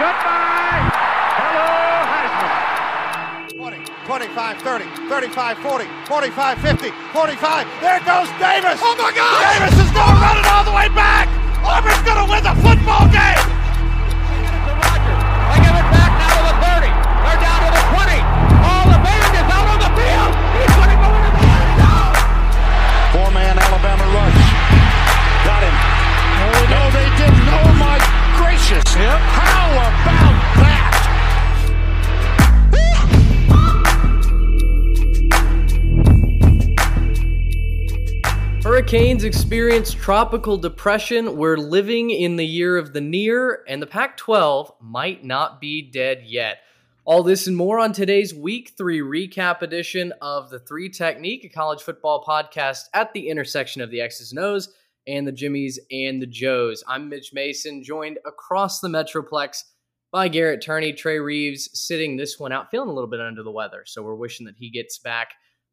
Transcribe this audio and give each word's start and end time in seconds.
One 0.00 0.08
man. 0.08 0.16
Goodbye. 0.16 0.96
Hello, 1.36 1.68
Heisman. 2.08 3.52
20, 3.52 3.84
25, 4.32 4.56
30, 4.64 4.84
35, 5.12 5.58
40, 5.60 5.84
45, 6.08 6.56
50, 6.56 6.90
45. 7.12 7.68
There 7.84 8.00
goes 8.08 8.28
Davis. 8.40 8.80
Oh 8.80 8.96
my 8.96 9.12
God! 9.12 9.44
Davis 9.44 9.76
is 9.76 9.92
going 9.92 10.08
to 10.08 10.24
run 10.24 10.40
it 10.40 10.48
all 10.48 10.64
the 10.64 10.72
way 10.72 10.88
back. 10.96 11.28
Auburn's 11.60 12.00
going 12.00 12.16
to 12.16 12.24
win 12.32 12.40
the 12.40 12.56
football 12.64 13.04
game. 13.12 13.44
To 13.44 14.72
Rogers. 14.72 15.20
They 15.52 15.58
give 15.68 15.76
it 15.76 15.88
back 15.92 16.12
now 16.16 16.32
to 16.32 16.48
the 16.48 16.56
30. 16.64 16.88
They're 16.88 17.40
down 17.44 17.60
to 17.60 17.70
the 17.76 17.84
20. 18.00 18.24
All 18.64 18.84
the 18.88 19.00
band 19.04 19.32
is 19.36 19.48
out 19.52 19.68
on 19.68 19.84
the 19.84 19.92
field. 20.00 20.32
He's 20.56 20.74
going 20.80 20.92
to 20.96 20.96
go 20.96 21.08
into 21.12 21.28
the 21.36 21.44
end 21.44 21.76
zone. 21.76 22.16
Four-man 23.12 23.52
Alabama 23.52 24.06
rush. 24.16 24.48
Got 25.44 25.60
him. 25.60 25.76
No, 26.72 26.88
they 26.88 27.04
didn't. 27.20 27.44
Oh 27.52 27.68
my 27.76 28.19
gracious. 28.60 28.94
How 28.94 29.72
about 29.72 29.92
that? 30.56 30.96
Hurricanes 38.62 39.24
experience 39.24 39.92
tropical 39.92 40.58
depression. 40.58 41.36
We're 41.36 41.56
living 41.56 42.10
in 42.10 42.36
the 42.36 42.46
year 42.46 42.76
of 42.76 42.92
the 42.92 43.00
'Neer, 43.00 43.64
and 43.66 43.80
the 43.80 43.86
Pac 43.86 44.18
12 44.18 44.72
might 44.80 45.24
not 45.24 45.60
be 45.60 45.80
dead 45.82 46.24
yet. 46.26 46.58
All 47.06 47.22
this 47.22 47.46
and 47.46 47.56
more 47.56 47.78
on 47.78 47.92
today's 47.92 48.34
Week 48.34 48.74
3 48.76 49.00
recap 49.00 49.62
edition 49.62 50.12
of 50.20 50.50
the 50.50 50.58
Three 50.58 50.90
Technique, 50.90 51.44
a 51.44 51.48
college 51.48 51.80
football 51.80 52.22
podcast 52.22 52.90
at 52.92 53.14
the 53.14 53.28
intersection 53.28 53.80
of 53.80 53.90
the 53.90 54.02
X's 54.02 54.32
and 54.32 54.38
O's 54.38 54.68
and 55.06 55.26
the 55.26 55.32
Jimmies 55.32 55.78
and 55.90 56.20
the 56.20 56.26
Joes. 56.26 56.84
I'm 56.86 57.08
Mitch 57.08 57.32
Mason, 57.32 57.82
joined 57.82 58.18
across 58.26 58.80
the 58.80 58.88
Metroplex 58.88 59.64
by 60.12 60.28
Garrett 60.28 60.62
Turney, 60.62 60.92
Trey 60.92 61.18
Reeves, 61.18 61.70
sitting 61.72 62.16
this 62.16 62.38
one 62.38 62.52
out, 62.52 62.70
feeling 62.70 62.88
a 62.88 62.92
little 62.92 63.10
bit 63.10 63.20
under 63.20 63.42
the 63.42 63.50
weather. 63.50 63.82
So 63.86 64.02
we're 64.02 64.14
wishing 64.14 64.46
that 64.46 64.56
he 64.58 64.70
gets 64.70 64.98
back 64.98 65.30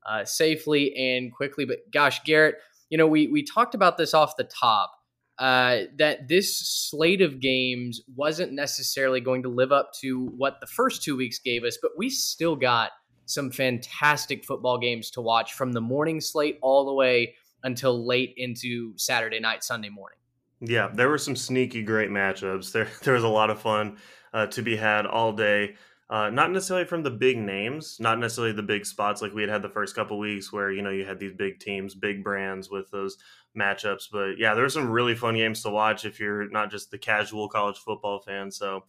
uh, 0.08 0.26
safely 0.26 0.96
and 0.96 1.34
quickly. 1.34 1.66
But 1.66 1.80
gosh, 1.92 2.24
Garrett, 2.24 2.56
you 2.90 2.98
know, 2.98 3.08
we 3.08 3.28
we 3.28 3.44
talked 3.44 3.76
about 3.76 3.98
this 3.98 4.14
off 4.14 4.38
the 4.38 4.44
top 4.44 4.92
uh, 5.40 5.82
that 5.98 6.28
this 6.28 6.58
slate 6.58 7.22
of 7.22 7.40
games 7.40 8.02
wasn't 8.16 8.54
necessarily 8.54 9.22
going 9.22 9.44
to 9.44 9.50
live 9.50 9.72
up 9.72 9.92
to 10.02 10.28
what 10.38 10.60
the 10.60 10.68
first 10.68 11.04
two 11.04 11.16
weeks 11.16 11.40
gave 11.40 11.64
us, 11.64 11.78
but 11.82 11.92
we 11.98 12.10
still 12.10 12.56
got 12.56 12.92
some 13.26 13.52
fantastic 13.52 14.46
football 14.46 14.80
games 14.80 15.12
to 15.12 15.22
watch 15.22 15.54
from 15.54 15.74
the 15.74 15.82
morning 15.82 16.22
slate 16.22 16.58
all 16.62 16.86
the 16.86 16.94
way 16.94 17.36
until 17.64 18.06
late 18.06 18.34
into 18.38 18.94
Saturday 18.98 19.40
night, 19.40 19.64
Sunday 19.64 19.90
morning. 19.90 20.18
Yeah, 20.60 20.90
there 20.94 21.10
were 21.10 21.18
some 21.18 21.36
sneaky 21.36 21.84
great 21.84 22.10
matchups. 22.10 22.72
There 22.74 22.88
there 23.04 23.14
was 23.14 23.24
a 23.24 23.30
lot 23.30 23.50
of 23.50 23.62
fun 23.62 23.98
uh, 24.34 24.48
to 24.48 24.62
be 24.62 24.76
had 24.76 25.06
all 25.06 25.34
day. 25.34 25.76
Uh, 26.10 26.30
not 26.30 26.52
necessarily 26.52 26.86
from 26.86 27.04
the 27.04 27.12
big 27.12 27.38
names, 27.38 27.98
not 28.00 28.18
necessarily 28.18 28.54
the 28.54 28.64
big 28.64 28.86
spots 28.86 29.22
like 29.22 29.34
we 29.34 29.42
had 29.42 29.50
had 29.50 29.62
the 29.62 29.70
first 29.70 29.94
couple 29.94 30.18
weeks, 30.18 30.54
where 30.54 30.72
you 30.72 30.82
know 30.82 30.90
you 30.90 31.06
had 31.06 31.20
these 31.20 31.34
big 31.34 31.60
teams, 31.60 31.94
big 31.94 32.24
brands 32.24 32.70
with 32.70 32.90
those 32.92 33.18
matchups. 33.58 34.06
But 34.12 34.38
yeah, 34.38 34.54
there 34.54 34.64
were 34.64 34.70
some 34.70 34.90
really 34.90 35.16
fun 35.16 35.36
games 35.36 35.62
to 35.64 35.70
watch 35.70 36.06
if 36.06 36.20
you're 36.20 36.50
not 36.50 36.72
just 36.72 36.92
the 36.92 36.98
casual 36.98 37.50
college 37.50 37.78
football 37.78 38.20
fan. 38.20 38.50
So 38.52 38.86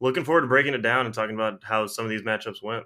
looking 0.00 0.24
forward 0.24 0.42
to 0.42 0.46
breaking 0.46 0.74
it 0.74 0.82
down 0.82 1.04
and 1.04 1.14
talking 1.14 1.34
about 1.34 1.64
how 1.64 1.86
some 1.86 2.04
of 2.04 2.10
these 2.10 2.22
matchups 2.22 2.62
went. 2.62 2.84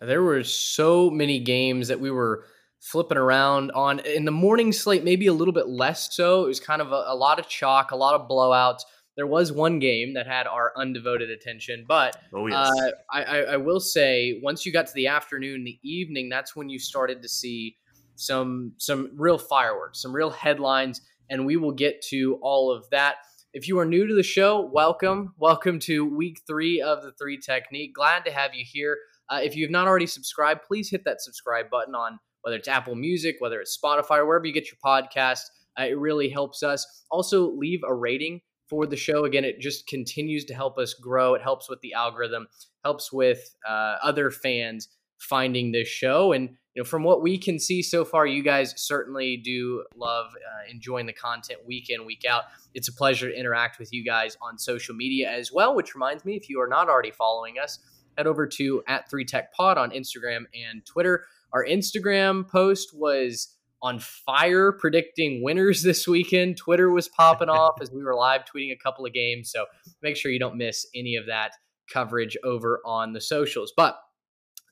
There 0.00 0.22
were 0.22 0.44
so 0.44 1.10
many 1.10 1.40
games 1.40 1.88
that 1.88 1.98
we 1.98 2.10
were 2.12 2.44
flipping 2.80 3.18
around 3.18 3.70
on 3.72 4.00
in 4.00 4.24
the 4.24 4.30
morning 4.30 4.72
slate, 4.72 5.04
maybe 5.04 5.26
a 5.26 5.32
little 5.32 5.54
bit 5.54 5.68
less 5.68 6.14
so. 6.14 6.44
It 6.44 6.48
was 6.48 6.60
kind 6.60 6.80
of 6.80 6.92
a, 6.92 7.04
a 7.08 7.16
lot 7.16 7.38
of 7.38 7.48
chalk, 7.48 7.90
a 7.90 7.96
lot 7.96 8.14
of 8.14 8.28
blowouts. 8.28 8.80
There 9.16 9.26
was 9.26 9.50
one 9.50 9.80
game 9.80 10.14
that 10.14 10.28
had 10.28 10.46
our 10.46 10.72
undevoted 10.76 11.28
attention, 11.30 11.84
but 11.88 12.16
Oh 12.32 12.46
yes, 12.46 12.70
uh, 12.70 12.90
I, 13.12 13.22
I, 13.22 13.38
I 13.38 13.56
will 13.56 13.80
say 13.80 14.40
once 14.42 14.64
you 14.64 14.72
got 14.72 14.86
to 14.86 14.94
the 14.94 15.08
afternoon, 15.08 15.64
the 15.64 15.78
evening, 15.82 16.28
that's 16.28 16.54
when 16.54 16.68
you 16.68 16.78
started 16.78 17.22
to 17.22 17.28
see 17.28 17.76
some 18.14 18.72
some 18.78 19.10
real 19.16 19.38
fireworks, 19.38 20.02
some 20.02 20.14
real 20.14 20.30
headlines, 20.30 21.00
and 21.30 21.46
we 21.46 21.56
will 21.56 21.72
get 21.72 22.00
to 22.10 22.38
all 22.42 22.72
of 22.72 22.88
that. 22.90 23.16
If 23.54 23.66
you 23.66 23.78
are 23.78 23.86
new 23.86 24.06
to 24.06 24.14
the 24.14 24.22
show, 24.22 24.60
welcome, 24.72 25.34
welcome 25.36 25.80
to 25.80 26.04
week 26.04 26.42
three 26.46 26.80
of 26.80 27.02
the 27.02 27.12
Three 27.12 27.38
Technique. 27.38 27.94
Glad 27.94 28.24
to 28.26 28.30
have 28.30 28.54
you 28.54 28.64
here. 28.64 28.98
Uh, 29.30 29.40
if 29.42 29.56
you 29.56 29.64
have 29.64 29.70
not 29.70 29.88
already 29.88 30.06
subscribed, 30.06 30.60
please 30.62 30.90
hit 30.90 31.04
that 31.04 31.20
subscribe 31.20 31.70
button 31.70 31.94
on 31.94 32.18
whether 32.48 32.56
it's 32.56 32.66
Apple 32.66 32.94
Music, 32.94 33.36
whether 33.40 33.60
it's 33.60 33.76
Spotify, 33.76 34.26
wherever 34.26 34.46
you 34.46 34.54
get 34.54 34.68
your 34.68 34.78
podcast. 34.82 35.42
Uh, 35.78 35.84
it 35.84 35.98
really 35.98 36.30
helps 36.30 36.62
us. 36.62 37.04
Also, 37.10 37.50
leave 37.50 37.80
a 37.86 37.94
rating 37.94 38.40
for 38.70 38.86
the 38.86 38.96
show. 38.96 39.26
Again, 39.26 39.44
it 39.44 39.60
just 39.60 39.86
continues 39.86 40.46
to 40.46 40.54
help 40.54 40.78
us 40.78 40.94
grow. 40.94 41.34
It 41.34 41.42
helps 41.42 41.68
with 41.68 41.82
the 41.82 41.92
algorithm, 41.92 42.46
helps 42.84 43.12
with 43.12 43.54
uh, 43.68 43.96
other 44.02 44.30
fans 44.30 44.88
finding 45.18 45.72
this 45.72 45.88
show. 45.88 46.32
And 46.32 46.48
you 46.74 46.82
know, 46.82 46.84
from 46.84 47.02
what 47.02 47.20
we 47.20 47.36
can 47.36 47.58
see 47.58 47.82
so 47.82 48.02
far, 48.02 48.26
you 48.26 48.42
guys 48.42 48.72
certainly 48.78 49.36
do 49.36 49.84
love 49.94 50.28
uh, 50.28 50.70
enjoying 50.70 51.04
the 51.04 51.12
content 51.12 51.60
week 51.66 51.90
in, 51.90 52.06
week 52.06 52.24
out. 52.26 52.44
It's 52.72 52.88
a 52.88 52.94
pleasure 52.94 53.28
to 53.28 53.38
interact 53.38 53.78
with 53.78 53.92
you 53.92 54.02
guys 54.02 54.38
on 54.40 54.56
social 54.56 54.94
media 54.94 55.30
as 55.30 55.52
well. 55.52 55.76
Which 55.76 55.94
reminds 55.94 56.24
me, 56.24 56.34
if 56.34 56.48
you 56.48 56.62
are 56.62 56.68
not 56.68 56.88
already 56.88 57.10
following 57.10 57.56
us, 57.62 57.78
head 58.16 58.26
over 58.26 58.46
to 58.46 58.82
at 58.88 59.10
Three 59.10 59.26
Tech 59.26 59.52
Pod 59.52 59.76
on 59.76 59.90
Instagram 59.90 60.44
and 60.54 60.84
Twitter. 60.86 61.26
Our 61.52 61.64
Instagram 61.64 62.48
post 62.48 62.90
was 62.94 63.54
on 63.80 64.00
fire 64.00 64.72
predicting 64.72 65.42
winners 65.42 65.82
this 65.84 66.06
weekend. 66.06 66.56
Twitter 66.56 66.90
was 66.90 67.08
popping 67.08 67.48
off 67.48 67.80
as 67.80 67.90
we 67.90 68.02
were 68.02 68.14
live 68.14 68.42
tweeting 68.44 68.72
a 68.72 68.78
couple 68.82 69.06
of 69.06 69.12
games. 69.12 69.50
So 69.50 69.66
make 70.02 70.16
sure 70.16 70.30
you 70.30 70.38
don't 70.38 70.56
miss 70.56 70.86
any 70.94 71.16
of 71.16 71.26
that 71.26 71.52
coverage 71.92 72.36
over 72.44 72.80
on 72.84 73.12
the 73.12 73.20
socials. 73.20 73.72
But 73.76 73.98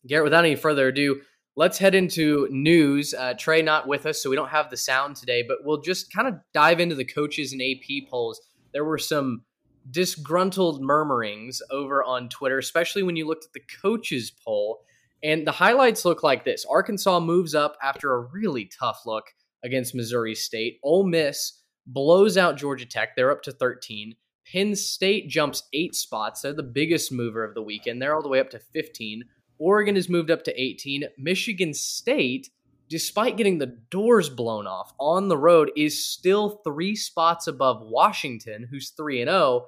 Garrett, 0.06 0.24
without 0.24 0.44
any 0.44 0.56
further 0.56 0.88
ado, 0.88 1.20
let's 1.56 1.78
head 1.78 1.94
into 1.94 2.46
news. 2.50 3.14
Uh, 3.14 3.34
Trey 3.34 3.62
not 3.62 3.88
with 3.88 4.06
us, 4.06 4.22
so 4.22 4.30
we 4.30 4.36
don't 4.36 4.50
have 4.50 4.70
the 4.70 4.76
sound 4.76 5.16
today, 5.16 5.42
but 5.42 5.58
we'll 5.64 5.80
just 5.80 6.12
kind 6.12 6.28
of 6.28 6.34
dive 6.52 6.80
into 6.80 6.94
the 6.94 7.04
coaches 7.04 7.52
and 7.52 7.62
AP 7.62 8.08
polls. 8.08 8.40
There 8.72 8.84
were 8.84 8.98
some 8.98 9.42
disgruntled 9.90 10.82
murmurings 10.82 11.62
over 11.70 12.04
on 12.04 12.28
Twitter, 12.28 12.58
especially 12.58 13.02
when 13.02 13.16
you 13.16 13.26
looked 13.26 13.44
at 13.44 13.52
the 13.52 13.62
coaches 13.80 14.30
poll. 14.44 14.80
And 15.22 15.46
the 15.46 15.52
highlights 15.52 16.04
look 16.04 16.22
like 16.22 16.44
this 16.44 16.64
Arkansas 16.68 17.20
moves 17.20 17.54
up 17.54 17.76
after 17.82 18.14
a 18.14 18.20
really 18.20 18.66
tough 18.66 19.02
look 19.06 19.24
against 19.64 19.94
Missouri 19.94 20.34
State. 20.34 20.78
Ole 20.82 21.04
Miss 21.06 21.62
blows 21.86 22.36
out 22.36 22.56
Georgia 22.56 22.86
Tech. 22.86 23.16
They're 23.16 23.30
up 23.30 23.42
to 23.42 23.52
13. 23.52 24.14
Penn 24.50 24.76
State 24.76 25.28
jumps 25.28 25.64
eight 25.72 25.94
spots. 25.94 26.42
They're 26.42 26.52
the 26.52 26.62
biggest 26.62 27.10
mover 27.10 27.42
of 27.42 27.54
the 27.54 27.62
weekend. 27.62 28.00
They're 28.00 28.14
all 28.14 28.22
the 28.22 28.28
way 28.28 28.40
up 28.40 28.50
to 28.50 28.58
15. 28.58 29.24
Oregon 29.58 29.96
has 29.96 30.08
moved 30.08 30.30
up 30.30 30.44
to 30.44 30.60
18. 30.60 31.04
Michigan 31.18 31.74
State, 31.74 32.50
despite 32.88 33.36
getting 33.36 33.58
the 33.58 33.78
doors 33.90 34.28
blown 34.28 34.66
off 34.66 34.92
on 35.00 35.28
the 35.28 35.38
road, 35.38 35.72
is 35.76 36.04
still 36.06 36.60
three 36.64 36.94
spots 36.94 37.46
above 37.46 37.80
Washington, 37.82 38.68
who's 38.70 38.90
3 38.90 39.22
and 39.22 39.30
0. 39.30 39.66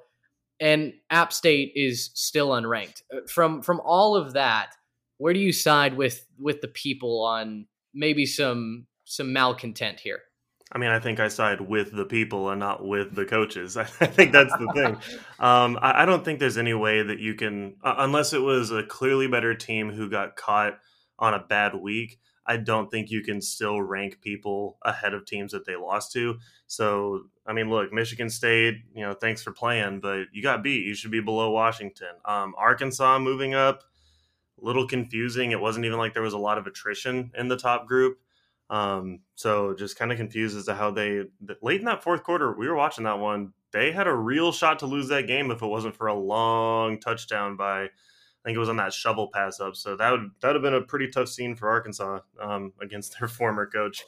And 0.61 0.93
App 1.09 1.33
State 1.33 1.71
is 1.75 2.11
still 2.13 2.49
unranked. 2.49 3.01
Uh, 3.13 3.21
From 3.27 3.61
from 3.61 3.81
all 3.83 4.15
of 4.15 4.33
that, 4.33 4.75
where 5.19 5.33
do 5.33 5.39
you 5.39 5.53
side 5.53 5.95
with 5.95 6.25
with 6.39 6.61
the 6.61 6.67
people 6.67 7.23
on 7.23 7.67
maybe 7.93 8.25
some 8.25 8.87
some 9.05 9.31
malcontent 9.31 9.99
here? 9.99 10.21
I 10.71 10.77
mean, 10.77 10.91
I 10.91 10.99
think 10.99 11.19
I 11.19 11.29
side 11.29 11.61
with 11.61 11.91
the 11.91 12.05
people 12.05 12.49
and 12.49 12.59
not 12.59 12.85
with 12.85 13.15
the 13.15 13.25
coaches. 13.25 13.75
I 13.77 13.83
think 13.85 14.31
that's 14.31 14.53
the 14.53 14.71
thing. 14.73 14.97
Um, 15.39 15.79
I, 15.81 16.03
I 16.03 16.05
don't 16.05 16.23
think 16.23 16.39
there's 16.39 16.59
any 16.59 16.75
way 16.75 17.01
that 17.01 17.19
you 17.19 17.33
can, 17.33 17.75
uh, 17.83 17.95
unless 17.97 18.33
it 18.33 18.41
was 18.41 18.69
a 18.71 18.83
clearly 18.83 19.27
better 19.27 19.55
team 19.55 19.89
who 19.91 20.09
got 20.09 20.35
caught 20.35 20.77
on 21.17 21.33
a 21.33 21.39
bad 21.39 21.73
week. 21.73 22.19
I 22.45 22.57
don't 22.57 22.89
think 22.89 23.09
you 23.09 23.21
can 23.21 23.41
still 23.41 23.81
rank 23.81 24.21
people 24.21 24.77
ahead 24.83 25.13
of 25.13 25.25
teams 25.25 25.51
that 25.51 25.65
they 25.65 25.75
lost 25.75 26.11
to. 26.13 26.37
So, 26.67 27.23
I 27.45 27.53
mean, 27.53 27.69
look, 27.69 27.91
Michigan 27.91 28.29
State, 28.29 28.75
you 28.93 29.01
know, 29.01 29.13
thanks 29.13 29.43
for 29.43 29.51
playing, 29.51 29.99
but 29.99 30.25
you 30.33 30.41
got 30.41 30.63
beat. 30.63 30.85
You 30.85 30.95
should 30.95 31.11
be 31.11 31.19
below 31.19 31.51
Washington. 31.51 32.09
Um, 32.25 32.53
Arkansas 32.57 33.19
moving 33.19 33.53
up, 33.53 33.83
a 34.61 34.65
little 34.65 34.87
confusing. 34.87 35.51
It 35.51 35.59
wasn't 35.59 35.85
even 35.85 35.97
like 35.97 36.13
there 36.13 36.23
was 36.23 36.33
a 36.33 36.37
lot 36.37 36.57
of 36.57 36.67
attrition 36.67 37.31
in 37.37 37.47
the 37.47 37.57
top 37.57 37.87
group. 37.87 38.17
Um, 38.69 39.21
so 39.35 39.73
just 39.73 39.97
kind 39.97 40.11
of 40.11 40.17
confused 40.17 40.55
as 40.55 40.65
to 40.65 40.75
how 40.75 40.91
they 40.91 41.23
late 41.61 41.79
in 41.79 41.85
that 41.85 42.03
fourth 42.03 42.23
quarter, 42.23 42.53
we 42.55 42.67
were 42.67 42.75
watching 42.75 43.03
that 43.05 43.19
one. 43.19 43.53
they 43.71 43.91
had 43.91 44.07
a 44.07 44.13
real 44.13 44.51
shot 44.51 44.79
to 44.79 44.85
lose 44.85 45.07
that 45.09 45.27
game 45.27 45.51
if 45.51 45.61
it 45.61 45.67
wasn't 45.67 45.95
for 45.95 46.07
a 46.07 46.13
long 46.13 46.99
touchdown 46.99 47.55
by, 47.55 47.83
I 47.83 47.89
think 48.45 48.55
it 48.55 48.59
was 48.59 48.69
on 48.69 48.77
that 48.77 48.93
shovel 48.93 49.29
pass 49.33 49.59
up. 49.59 49.75
So 49.75 49.95
that 49.95 50.11
would 50.11 50.29
that 50.41 50.49
would 50.49 50.55
have 50.55 50.63
been 50.63 50.75
a 50.75 50.81
pretty 50.81 51.07
tough 51.07 51.29
scene 51.29 51.55
for 51.55 51.69
Arkansas 51.69 52.19
um, 52.39 52.73
against 52.81 53.19
their 53.19 53.27
former 53.39 53.65
coach. 53.65 54.03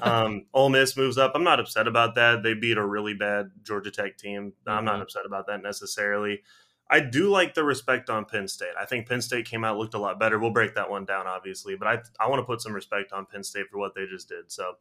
um, 0.00 0.46
Ole 0.54 0.70
Miss 0.70 0.96
moves 0.96 1.18
up. 1.18 1.32
I'm 1.34 1.44
not 1.44 1.60
upset 1.60 1.88
about 1.88 2.14
that. 2.14 2.42
They 2.42 2.54
beat 2.54 2.78
a 2.78 2.86
really 2.86 3.14
bad 3.14 3.50
Georgia 3.64 3.90
Tech 3.90 4.16
team. 4.16 4.52
I'm 4.66 4.84
not 4.84 4.94
mm-hmm. 4.94 5.02
upset 5.02 5.26
about 5.26 5.48
that 5.48 5.62
necessarily. 5.62 6.42
I 6.88 7.00
do 7.00 7.30
like 7.30 7.54
the 7.54 7.64
respect 7.64 8.10
on 8.10 8.24
Penn 8.24 8.46
State. 8.46 8.74
I 8.80 8.84
think 8.84 9.08
Penn 9.08 9.20
State 9.20 9.46
came 9.46 9.64
out 9.64 9.76
looked 9.76 9.94
a 9.94 9.98
lot 9.98 10.20
better. 10.20 10.38
We'll 10.38 10.52
break 10.52 10.74
that 10.76 10.88
one 10.88 11.04
down, 11.04 11.26
obviously, 11.26 11.76
but 11.76 11.88
I 11.88 11.98
I 12.20 12.28
want 12.28 12.40
to 12.40 12.44
put 12.44 12.60
some 12.60 12.72
respect 12.72 13.12
on 13.12 13.26
Penn 13.26 13.42
State 13.42 13.66
for 13.70 13.78
what 13.78 13.94
they 13.94 14.06
just 14.06 14.28
did. 14.28 14.52
So 14.52 14.74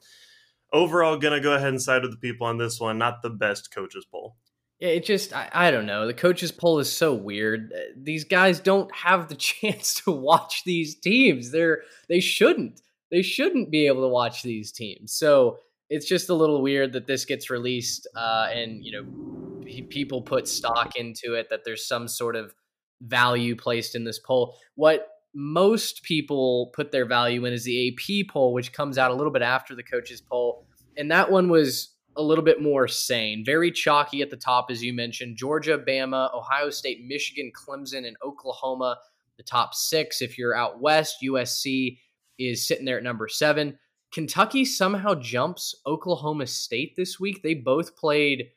overall, 0.72 1.18
gonna 1.18 1.42
go 1.42 1.54
ahead 1.54 1.70
and 1.70 1.82
side 1.82 2.04
with 2.04 2.12
the 2.12 2.18
people 2.18 2.46
on 2.48 2.58
this 2.58 2.80
one. 2.80 2.98
Not 2.98 3.22
the 3.22 3.30
best 3.30 3.74
coaches 3.74 4.06
poll. 4.06 4.36
Yeah, 4.80 4.90
it 4.90 5.06
just 5.06 5.34
I, 5.34 5.50
I 5.54 5.72
don't 5.72 5.86
know. 5.86 6.06
The 6.06 6.14
coaches 6.14 6.52
poll 6.52 6.80
is 6.80 6.92
so 6.92 7.14
weird. 7.14 7.72
Uh, 7.74 7.80
these 7.96 8.26
guys 8.26 8.60
don't 8.60 8.94
have 8.94 9.28
the 9.28 9.36
chance 9.36 10.02
to 10.02 10.12
watch 10.12 10.64
these 10.64 10.96
teams. 10.96 11.52
They're 11.52 11.82
they 12.08 12.20
shouldn't. 12.20 12.82
They 13.12 13.22
shouldn't 13.22 13.72
be 13.72 13.88
able 13.88 14.02
to 14.02 14.10
watch 14.10 14.44
these 14.44 14.72
teams. 14.72 15.12
So 15.14 15.60
it's 15.90 16.08
just 16.08 16.30
a 16.30 16.34
little 16.34 16.62
weird 16.62 16.94
that 16.94 17.08
this 17.08 17.26
gets 17.26 17.50
released 17.50 18.08
uh, 18.16 18.48
and 18.54 18.84
you 18.84 18.92
know 18.92 19.84
people 19.90 20.22
put 20.22 20.48
stock 20.48 20.96
into 20.96 21.34
it 21.34 21.50
that 21.50 21.64
there's 21.66 21.88
some 21.88 22.08
sort 22.08 22.36
of 22.36 22.54
value 23.02 23.56
placed 23.56 23.96
in 23.96 24.04
this 24.04 24.20
poll. 24.20 24.58
What 24.76 25.08
most 25.34 26.04
people 26.04 26.72
put 26.74 26.92
their 26.92 27.06
value 27.06 27.44
in 27.46 27.52
is 27.52 27.66
the 27.66 27.90
ap 27.90 28.28
poll 28.32 28.54
which 28.54 28.72
comes 28.72 28.98
out 28.98 29.12
a 29.12 29.14
little 29.14 29.34
bit 29.34 29.42
after 29.42 29.76
the 29.76 29.84
coaches 29.84 30.22
poll 30.22 30.66
and 30.96 31.12
that 31.12 31.30
one 31.30 31.50
was 31.50 31.94
a 32.16 32.24
little 32.24 32.44
bit 32.44 32.62
more 32.62 32.88
sane 32.88 33.44
very 33.44 33.70
chalky 33.70 34.22
at 34.22 34.30
the 34.30 34.38
top 34.38 34.68
as 34.72 34.82
you 34.82 34.94
mentioned 34.94 35.36
georgia 35.36 35.78
bama 35.78 36.34
ohio 36.34 36.70
state 36.70 37.04
michigan 37.06 37.52
clemson 37.54 38.08
and 38.08 38.16
oklahoma 38.26 38.98
the 39.38 39.44
top 39.44 39.74
six. 39.74 40.22
If 40.22 40.38
you're 40.38 40.56
out 40.56 40.82
west 40.82 41.18
usc 41.24 41.98
is 42.38 42.68
sitting 42.68 42.86
there 42.86 42.98
at 42.98 43.04
number 43.04 43.28
seven 43.28 43.78
Kentucky 44.12 44.64
somehow 44.66 45.16
jumps 45.16 45.76
Oklahoma 45.86 46.48
State 46.48 46.96
this 46.96 47.20
week. 47.20 47.44
They 47.44 47.54
both 47.54 47.98
played 47.98 48.52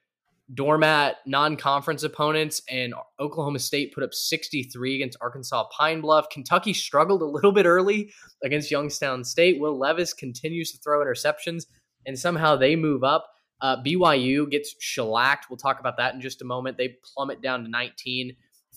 doormat 0.54 1.16
non-conference 1.26 2.02
opponents 2.02 2.62
and 2.70 2.94
Oklahoma 3.20 3.58
State 3.58 3.92
put 3.94 4.02
up 4.02 4.14
63 4.14 4.94
against 4.94 5.18
Arkansas 5.20 5.68
Pine 5.76 6.00
Bluff. 6.00 6.30
Kentucky 6.30 6.72
struggled 6.72 7.20
a 7.20 7.26
little 7.26 7.52
bit 7.52 7.66
early 7.66 8.12
against 8.42 8.70
Youngstown 8.70 9.24
State. 9.24 9.60
Will 9.60 9.78
Levis 9.78 10.14
continues 10.14 10.72
to 10.72 10.78
throw 10.78 11.04
interceptions 11.04 11.66
and 12.06 12.18
somehow 12.18 12.56
they 12.56 12.76
move 12.76 13.04
up. 13.04 13.28
Uh, 13.60 13.76
BYU 13.84 14.48
gets 14.50 14.74
shellacked. 14.78 15.46
We'll 15.50 15.56
talk 15.56 15.80
about 15.80 15.96
that 15.98 16.14
in 16.14 16.20
just 16.20 16.40
a 16.42 16.46
moment. 16.46 16.78
They 16.78 16.96
plummet 17.14 17.42
down 17.42 17.64
to 17.64 17.68
19. 17.68 18.34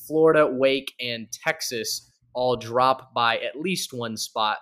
Florida, 0.08 0.48
Wake, 0.48 0.94
and 1.00 1.32
Texas 1.32 2.12
all 2.34 2.56
drop 2.56 3.14
by 3.14 3.38
at 3.38 3.60
least 3.60 3.94
one 3.94 4.18
spot 4.18 4.58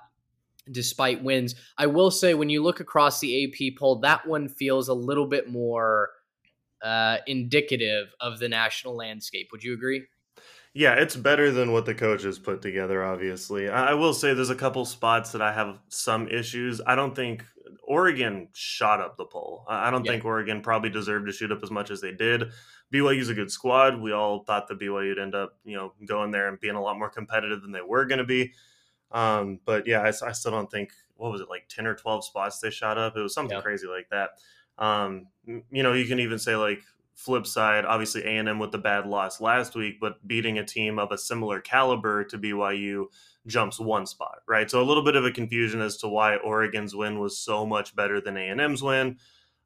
despite 0.71 1.23
wins. 1.23 1.55
I 1.77 1.87
will 1.87 2.11
say, 2.11 2.33
when 2.33 2.49
you 2.49 2.63
look 2.63 2.79
across 2.79 3.19
the 3.19 3.45
AP 3.45 3.77
poll, 3.77 3.99
that 3.99 4.27
one 4.27 4.47
feels 4.47 4.87
a 4.87 4.93
little 4.93 5.27
bit 5.27 5.49
more 5.49 6.09
uh, 6.83 7.17
indicative 7.27 8.13
of 8.19 8.39
the 8.39 8.49
national 8.49 8.95
landscape. 8.95 9.49
Would 9.51 9.63
you 9.63 9.73
agree? 9.73 10.05
Yeah, 10.73 10.93
it's 10.93 11.15
better 11.15 11.51
than 11.51 11.71
what 11.71 11.85
the 11.85 11.95
coaches 11.95 12.37
put 12.37 12.61
together, 12.61 13.03
obviously. 13.03 13.69
I 13.69 13.95
will 13.95 14.13
say 14.13 14.33
there's 14.33 14.51
a 14.51 14.55
couple 14.55 14.85
spots 14.85 15.31
that 15.31 15.41
I 15.41 15.51
have 15.51 15.79
some 15.89 16.27
issues. 16.27 16.79
I 16.85 16.95
don't 16.95 17.15
think 17.15 17.43
Oregon 17.83 18.49
shot 18.53 19.01
up 19.01 19.17
the 19.17 19.25
poll. 19.25 19.65
I 19.67 19.89
don't 19.89 20.05
yeah. 20.05 20.11
think 20.11 20.25
Oregon 20.25 20.61
probably 20.61 20.91
deserved 20.91 21.25
to 21.25 21.33
shoot 21.33 21.51
up 21.51 21.63
as 21.63 21.71
much 21.71 21.89
as 21.89 22.01
they 22.01 22.11
did. 22.11 22.51
BYU's 22.93 23.29
a 23.29 23.33
good 23.33 23.51
squad. 23.51 23.99
We 23.99 24.11
all 24.11 24.43
thought 24.43 24.67
that 24.67 24.79
BYU 24.79 25.09
would 25.09 25.19
end 25.19 25.33
up, 25.33 25.57
you 25.63 25.75
know, 25.75 25.93
going 26.05 26.29
there 26.29 26.47
and 26.47 26.59
being 26.59 26.75
a 26.75 26.81
lot 26.81 26.99
more 26.99 27.09
competitive 27.09 27.61
than 27.63 27.71
they 27.71 27.81
were 27.81 28.05
going 28.05 28.19
to 28.19 28.23
be. 28.23 28.53
Um, 29.11 29.59
but 29.65 29.87
yeah, 29.87 30.01
I, 30.01 30.07
I, 30.07 30.31
still 30.33 30.51
don't 30.51 30.69
think 30.69 30.91
what 31.15 31.31
was 31.31 31.41
it 31.41 31.49
like 31.49 31.67
ten 31.67 31.87
or 31.87 31.95
twelve 31.95 32.23
spots 32.23 32.59
they 32.59 32.69
shot 32.69 32.97
up. 32.97 33.17
It 33.17 33.21
was 33.21 33.33
something 33.33 33.57
yeah. 33.57 33.63
crazy 33.63 33.87
like 33.87 34.09
that. 34.09 34.31
Um, 34.77 35.27
you 35.45 35.83
know, 35.83 35.93
you 35.93 36.05
can 36.05 36.19
even 36.19 36.37
say 36.37 36.55
like 36.55 36.83
flip 37.15 37.45
side, 37.45 37.83
obviously 37.85 38.23
A 38.23 38.37
and 38.37 38.47
M 38.47 38.59
with 38.59 38.71
the 38.71 38.77
bad 38.77 39.05
loss 39.05 39.41
last 39.41 39.75
week, 39.75 39.99
but 39.99 40.25
beating 40.25 40.57
a 40.57 40.65
team 40.65 40.97
of 40.99 41.11
a 41.11 41.17
similar 41.17 41.59
caliber 41.59 42.23
to 42.23 42.37
BYU 42.37 43.07
jumps 43.45 43.79
one 43.79 44.05
spot, 44.05 44.39
right? 44.47 44.71
So 44.71 44.81
a 44.81 44.85
little 44.85 45.03
bit 45.03 45.17
of 45.17 45.25
a 45.25 45.31
confusion 45.31 45.81
as 45.81 45.97
to 45.97 46.07
why 46.07 46.37
Oregon's 46.37 46.95
win 46.95 47.19
was 47.19 47.37
so 47.37 47.65
much 47.65 47.93
better 47.93 48.21
than 48.21 48.37
A 48.37 48.47
and 48.47 48.61
M's 48.61 48.81
win. 48.81 49.17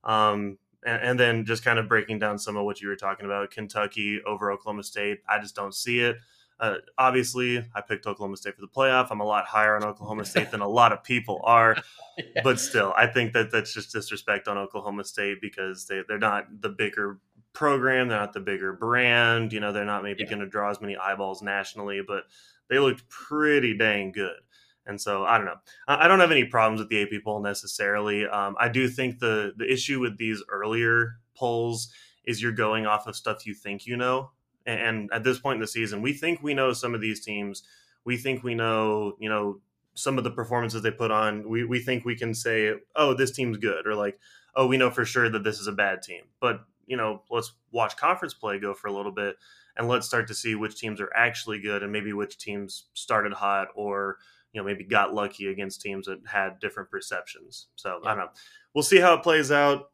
Um, 0.03 0.57
and, 0.83 1.01
and 1.03 1.19
then 1.19 1.45
just 1.45 1.63
kind 1.63 1.77
of 1.77 1.87
breaking 1.87 2.17
down 2.17 2.39
some 2.39 2.57
of 2.57 2.65
what 2.65 2.81
you 2.81 2.87
were 2.87 2.95
talking 2.95 3.25
about, 3.25 3.51
Kentucky 3.51 4.21
over 4.25 4.51
Oklahoma 4.51 4.83
State. 4.83 5.19
I 5.29 5.39
just 5.39 5.55
don't 5.55 5.75
see 5.75 5.99
it. 5.99 6.17
Uh, 6.59 6.75
obviously, 6.97 7.65
I 7.75 7.81
picked 7.81 8.05
Oklahoma 8.05 8.37
State 8.37 8.55
for 8.55 8.61
the 8.61 8.67
playoff. 8.67 9.07
I'm 9.11 9.19
a 9.19 9.25
lot 9.25 9.45
higher 9.45 9.75
on 9.75 9.83
Oklahoma 9.83 10.25
State 10.25 10.51
than 10.51 10.61
a 10.61 10.67
lot 10.67 10.93
of 10.93 11.03
people 11.03 11.41
are, 11.43 11.75
yeah. 12.17 12.41
but 12.43 12.59
still, 12.59 12.93
I 12.95 13.07
think 13.07 13.33
that 13.33 13.51
that's 13.51 13.73
just 13.73 13.91
disrespect 13.91 14.47
on 14.47 14.57
Oklahoma 14.57 15.03
State 15.03 15.41
because 15.41 15.85
they 15.87 16.01
they're 16.07 16.19
not 16.19 16.61
the 16.61 16.69
bigger 16.69 17.19
program, 17.53 18.07
they're 18.07 18.19
not 18.19 18.33
the 18.33 18.39
bigger 18.39 18.73
brand. 18.73 19.53
You 19.53 19.59
know, 19.59 19.71
they're 19.71 19.85
not 19.85 20.03
maybe 20.03 20.23
yeah. 20.23 20.29
going 20.29 20.41
to 20.41 20.47
draw 20.47 20.69
as 20.69 20.81
many 20.81 20.97
eyeballs 20.97 21.41
nationally, 21.41 22.01
but 22.05 22.23
they 22.69 22.79
looked 22.79 23.07
pretty 23.09 23.77
dang 23.77 24.11
good. 24.11 24.37
And 24.85 24.99
so 24.99 25.23
I 25.23 25.37
don't 25.37 25.45
know. 25.45 25.59
I 25.87 26.07
don't 26.07 26.19
have 26.19 26.31
any 26.31 26.43
problems 26.43 26.79
with 26.79 26.89
the 26.89 27.01
AP 27.01 27.23
poll 27.23 27.41
necessarily. 27.41 28.27
Um, 28.27 28.55
I 28.59 28.67
do 28.67 28.87
think 28.87 29.19
the 29.19 29.53
the 29.55 29.71
issue 29.71 29.99
with 29.99 30.17
these 30.17 30.43
earlier 30.49 31.19
polls 31.35 31.89
is 32.25 32.41
you're 32.41 32.51
going 32.51 32.85
off 32.85 33.07
of 33.07 33.15
stuff 33.15 33.45
you 33.45 33.53
think 33.53 33.85
you 33.85 33.97
know 33.97 34.31
and 34.65 35.09
at 35.11 35.23
this 35.23 35.39
point 35.39 35.55
in 35.55 35.61
the 35.61 35.67
season, 35.67 36.01
we 36.01 36.13
think 36.13 36.41
we 36.41 36.53
know 36.53 36.73
some 36.73 36.95
of 36.95 37.01
these 37.01 37.23
teams. 37.23 37.63
We 38.05 38.17
think 38.17 38.43
we 38.43 38.55
know, 38.55 39.15
you 39.19 39.29
know, 39.29 39.59
some 39.95 40.17
of 40.17 40.23
the 40.23 40.31
performances 40.31 40.81
they 40.81 40.91
put 40.91 41.11
on. 41.11 41.47
We 41.47 41.63
we 41.65 41.79
think 41.79 42.05
we 42.05 42.15
can 42.15 42.33
say, 42.33 42.73
oh, 42.95 43.13
this 43.13 43.31
team's 43.31 43.57
good, 43.57 43.85
or 43.85 43.95
like, 43.95 44.19
oh, 44.55 44.67
we 44.67 44.77
know 44.77 44.89
for 44.89 45.05
sure 45.05 45.29
that 45.29 45.43
this 45.43 45.59
is 45.59 45.67
a 45.67 45.71
bad 45.73 46.01
team. 46.01 46.23
But 46.39 46.61
you 46.85 46.97
know, 46.97 47.23
let's 47.29 47.53
watch 47.71 47.97
conference 47.97 48.33
play 48.33 48.59
go 48.59 48.73
for 48.73 48.87
a 48.87 48.93
little 48.93 49.11
bit, 49.11 49.35
and 49.77 49.87
let's 49.87 50.07
start 50.07 50.27
to 50.27 50.33
see 50.33 50.55
which 50.55 50.77
teams 50.77 50.99
are 50.99 51.11
actually 51.15 51.59
good, 51.59 51.83
and 51.83 51.91
maybe 51.91 52.13
which 52.13 52.37
teams 52.37 52.87
started 52.93 53.33
hot, 53.33 53.67
or 53.75 54.17
you 54.53 54.61
know, 54.61 54.65
maybe 54.65 54.83
got 54.83 55.13
lucky 55.13 55.47
against 55.47 55.81
teams 55.81 56.05
that 56.07 56.19
had 56.25 56.59
different 56.59 56.89
perceptions. 56.89 57.67
So 57.75 57.99
yeah. 58.03 58.09
I 58.09 58.15
don't 58.15 58.25
know. 58.25 58.31
We'll 58.73 58.83
see 58.83 58.99
how 58.99 59.13
it 59.15 59.23
plays 59.23 59.51
out. 59.51 59.91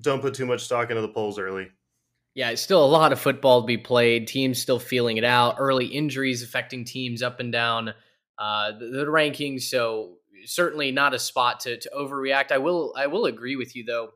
Don't 0.00 0.22
put 0.22 0.34
too 0.34 0.46
much 0.46 0.64
stock 0.64 0.90
into 0.90 1.02
the 1.02 1.08
polls 1.08 1.38
early. 1.38 1.68
Yeah, 2.34 2.50
it's 2.50 2.62
still 2.62 2.84
a 2.84 2.86
lot 2.86 3.12
of 3.12 3.20
football 3.20 3.60
to 3.60 3.66
be 3.66 3.76
played. 3.76 4.26
Teams 4.26 4.60
still 4.60 4.78
feeling 4.78 5.18
it 5.18 5.24
out. 5.24 5.56
Early 5.58 5.86
injuries 5.86 6.42
affecting 6.42 6.84
teams 6.84 7.22
up 7.22 7.40
and 7.40 7.52
down 7.52 7.92
uh, 8.38 8.72
the, 8.78 8.86
the, 8.86 9.04
rankings. 9.04 9.62
So 9.62 10.14
certainly 10.46 10.92
not 10.92 11.14
a 11.14 11.18
spot 11.18 11.60
to, 11.60 11.78
to 11.78 11.90
overreact. 11.94 12.50
I 12.50 12.58
will 12.58 12.94
I 12.96 13.06
will 13.06 13.26
agree 13.26 13.56
with 13.56 13.76
you 13.76 13.84
though. 13.84 14.10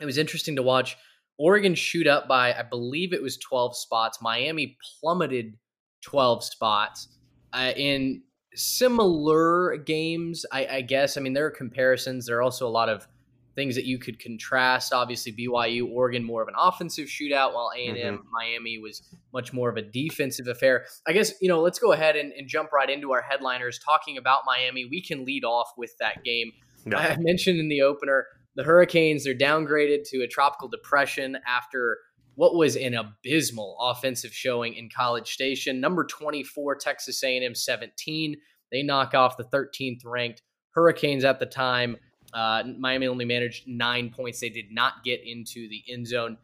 It 0.00 0.06
was 0.06 0.16
interesting 0.16 0.56
to 0.56 0.62
watch 0.62 0.96
Oregon 1.38 1.74
shoot 1.74 2.06
up 2.06 2.28
by 2.28 2.54
I 2.54 2.62
believe 2.62 3.12
it 3.12 3.22
was 3.22 3.36
12 3.38 3.76
spots. 3.76 4.22
Miami 4.22 4.76
plummeted 5.00 5.56
12 6.02 6.44
spots. 6.44 7.08
Uh, 7.52 7.72
in 7.76 8.22
similar 8.54 9.76
games, 9.76 10.46
I, 10.52 10.66
I 10.66 10.80
guess. 10.82 11.16
I 11.16 11.20
mean, 11.20 11.32
there 11.32 11.46
are 11.46 11.50
comparisons. 11.50 12.26
There 12.26 12.38
are 12.38 12.42
also 12.42 12.66
a 12.66 12.70
lot 12.70 12.88
of 12.88 13.08
things 13.54 13.74
that 13.74 13.84
you 13.84 13.98
could 13.98 14.18
contrast. 14.18 14.92
Obviously, 14.92 15.32
BYU, 15.32 15.88
Oregon, 15.90 16.24
more 16.24 16.42
of 16.42 16.48
an 16.48 16.54
offensive 16.58 17.08
shootout, 17.08 17.54
while 17.54 17.70
A 17.76 17.86
and 17.86 17.98
M, 17.98 18.18
mm-hmm. 18.18 18.30
Miami 18.32 18.78
was 18.78 19.02
much 19.32 19.52
more 19.52 19.68
of 19.68 19.76
a 19.76 19.82
defensive 19.82 20.48
affair. 20.48 20.86
I 21.06 21.12
guess 21.12 21.32
you 21.40 21.48
know. 21.48 21.60
Let's 21.60 21.78
go 21.78 21.92
ahead 21.92 22.16
and, 22.16 22.32
and, 22.32 22.48
jump 22.48 22.72
right 22.72 22.88
into 22.88 23.12
our 23.12 23.22
headliners. 23.22 23.78
Talking 23.78 24.16
about 24.16 24.42
Miami, 24.46 24.84
we 24.84 25.02
can 25.02 25.24
lead 25.24 25.44
off 25.44 25.72
with 25.76 25.92
that 26.00 26.24
game. 26.24 26.52
No. 26.84 26.96
I 26.96 27.16
mentioned 27.18 27.60
in 27.60 27.68
the 27.68 27.82
opener 27.82 28.26
the 28.56 28.64
Hurricanes. 28.64 29.24
They're 29.24 29.34
downgraded 29.34 30.08
to 30.10 30.22
a 30.22 30.26
tropical 30.26 30.68
depression 30.68 31.38
after 31.46 31.98
what 32.34 32.54
was 32.54 32.76
an 32.76 32.94
abysmal 32.94 33.76
offensive 33.80 34.32
showing 34.32 34.74
in 34.74 34.88
College 34.94 35.32
Station. 35.32 35.80
Number 35.80 36.04
twenty 36.04 36.42
four, 36.42 36.74
Texas 36.76 37.22
A 37.22 37.36
and 37.36 37.44
M, 37.44 37.54
seventeen. 37.54 38.36
They 38.70 38.82
knock 38.82 39.14
off 39.14 39.36
the 39.36 39.44
13th 39.44 40.02
ranked 40.04 40.42
Hurricanes 40.74 41.24
at 41.24 41.40
the 41.40 41.46
time. 41.46 41.96
Uh, 42.32 42.62
Miami 42.78 43.06
only 43.06 43.24
managed 43.24 43.66
nine 43.66 44.10
points. 44.10 44.40
They 44.40 44.48
did 44.48 44.70
not 44.70 45.04
get 45.04 45.20
into 45.24 45.68
the 45.68 45.82
end 45.88 46.06
zone. 46.06 46.38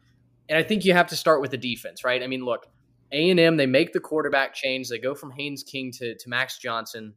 And 0.49 0.57
I 0.57 0.63
think 0.63 0.85
you 0.85 0.93
have 0.93 1.07
to 1.07 1.15
start 1.15 1.41
with 1.41 1.51
the 1.51 1.57
defense, 1.57 2.03
right? 2.03 2.21
I 2.23 2.27
mean, 2.27 2.43
look, 2.43 2.67
A&M, 3.11 3.57
they 3.57 3.65
make 3.65 3.93
the 3.93 3.99
quarterback 3.99 4.53
change. 4.53 4.89
They 4.89 4.99
go 4.99 5.15
from 5.15 5.31
Haynes 5.31 5.63
King 5.63 5.91
to, 5.93 6.15
to 6.15 6.29
Max 6.29 6.57
Johnson. 6.57 7.13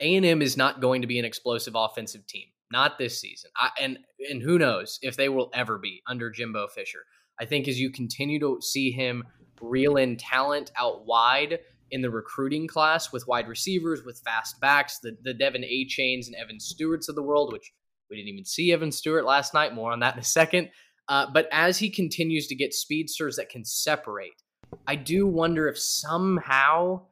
A&M 0.00 0.40
is 0.42 0.56
not 0.56 0.80
going 0.80 1.02
to 1.02 1.06
be 1.06 1.18
an 1.18 1.24
explosive 1.24 1.74
offensive 1.76 2.26
team. 2.26 2.46
Not 2.72 2.98
this 2.98 3.20
season. 3.20 3.50
I, 3.56 3.70
and 3.80 3.98
and 4.30 4.40
who 4.40 4.58
knows 4.58 5.00
if 5.02 5.16
they 5.16 5.28
will 5.28 5.50
ever 5.52 5.76
be 5.76 6.02
under 6.06 6.30
Jimbo 6.30 6.68
Fisher. 6.68 7.00
I 7.40 7.44
think 7.44 7.66
as 7.66 7.80
you 7.80 7.90
continue 7.90 8.38
to 8.38 8.58
see 8.60 8.92
him 8.92 9.24
reel 9.60 9.96
in 9.96 10.16
talent 10.16 10.70
out 10.78 11.04
wide 11.04 11.58
in 11.90 12.02
the 12.02 12.10
recruiting 12.10 12.66
class 12.66 13.12
with 13.12 13.26
wide 13.26 13.48
receivers, 13.48 14.04
with 14.04 14.22
fast 14.24 14.60
backs, 14.60 14.98
the, 15.00 15.16
the 15.22 15.34
De'Von 15.34 15.64
Achanes 15.64 16.26
and 16.26 16.36
Evan 16.36 16.60
Stewarts 16.60 17.08
of 17.08 17.14
the 17.14 17.22
world, 17.22 17.52
which 17.52 17.72
we 18.08 18.16
didn't 18.16 18.28
even 18.28 18.44
see 18.44 18.72
Evan 18.72 18.92
Stewart 18.92 19.24
last 19.24 19.54
night. 19.54 19.74
More 19.74 19.92
on 19.92 20.00
that 20.00 20.14
in 20.14 20.20
a 20.20 20.24
second. 20.24 20.70
Uh, 21.08 21.26
but 21.32 21.48
as 21.50 21.78
he 21.78 21.90
continues 21.90 22.46
to 22.46 22.54
get 22.54 22.72
speedsters 22.72 23.36
that 23.36 23.48
can 23.48 23.64
separate, 23.64 24.42
I 24.86 24.96
do 24.96 25.26
wonder 25.26 25.68
if 25.68 25.78
somehow 25.78 27.02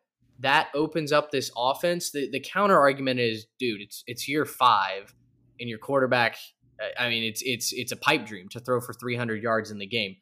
that 0.41 0.69
opens 0.75 1.11
up 1.11 1.31
this 1.31 1.51
offense. 1.57 2.13
The 2.13 2.31
the 2.31 2.41
counter 2.41 2.79
argument 2.79 3.21
is, 3.21 3.47
dude, 3.59 3.81
it's 3.81 4.05
it's 4.07 4.29
year 4.29 4.45
five, 4.45 5.15
and 5.61 5.69
your 5.69 5.79
quarterback. 5.79 6.37
I 6.99 7.09
mean, 7.09 7.25
it's 7.25 7.43
it's 7.45 7.73
it's 7.73 7.93
a 7.93 7.97
pipe 7.97 8.27
dream 8.27 8.49
to 8.51 8.61
throw 8.61 8.81
for 8.81 8.93
300 8.93 9.43
yards 9.43 9.71
in 9.71 9.79
the 9.79 9.87
game. 9.87 10.17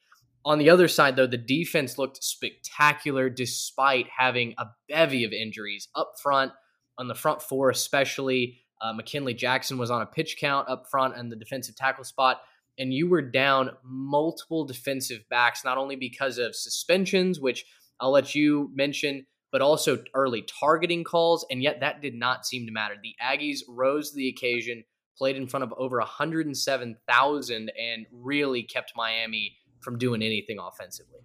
On 0.46 0.58
the 0.58 0.70
other 0.70 0.88
side, 0.88 1.16
though, 1.16 1.26
the 1.26 1.36
defense 1.36 1.98
looked 1.98 2.24
spectacular 2.24 3.28
despite 3.28 4.06
having 4.16 4.54
a 4.56 4.66
bevy 4.88 5.24
of 5.24 5.32
injuries 5.32 5.88
up 5.94 6.12
front, 6.22 6.52
on 6.96 7.08
the 7.08 7.14
front 7.14 7.42
four, 7.42 7.68
especially. 7.68 8.62
Uh, 8.80 8.92
McKinley 8.92 9.34
Jackson 9.34 9.76
was 9.76 9.90
on 9.90 10.02
a 10.02 10.06
pitch 10.06 10.36
count 10.38 10.68
up 10.68 10.84
front 10.90 11.16
and 11.16 11.32
the 11.32 11.36
defensive 11.36 11.76
tackle 11.76 12.04
spot 12.04 12.40
and 12.78 12.92
you 12.92 13.08
were 13.08 13.22
down 13.22 13.70
multiple 13.84 14.64
defensive 14.64 15.24
backs, 15.30 15.64
not 15.64 15.78
only 15.78 15.96
because 15.96 16.38
of 16.38 16.54
suspensions, 16.54 17.40
which 17.40 17.64
I'll 18.00 18.10
let 18.10 18.34
you 18.34 18.70
mention, 18.74 19.26
but 19.50 19.62
also 19.62 20.02
early 20.14 20.42
targeting 20.42 21.04
calls. 21.04 21.46
And 21.50 21.62
yet 21.62 21.80
that 21.80 22.02
did 22.02 22.14
not 22.14 22.46
seem 22.46 22.66
to 22.66 22.72
matter. 22.72 22.94
The 23.02 23.14
Aggies 23.22 23.60
rose 23.68 24.10
to 24.10 24.16
the 24.16 24.28
occasion, 24.28 24.84
played 25.16 25.36
in 25.36 25.48
front 25.48 25.64
of 25.64 25.72
over 25.78 25.98
107,000, 25.98 27.72
and 27.78 28.06
really 28.12 28.62
kept 28.62 28.92
Miami 28.94 29.56
from 29.80 29.98
doing 29.98 30.22
anything 30.22 30.58
offensively. 30.58 31.20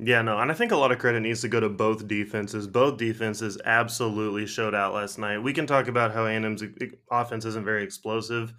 Yeah, 0.00 0.22
no, 0.22 0.38
and 0.38 0.50
I 0.50 0.54
think 0.54 0.70
a 0.70 0.76
lot 0.76 0.92
of 0.92 0.98
credit 0.98 1.20
needs 1.20 1.40
to 1.40 1.48
go 1.48 1.58
to 1.58 1.68
both 1.68 2.06
defenses. 2.06 2.68
Both 2.68 2.98
defenses 2.98 3.58
absolutely 3.64 4.46
showed 4.46 4.74
out 4.74 4.94
last 4.94 5.18
night. 5.18 5.38
We 5.38 5.52
can 5.52 5.66
talk 5.66 5.88
about 5.88 6.14
how 6.14 6.26
A&M's 6.26 6.62
offense 7.10 7.44
isn't 7.44 7.64
very 7.64 7.82
explosive, 7.82 8.54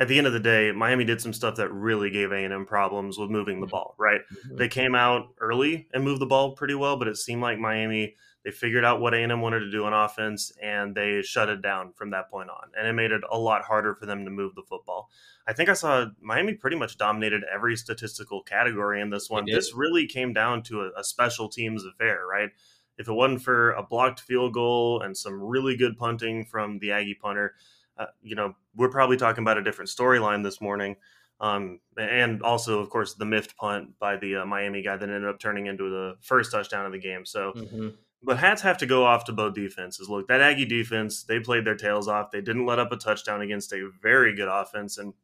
at 0.00 0.08
the 0.08 0.16
end 0.16 0.26
of 0.26 0.32
the 0.32 0.40
day, 0.40 0.72
Miami 0.72 1.04
did 1.04 1.20
some 1.20 1.34
stuff 1.34 1.56
that 1.56 1.70
really 1.70 2.08
gave 2.08 2.32
A&M 2.32 2.64
problems 2.64 3.18
with 3.18 3.28
moving 3.28 3.60
the 3.60 3.66
mm-hmm. 3.66 3.72
ball, 3.72 3.94
right? 3.98 4.22
Mm-hmm. 4.22 4.56
They 4.56 4.68
came 4.68 4.94
out 4.94 5.28
early 5.40 5.88
and 5.92 6.02
moved 6.02 6.22
the 6.22 6.26
ball 6.26 6.56
pretty 6.56 6.74
well, 6.74 6.96
but 6.96 7.06
it 7.06 7.18
seemed 7.18 7.42
like 7.42 7.58
Miami 7.58 8.16
they 8.44 8.50
figured 8.50 8.84
out 8.84 9.00
what 9.00 9.14
A&M 9.14 9.40
wanted 9.40 9.60
to 9.60 9.70
do 9.70 9.84
on 9.84 9.92
offense 9.92 10.50
and 10.62 10.94
they 10.94 11.20
shut 11.22 11.48
it 11.48 11.60
down 11.60 11.92
from 11.92 12.10
that 12.10 12.30
point 12.30 12.48
on. 12.48 12.70
And 12.76 12.86
it 12.86 12.94
made 12.94 13.12
it 13.12 13.20
a 13.30 13.38
lot 13.38 13.62
harder 13.62 13.94
for 13.94 14.06
them 14.06 14.24
to 14.24 14.30
move 14.30 14.54
the 14.54 14.62
football. 14.62 15.10
I 15.46 15.52
think 15.52 15.68
I 15.68 15.74
saw 15.74 16.06
Miami 16.20 16.54
pretty 16.54 16.76
much 16.76 16.96
dominated 16.96 17.42
every 17.52 17.76
statistical 17.76 18.42
category 18.42 19.00
in 19.00 19.10
this 19.10 19.28
one. 19.28 19.44
This 19.44 19.74
really 19.74 20.06
came 20.06 20.32
down 20.32 20.62
to 20.64 20.82
a, 20.82 20.90
a 21.00 21.04
special 21.04 21.48
teams 21.48 21.84
affair, 21.84 22.20
right? 22.26 22.50
If 22.96 23.08
it 23.08 23.12
wasn't 23.12 23.42
for 23.42 23.72
a 23.72 23.82
blocked 23.82 24.20
field 24.20 24.54
goal 24.54 25.02
and 25.02 25.16
some 25.16 25.42
really 25.42 25.76
good 25.76 25.96
punting 25.98 26.44
from 26.44 26.78
the 26.78 26.92
Aggie 26.92 27.18
punter, 27.20 27.54
uh, 27.98 28.06
you 28.22 28.34
know, 28.34 28.54
we're 28.74 28.90
probably 28.90 29.16
talking 29.18 29.42
about 29.42 29.58
a 29.58 29.62
different 29.62 29.90
storyline 29.90 30.42
this 30.42 30.60
morning. 30.60 30.96
Um, 31.40 31.80
and 31.98 32.42
also, 32.42 32.80
of 32.80 32.90
course, 32.90 33.14
the 33.14 33.24
miffed 33.24 33.56
punt 33.56 33.98
by 33.98 34.16
the 34.16 34.36
uh, 34.36 34.46
Miami 34.46 34.82
guy 34.82 34.96
that 34.96 35.08
ended 35.08 35.28
up 35.28 35.38
turning 35.38 35.66
into 35.66 35.88
the 35.88 36.16
first 36.20 36.52
touchdown 36.52 36.84
of 36.86 36.92
the 36.92 36.98
game. 36.98 37.24
So, 37.24 37.52
mm-hmm. 37.56 37.88
But 38.22 38.38
hats 38.38 38.62
have 38.62 38.78
to 38.78 38.86
go 38.86 39.04
off 39.04 39.24
to 39.24 39.32
both 39.32 39.54
defenses. 39.54 40.08
Look, 40.08 40.28
that 40.28 40.40
Aggie 40.40 40.66
defense, 40.66 41.22
they 41.22 41.40
played 41.40 41.64
their 41.64 41.76
tails 41.76 42.08
off. 42.08 42.30
They 42.30 42.40
didn't 42.40 42.66
let 42.66 42.78
up 42.78 42.92
a 42.92 42.96
touchdown 42.96 43.40
against 43.40 43.72
a 43.72 43.90
very 44.02 44.34
good 44.34 44.48
offense 44.48 44.98
and 44.98 45.14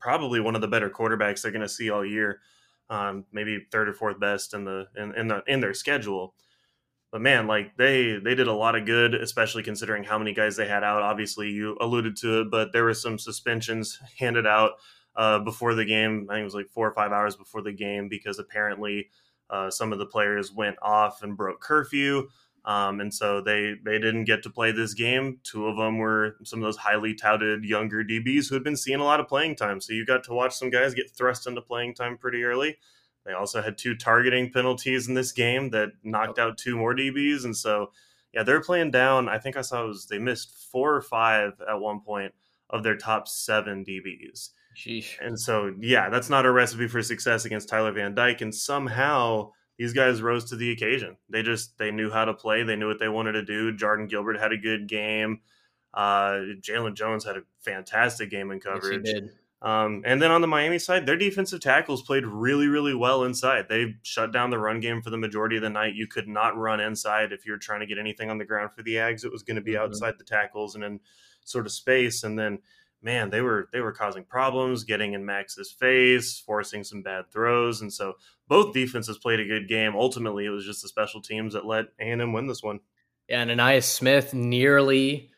probably 0.00 0.40
one 0.40 0.54
of 0.54 0.60
the 0.60 0.68
better 0.68 0.90
quarterbacks 0.90 1.42
they're 1.42 1.52
going 1.52 1.62
to 1.62 1.68
see 1.68 1.90
all 1.90 2.04
year. 2.04 2.40
Um, 2.90 3.24
maybe 3.32 3.66
third 3.70 3.88
or 3.88 3.94
fourth 3.94 4.20
best 4.20 4.52
in 4.52 4.64
the 4.64 4.86
in, 4.94 5.14
in 5.14 5.28
the 5.28 5.42
in 5.46 5.60
their 5.60 5.72
schedule 5.72 6.34
but 7.14 7.20
man, 7.20 7.46
like 7.46 7.76
they 7.76 8.18
they 8.18 8.34
did 8.34 8.48
a 8.48 8.52
lot 8.52 8.74
of 8.74 8.86
good, 8.86 9.14
especially 9.14 9.62
considering 9.62 10.02
how 10.02 10.18
many 10.18 10.34
guys 10.34 10.56
they 10.56 10.66
had 10.66 10.82
out. 10.82 11.00
Obviously, 11.00 11.48
you 11.48 11.76
alluded 11.80 12.16
to 12.16 12.40
it, 12.40 12.50
but 12.50 12.72
there 12.72 12.82
were 12.82 12.92
some 12.92 13.20
suspensions 13.20 14.00
handed 14.18 14.48
out 14.48 14.72
uh, 15.14 15.38
before 15.38 15.76
the 15.76 15.84
game. 15.84 16.26
I 16.28 16.34
think 16.34 16.40
it 16.40 16.44
was 16.46 16.56
like 16.56 16.70
four 16.70 16.88
or 16.88 16.92
five 16.92 17.12
hours 17.12 17.36
before 17.36 17.62
the 17.62 17.72
game 17.72 18.08
because 18.08 18.40
apparently 18.40 19.10
uh, 19.54 19.70
some 19.70 19.92
of 19.92 20.00
the 20.00 20.06
players 20.06 20.50
went 20.50 20.76
off 20.82 21.22
and 21.22 21.36
broke 21.36 21.60
curfew. 21.60 22.28
Um, 22.64 23.00
and 23.00 23.12
so 23.12 23.40
they 23.40 23.74
they 23.84 23.98
didn't 23.98 24.24
get 24.24 24.42
to 24.42 24.50
play 24.50 24.72
this 24.72 24.94
game. 24.94 25.38
Two 25.44 25.66
of 25.66 25.76
them 25.76 25.98
were 25.98 26.36
some 26.44 26.58
of 26.58 26.64
those 26.64 26.78
highly 26.78 27.14
touted 27.14 27.62
younger 27.62 28.02
DBs 28.02 28.48
who 28.48 28.54
had 28.54 28.64
been 28.64 28.76
seeing 28.76 29.00
a 29.00 29.04
lot 29.04 29.20
of 29.20 29.28
playing 29.28 29.54
time. 29.56 29.80
So 29.80 29.92
you 29.92 30.04
got 30.04 30.24
to 30.24 30.32
watch 30.32 30.56
some 30.56 30.70
guys 30.70 30.94
get 30.94 31.10
thrust 31.10 31.46
into 31.46 31.60
playing 31.60 31.94
time 31.94 32.16
pretty 32.16 32.42
early. 32.42 32.78
They 33.24 33.32
also 33.32 33.62
had 33.62 33.78
two 33.78 33.94
targeting 33.94 34.50
penalties 34.50 35.08
in 35.08 35.14
this 35.14 35.30
game 35.30 35.70
that 35.70 35.90
knocked 36.02 36.38
out 36.38 36.58
two 36.58 36.76
more 36.76 36.94
DBs, 36.94 37.44
and 37.44 37.56
so 37.56 37.92
yeah, 38.32 38.42
they're 38.42 38.60
playing 38.62 38.90
down. 38.90 39.28
I 39.28 39.38
think 39.38 39.56
I 39.56 39.62
saw 39.62 39.84
it 39.84 39.88
was 39.88 40.06
they 40.06 40.18
missed 40.18 40.50
four 40.72 40.94
or 40.94 41.02
five 41.02 41.52
at 41.68 41.80
one 41.80 42.00
point 42.00 42.32
of 42.70 42.82
their 42.82 42.96
top 42.96 43.28
seven 43.28 43.84
DBs. 43.84 44.50
Sheesh. 44.74 45.16
And 45.20 45.38
so 45.38 45.74
yeah, 45.80 46.08
that's 46.10 46.30
not 46.30 46.46
a 46.46 46.52
recipe 46.52 46.88
for 46.88 47.02
success 47.02 47.44
against 47.44 47.68
Tyler 47.68 47.92
Van 47.92 48.14
Dyke, 48.14 48.40
and 48.40 48.54
somehow 48.54 49.50
these 49.78 49.92
guys 49.92 50.22
rose 50.22 50.44
to 50.50 50.56
the 50.56 50.70
occasion. 50.70 51.16
They 51.28 51.42
just 51.42 51.78
they 51.78 51.90
knew 51.90 52.10
how 52.10 52.24
to 52.24 52.34
play. 52.34 52.62
They 52.62 52.76
knew 52.76 52.88
what 52.88 52.98
they 52.98 53.08
wanted 53.08 53.32
to 53.32 53.44
do. 53.44 53.76
Jardin 53.76 54.06
Gilbert 54.06 54.38
had 54.38 54.52
a 54.52 54.58
good 54.58 54.88
game. 54.88 55.40
Uh, 55.92 56.40
Jaylon 56.60 56.94
Jones 56.94 57.24
had 57.24 57.36
a 57.36 57.42
fantastic 57.60 58.30
game 58.30 58.50
in 58.50 58.60
coverage. 58.60 59.02
Yes, 59.04 59.30
um, 59.64 60.02
and 60.04 60.20
then 60.20 60.30
on 60.30 60.42
the 60.42 60.46
Miami 60.46 60.78
side, 60.78 61.06
their 61.06 61.16
defensive 61.16 61.58
tackles 61.58 62.02
played 62.02 62.26
really, 62.26 62.66
really 62.66 62.94
well 62.94 63.24
inside. 63.24 63.66
They 63.66 63.94
shut 64.02 64.30
down 64.30 64.50
the 64.50 64.58
run 64.58 64.78
game 64.78 65.00
for 65.00 65.08
the 65.08 65.16
majority 65.16 65.56
of 65.56 65.62
the 65.62 65.70
night. 65.70 65.94
You 65.94 66.06
could 66.06 66.28
not 66.28 66.54
run 66.54 66.80
inside 66.80 67.32
if 67.32 67.46
you 67.46 67.52
were 67.52 67.58
trying 67.58 67.80
to 67.80 67.86
get 67.86 67.96
anything 67.96 68.28
on 68.28 68.36
the 68.36 68.44
ground 68.44 68.72
for 68.76 68.82
the 68.82 68.96
Ags. 68.96 69.24
It 69.24 69.32
was 69.32 69.42
going 69.42 69.56
to 69.56 69.62
be 69.62 69.72
mm-hmm. 69.72 69.84
outside 69.84 70.14
the 70.18 70.24
tackles 70.24 70.74
and 70.74 70.84
in 70.84 71.00
sort 71.44 71.64
of 71.64 71.72
space. 71.72 72.24
And 72.24 72.38
then, 72.38 72.58
man, 73.04 73.30
they 73.30 73.42
were 73.42 73.68
they 73.72 73.80
were 73.80 73.92
causing 73.92 74.24
problems, 74.24 74.82
getting 74.82 75.12
in 75.12 75.24
Max's 75.24 75.70
face, 75.70 76.38
forcing 76.38 76.82
some 76.82 77.02
bad 77.02 77.30
throws. 77.30 77.82
And 77.82 77.92
so 77.92 78.14
both 78.48 78.72
defenses 78.72 79.18
played 79.18 79.40
a 79.40 79.44
good 79.44 79.68
game. 79.68 79.94
Ultimately, 79.94 80.46
it 80.46 80.50
was 80.50 80.64
just 80.64 80.82
the 80.82 80.88
special 80.88 81.20
teams 81.20 81.52
that 81.52 81.66
let 81.66 81.86
A&M 82.00 82.32
win 82.32 82.46
this 82.46 82.62
one. 82.62 82.80
Yeah, 83.28 83.42
and 83.42 83.50
Ainias 83.50 83.84
Smith 83.84 84.34
nearly, 84.34 85.30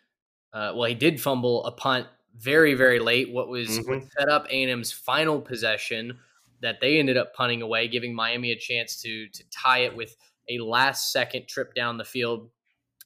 uh, 0.53 0.73
well, 0.75 0.89
he 0.89 0.95
did 0.95 1.21
fumble 1.21 1.65
a 1.67 1.73
punt 1.73 2.07
very 2.37 2.75
very 2.75 3.01
late. 3.01 3.33
What 3.33 3.49
was 3.49 3.81
mm-hmm. 3.81 4.07
set 4.17 4.29
up 4.29 4.47
A&M's 4.47 4.93
final 4.93 5.41
possession 5.41 6.19
that 6.63 6.81
they 6.81 6.99
ended 6.99 7.17
up 7.17 7.35
punting 7.35 7.63
away, 7.63 7.89
giving 7.89 8.15
Miami 8.15 8.53
a 8.53 8.57
chance 8.57 9.03
to 9.03 9.29
to 9.29 9.45
tie 9.51 9.81
it 9.81 9.97
with 9.97 10.17
a 10.49 10.59
last 10.61 11.13
second 11.13 11.49
trip 11.49 11.75
down 11.75 11.99
the 11.99 12.05
field. 12.05 12.49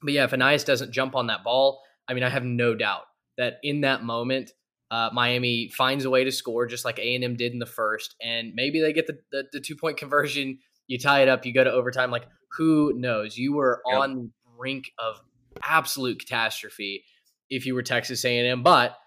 But 0.03 0.13
yeah, 0.13 0.23
if 0.23 0.31
Ainias 0.31 0.65
doesn't 0.65 0.91
jump 0.91 1.15
on 1.15 1.27
that 1.27 1.43
ball, 1.43 1.81
I 2.07 2.13
mean, 2.13 2.23
I 2.23 2.29
have 2.29 2.43
no 2.43 2.75
doubt 2.75 3.03
that 3.41 3.57
in 3.63 3.81
that 3.81 4.03
moment, 4.03 4.51
uh, 4.91 5.09
Miami 5.13 5.69
finds 5.69 6.03
a 6.03 6.09
way 6.09 6.25
to 6.25 6.31
score 6.31 6.65
just 6.65 6.83
like 6.83 6.99
A&M 6.99 7.35
did 7.35 7.53
in 7.53 7.59
the 7.59 7.65
first, 7.65 8.15
and 8.21 8.53
maybe 8.53 8.81
they 8.81 8.91
get 8.91 9.07
the, 9.07 9.17
the, 9.31 9.43
the 9.53 9.59
two 9.59 9.75
point 9.75 9.97
conversion. 9.97 10.59
You 10.87 10.99
tie 10.99 11.21
it 11.21 11.29
up, 11.29 11.45
you 11.45 11.53
go 11.53 11.63
to 11.63 11.71
overtime. 11.71 12.11
Like 12.11 12.27
who 12.57 12.93
knows? 12.95 13.37
You 13.37 13.53
were 13.53 13.81
yep. 13.89 13.99
on 13.99 14.15
the 14.15 14.29
brink 14.57 14.91
of 14.99 15.21
absolute 15.63 16.19
catastrophe 16.19 17.05
if 17.49 17.65
you 17.65 17.73
were 17.73 17.83
Texas 17.83 18.23
A&M, 18.25 18.63
but 18.63 18.97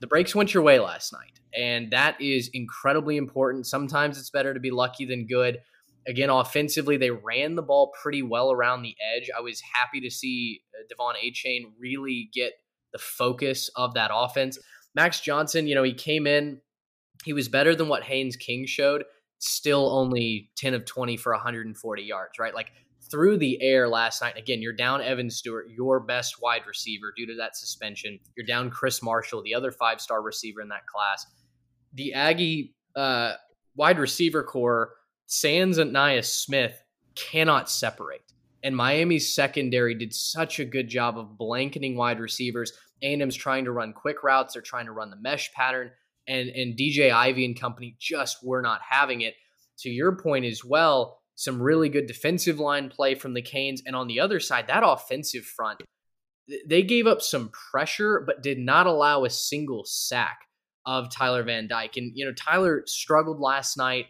the 0.00 0.06
breaks 0.06 0.34
went 0.34 0.54
your 0.54 0.62
way 0.62 0.78
last 0.78 1.12
night, 1.12 1.40
and 1.54 1.90
that 1.90 2.20
is 2.20 2.50
incredibly 2.52 3.16
important. 3.16 3.66
Sometimes 3.66 4.18
it's 4.18 4.30
better 4.30 4.54
to 4.54 4.60
be 4.60 4.70
lucky 4.70 5.04
than 5.04 5.26
good. 5.26 5.58
Again, 6.08 6.30
offensively, 6.30 6.96
they 6.96 7.10
ran 7.10 7.56
the 7.56 7.62
ball 7.62 7.92
pretty 8.00 8.22
well 8.22 8.52
around 8.52 8.82
the 8.82 8.94
edge. 9.14 9.28
I 9.36 9.40
was 9.40 9.60
happy 9.74 10.00
to 10.00 10.10
see 10.10 10.62
uh, 10.72 10.86
De'Von 10.88 11.14
Achane 11.22 11.72
really 11.78 12.30
get 12.32 12.52
the 12.92 12.98
focus 12.98 13.70
of 13.76 13.94
that 13.94 14.10
offense. 14.12 14.58
Max 14.94 15.20
Johnson, 15.20 15.66
you 15.66 15.74
know, 15.74 15.82
he 15.82 15.94
came 15.94 16.26
in, 16.26 16.60
he 17.24 17.32
was 17.32 17.48
better 17.48 17.74
than 17.74 17.88
what 17.88 18.04
Haynes 18.04 18.36
King 18.36 18.66
showed, 18.66 19.04
still 19.38 19.90
only 19.90 20.50
10 20.56 20.74
of 20.74 20.84
20 20.84 21.16
for 21.16 21.32
140 21.32 22.02
yards, 22.02 22.38
right? 22.38 22.54
Like 22.54 22.70
through 23.10 23.38
the 23.38 23.60
air 23.62 23.88
last 23.88 24.22
night. 24.22 24.36
Again, 24.36 24.62
you're 24.62 24.72
down 24.72 25.02
Evan 25.02 25.30
Stewart, 25.30 25.66
your 25.70 26.00
best 26.00 26.40
wide 26.40 26.62
receiver 26.66 27.12
due 27.16 27.26
to 27.26 27.36
that 27.36 27.56
suspension. 27.56 28.18
You're 28.36 28.46
down 28.46 28.70
Chris 28.70 29.02
Marshall, 29.02 29.42
the 29.42 29.54
other 29.54 29.70
five 29.70 30.00
star 30.00 30.22
receiver 30.22 30.60
in 30.60 30.68
that 30.68 30.86
class. 30.86 31.26
The 31.94 32.14
Aggie 32.14 32.74
uh, 32.94 33.34
wide 33.76 33.98
receiver 33.98 34.42
corps, 34.42 34.92
Sands 35.26 35.78
and 35.78 35.94
Ainias 35.94 36.26
Smith 36.26 36.80
cannot 37.14 37.70
separate. 37.70 38.22
And 38.62 38.76
Miami's 38.76 39.34
secondary 39.34 39.94
did 39.94 40.14
such 40.14 40.58
a 40.58 40.64
good 40.64 40.88
job 40.88 41.18
of 41.18 41.38
blanketing 41.38 41.96
wide 41.96 42.20
receivers. 42.20 42.72
A&M's 43.02 43.36
trying 43.36 43.64
to 43.64 43.72
run 43.72 43.92
quick 43.92 44.22
routes. 44.22 44.54
They're 44.54 44.62
trying 44.62 44.86
to 44.86 44.92
run 44.92 45.10
the 45.10 45.16
mesh 45.16 45.52
pattern. 45.52 45.90
And, 46.26 46.48
and 46.48 46.76
DJ 46.76 47.12
Ivey 47.12 47.44
and 47.44 47.58
company 47.58 47.96
just 48.00 48.38
were 48.42 48.62
not 48.62 48.80
having 48.88 49.20
it. 49.20 49.34
To 49.80 49.90
your 49.90 50.16
point 50.16 50.44
as 50.46 50.64
well, 50.64 51.20
some 51.34 51.62
really 51.62 51.88
good 51.88 52.06
defensive 52.06 52.58
line 52.58 52.88
play 52.88 53.14
from 53.14 53.34
the 53.34 53.42
Canes. 53.42 53.82
And 53.86 53.94
on 53.94 54.08
the 54.08 54.20
other 54.20 54.40
side, 54.40 54.66
that 54.66 54.82
offensive 54.84 55.44
front, 55.44 55.82
they 56.66 56.82
gave 56.82 57.06
up 57.06 57.22
some 57.22 57.50
pressure, 57.70 58.22
but 58.26 58.42
did 58.42 58.58
not 58.58 58.86
allow 58.86 59.24
a 59.24 59.30
single 59.30 59.84
sack 59.84 60.38
of 60.86 61.10
Tyler 61.10 61.42
Van 61.42 61.68
Dyke. 61.68 61.96
And, 61.96 62.12
you 62.14 62.24
know, 62.24 62.32
Tyler 62.32 62.82
struggled 62.86 63.40
last 63.40 63.76
night. 63.76 64.06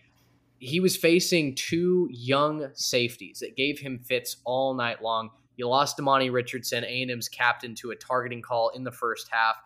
He 0.58 0.80
was 0.80 0.96
facing 0.96 1.54
two 1.54 2.08
young 2.10 2.68
safeties 2.74 3.40
that 3.40 3.56
gave 3.56 3.78
him 3.78 3.98
fits 3.98 4.36
all 4.44 4.74
night 4.74 5.02
long. 5.02 5.30
You 5.56 5.68
lost 5.68 5.98
Demani 5.98 6.32
Richardson, 6.32 6.84
A&M's 6.84 7.28
captain, 7.28 7.74
to 7.76 7.90
a 7.90 7.96
targeting 7.96 8.42
call 8.42 8.70
in 8.70 8.84
the 8.84 8.92
first 8.92 9.28
half. 9.30 9.56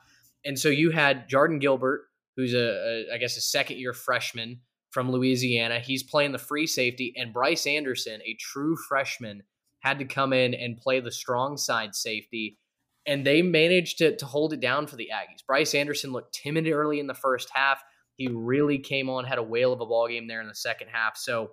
And 0.44 0.58
so 0.58 0.68
you 0.68 0.90
had 0.90 1.28
Jardin 1.28 1.58
Gilbert, 1.58 2.02
who's 2.36 2.54
a, 2.54 3.06
a 3.10 3.14
I 3.14 3.18
guess, 3.18 3.36
a 3.36 3.40
second 3.40 3.78
year 3.78 3.92
freshman 3.92 4.60
from 4.90 5.10
Louisiana. 5.10 5.80
He's 5.80 6.02
playing 6.02 6.32
the 6.32 6.38
free 6.38 6.66
safety, 6.66 7.12
and 7.16 7.32
Bryce 7.32 7.66
Anderson, 7.66 8.20
a 8.24 8.36
true 8.40 8.76
freshman, 8.76 9.42
had 9.80 9.98
to 9.98 10.04
come 10.04 10.32
in 10.32 10.54
and 10.54 10.76
play 10.76 11.00
the 11.00 11.10
strong 11.10 11.56
side 11.56 11.94
safety. 11.94 12.58
And 13.06 13.26
they 13.26 13.42
managed 13.42 13.98
to, 13.98 14.16
to 14.16 14.26
hold 14.26 14.52
it 14.52 14.60
down 14.60 14.86
for 14.86 14.96
the 14.96 15.10
Aggies. 15.12 15.44
Bryce 15.46 15.74
Anderson 15.74 16.12
looked 16.12 16.34
timid 16.34 16.68
early 16.68 17.00
in 17.00 17.06
the 17.06 17.14
first 17.14 17.48
half. 17.52 17.82
He 18.20 18.28
really 18.28 18.76
came 18.78 19.08
on, 19.08 19.24
had 19.24 19.38
a 19.38 19.42
whale 19.42 19.72
of 19.72 19.80
a 19.80 19.86
ball 19.86 20.06
game 20.06 20.28
there 20.28 20.42
in 20.42 20.46
the 20.46 20.54
second 20.54 20.88
half. 20.88 21.16
So, 21.16 21.52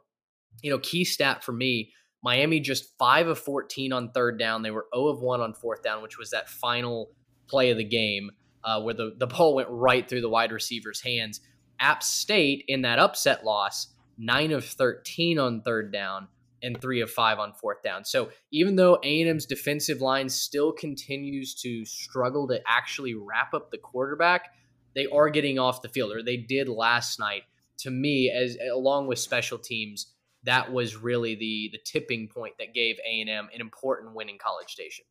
you 0.61 0.69
know, 0.69 0.79
key 0.79 1.05
stat 1.05 1.41
for 1.41 1.53
me 1.53 1.93
Miami 2.21 2.59
just 2.59 2.97
5 2.97 3.27
of 3.29 3.39
14 3.39 3.93
on 3.93 4.11
third 4.11 4.37
down. 4.37 4.61
They 4.61 4.71
were 4.71 4.87
0 4.93 5.07
of 5.07 5.21
1 5.21 5.39
on 5.39 5.53
fourth 5.53 5.81
down, 5.81 6.03
which 6.03 6.17
was 6.17 6.31
that 6.31 6.49
final 6.49 7.11
play 7.47 7.69
of 7.71 7.77
the 7.77 7.85
game 7.85 8.31
uh, 8.65 8.81
where 8.81 8.93
the, 8.93 9.15
the 9.17 9.27
ball 9.27 9.55
went 9.55 9.69
right 9.69 10.05
through 10.09 10.19
the 10.19 10.27
wide 10.27 10.51
receiver's 10.51 10.99
hands. 10.99 11.39
App 11.79 12.03
State 12.03 12.65
in 12.67 12.81
that 12.81 12.99
upset 12.99 13.45
loss, 13.45 13.93
9 14.17 14.51
of 14.51 14.65
13 14.65 15.39
on 15.39 15.61
third 15.61 15.93
down 15.93 16.27
and 16.61 16.81
3 16.81 16.99
of 16.99 17.09
5 17.09 17.39
on 17.39 17.53
fourth 17.53 17.81
down. 17.81 18.03
So 18.03 18.29
even 18.51 18.75
though 18.75 18.99
A&M's 19.05 19.45
defensive 19.45 20.01
line 20.01 20.27
still 20.27 20.73
continues 20.73 21.55
to 21.61 21.85
struggle 21.85 22.45
to 22.49 22.59
actually 22.67 23.13
wrap 23.13 23.53
up 23.53 23.71
the 23.71 23.77
quarterback, 23.77 24.49
they 24.97 25.05
are 25.05 25.29
getting 25.29 25.59
off 25.59 25.83
the 25.83 25.89
field, 25.89 26.11
or 26.11 26.23
they 26.23 26.37
did 26.37 26.67
last 26.67 27.19
night. 27.19 27.43
To 27.81 27.91
me, 27.91 28.31
as 28.31 28.57
along 28.73 29.05
with 29.05 29.19
special 29.19 29.59
teams, 29.59 30.07
that 30.43 30.73
was 30.73 30.97
really 30.97 31.35
the 31.35 31.69
the 31.71 31.79
tipping 31.85 32.27
point 32.27 32.55
that 32.57 32.73
gave 32.73 32.97
A&M 33.07 33.49
an 33.53 33.61
important 33.61 34.15
win 34.15 34.27
in 34.27 34.39
College 34.39 34.69
Station. 34.69 35.05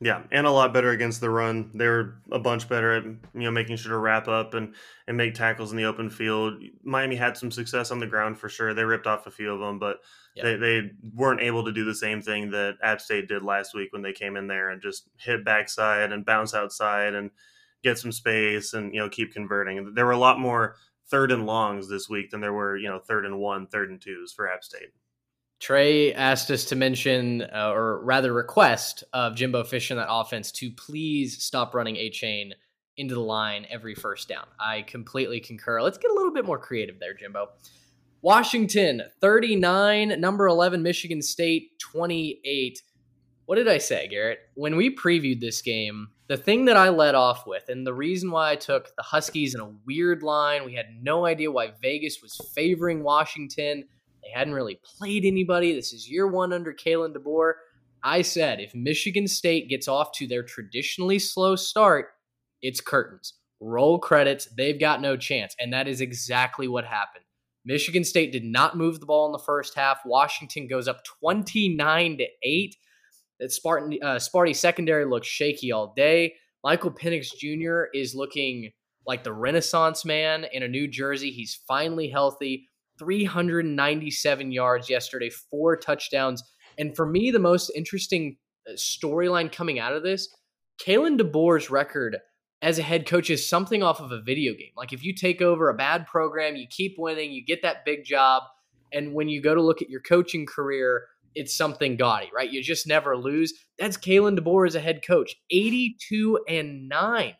Yeah, 0.00 0.22
and 0.32 0.46
a 0.46 0.50
lot 0.50 0.72
better 0.72 0.90
against 0.90 1.20
the 1.20 1.30
run. 1.30 1.70
They 1.74 1.86
were 1.86 2.20
a 2.32 2.38
bunch 2.40 2.68
better 2.68 2.94
at 2.94 3.04
you 3.04 3.20
know 3.34 3.52
making 3.52 3.76
sure 3.76 3.92
to 3.92 3.98
wrap 3.98 4.26
up 4.26 4.54
and 4.54 4.74
and 5.06 5.16
make 5.16 5.34
tackles 5.34 5.70
in 5.70 5.76
the 5.76 5.84
open 5.84 6.10
field. 6.10 6.54
Miami 6.82 7.14
had 7.14 7.36
some 7.36 7.52
success 7.52 7.92
on 7.92 8.00
the 8.00 8.06
ground 8.08 8.38
for 8.40 8.48
sure. 8.48 8.74
They 8.74 8.84
ripped 8.84 9.06
off 9.06 9.28
a 9.28 9.30
few 9.30 9.52
of 9.52 9.60
them, 9.60 9.78
but 9.78 9.98
yeah. 10.34 10.42
they 10.42 10.56
they 10.56 10.90
weren't 11.14 11.40
able 11.40 11.64
to 11.64 11.72
do 11.72 11.84
the 11.84 11.94
same 11.94 12.20
thing 12.20 12.50
that 12.50 12.78
App 12.82 13.00
State 13.00 13.28
did 13.28 13.44
last 13.44 13.72
week 13.72 13.92
when 13.92 14.02
they 14.02 14.12
came 14.12 14.36
in 14.36 14.48
there 14.48 14.70
and 14.70 14.82
just 14.82 15.08
hit 15.16 15.44
backside 15.44 16.10
and 16.10 16.26
bounce 16.26 16.54
outside 16.54 17.14
and 17.14 17.30
get 17.82 17.98
some 17.98 18.12
space 18.12 18.74
and 18.74 18.92
you 18.94 19.00
know 19.00 19.08
keep 19.08 19.32
converting. 19.32 19.94
There 19.94 20.06
were 20.06 20.12
a 20.12 20.18
lot 20.18 20.38
more 20.40 20.76
third 21.10 21.32
and 21.32 21.46
longs 21.46 21.88
this 21.88 22.08
week 22.08 22.30
than 22.30 22.40
there 22.40 22.52
were 22.52 22.76
you 22.76 22.88
know 22.88 22.98
third 22.98 23.24
and 23.24 23.38
one, 23.38 23.66
third 23.66 23.90
and 23.90 24.00
twos 24.00 24.32
for 24.32 24.50
App 24.50 24.64
State. 24.64 24.88
Trey 25.60 26.14
asked 26.14 26.50
us 26.52 26.64
to 26.66 26.76
mention, 26.76 27.42
uh, 27.42 27.72
or 27.72 28.04
rather 28.04 28.32
request, 28.32 29.02
of 29.12 29.34
Jimbo 29.34 29.64
Fish 29.64 29.90
in 29.90 29.96
that 29.96 30.06
offense 30.08 30.52
to 30.52 30.70
please 30.70 31.42
stop 31.42 31.74
running 31.74 31.96
Achane 31.96 32.52
into 32.96 33.14
the 33.14 33.20
line 33.20 33.66
every 33.68 33.94
first 33.94 34.28
down. 34.28 34.44
I 34.60 34.82
completely 34.82 35.40
concur. 35.40 35.82
Let's 35.82 35.98
get 35.98 36.10
a 36.10 36.14
little 36.14 36.32
bit 36.32 36.44
more 36.44 36.58
creative 36.58 37.00
there, 37.00 37.14
Jimbo. 37.14 37.48
Washington 38.22 39.02
39, 39.20 40.20
number 40.20 40.46
11, 40.46 40.82
Michigan 40.82 41.22
State 41.22 41.78
28. 41.78 42.82
What 43.46 43.56
did 43.56 43.68
I 43.68 43.78
say, 43.78 44.08
Garrett? 44.08 44.40
When 44.54 44.76
we 44.76 44.94
previewed 44.94 45.40
this 45.40 45.62
game, 45.62 46.08
the 46.28 46.36
thing 46.36 46.66
that 46.66 46.76
I 46.76 46.90
led 46.90 47.14
off 47.14 47.46
with, 47.46 47.68
and 47.68 47.86
the 47.86 47.94
reason 47.94 48.30
why 48.30 48.52
I 48.52 48.56
took 48.56 48.94
the 48.96 49.02
Huskies 49.02 49.54
in 49.54 49.60
a 49.60 49.72
weird 49.86 50.22
line, 50.22 50.64
we 50.64 50.74
had 50.74 50.86
no 51.02 51.26
idea 51.26 51.50
why 51.50 51.72
Vegas 51.80 52.20
was 52.22 52.36
favoring 52.54 53.02
Washington 53.02 53.84
they 54.28 54.38
hadn't 54.38 54.54
really 54.54 54.80
played 54.84 55.24
anybody. 55.24 55.74
This 55.74 55.92
is 55.92 56.10
year 56.10 56.26
one 56.26 56.52
under 56.52 56.72
Kalen 56.72 57.14
DeBoer. 57.14 57.52
I 58.02 58.22
said 58.22 58.60
if 58.60 58.74
Michigan 58.74 59.26
State 59.26 59.68
gets 59.68 59.88
off 59.88 60.12
to 60.12 60.26
their 60.26 60.42
traditionally 60.42 61.18
slow 61.18 61.56
start, 61.56 62.08
it's 62.62 62.80
curtains. 62.80 63.34
Roll 63.60 63.98
credits. 63.98 64.46
They've 64.56 64.78
got 64.78 65.00
no 65.00 65.16
chance. 65.16 65.54
And 65.58 65.72
that 65.72 65.88
is 65.88 66.00
exactly 66.00 66.68
what 66.68 66.84
happened. 66.84 67.24
Michigan 67.64 68.04
State 68.04 68.32
did 68.32 68.44
not 68.44 68.76
move 68.76 69.00
the 69.00 69.06
ball 69.06 69.26
in 69.26 69.32
the 69.32 69.38
first 69.38 69.74
half. 69.74 70.00
Washington 70.04 70.68
goes 70.68 70.88
up 70.88 71.04
29 71.20 72.18
to 72.18 72.26
8. 72.42 72.76
That 73.40 73.52
Spartan 73.52 73.98
uh, 74.02 74.16
Sparty 74.16 74.54
secondary 74.54 75.04
looks 75.04 75.28
shaky 75.28 75.72
all 75.72 75.92
day. 75.94 76.34
Michael 76.64 76.90
Penix 76.90 77.28
Jr. 77.36 77.84
is 77.94 78.14
looking 78.14 78.72
like 79.06 79.24
the 79.24 79.32
Renaissance 79.32 80.04
man 80.04 80.46
in 80.52 80.62
a 80.62 80.68
new 80.68 80.88
jersey. 80.88 81.30
He's 81.30 81.60
finally 81.66 82.08
healthy. 82.08 82.68
397 82.98 84.52
yards 84.52 84.90
yesterday, 84.90 85.30
four 85.30 85.76
touchdowns. 85.76 86.42
And 86.78 86.94
for 86.96 87.06
me, 87.06 87.30
the 87.30 87.38
most 87.38 87.70
interesting 87.74 88.36
uh, 88.68 88.72
storyline 88.72 89.50
coming 89.52 89.78
out 89.78 89.94
of 89.94 90.02
this, 90.02 90.28
Kalen 90.84 91.18
DeBoer's 91.18 91.70
record 91.70 92.18
as 92.60 92.78
a 92.78 92.82
head 92.82 93.06
coach 93.06 93.30
is 93.30 93.48
something 93.48 93.82
off 93.82 94.00
of 94.00 94.10
a 94.10 94.20
video 94.20 94.52
game. 94.52 94.72
Like 94.76 94.92
if 94.92 95.04
you 95.04 95.14
take 95.14 95.40
over 95.40 95.68
a 95.68 95.74
bad 95.74 96.06
program, 96.06 96.56
you 96.56 96.66
keep 96.68 96.96
winning, 96.98 97.30
you 97.30 97.44
get 97.44 97.62
that 97.62 97.84
big 97.84 98.04
job, 98.04 98.42
and 98.92 99.12
when 99.12 99.28
you 99.28 99.40
go 99.40 99.54
to 99.54 99.62
look 99.62 99.82
at 99.82 99.90
your 99.90 100.00
coaching 100.00 100.46
career, 100.46 101.06
it's 101.34 101.56
something 101.56 101.96
gaudy, 101.96 102.30
right? 102.34 102.50
You 102.50 102.62
just 102.62 102.86
never 102.86 103.16
lose. 103.16 103.52
That's 103.78 103.96
Kalen 103.96 104.38
DeBoer 104.38 104.66
as 104.66 104.74
a 104.74 104.80
head 104.80 105.04
coach, 105.06 105.34
82 105.50 106.40
and 106.48 106.88
9 106.88 107.34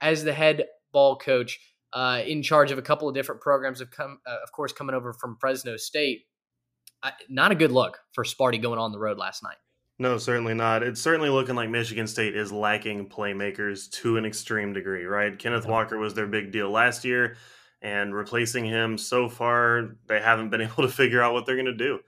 as 0.00 0.24
the 0.24 0.32
head 0.32 0.64
ball 0.92 1.16
coach 1.16 1.58
uh, 1.92 2.22
in 2.26 2.42
charge 2.42 2.70
of 2.70 2.78
a 2.78 2.82
couple 2.82 3.08
of 3.08 3.14
different 3.14 3.40
programs 3.40 3.80
of 3.80 3.90
come, 3.90 4.18
uh, 4.26 4.36
of 4.42 4.52
course, 4.52 4.72
coming 4.72 4.94
over 4.94 5.12
from 5.12 5.36
Fresno 5.40 5.76
State. 5.76 6.22
I, 7.02 7.12
not 7.28 7.50
a 7.50 7.54
good 7.54 7.72
look 7.72 7.98
for 8.12 8.24
Sparty 8.24 8.60
going 8.60 8.78
on 8.78 8.92
the 8.92 8.98
road 8.98 9.18
last 9.18 9.42
night. 9.42 9.56
No, 9.98 10.16
certainly 10.16 10.54
not. 10.54 10.82
It's 10.82 11.00
certainly 11.00 11.28
looking 11.28 11.56
like 11.56 11.68
Michigan 11.68 12.06
State 12.06 12.34
is 12.34 12.50
lacking 12.50 13.10
playmakers 13.10 13.90
to 13.92 14.16
an 14.16 14.24
extreme 14.24 14.72
degree, 14.72 15.04
right? 15.04 15.38
Kenneth 15.38 15.66
Walker 15.66 15.98
was 15.98 16.14
their 16.14 16.26
big 16.26 16.52
deal 16.52 16.70
last 16.70 17.04
year, 17.04 17.36
and 17.82 18.14
replacing 18.14 18.64
him 18.64 18.96
so 18.96 19.28
far, 19.28 19.96
they 20.06 20.20
haven't 20.20 20.48
been 20.50 20.60
able 20.62 20.84
to 20.84 20.88
figure 20.88 21.22
out 21.22 21.34
what 21.34 21.44
they're 21.44 21.56
going 21.56 21.66
to 21.66 21.74
do. 21.74 22.00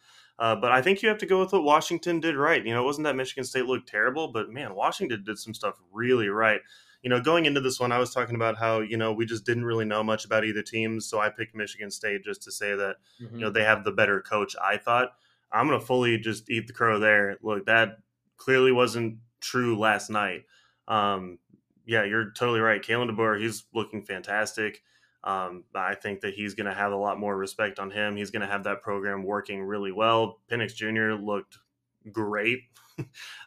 Uh, 0.42 0.56
but 0.56 0.72
I 0.72 0.82
think 0.82 1.02
you 1.02 1.08
have 1.08 1.18
to 1.18 1.26
go 1.26 1.38
with 1.38 1.52
what 1.52 1.62
Washington 1.62 2.18
did 2.18 2.36
right. 2.36 2.66
You 2.66 2.74
know, 2.74 2.82
it 2.82 2.84
wasn't 2.84 3.04
that 3.04 3.14
Michigan 3.14 3.44
State 3.44 3.66
looked 3.66 3.88
terrible, 3.88 4.32
but 4.32 4.50
man, 4.50 4.74
Washington 4.74 5.22
did 5.24 5.38
some 5.38 5.54
stuff 5.54 5.80
really 5.92 6.28
right 6.28 6.60
you 7.02 7.10
know, 7.10 7.20
going 7.20 7.46
into 7.46 7.60
this 7.60 7.80
one, 7.80 7.90
I 7.90 7.98
was 7.98 8.14
talking 8.14 8.36
about 8.36 8.56
how 8.56 8.80
you 8.80 8.96
know 8.96 9.12
we 9.12 9.26
just 9.26 9.44
didn't 9.44 9.64
really 9.64 9.84
know 9.84 10.02
much 10.04 10.24
about 10.24 10.44
either 10.44 10.62
team, 10.62 11.00
so 11.00 11.18
I 11.18 11.30
picked 11.30 11.54
Michigan 11.54 11.90
State 11.90 12.24
just 12.24 12.42
to 12.44 12.52
say 12.52 12.74
that 12.76 12.96
mm-hmm. 13.20 13.34
you 13.34 13.40
know 13.40 13.46
mm-hmm. 13.48 13.54
they 13.54 13.64
have 13.64 13.84
the 13.84 13.90
better 13.90 14.20
coach. 14.20 14.54
I 14.62 14.76
thought 14.76 15.12
I'm 15.50 15.66
going 15.66 15.78
to 15.78 15.84
fully 15.84 16.16
just 16.18 16.48
eat 16.48 16.68
the 16.68 16.72
crow 16.72 16.98
there. 17.00 17.38
Look, 17.42 17.66
that 17.66 17.98
clearly 18.36 18.70
wasn't 18.70 19.18
true 19.40 19.78
last 19.78 20.10
night. 20.10 20.44
Um, 20.86 21.38
yeah, 21.84 22.04
you're 22.04 22.30
totally 22.30 22.60
right. 22.60 22.80
Kalen 22.80 23.10
DeBoer, 23.10 23.40
he's 23.40 23.64
looking 23.74 24.02
fantastic. 24.02 24.82
Um, 25.24 25.64
I 25.74 25.94
think 25.94 26.20
that 26.22 26.34
he's 26.34 26.54
going 26.54 26.66
to 26.66 26.74
have 26.74 26.92
a 26.92 26.96
lot 26.96 27.18
more 27.18 27.36
respect 27.36 27.78
on 27.78 27.90
him. 27.90 28.16
He's 28.16 28.30
going 28.30 28.42
to 28.42 28.52
have 28.52 28.64
that 28.64 28.82
program 28.82 29.22
working 29.22 29.62
really 29.62 29.92
well. 29.92 30.40
Penix 30.50 30.74
Jr. 30.74 31.12
looked 31.22 31.58
great. 32.10 32.60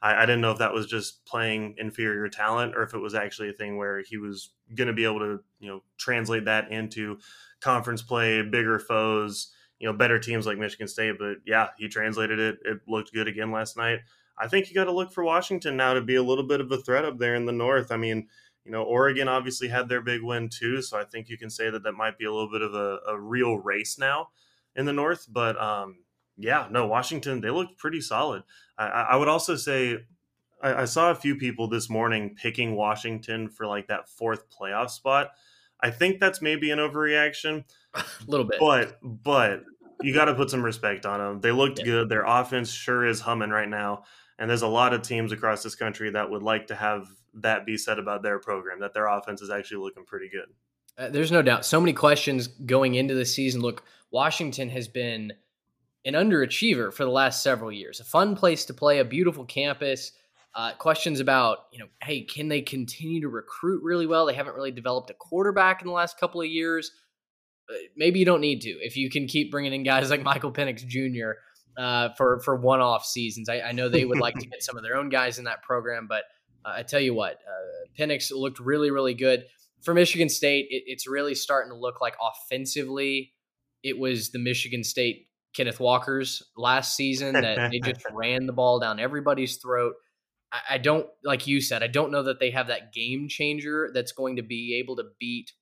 I, 0.02 0.16
I, 0.16 0.22
didn't 0.22 0.42
know 0.42 0.52
if 0.52 0.60
that 0.60 0.74
was 0.74 0.88
just 0.88 1.26
playing 1.26 1.76
inferior 1.78 2.30
talent 2.30 2.76
or 2.76 2.84
if 2.84 2.94
it 2.94 3.00
was 3.00 3.14
actually 3.14 3.50
a 3.50 3.54
thing 3.54 3.78
where 3.78 4.02
he 4.02 4.18
was 4.18 4.52
going 4.74 4.88
to 4.88 4.94
be 4.94 5.04
able 5.04 5.20
to, 5.20 5.40
you 5.60 5.70
know, 5.70 5.84
translate 5.98 6.46
that 6.46 6.72
into 6.72 7.18
conference 7.60 8.02
play, 8.02 8.42
bigger 8.42 8.80
foes, 8.80 9.52
you 9.80 9.88
know, 9.88 9.98
better 9.98 10.18
teams 10.18 10.46
like 10.46 10.58
Michigan 10.58 10.88
State. 10.88 11.16
But 11.20 11.38
yeah, 11.46 11.70
he 11.78 11.90
translated 11.90 12.40
it. 12.40 12.60
It 12.64 12.80
looked 12.88 13.14
good 13.14 13.28
again 13.28 13.52
last 13.52 13.76
night. 13.76 14.00
I 14.38 14.48
think 14.48 14.68
you 14.70 14.76
got 14.76 14.86
to 14.86 14.92
look 14.92 15.14
for 15.14 15.24
Washington 15.24 15.78
now 15.78 15.94
to 15.94 16.02
be 16.02 16.16
a 16.16 16.24
little 16.24 16.46
bit 16.46 16.60
of 16.60 16.72
a 16.72 16.78
threat 16.78 17.06
up 17.06 17.18
there 17.20 17.36
in 17.36 17.46
the 17.46 17.52
North. 17.52 17.92
I 17.92 17.98
mean, 17.98 18.28
you 18.65 18.71
know, 18.71 18.84
Oregon 18.84 19.28
obviously 19.28 19.67
had 19.67 19.88
their 19.88 20.01
big 20.01 20.23
win 20.23 20.49
too, 20.49 20.82
so 20.82 20.97
I 20.97 21.04
think 21.04 21.30
you 21.30 21.38
can 21.38 21.49
say 21.49 21.69
that 21.69 21.84
that 21.84 21.91
might 21.91 22.17
be 22.17 22.25
a 22.25 22.32
little 22.32 22.51
bit 22.51 22.63
of 22.63 22.73
a, 22.73 22.99
a 23.08 23.19
real 23.19 23.58
race 23.58 23.97
now 23.99 24.30
in 24.75 24.86
the 24.86 24.93
North. 24.93 25.28
But 25.30 25.62
um, 25.62 25.97
yeah, 26.36 26.67
no, 26.71 26.88
Washington, 26.88 27.41
they 27.41 27.51
looked 27.51 27.78
pretty 27.78 28.01
solid. 28.01 28.43
I, 28.78 28.88
I 28.88 29.15
would 29.15 29.28
also 29.28 29.56
say 29.56 29.99
I, 30.62 30.82
I, 30.82 30.86
saw 30.86 31.12
a 31.12 31.15
few 31.15 31.36
people 31.36 31.67
this 31.67 31.89
morning 31.89 32.36
picking 32.36 32.75
Washington 32.75 33.49
for 33.49 33.67
like 33.67 33.88
that 33.88 34.10
fourth 34.10 34.45
playoff 34.49 34.89
spot. 34.89 35.30
I 35.82 35.91
think 35.91 36.19
that's 36.19 36.41
maybe 36.41 36.71
an 36.71 36.80
overreaction. 36.80 37.65
a 37.93 38.04
little 38.28 38.47
bit. 38.47 38.60
But, 38.60 38.97
but 39.04 39.63
you 40.01 40.13
got 40.13 40.25
to 40.25 40.36
put 40.36 40.49
some 40.49 40.63
respect 40.63 41.06
on 41.06 41.19
them. 41.19 41.41
They 41.41 41.51
looked 41.51 41.80
yeah. 41.80 41.86
good. 41.86 42.10
Their 42.10 42.23
offense 42.23 42.71
sure 42.71 43.06
is 43.06 43.21
humming 43.21 43.51
right 43.51 43.69
now. 43.69 44.04
And 44.38 44.50
there's 44.50 44.63
a 44.63 44.67
lot 44.67 44.93
of 44.93 45.02
teams 45.02 45.32
across 45.32 45.63
this 45.63 45.76
country 45.76 46.12
that 46.12 46.30
would 46.30 46.43
like 46.43 46.67
to 46.67 46.76
have 46.76 47.08
that 47.36 47.65
be 47.65 47.78
said 47.78 48.00
about 48.00 48.21
their 48.21 48.39
program, 48.39 48.80
that 48.82 48.93
their 48.93 49.08
offense 49.08 49.41
is 49.41 49.50
actually 49.50 49.78
looking 49.78 50.06
pretty 50.06 50.30
good. 50.30 50.48
Uh, 50.98 51.10
there's 51.10 51.32
no 51.32 51.41
doubt. 51.41 51.65
So 51.65 51.80
many 51.80 51.93
questions 51.93 52.48
going 52.48 52.95
into 52.95 53.13
the 53.13 53.26
season. 53.26 53.62
Look, 53.62 53.84
Washington 54.12 54.69
has 54.69 54.88
been– 54.88 55.34
an 56.06 56.13
underachiever 56.13 56.93
for 56.93 57.04
the 57.04 57.12
last 57.12 57.41
several 57.41 57.71
years. 57.71 58.00
A 58.00 58.04
fun 58.04 58.36
place 58.36 58.65
to 58.65 58.74
play, 58.74 59.00
a 59.00 59.06
beautiful 59.06 59.43
campus. 59.43 60.12
Uh, 60.54 60.74
questions 60.76 61.19
about, 61.19 61.65
you 61.74 61.80
know, 61.80 61.88
hey, 62.02 62.21
can 62.21 62.48
they 62.48 62.62
continue 62.62 63.19
to 63.21 63.28
recruit 63.28 63.84
really 63.84 64.06
well? 64.06 64.26
They 64.26 64.36
haven't 64.36 64.56
really 64.56 64.71
developed 64.71 65.10
a 65.10 65.15
quarterback 65.15 65.82
in 65.82 65.88
the 65.88 65.93
last 65.93 66.17
couple 66.17 66.39
of 66.39 66.48
years. 66.48 66.91
Uh, 67.69 67.74
maybe 67.98 68.19
you 68.19 68.26
don't 68.26 68.39
need 68.39 68.62
to 68.62 68.69
if 68.69 68.95
you 68.95 69.10
can 69.10 69.28
keep 69.28 69.52
bringing 69.52 69.74
in 69.74 69.84
guys 69.84 70.10
like 70.10 70.21
Michael 70.21 70.54
Penix 70.54 70.86
Jr. 70.86 71.39
Uh, 71.78 72.10
for 72.18 72.40
for 72.40 72.56
one 72.56 72.80
off 72.80 73.06
seasons. 73.06 73.50
I, 73.50 73.60
I, 73.60 73.72
know 73.74 73.90
they 73.90 74.06
would 74.06 74.20
like 74.20 74.36
to 74.36 74.46
get 74.48 74.64
some 74.64 74.78
of 74.78 74.84
their 74.84 74.96
own 74.96 75.10
guys 75.10 75.40
in 75.40 75.44
that 75.44 75.62
program, 75.62 76.08
but 76.08 76.24
uh, 76.64 76.72
I 76.78 76.84
tell 76.84 77.02
you 77.02 77.14
what, 77.14 77.34
uh, 77.34 77.88
Penix 78.00 78.32
looked 78.32 78.62
really 78.62 78.92
really 78.92 79.14
good 79.14 79.44
for 79.82 79.94
Michigan 79.94 80.30
State. 80.30 80.68
It, 80.70 80.84
it's 80.86 81.06
really 81.06 81.36
starting 81.36 81.74
to 81.74 81.78
look 81.78 82.00
like 82.00 82.16
offensively 82.22 83.34
it 83.86 84.00
was 84.00 84.32
the 84.32 84.40
Michigan 84.40 84.84
State 84.84 85.28
Kenneth 85.56 85.80
Walker's 85.80 86.44
last 86.58 86.96
season 86.96 87.34
that 87.34 87.72
they 87.72 87.80
just 87.80 88.04
ran 88.12 88.48
the 88.48 88.52
ball 88.52 88.80
down 88.80 89.00
everybody's 89.00 89.58
throat. 89.58 89.94
I, 90.52 90.60
I 90.72 90.78
don't, 90.80 91.08
like 91.24 91.48
you 91.48 91.62
said, 91.62 91.84
I 91.84 91.88
don't 91.88 92.12
know 92.12 92.24
that 92.24 92.40
they 92.40 92.50
have 92.50 92.68
that 92.68 92.92
game 92.92 93.28
changer 93.30 93.92
that's 93.94 94.12
going 94.12 94.38
to 94.38 94.42
be 94.42 94.82
able 94.84 94.98
to 94.98 95.04
beat 95.20 95.54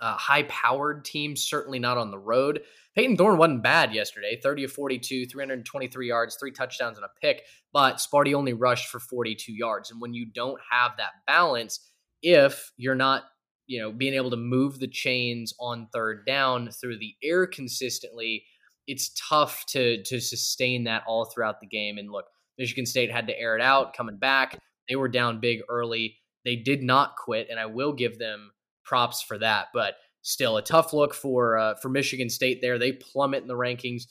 uh, 0.00 0.16
high 0.16 0.42
powered 0.42 1.04
teams, 1.04 1.42
certainly 1.42 1.78
not 1.78 1.96
on 1.96 2.10
the 2.10 2.18
road. 2.18 2.62
Payton 2.96 3.16
Thorne 3.18 3.38
wasn't 3.38 3.62
bad 3.62 3.94
yesterday. 3.94 4.40
30 4.42 4.64
of 4.64 4.72
42, 4.72 5.26
323 5.26 6.08
yards, 6.08 6.36
three 6.36 6.50
touchdowns, 6.50 6.96
and 6.96 7.04
a 7.04 7.10
pick, 7.20 7.42
but 7.72 7.96
Sparty 7.96 8.34
only 8.34 8.54
rushed 8.54 8.88
for 8.88 8.98
42 8.98 9.52
yards. 9.52 9.90
And 9.90 10.00
when 10.00 10.14
you 10.14 10.24
don't 10.24 10.58
have 10.70 10.92
that 10.96 11.10
balance, 11.26 11.90
if 12.22 12.72
you're 12.76 12.94
not 12.94 13.24
you 13.66 13.80
know 13.80 13.92
being 13.92 14.14
able 14.14 14.30
to 14.30 14.36
move 14.36 14.78
the 14.78 14.88
chains 14.88 15.52
on 15.60 15.88
third 15.92 16.24
down 16.24 16.70
through 16.70 16.98
the 16.98 17.14
air 17.22 17.46
consistently 17.46 18.44
it's 18.86 19.10
tough 19.28 19.64
to 19.66 20.02
to 20.04 20.20
sustain 20.20 20.84
that 20.84 21.02
all 21.06 21.24
throughout 21.24 21.60
the 21.60 21.66
game. 21.66 21.98
And 21.98 22.10
look 22.10 22.26
michigan 22.58 22.86
state 22.86 23.10
had 23.10 23.26
to 23.26 23.38
air 23.38 23.56
it 23.56 23.62
out 23.62 23.94
coming 23.94 24.16
back. 24.16 24.58
They 24.88 24.96
were 24.96 25.08
down 25.08 25.40
big 25.40 25.60
early. 25.68 26.16
They 26.44 26.56
did 26.56 26.82
not 26.82 27.16
quit 27.16 27.48
and 27.50 27.58
i 27.58 27.66
will 27.66 27.92
give 27.92 28.18
them 28.18 28.52
props 28.84 29.22
for 29.22 29.38
that. 29.38 29.66
But 29.74 29.94
still 30.26 30.56
a 30.56 30.62
tough 30.62 30.92
look 30.92 31.14
for 31.14 31.56
uh, 31.56 31.74
for 31.76 31.88
michigan 31.88 32.28
state 32.28 32.60
there 32.60 32.78
they 32.78 32.92
plummet 32.92 33.42
in 33.42 33.48
the 33.48 33.54
rankings 33.54 34.06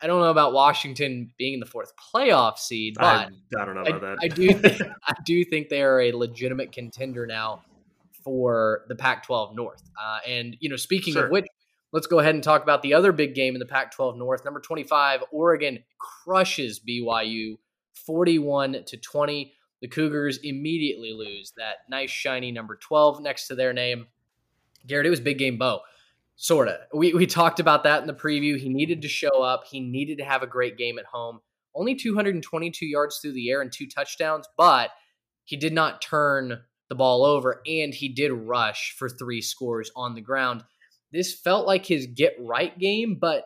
I 0.00 0.06
don't 0.06 0.20
know 0.20 0.30
about 0.30 0.52
Washington 0.52 1.32
being 1.38 1.54
in 1.54 1.60
the 1.60 1.66
fourth 1.66 1.92
playoff 1.96 2.58
seed, 2.58 2.94
but 2.96 3.04
I, 3.04 3.28
I 3.60 3.64
don't 3.64 3.74
know 3.74 3.80
about 3.80 3.94
I, 3.94 3.98
that. 3.98 4.18
I 4.22 4.28
do, 4.28 4.48
think, 4.54 4.80
I 5.04 5.14
do 5.24 5.44
think 5.44 5.70
they 5.70 5.82
are 5.82 6.00
a 6.00 6.12
legitimate 6.12 6.70
contender 6.70 7.26
now 7.26 7.64
for 8.22 8.82
the 8.88 8.94
Pac-12 8.94 9.56
North. 9.56 9.82
Uh, 10.00 10.18
and 10.26 10.56
you 10.60 10.68
know, 10.68 10.76
speaking 10.76 11.14
sure. 11.14 11.24
of 11.24 11.32
which, 11.32 11.46
let's 11.92 12.06
go 12.06 12.20
ahead 12.20 12.34
and 12.34 12.44
talk 12.44 12.62
about 12.62 12.82
the 12.82 12.94
other 12.94 13.10
big 13.10 13.34
game 13.34 13.54
in 13.54 13.58
the 13.58 13.66
Pac-12 13.66 14.16
North. 14.16 14.44
Number 14.44 14.60
25, 14.60 15.24
Oregon 15.32 15.80
crushes 15.98 16.80
BYU 16.80 17.56
41 18.06 18.84
to 18.86 18.96
20. 18.96 19.52
The 19.80 19.88
Cougars 19.88 20.38
immediately 20.42 21.12
lose 21.12 21.52
that 21.56 21.78
nice 21.88 22.10
shiny 22.10 22.52
number 22.52 22.76
12 22.76 23.20
next 23.20 23.48
to 23.48 23.54
their 23.54 23.72
name. 23.72 24.06
Garrett, 24.88 25.06
it 25.06 25.10
was 25.10 25.20
big 25.20 25.38
game 25.38 25.58
Bo. 25.58 25.80
Sorta. 26.40 26.80
We 26.94 27.14
we 27.14 27.26
talked 27.26 27.58
about 27.58 27.82
that 27.82 28.00
in 28.00 28.06
the 28.06 28.14
preview. 28.14 28.58
He 28.58 28.68
needed 28.68 29.02
to 29.02 29.08
show 29.08 29.42
up. 29.42 29.64
He 29.68 29.80
needed 29.80 30.18
to 30.18 30.24
have 30.24 30.42
a 30.42 30.46
great 30.46 30.78
game 30.78 30.98
at 30.98 31.04
home. 31.04 31.40
Only 31.74 31.94
222 31.94 32.86
yards 32.86 33.18
through 33.18 33.32
the 33.32 33.50
air 33.50 33.60
and 33.60 33.72
two 33.72 33.88
touchdowns, 33.88 34.48
but 34.56 34.90
he 35.44 35.56
did 35.56 35.72
not 35.72 36.00
turn 36.00 36.60
the 36.88 36.94
ball 36.94 37.24
over 37.24 37.60
and 37.66 37.92
he 37.92 38.08
did 38.08 38.32
rush 38.32 38.94
for 38.98 39.08
three 39.08 39.42
scores 39.42 39.90
on 39.94 40.14
the 40.14 40.20
ground. 40.20 40.62
This 41.12 41.34
felt 41.34 41.66
like 41.66 41.86
his 41.86 42.06
get 42.06 42.36
right 42.38 42.76
game, 42.78 43.18
but 43.20 43.44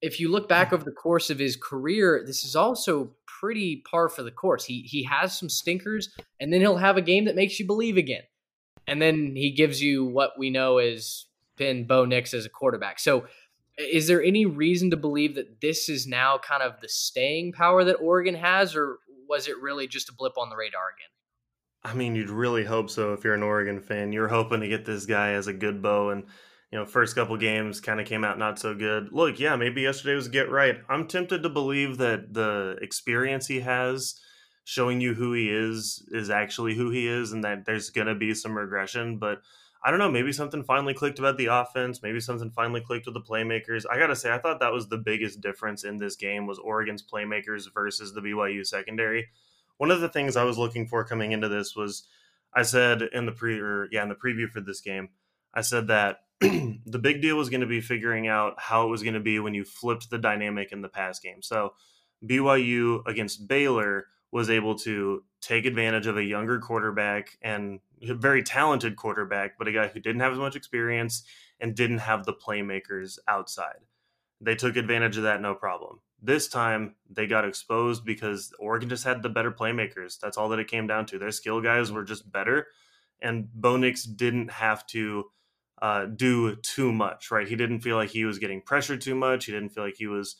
if 0.00 0.20
you 0.20 0.30
look 0.30 0.48
back 0.48 0.72
over 0.72 0.84
the 0.84 0.92
course 0.92 1.30
of 1.30 1.38
his 1.38 1.56
career, 1.56 2.22
this 2.26 2.44
is 2.44 2.54
also 2.54 3.12
pretty 3.26 3.82
par 3.90 4.08
for 4.08 4.22
the 4.22 4.30
course. 4.30 4.64
He 4.64 4.82
he 4.82 5.02
has 5.04 5.36
some 5.36 5.48
stinkers 5.48 6.10
and 6.40 6.52
then 6.52 6.60
he'll 6.60 6.76
have 6.76 6.96
a 6.96 7.02
game 7.02 7.24
that 7.24 7.36
makes 7.36 7.58
you 7.58 7.66
believe 7.66 7.96
again. 7.96 8.22
And 8.88 9.00
then 9.00 9.34
he 9.36 9.50
gives 9.50 9.82
you 9.82 10.04
what 10.04 10.38
we 10.38 10.50
know 10.50 10.78
as 10.78 11.26
pin 11.56 11.86
Bo 11.86 12.04
Nix 12.04 12.32
as 12.32 12.46
a 12.46 12.48
quarterback. 12.48 12.98
So, 12.98 13.26
is 13.76 14.08
there 14.08 14.22
any 14.22 14.44
reason 14.44 14.90
to 14.90 14.96
believe 14.96 15.36
that 15.36 15.60
this 15.60 15.88
is 15.88 16.06
now 16.06 16.38
kind 16.38 16.62
of 16.62 16.80
the 16.80 16.88
staying 16.88 17.52
power 17.52 17.84
that 17.84 17.94
Oregon 17.96 18.34
has, 18.34 18.74
or 18.74 18.98
was 19.28 19.46
it 19.46 19.56
really 19.60 19.86
just 19.86 20.08
a 20.08 20.12
blip 20.12 20.36
on 20.36 20.50
the 20.50 20.56
radar 20.56 20.88
again? 20.96 21.10
I 21.84 21.94
mean, 21.94 22.16
you'd 22.16 22.30
really 22.30 22.64
hope 22.64 22.90
so 22.90 23.12
if 23.12 23.22
you're 23.22 23.34
an 23.34 23.42
Oregon 23.44 23.80
fan. 23.80 24.12
You're 24.12 24.28
hoping 24.28 24.60
to 24.60 24.68
get 24.68 24.84
this 24.84 25.06
guy 25.06 25.32
as 25.32 25.46
a 25.46 25.52
good 25.52 25.80
Bo, 25.80 26.10
and 26.10 26.24
you 26.72 26.78
know, 26.78 26.84
first 26.84 27.14
couple 27.14 27.36
games 27.36 27.80
kind 27.80 28.00
of 28.00 28.06
came 28.06 28.24
out 28.24 28.38
not 28.38 28.58
so 28.58 28.74
good. 28.74 29.10
Look, 29.12 29.38
yeah, 29.38 29.56
maybe 29.56 29.82
yesterday 29.82 30.14
was 30.14 30.28
get 30.28 30.50
right. 30.50 30.78
I'm 30.88 31.06
tempted 31.06 31.42
to 31.42 31.48
believe 31.48 31.98
that 31.98 32.34
the 32.34 32.76
experience 32.82 33.46
he 33.46 33.60
has 33.60 34.20
showing 34.68 35.00
you 35.00 35.14
who 35.14 35.32
he 35.32 35.48
is 35.48 36.06
is 36.10 36.28
actually 36.28 36.74
who 36.74 36.90
he 36.90 37.08
is 37.08 37.32
and 37.32 37.42
that 37.42 37.64
there's 37.64 37.88
going 37.88 38.06
to 38.06 38.14
be 38.14 38.34
some 38.34 38.54
regression, 38.54 39.16
but 39.16 39.40
I 39.82 39.90
don't 39.90 39.98
know, 39.98 40.10
maybe 40.10 40.30
something 40.30 40.62
finally 40.62 40.92
clicked 40.92 41.18
about 41.18 41.38
the 41.38 41.46
offense. 41.46 42.02
Maybe 42.02 42.20
something 42.20 42.50
finally 42.50 42.82
clicked 42.82 43.06
with 43.06 43.14
the 43.14 43.22
playmakers. 43.22 43.86
I 43.90 43.98
got 43.98 44.08
to 44.08 44.16
say, 44.16 44.30
I 44.30 44.36
thought 44.36 44.60
that 44.60 44.72
was 44.72 44.86
the 44.86 44.98
biggest 44.98 45.40
difference 45.40 45.84
in 45.84 45.96
this 45.96 46.16
game 46.16 46.46
was 46.46 46.58
Oregon's 46.58 47.02
playmakers 47.02 47.72
versus 47.72 48.12
the 48.12 48.20
BYU 48.20 48.66
secondary. 48.66 49.28
One 49.78 49.90
of 49.90 50.02
the 50.02 50.08
things 50.10 50.36
I 50.36 50.44
was 50.44 50.58
looking 50.58 50.86
for 50.86 51.02
coming 51.02 51.32
into 51.32 51.48
this 51.48 51.74
was 51.74 52.06
I 52.52 52.60
said 52.60 53.00
in 53.00 53.24
the 53.24 53.32
pre 53.32 53.58
or 53.58 53.88
yeah, 53.90 54.02
in 54.02 54.10
the 54.10 54.16
preview 54.16 54.50
for 54.50 54.60
this 54.60 54.82
game, 54.82 55.08
I 55.54 55.62
said 55.62 55.86
that 55.86 56.24
the 56.40 57.00
big 57.00 57.22
deal 57.22 57.38
was 57.38 57.48
going 57.48 57.62
to 57.62 57.66
be 57.66 57.80
figuring 57.80 58.28
out 58.28 58.56
how 58.58 58.86
it 58.86 58.90
was 58.90 59.02
going 59.02 59.14
to 59.14 59.20
be 59.20 59.38
when 59.38 59.54
you 59.54 59.64
flipped 59.64 60.10
the 60.10 60.18
dynamic 60.18 60.72
in 60.72 60.82
the 60.82 60.90
pass 60.90 61.20
game. 61.20 61.40
So 61.40 61.72
BYU 62.22 63.00
against 63.06 63.48
Baylor 63.48 64.08
was 64.30 64.50
able 64.50 64.74
to 64.76 65.22
take 65.40 65.64
advantage 65.64 66.06
of 66.06 66.16
a 66.16 66.24
younger 66.24 66.58
quarterback 66.58 67.38
and 67.42 67.80
a 68.02 68.14
very 68.14 68.42
talented 68.42 68.96
quarterback, 68.96 69.56
but 69.58 69.68
a 69.68 69.72
guy 69.72 69.88
who 69.88 70.00
didn't 70.00 70.20
have 70.20 70.32
as 70.32 70.38
much 70.38 70.56
experience 70.56 71.22
and 71.60 71.74
didn't 71.74 71.98
have 71.98 72.24
the 72.24 72.34
playmakers 72.34 73.18
outside. 73.26 73.78
They 74.40 74.54
took 74.54 74.76
advantage 74.76 75.16
of 75.16 75.24
that 75.24 75.40
no 75.40 75.54
problem. 75.54 76.00
This 76.20 76.48
time 76.48 76.96
they 77.10 77.26
got 77.26 77.46
exposed 77.46 78.04
because 78.04 78.52
Oregon 78.58 78.88
just 78.88 79.04
had 79.04 79.22
the 79.22 79.28
better 79.28 79.50
playmakers. 79.50 80.18
That's 80.20 80.36
all 80.36 80.48
that 80.50 80.58
it 80.58 80.68
came 80.68 80.86
down 80.86 81.06
to. 81.06 81.18
Their 81.18 81.30
skill 81.30 81.60
guys 81.60 81.90
were 81.90 82.04
just 82.04 82.30
better, 82.30 82.66
and 83.20 83.48
Bo 83.52 83.76
Nix 83.76 84.04
didn't 84.04 84.50
have 84.50 84.86
to 84.88 85.30
uh, 85.80 86.06
do 86.06 86.56
too 86.56 86.92
much. 86.92 87.30
Right? 87.30 87.48
He 87.48 87.56
didn't 87.56 87.80
feel 87.80 87.96
like 87.96 88.10
he 88.10 88.24
was 88.24 88.38
getting 88.38 88.62
pressured 88.62 89.00
too 89.00 89.14
much. 89.14 89.46
He 89.46 89.52
didn't 89.52 89.70
feel 89.70 89.84
like 89.84 89.96
he 89.96 90.08
was 90.08 90.36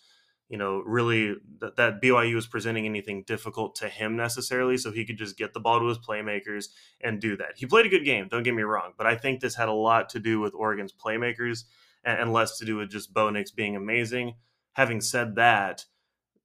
you 0.48 0.56
know, 0.56 0.82
really 0.86 1.36
that, 1.60 1.76
that 1.76 2.00
BYU 2.02 2.34
was 2.34 2.46
presenting 2.46 2.86
anything 2.86 3.22
difficult 3.24 3.74
to 3.76 3.88
him 3.88 4.16
necessarily. 4.16 4.78
So 4.78 4.90
he 4.90 5.04
could 5.04 5.18
just 5.18 5.36
get 5.36 5.52
the 5.52 5.60
ball 5.60 5.78
to 5.78 5.86
his 5.86 5.98
playmakers 5.98 6.68
and 7.00 7.20
do 7.20 7.36
that. 7.36 7.52
He 7.56 7.66
played 7.66 7.86
a 7.86 7.90
good 7.90 8.04
game, 8.04 8.28
don't 8.28 8.42
get 8.42 8.54
me 8.54 8.62
wrong, 8.62 8.92
but 8.96 9.06
I 9.06 9.14
think 9.14 9.40
this 9.40 9.54
had 9.54 9.68
a 9.68 9.72
lot 9.72 10.08
to 10.10 10.18
do 10.18 10.40
with 10.40 10.54
Oregon's 10.54 10.92
playmakers 10.92 11.64
and, 12.02 12.18
and 12.20 12.32
less 12.32 12.58
to 12.58 12.64
do 12.64 12.76
with 12.76 12.90
just 12.90 13.12
Bo 13.12 13.30
Nix 13.30 13.50
being 13.50 13.76
amazing. 13.76 14.36
Having 14.72 15.02
said 15.02 15.34
that, 15.36 15.84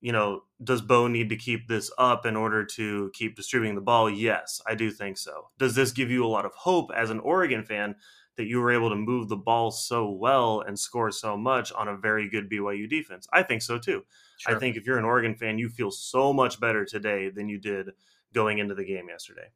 you 0.01 0.11
know, 0.11 0.43
does 0.61 0.81
Bo 0.81 1.07
need 1.07 1.29
to 1.29 1.37
keep 1.37 1.69
this 1.69 1.89
up 1.97 2.25
in 2.25 2.35
order 2.35 2.65
to 2.65 3.09
keep 3.13 3.37
distributing 3.37 3.75
the 3.75 3.81
ball? 3.81 4.09
Yes, 4.09 4.61
I 4.67 4.75
do 4.75 4.91
think 4.91 5.17
so. 5.17 5.49
Does 5.57 5.75
this 5.75 5.93
give 5.93 6.11
you 6.11 6.25
a 6.25 6.27
lot 6.27 6.45
of 6.45 6.51
hope 6.53 6.91
as 6.93 7.09
an 7.09 7.19
Oregon 7.19 7.63
fan 7.63 7.95
that 8.37 8.45
you 8.45 8.59
were 8.59 8.71
able 8.71 8.89
to 8.89 8.95
move 8.95 9.29
the 9.29 9.37
ball 9.37 9.71
so 9.71 10.09
well 10.09 10.61
and 10.61 10.77
score 10.77 11.11
so 11.11 11.37
much 11.37 11.71
on 11.71 11.87
a 11.87 11.97
very 11.97 12.29
good 12.29 12.49
BYU 12.49 12.89
defense. 12.89 13.27
I 13.31 13.43
think 13.43 13.61
so 13.61 13.77
too. 13.77 14.03
Sure. 14.37 14.55
I 14.55 14.59
think 14.59 14.75
if 14.75 14.85
you're 14.85 14.97
an 14.97 15.05
Oregon 15.05 15.35
fan, 15.35 15.57
you 15.57 15.69
feel 15.69 15.91
so 15.91 16.33
much 16.33 16.59
better 16.59 16.85
today 16.85 17.29
than 17.29 17.47
you 17.49 17.59
did 17.59 17.89
going 18.33 18.57
into 18.57 18.75
the 18.75 18.85
game 18.85 19.09
yesterday. 19.09 19.49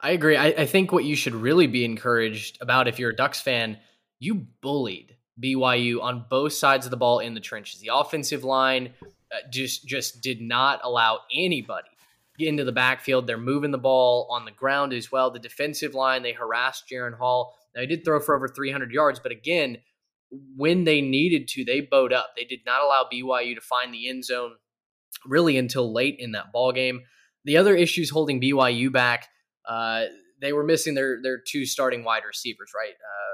I 0.00 0.10
agree. 0.10 0.36
I, 0.36 0.46
I 0.46 0.66
think 0.66 0.92
what 0.92 1.04
you 1.04 1.14
should 1.14 1.34
really 1.34 1.66
be 1.66 1.84
encouraged 1.84 2.58
about 2.60 2.88
if 2.88 2.98
you're 2.98 3.10
a 3.10 3.16
Ducks 3.16 3.40
fan, 3.40 3.78
you 4.18 4.46
bullied 4.60 5.16
BYU 5.40 6.02
on 6.02 6.26
both 6.28 6.52
sides 6.52 6.86
of 6.86 6.90
the 6.90 6.96
ball 6.96 7.18
in 7.20 7.34
the 7.34 7.40
trenches. 7.40 7.80
The 7.80 7.90
offensive 7.92 8.44
line 8.44 8.92
uh, 9.02 9.36
just 9.50 9.86
just 9.86 10.22
did 10.22 10.40
not 10.40 10.80
allow 10.82 11.20
anybody 11.34 11.88
into 12.38 12.64
the 12.64 12.72
backfield. 12.72 13.26
They're 13.26 13.38
moving 13.38 13.70
the 13.70 13.78
ball 13.78 14.26
on 14.30 14.44
the 14.44 14.50
ground 14.50 14.92
as 14.92 15.12
well. 15.12 15.30
The 15.30 15.38
defensive 15.38 15.94
line, 15.94 16.22
they 16.22 16.32
harassed 16.32 16.88
Jaren 16.90 17.16
Hall. 17.16 17.54
Now, 17.74 17.82
he 17.82 17.86
did 17.86 18.04
throw 18.04 18.20
for 18.20 18.34
over 18.34 18.48
300 18.48 18.90
yards, 18.90 19.20
but 19.20 19.32
again, 19.32 19.78
when 20.56 20.84
they 20.84 21.00
needed 21.00 21.48
to, 21.48 21.64
they 21.64 21.80
bowed 21.80 22.12
up. 22.12 22.32
They 22.36 22.44
did 22.44 22.60
not 22.64 22.82
allow 22.82 23.06
BYU 23.12 23.54
to 23.54 23.60
find 23.60 23.92
the 23.92 24.08
end 24.08 24.24
zone 24.24 24.52
really 25.26 25.56
until 25.56 25.92
late 25.92 26.16
in 26.18 26.32
that 26.32 26.52
ball 26.52 26.72
game. 26.72 27.02
The 27.44 27.56
other 27.56 27.74
issues 27.74 28.10
holding 28.10 28.40
BYU 28.40 28.92
back, 28.92 29.28
uh, 29.68 30.04
they 30.40 30.52
were 30.52 30.64
missing 30.64 30.94
their 30.94 31.20
their 31.22 31.38
two 31.38 31.66
starting 31.66 32.04
wide 32.04 32.22
receivers, 32.26 32.70
right? 32.74 32.92
Uh, 32.92 33.30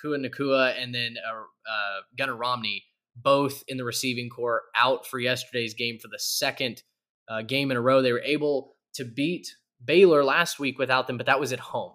Puka 0.00 0.18
Nacua 0.18 0.74
and 0.82 0.94
then 0.94 1.16
uh, 1.28 1.40
uh, 1.70 2.00
Gunnar 2.16 2.36
Romney, 2.36 2.84
both 3.16 3.62
in 3.68 3.76
the 3.76 3.84
receiving 3.84 4.28
corps, 4.28 4.62
out 4.76 5.06
for 5.06 5.18
yesterday's 5.18 5.74
game 5.74 5.98
for 5.98 6.08
the 6.08 6.18
second 6.18 6.82
uh, 7.28 7.42
game 7.42 7.70
in 7.70 7.76
a 7.76 7.80
row. 7.80 8.02
They 8.02 8.12
were 8.12 8.22
able 8.24 8.76
to 8.94 9.04
beat 9.04 9.54
Baylor 9.84 10.24
last 10.24 10.58
week 10.58 10.78
without 10.78 11.06
them, 11.06 11.16
but 11.16 11.26
that 11.26 11.40
was 11.40 11.52
at 11.52 11.60
home. 11.60 11.92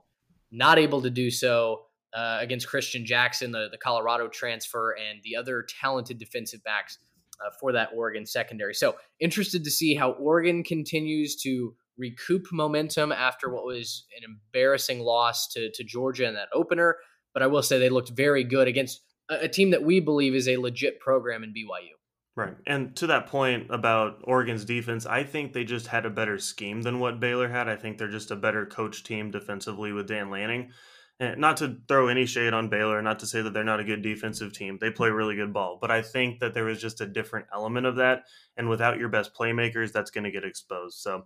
Not 0.51 0.79
able 0.79 1.01
to 1.01 1.09
do 1.09 1.29
so 1.29 1.84
uh, 2.15 2.37
against 2.39 2.67
Christian 2.67 3.05
Jackson, 3.05 3.51
the, 3.51 3.67
the 3.69 3.77
Colorado 3.77 4.27
transfer, 4.27 4.91
and 4.91 5.19
the 5.23 5.35
other 5.35 5.65
talented 5.81 6.17
defensive 6.17 6.63
backs 6.63 6.97
uh, 7.45 7.49
for 7.59 7.71
that 7.73 7.89
Oregon 7.93 8.25
secondary. 8.25 8.73
So 8.73 8.95
interested 9.19 9.63
to 9.63 9.71
see 9.71 9.95
how 9.95 10.11
Oregon 10.11 10.63
continues 10.63 11.35
to 11.37 11.75
recoup 11.97 12.47
momentum 12.51 13.11
after 13.11 13.49
what 13.49 13.65
was 13.65 14.05
an 14.17 14.23
embarrassing 14.23 14.99
loss 14.99 15.47
to, 15.49 15.71
to 15.71 15.83
Georgia 15.83 16.27
in 16.27 16.33
that 16.35 16.49
opener. 16.53 16.97
But 17.33 17.43
I 17.43 17.47
will 17.47 17.61
say 17.61 17.79
they 17.79 17.89
looked 17.89 18.09
very 18.09 18.43
good 18.43 18.67
against 18.67 19.01
a, 19.29 19.41
a 19.41 19.47
team 19.47 19.71
that 19.71 19.83
we 19.83 19.99
believe 19.99 20.35
is 20.35 20.47
a 20.47 20.57
legit 20.57 20.99
program 20.99 21.43
in 21.43 21.51
BYU. 21.51 21.91
Right. 22.37 22.55
And 22.67 22.93
to 22.97 23.07
that 23.07 23.27
point 23.27 23.67
about 23.69 24.19
Oregon's 24.25 24.65
defense, 24.65 25.05
I 25.05 25.23
think 25.23 25.53
they 25.53 25.63
just 25.63 25.87
had 25.87 26.05
a 26.05 26.09
better 26.09 26.37
scheme 26.37 26.81
than 26.81 26.99
what 26.99 27.21
Baylor 27.21 27.47
had. 27.47 27.69
I 27.69 27.77
think 27.77 27.97
they're 27.97 28.09
just 28.09 28.31
a 28.31 28.35
better 28.35 28.65
coach 28.65 29.03
team 29.03 29.31
defensively 29.31 29.93
with 29.93 30.07
Dan 30.07 30.29
Lanning. 30.29 30.71
And 31.19 31.39
not 31.39 31.57
to 31.57 31.77
throw 31.87 32.09
any 32.09 32.25
shade 32.25 32.53
on 32.53 32.69
Baylor, 32.69 33.01
not 33.01 33.19
to 33.19 33.25
say 33.25 33.41
that 33.41 33.53
they're 33.53 33.63
not 33.63 33.79
a 33.79 33.85
good 33.85 34.01
defensive 34.01 34.51
team. 34.51 34.77
They 34.81 34.91
play 34.91 35.09
really 35.09 35.35
good 35.35 35.53
ball, 35.53 35.77
but 35.79 35.89
I 35.89 36.01
think 36.01 36.39
that 36.41 36.53
there 36.53 36.65
was 36.65 36.81
just 36.81 36.99
a 36.99 37.05
different 37.05 37.47
element 37.53 37.85
of 37.85 37.95
that. 37.95 38.23
And 38.57 38.69
without 38.69 38.99
your 38.99 39.07
best 39.07 39.33
playmakers, 39.33 39.93
that's 39.93 40.11
going 40.11 40.25
to 40.25 40.31
get 40.31 40.43
exposed. 40.43 40.97
So, 40.97 41.23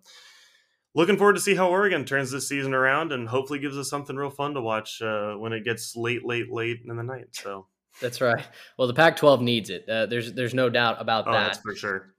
looking 0.94 1.18
forward 1.18 1.36
to 1.36 1.42
see 1.42 1.56
how 1.56 1.70
Oregon 1.70 2.06
turns 2.06 2.30
this 2.30 2.48
season 2.48 2.76
around 2.76 3.12
and 3.12 3.28
hopefully 3.28 3.58
gives 3.58 3.78
us 3.78 3.90
something 3.90 4.16
real 4.16 4.30
fun 4.30 4.54
to 4.54 4.62
watch 4.62 5.02
uh, 5.02 5.34
when 5.34 5.54
it 5.54 5.66
gets 5.66 5.96
late, 5.96 6.24
late, 6.24 6.52
late 6.52 6.82
in 6.88 6.96
the 6.96 7.04
night. 7.04 7.30
So. 7.32 7.66
That's 8.00 8.22
right. 8.22 8.46
Well, 8.78 8.88
the 8.88 8.94
Pac-12 8.94 9.42
needs 9.42 9.70
it. 9.70 9.90
Uh, 9.90 10.06
there's 10.06 10.34
there's 10.34 10.54
no 10.54 10.70
doubt 10.70 11.02
about 11.02 11.28
oh, 11.28 11.34
that. 11.34 11.46
That's 11.46 11.58
for 11.60 11.76
sure. 11.76 12.14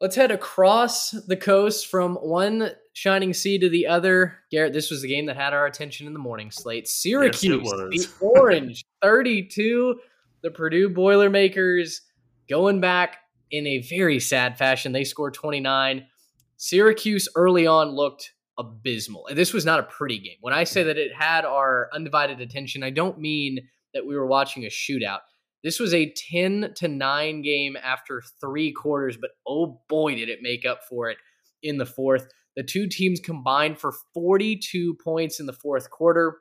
Let's 0.00 0.16
head 0.16 0.30
across 0.30 1.10
the 1.10 1.36
coast 1.36 1.88
from 1.88 2.16
one 2.16 2.70
shining 2.94 3.34
sea 3.34 3.58
to 3.58 3.68
the 3.68 3.86
other. 3.86 4.38
Garrett, 4.50 4.72
this 4.72 4.90
was 4.90 5.02
the 5.02 5.08
game 5.08 5.26
that 5.26 5.36
had 5.36 5.52
our 5.52 5.66
attention 5.66 6.06
in 6.06 6.14
the 6.14 6.18
morning 6.18 6.50
slate. 6.50 6.88
Syracuse, 6.88 7.70
yes, 7.92 8.06
the 8.06 8.26
Orange, 8.26 8.84
32. 9.02 10.00
The 10.42 10.50
Purdue 10.50 10.88
Boilermakers 10.88 12.00
going 12.48 12.80
back 12.80 13.18
in 13.50 13.66
a 13.66 13.82
very 13.82 14.20
sad 14.20 14.56
fashion. 14.56 14.92
They 14.92 15.04
scored 15.04 15.34
29. 15.34 16.06
Syracuse 16.56 17.28
early 17.34 17.66
on 17.66 17.90
looked 17.90 18.32
abysmal. 18.58 19.26
And 19.26 19.36
this 19.36 19.52
was 19.52 19.66
not 19.66 19.80
a 19.80 19.84
pretty 19.84 20.18
game. 20.18 20.36
When 20.40 20.54
I 20.54 20.64
say 20.64 20.82
that 20.82 20.96
it 20.96 21.12
had 21.14 21.44
our 21.44 21.90
undivided 21.92 22.40
attention, 22.40 22.82
I 22.82 22.90
don't 22.90 23.18
mean 23.18 23.68
that 23.92 24.06
we 24.06 24.14
were 24.16 24.26
watching 24.26 24.64
a 24.64 24.68
shootout. 24.68 25.20
This 25.62 25.78
was 25.78 25.92
a 25.92 26.12
10 26.30 26.72
to 26.76 26.88
9 26.88 27.42
game 27.42 27.76
after 27.82 28.22
three 28.40 28.72
quarters, 28.72 29.16
but 29.16 29.30
oh 29.46 29.80
boy, 29.88 30.14
did 30.14 30.28
it 30.28 30.40
make 30.42 30.64
up 30.64 30.80
for 30.88 31.10
it 31.10 31.18
in 31.62 31.78
the 31.78 31.86
fourth. 31.86 32.28
The 32.56 32.62
two 32.62 32.88
teams 32.88 33.20
combined 33.20 33.78
for 33.78 33.92
42 34.14 34.94
points 35.02 35.40
in 35.40 35.46
the 35.46 35.52
fourth 35.52 35.90
quarter. 35.90 36.38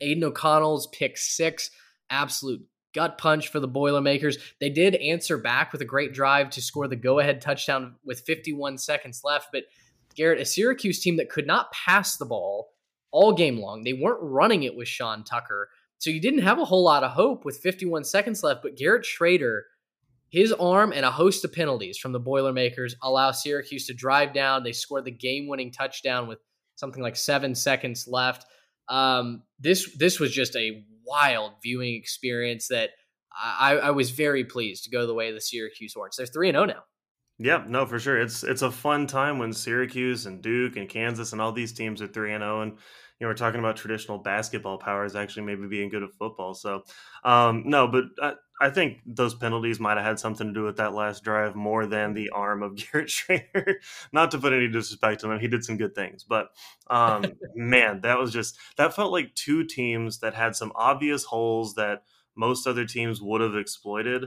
Aidan 0.00 0.24
O'Connell's 0.24 0.88
pick 0.88 1.16
six, 1.16 1.70
absolute 2.10 2.62
gut 2.94 3.18
punch 3.18 3.48
for 3.48 3.60
the 3.60 3.68
Boilermakers. 3.68 4.38
They 4.60 4.70
did 4.70 4.94
answer 4.94 5.36
back 5.36 5.72
with 5.72 5.82
a 5.82 5.86
great 5.86 6.14
drive 6.14 6.50
to 6.50 6.62
score 6.62 6.88
the 6.88 6.96
go 6.96 7.18
ahead 7.18 7.40
touchdown 7.40 7.96
with 8.04 8.20
51 8.20 8.78
seconds 8.78 9.22
left. 9.24 9.48
But 9.52 9.64
Garrett, 10.14 10.40
a 10.40 10.44
Syracuse 10.44 11.00
team 11.00 11.16
that 11.16 11.28
could 11.28 11.46
not 11.46 11.72
pass 11.72 12.16
the 12.16 12.24
ball 12.24 12.70
all 13.10 13.32
game 13.32 13.58
long, 13.58 13.84
they 13.84 13.92
weren't 13.92 14.22
running 14.22 14.62
it 14.62 14.76
with 14.76 14.88
Sean 14.88 15.24
Tucker. 15.24 15.68
So 16.04 16.10
you 16.10 16.20
didn't 16.20 16.42
have 16.42 16.58
a 16.58 16.66
whole 16.66 16.84
lot 16.84 17.02
of 17.02 17.12
hope 17.12 17.46
with 17.46 17.56
51 17.56 18.04
seconds 18.04 18.42
left, 18.42 18.60
but 18.60 18.76
Garrett 18.76 19.06
Shrader, 19.06 19.62
his 20.28 20.52
arm 20.52 20.92
and 20.92 21.02
a 21.02 21.10
host 21.10 21.46
of 21.46 21.52
penalties 21.54 21.96
from 21.96 22.12
the 22.12 22.20
Boilermakers 22.20 22.94
allow 23.02 23.30
Syracuse 23.30 23.86
to 23.86 23.94
drive 23.94 24.34
down. 24.34 24.64
They 24.64 24.72
scored 24.72 25.06
the 25.06 25.10
game-winning 25.10 25.72
touchdown 25.72 26.28
with 26.28 26.40
something 26.74 27.02
like 27.02 27.16
seven 27.16 27.54
seconds 27.54 28.06
left. 28.06 28.44
Um, 28.90 29.44
this 29.58 29.96
this 29.96 30.20
was 30.20 30.30
just 30.30 30.54
a 30.56 30.84
wild 31.06 31.52
viewing 31.62 31.94
experience 31.94 32.68
that 32.68 32.90
I, 33.34 33.76
I 33.76 33.90
was 33.92 34.10
very 34.10 34.44
pleased 34.44 34.84
to 34.84 34.90
go 34.90 35.06
the 35.06 35.14
way 35.14 35.30
of 35.30 35.34
the 35.34 35.40
Syracuse 35.40 35.96
Orange. 35.96 36.16
They're 36.18 36.26
three 36.26 36.50
and 36.50 36.56
zero 36.56 36.64
oh 36.64 36.66
now. 36.66 36.82
Yeah, 37.38 37.64
no, 37.66 37.84
for 37.84 37.98
sure. 37.98 38.20
It's 38.20 38.44
it's 38.44 38.62
a 38.62 38.70
fun 38.70 39.06
time 39.08 39.38
when 39.38 39.52
Syracuse 39.52 40.26
and 40.26 40.40
Duke 40.40 40.76
and 40.76 40.88
Kansas 40.88 41.32
and 41.32 41.40
all 41.42 41.50
these 41.50 41.72
teams 41.72 42.00
are 42.00 42.06
three 42.06 42.32
and 42.32 42.42
zero, 42.42 42.58
oh, 42.58 42.62
and 42.62 42.72
you 42.72 42.78
know 43.20 43.28
we're 43.28 43.34
talking 43.34 43.58
about 43.58 43.76
traditional 43.76 44.18
basketball 44.18 44.78
powers 44.78 45.16
actually 45.16 45.42
maybe 45.42 45.66
being 45.66 45.88
good 45.88 46.04
at 46.04 46.12
football. 46.14 46.54
So, 46.54 46.84
um, 47.24 47.64
no, 47.66 47.88
but 47.88 48.04
I, 48.22 48.34
I 48.60 48.70
think 48.70 48.98
those 49.04 49.34
penalties 49.34 49.80
might 49.80 49.96
have 49.96 50.06
had 50.06 50.20
something 50.20 50.46
to 50.46 50.52
do 50.52 50.62
with 50.62 50.76
that 50.76 50.94
last 50.94 51.24
drive 51.24 51.56
more 51.56 51.86
than 51.86 52.14
the 52.14 52.30
arm 52.30 52.62
of 52.62 52.76
Garrett 52.92 53.08
Shrader. 53.08 53.74
Not 54.12 54.30
to 54.30 54.38
put 54.38 54.52
any 54.52 54.68
disrespect 54.68 55.24
on 55.24 55.32
him, 55.32 55.40
he 55.40 55.48
did 55.48 55.64
some 55.64 55.76
good 55.76 55.96
things, 55.96 56.22
but 56.22 56.50
um, 56.88 57.24
man, 57.56 58.00
that 58.02 58.16
was 58.18 58.32
just 58.32 58.56
that 58.76 58.94
felt 58.94 59.10
like 59.10 59.34
two 59.34 59.64
teams 59.64 60.20
that 60.20 60.34
had 60.34 60.54
some 60.54 60.70
obvious 60.76 61.24
holes 61.24 61.74
that 61.74 62.04
most 62.36 62.66
other 62.68 62.84
teams 62.84 63.20
would 63.20 63.40
have 63.40 63.56
exploited 63.56 64.26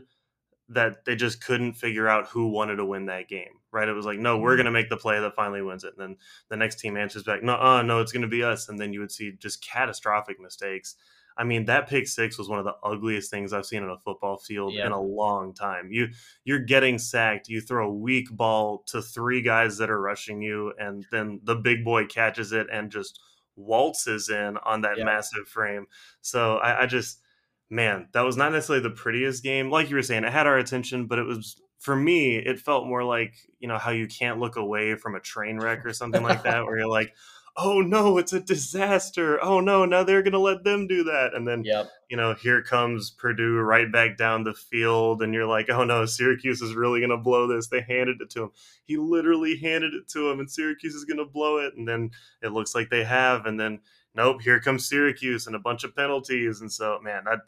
that 0.69 1.05
they 1.05 1.15
just 1.15 1.43
couldn't 1.43 1.73
figure 1.73 2.07
out 2.07 2.27
who 2.27 2.49
wanted 2.49 2.75
to 2.75 2.85
win 2.85 3.05
that 3.05 3.29
game, 3.29 3.59
right? 3.71 3.87
It 3.87 3.93
was 3.93 4.05
like, 4.05 4.19
no, 4.19 4.37
we're 4.37 4.51
mm-hmm. 4.51 4.57
going 4.57 4.65
to 4.65 4.71
make 4.71 4.89
the 4.89 4.97
play 4.97 5.19
that 5.19 5.35
finally 5.35 5.61
wins 5.61 5.83
it. 5.83 5.93
And 5.97 6.09
then 6.09 6.17
the 6.49 6.57
next 6.57 6.79
team 6.79 6.97
answers 6.97 7.23
back, 7.23 7.41
no, 7.41 7.55
uh, 7.55 7.81
no, 7.81 8.01
it's 8.01 8.11
going 8.11 8.23
to 8.23 8.27
be 8.27 8.43
us. 8.43 8.67
And 8.67 8.77
then 8.77 8.91
you 8.91 8.99
would 8.99 9.11
see 9.11 9.31
just 9.39 9.65
catastrophic 9.65 10.39
mistakes. 10.39 10.95
I 11.37 11.43
mean, 11.43 11.65
that 11.65 11.87
pick 11.87 12.07
six 12.07 12.37
was 12.37 12.49
one 12.49 12.59
of 12.59 12.65
the 12.65 12.75
ugliest 12.83 13.29
things 13.29 13.53
I've 13.53 13.65
seen 13.65 13.83
on 13.83 13.91
a 13.91 13.99
football 13.99 14.37
field 14.37 14.73
yeah. 14.73 14.87
in 14.87 14.91
a 14.91 14.99
long 14.99 15.53
time. 15.53 15.89
You 15.91 16.07
you're 16.43 16.59
getting 16.59 16.97
sacked. 16.97 17.47
You 17.47 17.61
throw 17.61 17.87
a 17.87 17.93
weak 17.93 18.27
ball 18.31 18.83
to 18.87 19.01
three 19.01 19.41
guys 19.43 19.77
that 19.77 19.91
are 19.91 20.01
rushing 20.01 20.41
you, 20.41 20.73
and 20.79 21.05
then 21.11 21.39
the 21.43 21.55
big 21.55 21.85
boy 21.85 22.07
catches 22.07 22.53
it 22.53 22.67
and 22.71 22.91
just 22.91 23.19
waltzes 23.55 24.29
in 24.29 24.57
on 24.65 24.81
that 24.81 24.97
yeah. 24.97 25.03
massive 25.05 25.47
frame. 25.47 25.85
So 26.21 26.57
I, 26.57 26.83
I 26.83 26.85
just 26.87 27.21
man, 27.69 28.07
that 28.13 28.21
was 28.21 28.37
not 28.37 28.51
necessarily 28.51 28.83
the 28.83 28.95
prettiest 28.95 29.43
game. 29.43 29.69
Like 29.69 29.89
you 29.89 29.95
were 29.95 30.03
saying, 30.03 30.23
it 30.23 30.31
had 30.31 30.47
our 30.47 30.57
attention, 30.57 31.07
but 31.07 31.19
it 31.19 31.25
was 31.25 31.61
for 31.79 31.95
me, 31.95 32.37
it 32.37 32.59
felt 32.59 32.87
more 32.87 33.03
like, 33.03 33.35
you 33.59 33.67
know, 33.67 33.77
how 33.77 33.91
you 33.91 34.07
can't 34.07 34.39
look 34.39 34.55
away 34.55 34.95
from 34.95 35.15
a 35.15 35.19
train 35.19 35.57
wreck 35.57 35.85
or 35.85 35.93
something 35.93 36.23
like 36.23 36.43
that, 36.43 36.65
where 36.65 36.77
you're 36.77 36.87
like, 36.87 37.13
oh 37.57 37.81
no, 37.81 38.19
it's 38.19 38.33
a 38.33 38.39
disaster. 38.39 39.43
Oh 39.43 39.59
no, 39.59 39.83
now 39.83 40.03
they're 40.03 40.21
going 40.21 40.33
to 40.33 40.39
let 40.39 40.63
them 40.63 40.85
do 40.87 41.03
that. 41.05 41.33
And 41.33 41.47
then, 41.47 41.63
yep. 41.63 41.89
you 42.07 42.15
know, 42.15 42.35
here 42.35 42.61
comes 42.61 43.09
Purdue 43.09 43.57
right 43.57 43.91
back 43.91 44.15
down 44.15 44.43
the 44.43 44.53
field. 44.53 45.23
And 45.23 45.33
you're 45.33 45.47
like, 45.47 45.69
oh 45.69 45.83
no, 45.83 46.05
Syracuse 46.05 46.61
is 46.61 46.75
really 46.75 46.99
going 46.99 47.09
to 47.09 47.17
blow 47.17 47.47
this. 47.47 47.67
They 47.67 47.81
handed 47.81 48.21
it 48.21 48.29
to 48.31 48.43
him. 48.43 48.51
He 48.85 48.97
literally 48.97 49.57
handed 49.57 49.95
it 49.95 50.07
to 50.09 50.29
him, 50.29 50.39
and 50.39 50.49
Syracuse 50.49 50.93
is 50.93 51.05
going 51.05 51.17
to 51.17 51.25
blow 51.25 51.57
it. 51.57 51.73
And 51.75 51.87
then 51.87 52.11
it 52.43 52.51
looks 52.51 52.75
like 52.75 52.89
they 52.89 53.03
have. 53.03 53.47
And 53.47 53.59
then 53.59 53.79
nope, 54.17 54.41
here 54.41 54.59
comes 54.59 54.89
Syracuse 54.89 55.47
and 55.47 55.55
a 55.55 55.59
bunch 55.59 55.83
of 55.83 55.95
penalties. 55.95 56.59
And 56.59 56.71
so, 56.71 56.99
man, 57.01 57.23
that 57.25 57.39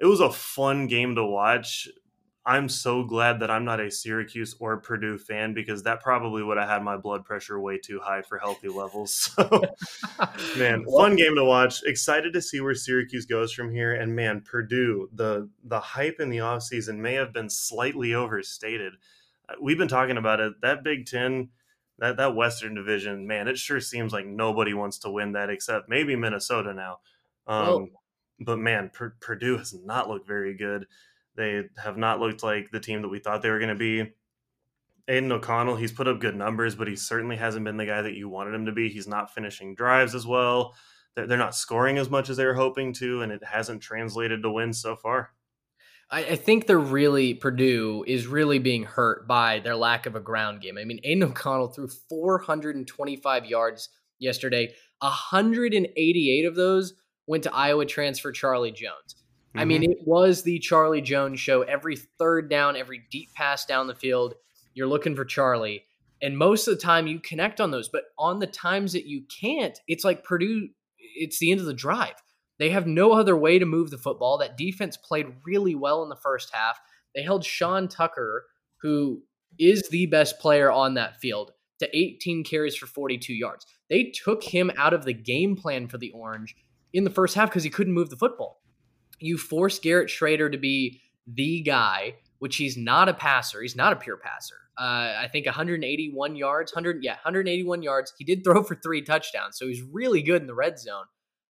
it 0.00 0.06
was 0.06 0.20
a 0.20 0.32
fun 0.32 0.88
game 0.88 1.14
to 1.14 1.24
watch. 1.24 1.88
I'm 2.46 2.70
so 2.70 3.04
glad 3.04 3.40
that 3.40 3.50
I'm 3.50 3.66
not 3.66 3.78
a 3.78 3.90
Syracuse 3.90 4.56
or 4.58 4.78
Purdue 4.78 5.18
fan 5.18 5.52
because 5.52 5.82
that 5.82 6.02
probably 6.02 6.42
would 6.42 6.56
have 6.56 6.68
had 6.68 6.82
my 6.82 6.96
blood 6.96 7.26
pressure 7.26 7.60
way 7.60 7.76
too 7.78 8.00
high 8.02 8.22
for 8.22 8.38
healthy 8.38 8.68
levels. 8.68 9.30
So, 9.38 10.58
man, 10.58 10.84
fun 10.84 11.14
game 11.16 11.34
to 11.36 11.44
watch. 11.44 11.82
Excited 11.84 12.32
to 12.32 12.42
see 12.42 12.60
where 12.60 12.74
Syracuse 12.74 13.26
goes 13.26 13.52
from 13.52 13.70
here. 13.70 13.94
And 13.94 14.16
man, 14.16 14.40
Purdue, 14.40 15.08
the 15.12 15.48
the 15.62 15.78
hype 15.78 16.18
in 16.20 16.30
the 16.30 16.38
offseason 16.38 16.96
may 16.96 17.14
have 17.14 17.32
been 17.32 17.48
slightly 17.48 18.14
overstated. 18.14 18.94
Uh, 19.48 19.54
we've 19.60 19.78
been 19.78 19.88
talking 19.88 20.16
about 20.16 20.40
it. 20.40 20.54
That 20.62 20.82
Big 20.82 21.06
Ten 21.06 21.50
that 21.98 22.16
that 22.16 22.34
Western 22.36 22.74
Division, 22.74 23.26
man, 23.26 23.48
it 23.48 23.58
sure 23.58 23.80
seems 23.80 24.12
like 24.12 24.26
nobody 24.26 24.74
wants 24.74 24.98
to 25.00 25.10
win 25.10 25.32
that 25.32 25.50
except 25.50 25.88
maybe 25.88 26.16
Minnesota 26.16 26.72
now. 26.72 26.98
Um, 27.46 27.90
but 28.40 28.58
man, 28.58 28.90
P- 28.96 29.06
Purdue 29.20 29.58
has 29.58 29.74
not 29.74 30.08
looked 30.08 30.26
very 30.26 30.54
good. 30.54 30.86
They 31.34 31.64
have 31.82 31.96
not 31.96 32.20
looked 32.20 32.42
like 32.42 32.70
the 32.70 32.80
team 32.80 33.02
that 33.02 33.08
we 33.08 33.18
thought 33.18 33.42
they 33.42 33.50
were 33.50 33.58
going 33.58 33.68
to 33.70 33.74
be. 33.74 34.12
Aidan 35.08 35.32
O'Connell, 35.32 35.76
he's 35.76 35.92
put 35.92 36.06
up 36.06 36.20
good 36.20 36.36
numbers, 36.36 36.74
but 36.74 36.86
he 36.86 36.94
certainly 36.94 37.36
hasn't 37.36 37.64
been 37.64 37.78
the 37.78 37.86
guy 37.86 38.02
that 38.02 38.14
you 38.14 38.28
wanted 38.28 38.54
him 38.54 38.66
to 38.66 38.72
be. 38.72 38.88
He's 38.90 39.08
not 39.08 39.32
finishing 39.32 39.74
drives 39.74 40.14
as 40.14 40.26
well. 40.26 40.74
They're, 41.14 41.26
they're 41.26 41.38
not 41.38 41.54
scoring 41.54 41.96
as 41.96 42.10
much 42.10 42.28
as 42.28 42.36
they 42.36 42.44
were 42.44 42.54
hoping 42.54 42.92
to, 42.94 43.22
and 43.22 43.32
it 43.32 43.42
hasn't 43.42 43.80
translated 43.80 44.42
to 44.42 44.50
wins 44.50 44.80
so 44.80 44.96
far. 44.96 45.30
I, 46.10 46.24
I 46.24 46.36
think 46.36 46.66
they're 46.66 46.78
really 46.78 47.34
Purdue 47.34 48.04
is 48.06 48.26
really 48.26 48.58
being 48.58 48.84
hurt 48.84 49.26
by 49.28 49.60
their 49.60 49.76
lack 49.76 50.06
of 50.06 50.16
a 50.16 50.20
ground 50.20 50.60
game. 50.60 50.78
I 50.78 50.84
mean, 50.84 51.00
Aidan 51.04 51.24
O'Connell 51.24 51.68
threw 51.68 51.88
425 51.88 53.44
yards 53.44 53.88
yesterday. 54.18 54.72
188 55.00 56.44
of 56.44 56.54
those 56.54 56.94
went 57.26 57.44
to 57.44 57.54
Iowa 57.54 57.86
transfer 57.86 58.32
Charlie 58.32 58.72
Jones. 58.72 59.14
Mm-hmm. 59.14 59.58
I 59.58 59.64
mean, 59.64 59.82
mm-hmm. 59.82 59.92
it 59.92 59.98
was 60.06 60.42
the 60.42 60.58
Charlie 60.58 61.02
Jones 61.02 61.40
show. 61.40 61.62
Every 61.62 61.96
third 61.96 62.48
down, 62.50 62.76
every 62.76 63.02
deep 63.10 63.32
pass 63.34 63.64
down 63.64 63.86
the 63.86 63.94
field, 63.94 64.34
you're 64.74 64.86
looking 64.86 65.14
for 65.14 65.24
Charlie. 65.24 65.84
And 66.20 66.36
most 66.36 66.66
of 66.66 66.74
the 66.74 66.82
time 66.82 67.06
you 67.06 67.20
connect 67.20 67.60
on 67.60 67.70
those, 67.70 67.88
but 67.88 68.04
on 68.18 68.40
the 68.40 68.46
times 68.46 68.92
that 68.94 69.06
you 69.06 69.22
can't, 69.40 69.78
it's 69.86 70.04
like 70.04 70.24
Purdue, 70.24 70.68
it's 70.98 71.38
the 71.38 71.52
end 71.52 71.60
of 71.60 71.66
the 71.66 71.74
drive. 71.74 72.14
They 72.58 72.70
have 72.70 72.86
no 72.86 73.12
other 73.12 73.36
way 73.36 73.58
to 73.58 73.66
move 73.66 73.90
the 73.90 73.98
football. 73.98 74.38
That 74.38 74.56
defense 74.56 74.96
played 74.96 75.26
really 75.44 75.74
well 75.74 76.02
in 76.02 76.08
the 76.08 76.16
first 76.16 76.50
half. 76.52 76.80
They 77.14 77.22
held 77.22 77.44
Sean 77.44 77.88
Tucker, 77.88 78.44
who 78.82 79.22
is 79.58 79.88
the 79.88 80.06
best 80.06 80.38
player 80.38 80.70
on 80.70 80.94
that 80.94 81.20
field, 81.20 81.52
to 81.78 81.96
18 81.96 82.44
carries 82.44 82.76
for 82.76 82.86
42 82.86 83.32
yards. 83.32 83.66
They 83.88 84.04
took 84.04 84.42
him 84.42 84.70
out 84.76 84.92
of 84.92 85.04
the 85.04 85.12
game 85.12 85.56
plan 85.56 85.88
for 85.88 85.98
the 85.98 86.10
Orange 86.10 86.56
in 86.92 87.04
the 87.04 87.10
first 87.10 87.34
half 87.34 87.50
because 87.50 87.64
he 87.64 87.70
couldn't 87.70 87.94
move 87.94 88.10
the 88.10 88.16
football. 88.16 88.60
You 89.20 89.38
force 89.38 89.78
Garrett 89.78 90.08
Shrader 90.08 90.50
to 90.50 90.58
be 90.58 91.00
the 91.26 91.60
guy, 91.60 92.14
which 92.38 92.56
he's 92.56 92.76
not 92.76 93.08
a 93.08 93.14
passer. 93.14 93.62
He's 93.62 93.76
not 93.76 93.92
a 93.92 93.96
pure 93.96 94.16
passer. 94.16 94.56
Uh, 94.78 95.16
I 95.18 95.28
think 95.30 95.46
181 95.46 96.36
yards, 96.36 96.72
100 96.72 97.02
yeah, 97.02 97.14
181 97.14 97.82
yards. 97.82 98.12
He 98.16 98.24
did 98.24 98.44
throw 98.44 98.62
for 98.62 98.76
three 98.76 99.02
touchdowns, 99.02 99.58
so 99.58 99.66
he's 99.66 99.82
really 99.82 100.22
good 100.22 100.40
in 100.40 100.46
the 100.46 100.54
red 100.54 100.78
zone. 100.78 101.04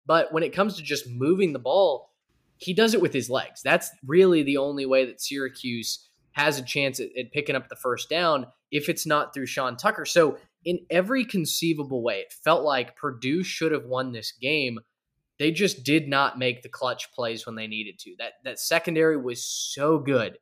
But 0.09 0.33
when 0.33 0.43
it 0.43 0.55
comes 0.55 0.75
to 0.77 0.83
just 0.83 1.07
moving 1.07 1.53
the 1.53 1.59
ball, 1.59 2.11
he 2.57 2.73
does 2.73 2.95
it 2.95 3.03
with 3.03 3.13
his 3.13 3.29
legs. 3.29 3.61
That's 3.63 3.91
really 4.05 4.43
the 4.43 4.57
only 4.57 4.87
way 4.87 5.05
that 5.05 5.21
Syracuse 5.21 6.09
has 6.33 6.59
a 6.59 6.65
chance 6.65 6.99
at, 6.99 7.11
at, 7.17 7.31
picking 7.31 7.55
up 7.55 7.69
the 7.69 7.77
first 7.77 8.09
down 8.09 8.47
if 8.71 8.89
it's 8.89 9.07
not 9.07 9.35
through 9.35 9.47
Sean 9.47 9.77
Tucker. 9.77 10.05
So, 10.05 10.39
in 10.65 10.81
every 10.91 11.25
conceivable 11.25 12.03
way, 12.03 12.17
it 12.21 12.33
felt 12.33 12.65
like 12.65 12.97
Purdue 12.97 13.45
should 13.45 13.71
have 13.71 13.85
won 13.85 14.11
this 14.11 14.33
game. 14.33 14.81
they 15.39 15.53
just 15.53 15.85
did 15.85 16.09
not 16.09 16.39
make 16.39 16.63
the 16.63 16.69
clutch 16.69 17.13
plays 17.13 17.47
when 17.47 17.55
they 17.55 17.69
needed 17.69 17.99
to. 18.01 18.15
That 18.19 18.33
that 18.45 18.59
secondary 18.59 19.17
was 19.17 19.45
so 19.45 19.99
good 19.99 20.39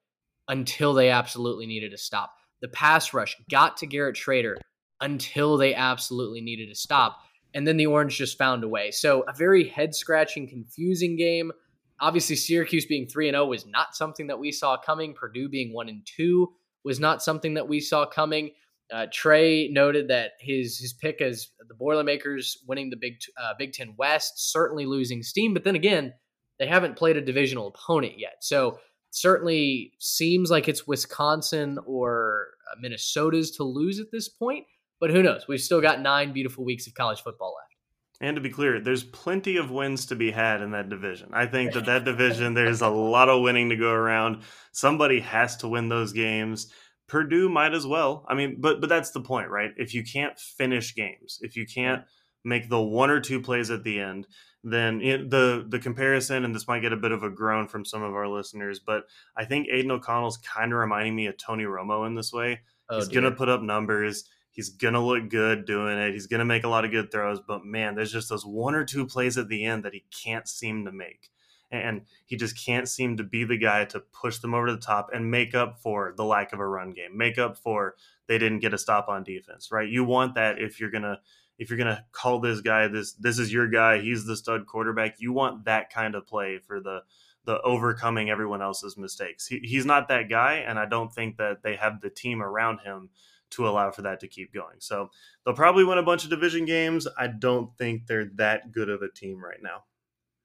until 0.48 0.94
they 0.94 1.10
absolutely 1.10 1.66
needed 1.66 1.90
to 1.90 1.98
stop. 1.98 2.32
The 2.62 2.68
pass 2.68 3.12
rush 3.12 3.36
got 3.50 3.76
to 3.78 3.86
Garrett 3.86 4.16
Shrader 4.16 4.56
until 5.00 5.56
they 5.56 5.74
absolutely 5.74 6.40
needed 6.40 6.68
to 6.68 6.74
stop. 6.74 7.18
And 7.54 7.66
then 7.66 7.76
the 7.76 7.86
Orange 7.86 8.16
just 8.16 8.36
found 8.36 8.64
a 8.64 8.68
way. 8.68 8.90
So 8.90 9.24
a 9.28 9.32
very 9.32 9.68
head 9.68 9.94
scratching, 9.94 10.48
confusing 10.48 11.16
game. 11.16 11.52
Obviously, 12.00 12.36
Syracuse 12.36 12.84
being 12.84 13.06
3 13.06 13.28
and 13.28 13.34
0 13.34 13.46
was 13.46 13.66
not 13.66 13.96
something 13.96 14.26
that 14.26 14.38
we 14.38 14.52
saw 14.52 14.76
coming. 14.76 15.14
Purdue 15.14 15.48
being 15.48 15.72
1 15.72 15.88
and 15.88 16.06
2 16.16 16.52
was 16.84 17.00
not 17.00 17.22
something 17.22 17.54
that 17.54 17.68
we 17.68 17.80
saw 17.80 18.06
coming. 18.06 18.50
Uh, 18.92 19.06
Trey 19.12 19.68
noted 19.68 20.08
that 20.08 20.32
his 20.38 20.78
his 20.78 20.92
pick 20.92 21.20
as 21.20 21.48
the 21.66 21.74
Boilermakers 21.74 22.58
winning 22.68 22.90
the 22.90 22.96
Big 22.96 23.14
uh, 23.36 23.54
Big 23.58 23.72
Ten 23.72 23.94
West 23.98 24.52
certainly 24.52 24.86
losing 24.86 25.22
steam, 25.22 25.52
but 25.52 25.64
then 25.64 25.74
again, 25.74 26.14
they 26.60 26.68
haven't 26.68 26.96
played 26.96 27.16
a 27.16 27.20
divisional 27.20 27.66
opponent 27.66 28.14
yet, 28.16 28.36
so 28.40 28.78
certainly 29.10 29.92
seems 29.98 30.50
like 30.50 30.68
it's 30.68 30.86
Wisconsin 30.86 31.78
or 31.84 32.48
uh, 32.70 32.76
Minnesota's 32.80 33.50
to 33.52 33.64
lose 33.64 33.98
at 33.98 34.12
this 34.12 34.28
point. 34.28 34.66
But 35.00 35.10
who 35.10 35.22
knows? 35.22 35.46
We've 35.48 35.60
still 35.60 35.80
got 35.80 36.00
nine 36.00 36.32
beautiful 36.32 36.64
weeks 36.64 36.86
of 36.86 36.94
college 36.94 37.20
football 37.20 37.54
left. 37.54 37.74
And 38.20 38.34
to 38.36 38.40
be 38.40 38.48
clear, 38.48 38.80
there's 38.80 39.04
plenty 39.04 39.58
of 39.58 39.70
wins 39.70 40.06
to 40.06 40.16
be 40.16 40.30
had 40.30 40.62
in 40.62 40.70
that 40.70 40.88
division. 40.88 41.30
I 41.34 41.46
think 41.46 41.74
that 41.74 41.84
that 41.86 42.04
division, 42.06 42.54
there's 42.54 42.80
a 42.80 42.88
lot 42.88 43.28
of 43.28 43.42
winning 43.42 43.68
to 43.68 43.76
go 43.76 43.90
around. 43.90 44.42
Somebody 44.72 45.20
has 45.20 45.56
to 45.58 45.68
win 45.68 45.90
those 45.90 46.12
games. 46.12 46.72
Purdue 47.08 47.48
might 47.48 47.74
as 47.74 47.86
well. 47.86 48.24
I 48.28 48.34
mean, 48.34 48.56
but 48.58 48.80
but 48.80 48.88
that's 48.88 49.10
the 49.10 49.20
point, 49.20 49.50
right? 49.50 49.70
If 49.76 49.94
you 49.94 50.02
can't 50.02 50.38
finish 50.38 50.94
games, 50.94 51.38
if 51.42 51.56
you 51.56 51.66
can't 51.66 52.04
make 52.42 52.68
the 52.68 52.80
one 52.80 53.10
or 53.10 53.20
two 53.20 53.40
plays 53.40 53.70
at 53.70 53.84
the 53.84 54.00
end, 54.00 54.26
then 54.64 55.00
it, 55.00 55.30
the 55.30 55.64
the 55.68 55.78
comparison, 55.78 56.44
and 56.44 56.54
this 56.54 56.66
might 56.66 56.80
get 56.80 56.92
a 56.92 56.96
bit 56.96 57.12
of 57.12 57.22
a 57.22 57.30
groan 57.30 57.68
from 57.68 57.84
some 57.84 58.02
of 58.02 58.14
our 58.14 58.28
listeners, 58.28 58.80
but 58.80 59.04
I 59.36 59.44
think 59.44 59.68
Aidan 59.70 59.90
O'Connell's 59.92 60.38
kind 60.38 60.72
of 60.72 60.78
reminding 60.78 61.14
me 61.14 61.26
of 61.26 61.36
Tony 61.36 61.64
Romo 61.64 62.06
in 62.06 62.14
this 62.16 62.32
way. 62.32 62.60
Oh, 62.88 62.96
He's 62.96 63.08
dear. 63.08 63.20
gonna 63.20 63.34
put 63.36 63.48
up 63.48 63.62
numbers. 63.62 64.24
He's 64.56 64.70
gonna 64.70 65.04
look 65.04 65.28
good 65.28 65.66
doing 65.66 65.96
it. 65.98 66.12
He's 66.12 66.26
gonna 66.26 66.44
make 66.44 66.64
a 66.64 66.68
lot 66.68 66.84
of 66.84 66.90
good 66.90 67.12
throws, 67.12 67.38
but 67.46 67.64
man, 67.64 67.94
there's 67.94 68.12
just 68.12 68.28
those 68.28 68.44
one 68.44 68.74
or 68.74 68.84
two 68.84 69.06
plays 69.06 69.38
at 69.38 69.48
the 69.48 69.64
end 69.64 69.84
that 69.84 69.94
he 69.94 70.04
can't 70.10 70.48
seem 70.48 70.84
to 70.86 70.92
make 70.92 71.30
and 71.70 72.02
he 72.26 72.36
just 72.36 72.64
can't 72.64 72.88
seem 72.88 73.16
to 73.16 73.24
be 73.24 73.44
the 73.44 73.58
guy 73.58 73.84
to 73.86 74.00
push 74.00 74.38
them 74.38 74.54
over 74.54 74.66
to 74.66 74.74
the 74.74 74.80
top 74.80 75.10
and 75.12 75.30
make 75.30 75.54
up 75.54 75.80
for 75.80 76.14
the 76.16 76.24
lack 76.24 76.52
of 76.52 76.60
a 76.60 76.66
run 76.66 76.92
game, 76.92 77.16
make 77.16 77.38
up 77.38 77.56
for 77.56 77.94
they 78.26 78.38
didn't 78.38 78.60
get 78.60 78.74
a 78.74 78.78
stop 78.78 79.08
on 79.08 79.24
defense, 79.24 79.70
right? 79.70 79.88
You 79.88 80.04
want 80.04 80.34
that 80.34 80.60
if 80.60 80.80
you're 80.80 80.90
gonna 80.90 81.20
if 81.58 81.70
you're 81.70 81.78
gonna 81.78 82.04
call 82.12 82.40
this 82.40 82.60
guy 82.60 82.88
this 82.88 83.12
this 83.14 83.38
is 83.38 83.52
your 83.52 83.68
guy, 83.68 84.00
he's 84.00 84.26
the 84.26 84.36
stud 84.36 84.66
quarterback. 84.66 85.16
You 85.18 85.32
want 85.32 85.64
that 85.64 85.90
kind 85.90 86.14
of 86.14 86.26
play 86.26 86.58
for 86.58 86.80
the 86.80 87.02
the 87.44 87.60
overcoming 87.62 88.28
everyone 88.28 88.60
else's 88.60 88.96
mistakes. 88.96 89.46
He, 89.46 89.60
he's 89.60 89.86
not 89.86 90.08
that 90.08 90.28
guy, 90.28 90.54
and 90.54 90.80
I 90.80 90.86
don't 90.86 91.14
think 91.14 91.36
that 91.36 91.62
they 91.62 91.76
have 91.76 92.00
the 92.00 92.10
team 92.10 92.42
around 92.42 92.80
him 92.80 93.10
to 93.50 93.68
allow 93.68 93.90
for 93.90 94.02
that 94.02 94.20
to 94.20 94.28
keep 94.28 94.52
going. 94.52 94.76
So 94.78 95.10
they'll 95.44 95.54
probably 95.54 95.84
win 95.84 95.98
a 95.98 96.02
bunch 96.02 96.24
of 96.24 96.30
division 96.30 96.64
games. 96.64 97.06
I 97.18 97.28
don't 97.28 97.70
think 97.78 98.06
they're 98.06 98.30
that 98.36 98.72
good 98.72 98.88
of 98.88 99.02
a 99.02 99.10
team 99.10 99.42
right 99.42 99.62
now. 99.62 99.84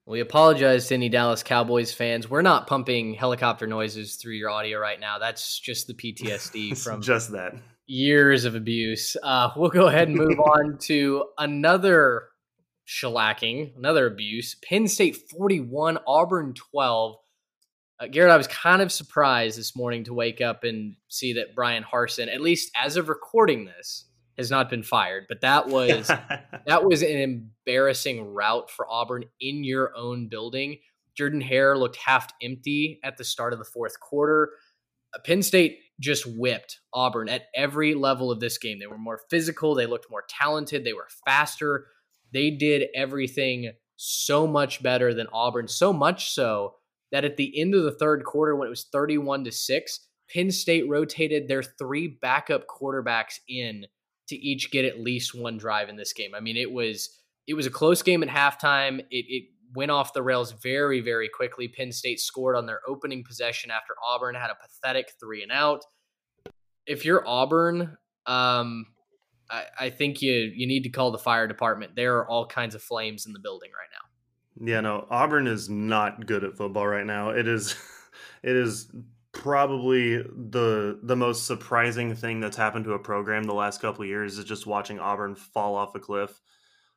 We 0.04 0.20
apologize 0.20 0.88
to 0.88 0.94
any 0.94 1.08
Dallas 1.08 1.44
Cowboys 1.44 1.92
fans. 1.92 2.28
We're 2.28 2.42
not 2.42 2.66
pumping 2.66 3.14
helicopter 3.14 3.68
noises 3.68 4.16
through 4.16 4.34
your 4.34 4.50
audio 4.50 4.78
right 4.78 4.98
now. 4.98 5.18
That's 5.18 5.60
just 5.60 5.86
the 5.86 5.94
PTSD 5.94 6.76
from 6.82 7.02
just 7.02 7.32
that 7.32 7.54
years 7.86 8.44
of 8.44 8.54
abuse. 8.54 9.16
Uh, 9.22 9.50
we'll 9.56 9.70
go 9.70 9.86
ahead 9.86 10.08
and 10.08 10.16
move 10.16 10.40
on 10.40 10.78
to 10.80 11.24
another 11.38 12.28
shellacking, 12.86 13.76
another 13.76 14.06
abuse. 14.06 14.56
Penn 14.66 14.88
State 14.88 15.16
41, 15.30 15.98
Auburn 16.06 16.54
12. 16.54 17.16
Uh, 18.02 18.08
Garrett, 18.08 18.32
I 18.32 18.36
was 18.36 18.48
kind 18.48 18.82
of 18.82 18.90
surprised 18.90 19.56
this 19.56 19.76
morning 19.76 20.02
to 20.04 20.14
wake 20.14 20.40
up 20.40 20.64
and 20.64 20.96
see 21.08 21.34
that 21.34 21.54
Bryan 21.54 21.84
Harsin, 21.84 22.32
at 22.32 22.40
least 22.40 22.72
as 22.76 22.96
of 22.96 23.08
recording 23.08 23.64
this, 23.64 24.06
has 24.36 24.50
not 24.50 24.68
been 24.68 24.82
fired, 24.82 25.26
but 25.28 25.42
that 25.42 25.68
was 25.68 26.08
that 26.66 26.84
was 26.84 27.02
an 27.02 27.46
embarrassing 27.64 28.24
route 28.34 28.70
for 28.70 28.90
Auburn 28.90 29.26
in 29.40 29.62
your 29.62 29.96
own 29.96 30.28
building. 30.28 30.78
Jordan 31.16 31.40
Hare 31.40 31.78
looked 31.78 31.96
half 31.96 32.28
empty 32.42 32.98
at 33.04 33.18
the 33.18 33.24
start 33.24 33.52
of 33.52 33.60
the 33.60 33.64
fourth 33.64 34.00
quarter. 34.00 34.50
Uh, 35.14 35.20
Penn 35.24 35.42
State 35.42 35.78
just 36.00 36.26
whipped 36.26 36.80
Auburn 36.92 37.28
at 37.28 37.42
every 37.54 37.94
level 37.94 38.32
of 38.32 38.40
this 38.40 38.58
game. 38.58 38.80
They 38.80 38.86
were 38.88 38.98
more 38.98 39.20
physical, 39.30 39.76
they 39.76 39.86
looked 39.86 40.10
more 40.10 40.24
talented, 40.28 40.84
they 40.84 40.94
were 40.94 41.08
faster. 41.24 41.86
They 42.32 42.50
did 42.50 42.88
everything 42.96 43.72
so 43.94 44.48
much 44.48 44.82
better 44.82 45.14
than 45.14 45.28
Auburn, 45.32 45.68
so 45.68 45.92
much 45.92 46.32
so 46.32 46.74
that 47.12 47.24
at 47.24 47.36
the 47.36 47.58
end 47.60 47.74
of 47.74 47.84
the 47.84 47.92
third 47.92 48.24
quarter 48.24 48.56
when 48.56 48.66
it 48.66 48.70
was 48.70 48.86
31 48.90 49.44
to 49.44 49.52
6, 49.52 50.00
Penn 50.32 50.50
State 50.50 50.88
rotated 50.88 51.46
their 51.46 51.62
three 51.62 52.18
backup 52.20 52.64
quarterbacks 52.66 53.38
in 53.48 53.86
to 54.28 54.36
each 54.36 54.70
get 54.70 54.84
at 54.84 55.00
least 55.00 55.34
one 55.34 55.58
drive 55.58 55.88
in 55.88 55.96
this 55.96 56.12
game. 56.12 56.34
I 56.34 56.40
mean, 56.40 56.56
it 56.56 56.72
was 56.72 57.18
it 57.46 57.54
was 57.54 57.66
a 57.66 57.70
close 57.70 58.02
game 58.02 58.22
at 58.22 58.28
halftime. 58.28 59.00
It, 59.10 59.26
it 59.28 59.44
went 59.74 59.90
off 59.90 60.14
the 60.14 60.22
rails 60.22 60.52
very 60.52 61.00
very 61.00 61.28
quickly. 61.28 61.68
Penn 61.68 61.92
State 61.92 62.18
scored 62.18 62.56
on 62.56 62.66
their 62.66 62.80
opening 62.88 63.24
possession 63.24 63.70
after 63.70 63.94
Auburn 64.04 64.34
had 64.34 64.50
a 64.50 64.56
pathetic 64.60 65.12
three 65.20 65.42
and 65.42 65.52
out. 65.52 65.84
If 66.86 67.04
you're 67.04 67.26
Auburn, 67.28 67.96
um, 68.26 68.86
I, 69.50 69.64
I 69.78 69.90
think 69.90 70.22
you 70.22 70.32
you 70.32 70.66
need 70.66 70.84
to 70.84 70.88
call 70.88 71.10
the 71.10 71.18
fire 71.18 71.46
department. 71.46 71.94
There 71.94 72.16
are 72.16 72.28
all 72.28 72.46
kinds 72.46 72.74
of 72.74 72.82
flames 72.82 73.26
in 73.26 73.32
the 73.32 73.38
building 73.38 73.70
right 73.70 73.90
now. 73.92 74.01
Yeah, 74.60 74.80
no, 74.80 75.06
Auburn 75.10 75.46
is 75.46 75.68
not 75.68 76.26
good 76.26 76.44
at 76.44 76.56
football 76.56 76.86
right 76.86 77.06
now. 77.06 77.30
It 77.30 77.48
is, 77.48 77.74
it 78.42 78.56
is 78.56 78.88
probably 79.32 80.18
the 80.18 81.00
the 81.02 81.16
most 81.16 81.46
surprising 81.46 82.14
thing 82.14 82.38
that's 82.40 82.56
happened 82.56 82.84
to 82.84 82.92
a 82.92 82.98
program 82.98 83.44
the 83.44 83.54
last 83.54 83.80
couple 83.80 84.02
of 84.02 84.08
years 84.08 84.38
is 84.38 84.44
just 84.44 84.66
watching 84.66 85.00
Auburn 85.00 85.34
fall 85.34 85.74
off 85.74 85.94
a 85.94 85.98
cliff. 85.98 86.40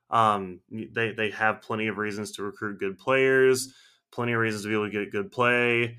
Um, 0.10 0.60
they 0.70 1.14
they 1.14 1.32
have 1.32 1.62
plenty 1.62 1.88
of 1.88 1.98
reasons 1.98 2.34
to 2.34 2.44
recruit 2.44 2.80
good 2.80 2.98
players, 2.98 3.74
plenty 4.12 4.34
of 4.34 4.40
reasons 4.40 4.64
to 4.64 4.70
be 4.70 4.76
able 4.76 4.86
to 4.86 4.92
get 4.92 5.12
good 5.12 5.32
play, 5.32 5.98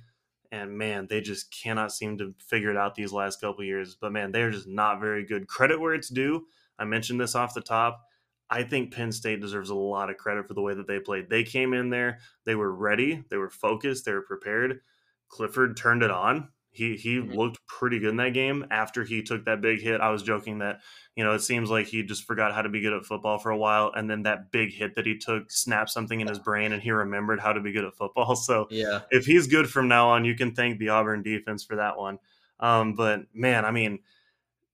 and 0.52 0.76
man, 0.76 1.06
they 1.08 1.20
just 1.20 1.50
cannot 1.50 1.92
seem 1.92 2.18
to 2.18 2.34
figure 2.38 2.70
it 2.70 2.76
out 2.76 2.94
these 2.94 3.12
last 3.12 3.40
couple 3.40 3.64
years. 3.64 3.96
But 4.00 4.12
man, 4.12 4.30
they're 4.30 4.50
just 4.50 4.68
not 4.68 5.00
very 5.00 5.24
good. 5.24 5.48
Credit 5.48 5.80
where 5.80 5.94
it's 5.94 6.08
due. 6.08 6.46
I 6.78 6.84
mentioned 6.84 7.20
this 7.20 7.34
off 7.34 7.54
the 7.54 7.62
top. 7.62 8.02
I 8.48 8.62
think 8.62 8.94
Penn 8.94 9.12
State 9.12 9.40
deserves 9.40 9.70
a 9.70 9.74
lot 9.74 10.10
of 10.10 10.16
credit 10.16 10.46
for 10.46 10.54
the 10.54 10.62
way 10.62 10.74
that 10.74 10.86
they 10.86 11.00
played. 11.00 11.28
They 11.28 11.42
came 11.42 11.74
in 11.74 11.90
there, 11.90 12.20
they 12.44 12.54
were 12.54 12.72
ready, 12.72 13.24
they 13.30 13.36
were 13.36 13.50
focused, 13.50 14.04
they 14.04 14.12
were 14.12 14.22
prepared 14.22 14.80
Clifford 15.28 15.76
turned 15.76 16.02
it 16.02 16.10
on. 16.10 16.48
He 16.70 16.96
he 16.96 17.16
mm-hmm. 17.16 17.32
looked 17.32 17.66
pretty 17.66 17.98
good 17.98 18.10
in 18.10 18.16
that 18.16 18.34
game 18.34 18.66
after 18.70 19.02
he 19.02 19.22
took 19.22 19.46
that 19.46 19.62
big 19.62 19.80
hit. 19.80 20.02
I 20.02 20.10
was 20.10 20.22
joking 20.22 20.58
that, 20.58 20.80
you 21.14 21.24
know, 21.24 21.32
it 21.32 21.40
seems 21.40 21.70
like 21.70 21.86
he 21.86 22.02
just 22.02 22.24
forgot 22.24 22.54
how 22.54 22.60
to 22.60 22.68
be 22.68 22.82
good 22.82 22.92
at 22.92 23.06
football 23.06 23.38
for 23.38 23.50
a 23.50 23.56
while 23.56 23.92
and 23.96 24.10
then 24.10 24.24
that 24.24 24.52
big 24.52 24.74
hit 24.74 24.94
that 24.96 25.06
he 25.06 25.16
took 25.16 25.50
snapped 25.50 25.88
something 25.88 26.20
in 26.20 26.28
his 26.28 26.38
brain 26.38 26.72
and 26.72 26.82
he 26.82 26.90
remembered 26.90 27.40
how 27.40 27.54
to 27.54 27.60
be 27.60 27.72
good 27.72 27.84
at 27.84 27.94
football. 27.94 28.36
So, 28.46 28.66
yeah. 28.70 29.00
If 29.10 29.24
he's 29.24 29.46
good 29.46 29.70
from 29.70 29.88
now 29.88 30.10
on, 30.10 30.26
you 30.26 30.34
can 30.34 30.54
thank 30.54 30.78
the 30.78 30.90
Auburn 30.90 31.22
defense 31.22 31.64
for 31.64 31.76
that 31.76 31.96
one. 31.96 32.18
Um, 32.60 32.94
but 32.94 33.22
man, 33.32 33.64
I 33.64 33.70
mean 33.70 34.00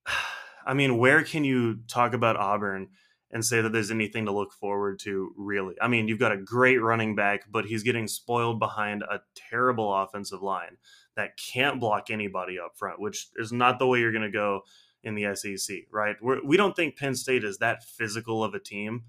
I 0.67 0.75
mean, 0.75 0.99
where 0.99 1.23
can 1.23 1.45
you 1.45 1.81
talk 1.89 2.15
about 2.15 2.37
Auburn 2.37 2.89
and 3.33 3.45
say 3.45 3.63
that 3.63 3.73
there's 3.73 3.91
anything 3.91 4.27
to 4.27 4.33
look 4.33 4.53
forward 4.53 4.99
to, 5.01 5.33
really. 5.37 5.75
I 5.81 5.89
mean, 5.89 6.07
you've 6.07 6.19
got 6.19 6.33
a 6.33 6.37
great 6.37 6.83
running 6.83 7.15
back, 7.15 7.45
but 7.51 7.65
he's 7.65 7.83
getting 7.83 8.07
spoiled 8.07 8.59
behind 8.59 9.03
a 9.03 9.21
terrible 9.35 9.95
offensive 9.95 10.43
line 10.43 10.77
that 11.17 11.39
can't 11.39 11.81
block 11.81 12.11
anybody 12.11 12.59
up 12.59 12.77
front, 12.77 13.01
which 13.01 13.29
is 13.37 13.51
not 13.53 13.79
the 13.79 13.87
way 13.87 14.01
you're 14.01 14.13
going 14.13 14.23
to 14.23 14.31
go 14.31 14.63
in 15.03 15.15
the 15.15 15.35
SEC, 15.35 15.79
right? 15.91 16.17
We're, 16.21 16.45
we 16.45 16.57
do 16.57 16.65
not 16.65 16.77
think 16.77 16.97
Penn 16.97 17.15
State 17.15 17.43
is 17.43 17.59
that 17.59 17.83
physical 17.83 18.45
of 18.45 18.55
a 18.55 18.61
team, 18.61 19.05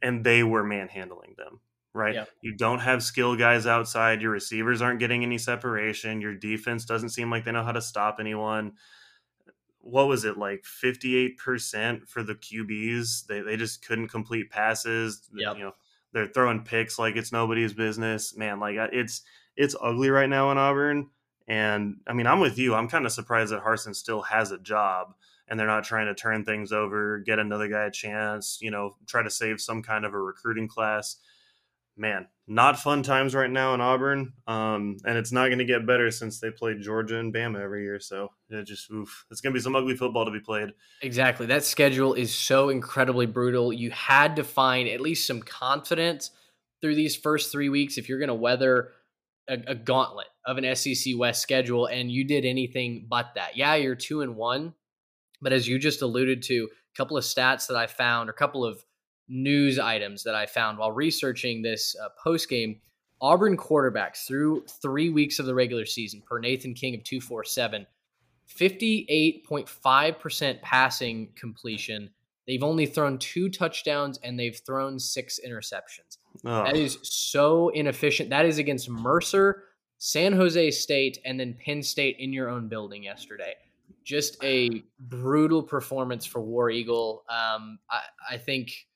and 0.00 0.24
they 0.24 0.44
were 0.44 0.64
manhandling 0.64 1.34
them, 1.36 1.60
right? 1.92 2.14
Yeah. 2.14 2.24
You 2.42 2.56
don't 2.56 2.80
have 2.80 3.02
skill 3.02 3.36
guys 3.36 3.66
outside. 3.66 4.22
Your 4.22 4.30
receivers 4.30 4.80
aren't 4.82 5.00
getting 5.00 5.24
any 5.24 5.38
separation. 5.38 6.20
Your 6.20 6.34
defense 6.34 6.84
doesn't 6.84 7.10
seem 7.10 7.30
like 7.30 7.44
they 7.44 7.52
know 7.52 7.64
how 7.64 7.72
to 7.72 7.82
stop 7.82 8.18
anyone 8.20 8.72
what 9.86 10.08
was 10.08 10.24
it 10.24 10.36
like 10.36 10.64
58% 10.64 12.08
for 12.08 12.22
the 12.22 12.34
QBs? 12.34 13.26
They 13.26 13.40
they 13.40 13.56
just 13.56 13.86
couldn't 13.86 14.08
complete 14.08 14.50
passes. 14.50 15.28
Yep. 15.34 15.56
You 15.56 15.64
know, 15.64 15.72
they're 16.12 16.26
throwing 16.26 16.64
picks 16.64 16.98
like 16.98 17.16
it's 17.16 17.32
nobody's 17.32 17.72
business. 17.72 18.36
Man, 18.36 18.58
like 18.60 18.76
it's 18.92 19.22
it's 19.56 19.76
ugly 19.80 20.10
right 20.10 20.28
now 20.28 20.50
in 20.50 20.58
Auburn. 20.58 21.10
And 21.48 21.98
I 22.06 22.12
mean, 22.12 22.26
I'm 22.26 22.40
with 22.40 22.58
you. 22.58 22.74
I'm 22.74 22.88
kind 22.88 23.06
of 23.06 23.12
surprised 23.12 23.52
that 23.52 23.62
Harsin 23.62 23.94
still 23.94 24.22
has 24.22 24.50
a 24.50 24.58
job 24.58 25.14
and 25.48 25.58
they're 25.58 25.66
not 25.66 25.84
trying 25.84 26.06
to 26.06 26.14
turn 26.14 26.44
things 26.44 26.72
over, 26.72 27.20
get 27.20 27.38
another 27.38 27.68
guy 27.68 27.84
a 27.84 27.90
chance, 27.90 28.58
you 28.60 28.72
know, 28.72 28.96
try 29.06 29.22
to 29.22 29.30
save 29.30 29.60
some 29.60 29.82
kind 29.82 30.04
of 30.04 30.12
a 30.12 30.18
recruiting 30.18 30.66
class 30.66 31.16
man, 31.96 32.26
not 32.46 32.78
fun 32.78 33.02
times 33.02 33.34
right 33.34 33.50
now 33.50 33.74
in 33.74 33.80
Auburn. 33.80 34.32
Um, 34.46 34.98
and 35.04 35.18
it's 35.18 35.32
not 35.32 35.46
going 35.46 35.58
to 35.58 35.64
get 35.64 35.86
better 35.86 36.10
since 36.10 36.38
they 36.38 36.50
play 36.50 36.74
Georgia 36.78 37.18
and 37.18 37.34
Bama 37.34 37.60
every 37.60 37.82
year. 37.82 37.98
So 37.98 38.30
it 38.48 38.64
just, 38.64 38.90
oof, 38.90 39.24
it's 39.30 39.40
going 39.40 39.52
to 39.52 39.58
be 39.58 39.62
some 39.62 39.74
ugly 39.74 39.96
football 39.96 40.24
to 40.24 40.30
be 40.30 40.40
played. 40.40 40.70
Exactly. 41.02 41.46
That 41.46 41.64
schedule 41.64 42.14
is 42.14 42.34
so 42.34 42.68
incredibly 42.68 43.26
brutal. 43.26 43.72
You 43.72 43.90
had 43.90 44.36
to 44.36 44.44
find 44.44 44.88
at 44.88 45.00
least 45.00 45.26
some 45.26 45.42
confidence 45.42 46.30
through 46.80 46.94
these 46.94 47.16
first 47.16 47.50
three 47.50 47.68
weeks, 47.68 47.98
if 47.98 48.08
you're 48.08 48.18
going 48.18 48.28
to 48.28 48.34
weather 48.34 48.92
a, 49.48 49.58
a, 49.68 49.74
gauntlet 49.74 50.26
of 50.44 50.58
an 50.58 50.76
SEC 50.76 51.14
West 51.16 51.40
schedule 51.40 51.86
and 51.86 52.10
you 52.10 52.24
did 52.24 52.44
anything 52.44 53.06
but 53.08 53.32
that, 53.34 53.56
yeah, 53.56 53.74
you're 53.74 53.94
two 53.94 54.20
and 54.20 54.36
one. 54.36 54.74
But 55.40 55.52
as 55.52 55.66
you 55.66 55.78
just 55.78 56.02
alluded 56.02 56.42
to, 56.44 56.68
a 56.68 56.96
couple 56.96 57.16
of 57.16 57.24
stats 57.24 57.66
that 57.68 57.76
I 57.76 57.86
found, 57.86 58.28
or 58.28 58.32
a 58.32 58.36
couple 58.36 58.64
of 58.64 58.84
news 59.28 59.78
items 59.78 60.22
that 60.24 60.34
I 60.34 60.46
found 60.46 60.78
while 60.78 60.92
researching 60.92 61.62
this 61.62 61.94
uh, 62.02 62.08
post 62.22 62.48
game. 62.48 62.80
Auburn 63.20 63.56
quarterbacks 63.56 64.26
through 64.26 64.64
three 64.82 65.08
weeks 65.08 65.38
of 65.38 65.46
the 65.46 65.54
regular 65.54 65.86
season, 65.86 66.22
per 66.26 66.38
Nathan 66.38 66.74
King 66.74 66.94
of 66.94 67.02
247, 67.02 67.86
58.5% 68.46 70.62
passing 70.62 71.28
completion. 71.34 72.10
They've 72.46 72.62
only 72.62 72.84
thrown 72.86 73.18
two 73.18 73.48
touchdowns 73.48 74.18
and 74.22 74.38
they've 74.38 74.60
thrown 74.66 74.98
six 74.98 75.40
interceptions. 75.44 76.18
Oh. 76.44 76.64
That 76.64 76.76
is 76.76 76.98
so 77.02 77.70
inefficient. 77.70 78.30
That 78.30 78.46
is 78.46 78.58
against 78.58 78.90
Mercer, 78.90 79.64
San 79.98 80.32
Jose 80.32 80.70
State, 80.72 81.18
and 81.24 81.40
then 81.40 81.56
Penn 81.64 81.82
State 81.82 82.16
in 82.18 82.32
your 82.32 82.48
own 82.48 82.68
building 82.68 83.02
yesterday. 83.02 83.54
Just 84.04 84.42
a 84.44 84.82
brutal 85.00 85.62
performance 85.62 86.26
for 86.26 86.40
War 86.40 86.70
Eagle. 86.70 87.24
Um, 87.28 87.78
I, 87.90 88.02
I 88.30 88.36
think 88.36 88.86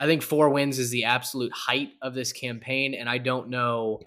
I 0.00 0.06
think 0.06 0.22
four 0.22 0.50
wins 0.50 0.78
is 0.78 0.90
the 0.90 1.04
absolute 1.04 1.52
height 1.52 1.90
of 2.02 2.14
this 2.14 2.32
campaign, 2.32 2.94
and 2.94 3.08
I 3.08 3.18
don't 3.18 3.48
know 3.48 4.00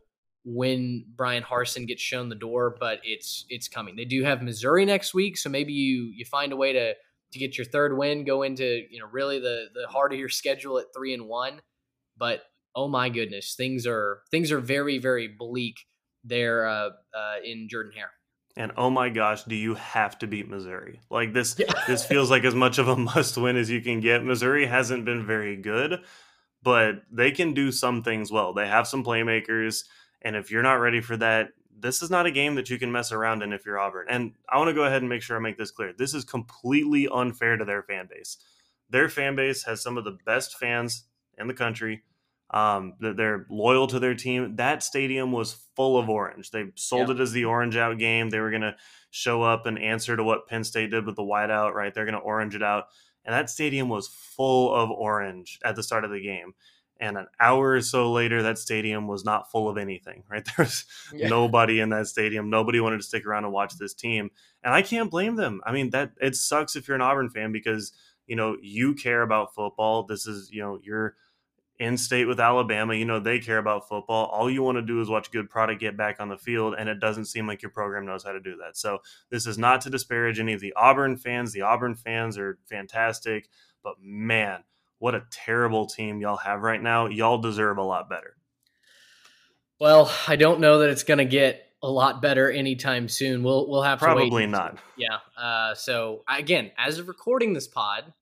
when 0.43 1.05
Bryan 1.15 1.43
Harsin 1.43 1.87
gets 1.87 2.01
shown 2.01 2.29
the 2.29 2.35
door, 2.35 2.75
but 2.79 2.99
it's 3.03 3.45
it's 3.49 3.67
coming. 3.67 3.95
They 3.95 4.05
do 4.05 4.23
have 4.23 4.41
Missouri 4.41 4.85
next 4.85 5.13
week, 5.13 5.37
so 5.37 5.49
maybe 5.49 5.73
you 5.73 6.11
you 6.15 6.25
find 6.25 6.53
a 6.53 6.55
way 6.55 6.73
to 6.73 6.93
to 6.93 7.39
get 7.39 7.57
your 7.57 7.65
third 7.65 7.97
win, 7.97 8.23
go 8.23 8.43
into 8.43 8.85
you 8.89 8.99
know 8.99 9.07
really 9.11 9.39
the 9.39 9.65
the 9.73 9.87
heart 9.87 10.13
of 10.13 10.19
your 10.19 10.29
schedule 10.29 10.79
at 10.79 10.93
three 10.95 11.13
and 11.13 11.27
one. 11.27 11.61
But 12.17 12.43
oh 12.75 12.87
my 12.87 13.09
goodness, 13.09 13.55
things 13.55 13.85
are 13.85 14.21
things 14.31 14.51
are 14.51 14.59
very 14.59 14.97
very 14.97 15.27
bleak 15.27 15.85
there 16.23 16.67
uh, 16.67 16.89
uh, 17.13 17.35
in 17.43 17.67
Jordan 17.69 17.93
Hare. 17.95 18.11
And 18.57 18.71
oh 18.77 18.89
my 18.89 19.09
gosh, 19.09 19.43
do 19.43 19.55
you 19.55 19.75
have 19.75 20.19
to 20.19 20.27
beat 20.27 20.49
Missouri? 20.49 20.99
Like 21.09 21.33
this 21.33 21.55
yeah. 21.57 21.71
this 21.87 22.05
feels 22.05 22.29
like 22.29 22.43
as 22.43 22.55
much 22.55 22.77
of 22.77 22.87
a 22.87 22.95
must 22.95 23.37
win 23.37 23.57
as 23.57 23.69
you 23.69 23.81
can 23.81 23.99
get. 23.99 24.23
Missouri 24.23 24.65
hasn't 24.65 25.05
been 25.05 25.25
very 25.25 25.55
good, 25.55 26.01
but 26.61 27.03
they 27.11 27.31
can 27.31 27.53
do 27.53 27.71
some 27.71 28.03
things 28.03 28.31
well. 28.31 28.53
They 28.53 28.67
have 28.67 28.87
some 28.87 29.03
playmakers, 29.03 29.85
and 30.21 30.35
if 30.35 30.51
you're 30.51 30.63
not 30.63 30.75
ready 30.75 31.01
for 31.01 31.17
that, 31.17 31.49
this 31.81 32.01
is 32.01 32.09
not 32.09 32.25
a 32.25 32.31
game 32.31 32.55
that 32.55 32.69
you 32.69 32.77
can 32.77 32.91
mess 32.91 33.11
around 33.11 33.41
in 33.41 33.53
if 33.53 33.65
you're 33.65 33.79
Auburn. 33.79 34.07
And 34.09 34.33
I 34.47 34.57
want 34.57 34.69
to 34.69 34.73
go 34.73 34.83
ahead 34.83 35.01
and 35.01 35.09
make 35.09 35.23
sure 35.23 35.37
I 35.37 35.39
make 35.39 35.57
this 35.57 35.71
clear. 35.71 35.93
This 35.93 36.13
is 36.13 36.23
completely 36.23 37.07
unfair 37.11 37.57
to 37.57 37.65
their 37.65 37.81
fan 37.83 38.07
base. 38.09 38.37
Their 38.89 39.09
fan 39.09 39.35
base 39.35 39.63
has 39.63 39.81
some 39.81 39.97
of 39.97 40.03
the 40.03 40.17
best 40.25 40.57
fans 40.57 41.05
in 41.37 41.47
the 41.47 41.53
country. 41.53 42.03
Um, 42.53 42.93
they're 42.99 43.45
loyal 43.49 43.87
to 43.87 43.99
their 43.99 44.13
team. 44.13 44.57
That 44.57 44.83
stadium 44.83 45.31
was 45.31 45.57
full 45.75 45.97
of 45.97 46.09
orange. 46.09 46.51
They 46.51 46.65
sold 46.75 47.09
it 47.09 47.19
as 47.21 47.31
the 47.31 47.45
orange 47.45 47.77
out 47.77 47.97
game. 47.97 48.29
They 48.29 48.39
were 48.39 48.49
going 48.49 48.61
to 48.61 48.75
show 49.09 49.41
up 49.41 49.65
and 49.65 49.79
answer 49.79 50.17
to 50.17 50.23
what 50.23 50.47
Penn 50.47 50.65
State 50.65 50.91
did 50.91 51.05
with 51.05 51.15
the 51.15 51.23
whiteout, 51.23 51.73
right? 51.73 51.93
They're 51.93 52.05
going 52.05 52.15
to 52.15 52.19
orange 52.19 52.53
it 52.53 52.63
out. 52.63 52.85
And 53.23 53.33
that 53.33 53.49
stadium 53.49 53.87
was 53.87 54.07
full 54.07 54.73
of 54.73 54.89
orange 54.89 55.59
at 55.63 55.75
the 55.75 55.83
start 55.83 56.03
of 56.03 56.11
the 56.11 56.21
game. 56.21 56.53
And 56.99 57.17
an 57.17 57.27
hour 57.39 57.71
or 57.71 57.81
so 57.81 58.11
later, 58.11 58.43
that 58.43 58.57
stadium 58.57 59.07
was 59.07 59.23
not 59.23 59.49
full 59.49 59.69
of 59.69 59.77
anything, 59.77 60.23
right? 60.29 60.45
There 60.57 60.65
was 60.65 60.85
yeah. 61.13 61.29
nobody 61.29 61.79
in 61.79 61.89
that 61.89 62.07
stadium. 62.07 62.49
Nobody 62.49 62.79
wanted 62.79 62.97
to 62.97 63.03
stick 63.03 63.25
around 63.25 63.45
and 63.45 63.53
watch 63.53 63.77
this 63.77 63.93
team. 63.93 64.29
And 64.63 64.73
I 64.73 64.81
can't 64.81 65.09
blame 65.09 65.35
them. 65.35 65.61
I 65.65 65.71
mean, 65.71 65.91
that 65.91 66.11
it 66.19 66.35
sucks 66.35 66.75
if 66.75 66.87
you're 66.87 66.95
an 66.95 67.01
Auburn 67.01 67.29
fan 67.29 67.51
because, 67.51 67.93
you 68.27 68.35
know, 68.35 68.57
you 68.61 68.93
care 68.93 69.21
about 69.21 69.55
football. 69.55 70.03
This 70.03 70.27
is, 70.27 70.51
you 70.51 70.61
know, 70.61 70.79
you're 70.83 71.15
in 71.81 71.97
state 71.97 72.25
with 72.25 72.39
Alabama, 72.39 72.93
you 72.93 73.05
know, 73.05 73.19
they 73.19 73.39
care 73.39 73.57
about 73.57 73.89
football. 73.89 74.27
All 74.27 74.51
you 74.51 74.61
want 74.61 74.77
to 74.77 74.83
do 74.83 75.01
is 75.01 75.09
watch 75.09 75.31
good 75.31 75.49
product 75.49 75.81
get 75.81 75.97
back 75.97 76.17
on 76.19 76.29
the 76.29 76.37
field, 76.37 76.75
and 76.77 76.87
it 76.87 76.99
doesn't 76.99 77.25
seem 77.25 77.47
like 77.47 77.63
your 77.63 77.71
program 77.71 78.05
knows 78.05 78.23
how 78.23 78.31
to 78.31 78.39
do 78.39 78.55
that. 78.57 78.77
So, 78.77 78.99
this 79.31 79.47
is 79.47 79.57
not 79.57 79.81
to 79.81 79.89
disparage 79.89 80.39
any 80.39 80.53
of 80.53 80.61
the 80.61 80.73
Auburn 80.77 81.17
fans. 81.17 81.51
The 81.51 81.61
Auburn 81.61 81.95
fans 81.95 82.37
are 82.37 82.59
fantastic, 82.69 83.49
but 83.83 83.95
man, 83.99 84.63
what 84.99 85.15
a 85.15 85.23
terrible 85.31 85.87
team 85.87 86.21
y'all 86.21 86.37
have 86.37 86.61
right 86.61 86.81
now. 86.81 87.07
Y'all 87.07 87.39
deserve 87.39 87.79
a 87.79 87.83
lot 87.83 88.07
better. 88.07 88.37
Well, 89.79 90.13
I 90.27 90.35
don't 90.35 90.59
know 90.59 90.79
that 90.79 90.91
it's 90.91 91.03
going 91.03 91.17
to 91.17 91.25
get 91.25 91.65
a 91.81 91.89
lot 91.89 92.21
better 92.21 92.51
anytime 92.51 93.09
soon. 93.09 93.41
We'll 93.41 93.67
we'll 93.67 93.81
have 93.81 93.97
probably 93.97 94.45
not. 94.45 94.77
Yeah. 94.97 95.17
Uh, 95.35 95.73
so 95.73 96.21
again, 96.29 96.69
as 96.77 96.99
of 96.99 97.07
recording 97.07 97.53
this 97.53 97.67
pod, 97.67 98.13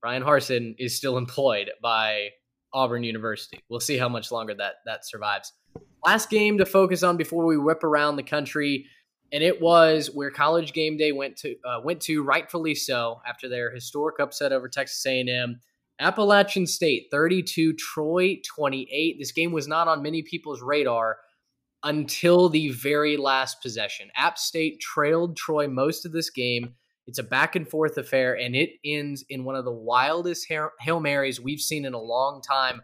Bryan 0.00 0.24
Harsin 0.24 0.74
is 0.80 0.96
still 0.96 1.16
employed 1.16 1.70
by 1.80 2.30
Auburn 2.74 3.04
University. 3.04 3.60
We'll 3.68 3.80
see 3.80 3.96
how 3.96 4.08
much 4.08 4.30
longer 4.30 4.54
that 4.54 4.74
that 4.84 5.06
survives. 5.06 5.52
Last 6.04 6.28
game 6.28 6.58
to 6.58 6.66
focus 6.66 7.02
on 7.02 7.16
before 7.16 7.46
we 7.46 7.56
whip 7.56 7.82
around 7.82 8.16
the 8.16 8.22
country, 8.22 8.86
and 9.32 9.42
it 9.42 9.62
was 9.62 10.10
where 10.12 10.30
College 10.30 10.74
Game 10.74 10.96
Day 10.96 11.12
went 11.12 11.36
to 11.38 11.56
uh, 11.64 11.80
went 11.82 12.00
to 12.02 12.22
rightfully 12.22 12.74
so 12.74 13.20
after 13.26 13.48
their 13.48 13.70
historic 13.70 14.20
upset 14.20 14.52
over 14.52 14.68
Texas 14.68 15.04
A&M. 15.06 15.60
Appalachian 16.00 16.66
State 16.66 17.06
32, 17.10 17.74
Troy 17.74 18.40
28. 18.44 19.16
This 19.18 19.32
game 19.32 19.52
was 19.52 19.68
not 19.68 19.86
on 19.86 20.02
many 20.02 20.22
people's 20.22 20.60
radar 20.60 21.18
until 21.84 22.48
the 22.48 22.70
very 22.70 23.16
last 23.16 23.62
possession. 23.62 24.10
App 24.16 24.38
State 24.38 24.80
trailed 24.80 25.36
Troy 25.36 25.68
most 25.68 26.04
of 26.04 26.12
this 26.12 26.30
game. 26.30 26.74
It's 27.06 27.18
a 27.18 27.22
back 27.22 27.54
and 27.54 27.68
forth 27.68 27.98
affair, 27.98 28.34
and 28.36 28.56
it 28.56 28.70
ends 28.84 29.24
in 29.28 29.44
one 29.44 29.56
of 29.56 29.64
the 29.64 29.72
wildest 29.72 30.46
Hail 30.48 31.00
Marys 31.00 31.40
we've 31.40 31.60
seen 31.60 31.84
in 31.84 31.94
a 31.94 32.00
long 32.00 32.40
time. 32.40 32.82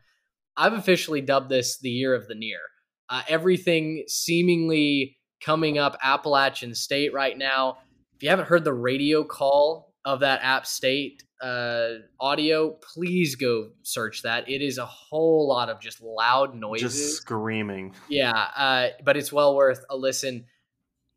I've 0.57 0.75
officially 0.75 1.21
dubbed 1.21 1.49
this 1.49 1.79
the 1.79 1.91
year 1.91 2.15
of 2.15 2.29
the 2.29 2.35
'Neer. 2.35 2.61
Uh, 3.09 3.23
everything 3.29 4.05
seemingly 4.07 5.17
coming 5.41 5.79
up 5.79 5.97
Appalachian 6.03 6.75
State 6.75 7.13
right 7.13 7.37
now. 7.37 7.79
If 8.17 8.23
you 8.23 8.29
haven't 8.29 8.47
heard 8.47 8.65
the 8.65 8.75
radio 8.75 9.25
call 9.25 9.95
of 10.05 10.21
that 10.21 10.41
App 10.43 10.67
State 10.67 11.25
uh, 11.41 11.95
audio, 12.21 12.79
please 12.95 13.37
go 13.37 13.71
search 13.83 14.23
that. 14.23 14.49
It 14.49 14.61
is 14.61 14.77
a 14.77 14.85
whole 14.85 15.49
lot 15.49 15.71
of 15.71 15.81
just 15.81 16.03
loud 16.03 16.55
noises, 16.55 16.95
just 16.95 17.17
screaming. 17.17 17.95
Yeah, 18.09 18.33
uh, 18.33 18.89
but 19.03 19.17
it's 19.17 19.33
well 19.33 19.57
worth 19.57 19.85
a 19.89 19.97
listen 19.97 20.45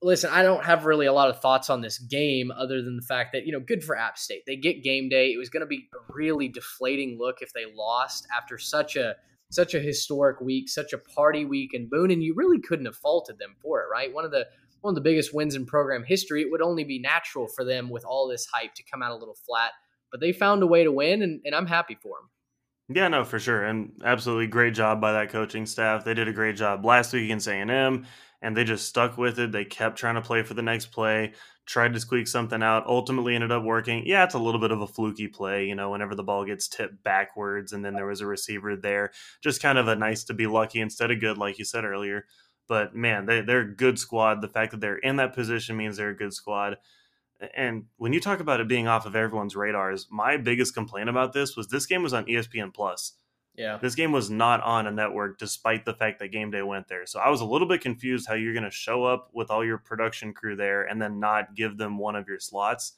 listen, 0.04 0.30
I 0.32 0.44
don't 0.44 0.64
have 0.64 0.86
really 0.86 1.06
a 1.06 1.14
lot 1.14 1.30
of 1.30 1.40
thoughts 1.40 1.70
on 1.70 1.82
this 1.82 1.98
game 1.98 2.52
other 2.52 2.82
than 2.82 2.96
the 2.96 3.02
fact 3.02 3.32
that, 3.34 3.46
you 3.46 3.52
know, 3.52 3.60
good 3.60 3.84
for 3.84 3.98
App 3.98 4.18
State. 4.18 4.44
They 4.46 4.56
get 4.56 4.84
game 4.84 5.10
day. 5.10 5.32
It 5.32 5.38
was 5.38 5.50
going 5.50 5.62
to 5.62 5.68
be 5.68 5.88
a 5.94 6.14
really 6.14 6.48
deflating 6.48 7.18
look 7.18 7.42
if 7.42 7.54
they 7.54 7.66
lost 7.74 8.28
after 8.36 8.58
such 8.58 8.96
a 8.96 9.16
such 9.50 9.76
a 9.76 9.80
historic 9.80 10.42
week, 10.42 10.68
such 10.68 10.94
a 10.94 10.98
party 10.98 11.46
week 11.46 11.76
in 11.76 11.88
Boone, 11.88 12.10
and 12.10 12.24
you 12.24 12.34
really 12.34 12.60
couldn't 12.60 12.86
have 12.86 12.96
faulted 12.96 13.38
them 13.38 13.56
for 13.62 13.82
it, 13.82 13.86
right? 13.92 14.14
One 14.14 14.26
of 14.26 14.32
the 14.32 14.48
one 14.82 14.92
of 14.92 14.96
the 14.96 15.02
biggest 15.02 15.34
wins 15.34 15.56
in 15.56 15.66
program 15.66 16.04
history. 16.04 16.42
It 16.42 16.52
would 16.52 16.62
only 16.62 16.84
be 16.84 17.00
natural 17.00 17.48
for 17.48 17.64
them 17.64 17.90
with 17.90 18.04
all 18.04 18.28
this 18.28 18.48
hype 18.52 18.74
to 18.76 18.84
come 18.84 19.02
out 19.02 19.12
a 19.12 19.16
little 19.16 19.38
flat, 19.46 19.72
but 20.12 20.20
they 20.20 20.34
found 20.34 20.62
a 20.62 20.68
way 20.68 20.84
to 20.84 20.92
win, 20.92 21.22
and, 21.22 21.40
and 21.46 21.56
I'm 21.56 21.68
happy 21.68 21.96
for 21.96 22.18
them. 22.18 22.30
Yeah, 22.96 23.08
no, 23.08 23.24
for 23.24 23.40
sure, 23.40 23.64
and 23.64 23.94
absolutely 24.04 24.48
great 24.48 24.74
job 24.74 25.00
by 25.00 25.14
that 25.14 25.30
coaching 25.30 25.66
staff. 25.66 26.04
They 26.04 26.14
did 26.14 26.28
a 26.28 26.34
great 26.34 26.58
job 26.58 26.84
last 26.84 27.14
week 27.14 27.24
against 27.24 27.48
A 27.48 27.54
and 27.54 27.72
M 27.72 28.06
and 28.44 28.56
they 28.56 28.66
just 28.66 28.88
stuck 28.88 29.18
with 29.18 29.40
it. 29.40 29.54
They 29.54 29.64
kept 29.64 29.98
trying 29.98 30.16
to 30.16 30.22
play 30.22 30.44
for 30.44 30.54
the 30.54 30.62
next 30.62 30.88
play, 30.88 31.32
tried 31.66 31.94
to 31.94 32.00
squeak 32.00 32.28
something 32.28 32.62
out, 32.62 32.86
ultimately 32.86 33.36
ended 33.36 33.54
up 33.54 33.64
working. 33.64 34.04
Yeah, 34.06 34.26
it's 34.26 34.34
a 34.34 34.40
little 34.40 34.60
bit 34.60 34.72
of 34.72 34.82
a 34.82 34.88
fluky 34.88 35.30
play, 35.30 35.66
you 35.66 35.76
know, 35.76 35.90
whenever 35.90 36.14
the 36.14 36.24
ball 36.24 36.44
gets 36.44 36.68
tipped 36.68 37.02
backwards 37.04 37.72
and 37.72 37.84
then 37.84 37.96
there 37.96 38.06
was 38.06 38.20
a 38.20 38.28
receiver 38.28 38.76
there. 38.76 39.12
Just 39.42 39.62
kind 39.62 39.78
of 39.78 39.88
a 39.88 39.96
nice 39.96 40.26
to 40.26 40.34
be 40.34 40.46
lucky 40.46 40.82
instead 40.82 41.10
of 41.10 41.22
good, 41.22 41.38
like 41.38 41.58
you 41.58 41.64
said 41.64 41.86
earlier. 41.86 42.26
But 42.68 42.94
man, 42.94 43.26
they, 43.26 43.40
they're 43.40 43.62
a 43.62 43.76
good 43.76 43.98
squad. 43.98 44.42
The 44.42 44.50
fact 44.50 44.72
that 44.72 44.82
they're 44.82 44.98
in 44.98 45.16
that 45.16 45.34
position 45.34 45.78
means 45.78 45.96
they're 45.96 46.10
a 46.10 46.16
good 46.16 46.34
squad. 46.34 46.78
And 47.56 47.86
when 47.96 48.12
you 48.12 48.20
talk 48.20 48.42
about 48.42 48.60
it 48.60 48.68
being 48.68 48.90
off 48.90 49.06
of 49.06 49.16
everyone's 49.16 49.56
radars, 49.56 50.08
my 50.12 50.36
biggest 50.36 50.74
complaint 50.74 51.10
about 51.10 51.32
this 51.32 51.56
was 51.56 51.70
this 51.70 51.86
game 51.86 52.04
was 52.04 52.14
on 52.14 52.26
ESPN 52.26 52.74
Plus. 52.74 53.14
Yeah. 53.56 53.78
This 53.82 53.96
game 53.96 54.12
was 54.12 54.30
not 54.30 54.62
on 54.62 54.88
a 54.88 54.92
network 54.92 55.38
despite 55.38 55.86
the 55.86 55.94
fact 55.94 56.20
that 56.20 56.30
game 56.30 56.50
day 56.50 56.64
went 56.64 56.88
there. 56.88 57.06
So 57.06 57.20
I 57.20 57.30
was 57.30 57.42
a 57.42 57.46
little 57.46 57.68
bit 57.68 57.82
confused 57.82 58.28
how 58.28 58.34
you're 58.34 58.54
going 58.54 58.64
to 58.64 58.72
show 58.72 59.04
up 59.04 59.30
with 59.34 59.52
all 59.52 59.64
your 59.64 59.78
production 59.78 60.34
crew 60.34 60.56
there 60.56 60.84
and 60.84 61.02
then 61.02 61.20
not 61.20 61.56
give 61.56 61.78
them 61.78 61.98
one 62.00 62.16
of 62.16 62.28
your 62.28 62.40
slots. 62.40 62.94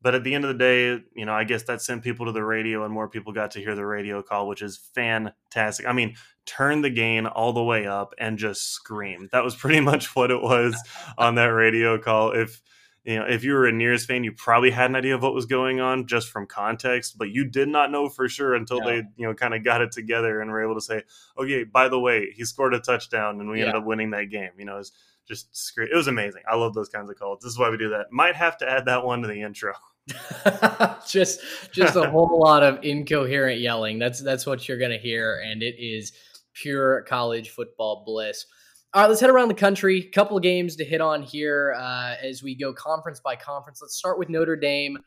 But 0.00 0.14
at 0.16 0.24
the 0.24 0.34
end 0.34 0.44
of 0.44 0.48
the 0.48 0.58
day, 0.58 1.04
you 1.14 1.26
know, 1.26 1.32
I 1.32 1.44
guess 1.44 1.62
that 1.64 1.80
sent 1.80 2.02
people 2.02 2.26
to 2.26 2.32
the 2.32 2.42
radio 2.42 2.84
and 2.84 2.92
more 2.92 3.08
people 3.08 3.32
got 3.32 3.52
to 3.52 3.60
hear 3.60 3.76
the 3.76 3.86
radio 3.86 4.22
call, 4.22 4.48
which 4.48 4.62
is 4.62 4.76
fantastic. 4.76 5.86
I 5.86 5.92
mean, 5.92 6.16
turn 6.44 6.82
the 6.82 6.90
gain 6.90 7.26
all 7.26 7.52
the 7.52 7.62
way 7.62 7.86
up 7.86 8.14
and 8.18 8.36
just 8.36 8.72
scream. 8.72 9.28
That 9.30 9.44
was 9.44 9.54
pretty 9.54 9.80
much 9.90 10.16
what 10.16 10.30
it 10.30 10.42
was 10.42 10.76
on 11.18 11.36
that 11.36 11.46
radio 11.46 11.98
call. 11.98 12.32
If 12.32 12.62
you 13.04 13.18
know, 13.18 13.24
if 13.24 13.42
you 13.42 13.52
were 13.52 13.66
a 13.66 13.72
'Neers 13.72 14.06
fan, 14.06 14.22
you 14.22 14.32
probably 14.32 14.70
had 14.70 14.90
an 14.90 14.96
idea 14.96 15.14
of 15.14 15.22
what 15.22 15.34
was 15.34 15.46
going 15.46 15.80
on 15.80 16.06
just 16.06 16.28
from 16.28 16.46
context, 16.46 17.18
but 17.18 17.30
you 17.30 17.44
did 17.44 17.68
not 17.68 17.90
know 17.90 18.08
for 18.08 18.28
sure 18.28 18.54
until 18.54 18.80
they, 18.80 19.02
you 19.16 19.26
know, 19.26 19.34
kind 19.34 19.54
of 19.54 19.64
got 19.64 19.80
it 19.80 19.90
together 19.90 20.40
and 20.40 20.50
were 20.50 20.62
able 20.62 20.76
to 20.76 20.80
say, 20.80 21.02
okay, 21.36 21.64
by 21.64 21.88
the 21.88 21.98
way, 21.98 22.30
he 22.30 22.44
scored 22.44 22.74
a 22.74 22.80
touchdown 22.80 23.40
and 23.40 23.50
we 23.50 23.58
yeah. 23.58 23.66
ended 23.66 23.80
up 23.80 23.86
winning 23.86 24.10
that 24.10 24.30
game. 24.30 24.50
You 24.56 24.66
know, 24.66 24.78
it's 24.78 24.92
just 25.26 25.72
great. 25.74 25.90
It 25.90 25.96
was 25.96 26.06
amazing. 26.06 26.42
I 26.48 26.56
love 26.56 26.74
those 26.74 26.88
kinds 26.88 27.10
of 27.10 27.18
calls. 27.18 27.40
This 27.42 27.52
is 27.52 27.58
why 27.58 27.70
we 27.70 27.76
do 27.76 27.90
that. 27.90 28.12
Might 28.12 28.36
have 28.36 28.56
to 28.58 28.70
add 28.70 28.84
that 28.86 29.04
one 29.04 29.22
to 29.22 29.28
the 29.28 29.42
intro. 29.42 29.72
just 31.06 31.40
just 31.72 31.94
a 31.94 32.10
whole 32.10 32.40
lot 32.40 32.64
of 32.64 32.82
incoherent 32.82 33.60
yelling. 33.60 34.00
That's 34.00 34.20
that's 34.20 34.46
what 34.46 34.66
you're 34.66 34.78
gonna 34.78 34.98
hear, 34.98 35.40
and 35.44 35.62
it 35.62 35.76
is 35.78 36.12
pure 36.54 37.02
college 37.02 37.50
football 37.50 38.02
bliss. 38.04 38.46
All 38.94 39.00
right, 39.00 39.08
let's 39.08 39.22
head 39.22 39.30
around 39.30 39.48
the 39.48 39.54
country. 39.54 40.02
Couple 40.02 40.36
of 40.36 40.42
games 40.42 40.76
to 40.76 40.84
hit 40.84 41.00
on 41.00 41.22
here 41.22 41.74
uh, 41.78 42.14
as 42.22 42.42
we 42.42 42.54
go 42.54 42.74
conference 42.74 43.20
by 43.20 43.36
conference. 43.36 43.80
Let's 43.80 43.96
start 43.96 44.18
with 44.18 44.28
Notre 44.28 44.54
Dame 44.54 44.98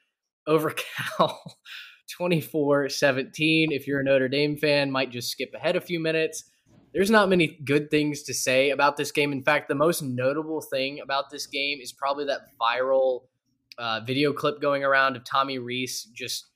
over 0.47 0.73
Cal 1.17 1.55
24 2.09 2.89
17. 2.89 3.71
If 3.71 3.85
you're 3.85 3.99
a 3.99 4.03
Notre 4.03 4.27
Dame 4.27 4.57
fan, 4.57 4.89
might 4.89 5.11
just 5.11 5.29
skip 5.29 5.53
ahead 5.53 5.75
a 5.75 5.81
few 5.81 5.99
minutes. 5.99 6.45
There's 6.95 7.11
not 7.11 7.29
many 7.29 7.59
good 7.63 7.91
things 7.91 8.23
to 8.23 8.33
say 8.33 8.71
about 8.71 8.97
this 8.97 9.11
game. 9.11 9.31
In 9.31 9.43
fact, 9.43 9.67
the 9.67 9.75
most 9.75 10.01
notable 10.01 10.61
thing 10.61 10.99
about 10.99 11.29
this 11.29 11.45
game 11.45 11.77
is 11.79 11.91
probably 11.93 12.25
that 12.25 12.47
viral 12.59 13.25
uh, 13.77 13.99
video 14.03 14.33
clip 14.33 14.59
going 14.59 14.83
around 14.83 15.15
of 15.15 15.23
Tommy 15.25 15.59
Rees 15.59 16.09
just 16.11 16.47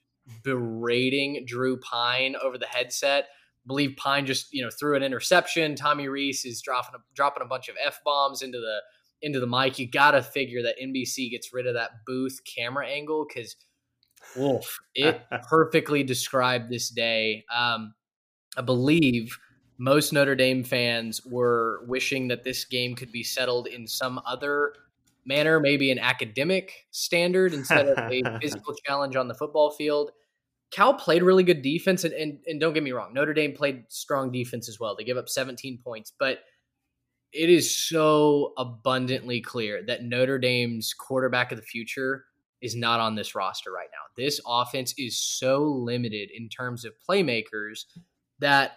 berating 0.44 1.44
Drew 1.46 1.78
Pyne 1.78 2.36
over 2.42 2.58
the 2.58 2.66
headset. 2.66 3.28
Believe 3.70 3.96
Pyne 3.98 4.26
just 4.26 4.52
you 4.52 4.64
know 4.64 4.72
threw 4.72 4.96
an 4.96 5.04
interception. 5.04 5.76
Tommy 5.76 6.08
Rees 6.08 6.44
is 6.44 6.60
dropping 6.60 6.96
a, 6.96 7.04
dropping 7.14 7.44
a 7.44 7.46
bunch 7.46 7.70
of 7.70 7.76
f 7.86 8.00
bombs 8.04 8.42
into 8.42 8.58
the 8.58 8.80
into 9.22 9.40
the 9.40 9.46
mic. 9.46 9.78
You 9.78 9.88
got 9.88 10.12
to 10.12 10.24
figure 10.24 10.64
that 10.64 10.76
NBC 10.82 11.30
gets 11.30 11.54
rid 11.54 11.68
of 11.68 11.76
that 11.76 11.92
booth 12.06 12.40
camera 12.44 12.88
angle 12.88 13.28
because, 13.28 13.56
wolf, 14.36 14.80
it 14.96 15.22
perfectly 15.48 16.02
described 16.02 16.72
this 16.72 16.90
day. 16.90 17.46
Um, 17.56 17.94
I 18.58 18.62
believe 18.62 19.38
most 19.78 20.14
Notre 20.14 20.36
Dame 20.36 20.64
fans 20.64 21.24
were 21.24 21.86
wishing 21.88 22.28
that 22.30 22.44
this 22.44 22.66
game 22.66 22.96
could 22.96 23.12
be 23.12 23.24
settled 23.24 23.68
in 23.68 23.86
some 23.86 24.20
other 24.26 24.74
manner, 25.26 25.60
maybe 25.60 25.92
an 25.92 26.00
academic 26.00 26.88
standard 26.92 27.54
instead 27.54 27.88
of 27.88 27.98
a 27.98 28.40
physical 28.42 28.74
challenge 28.86 29.16
on 29.16 29.28
the 29.28 29.36
football 29.36 29.72
field. 29.72 30.12
Cal 30.72 30.94
played 30.94 31.24
really 31.24 31.44
good 31.44 31.62
defense, 31.62 32.04
and, 32.04 32.14
and, 32.14 32.40
and 32.46 32.60
don't 32.60 32.74
get 32.74 32.84
me 32.84 32.92
wrong, 32.92 33.14
Notre 33.14 33.34
Dame 33.34 33.54
played 33.54 33.86
strong 33.90 34.32
defense 34.32 34.70
as 34.70 34.80
well. 34.80 34.96
They 34.96 35.04
give 35.04 35.18
up 35.18 35.30
17 35.30 35.80
points, 35.84 36.14
but 36.18 36.40
it 37.32 37.50
is 37.50 37.76
so 37.76 38.54
abundantly 38.58 39.42
clear 39.42 39.84
that 39.86 40.04
Notre 40.04 40.40
Dame's 40.40 40.94
quarterback 40.94 41.52
of 41.52 41.58
the 41.58 41.64
future 41.64 42.26
is 42.62 42.76
not 42.76 43.00
on 43.00 43.16
this 43.16 43.36
roster 43.36 43.72
right 43.72 43.88
now. 43.92 44.22
This 44.22 44.42
offense 44.46 44.94
is 44.98 45.18
so 45.18 45.64
limited 45.64 46.30
in 46.36 46.50
terms 46.50 46.86
of 46.86 46.94
playmakers 47.08 47.86
that 48.40 48.74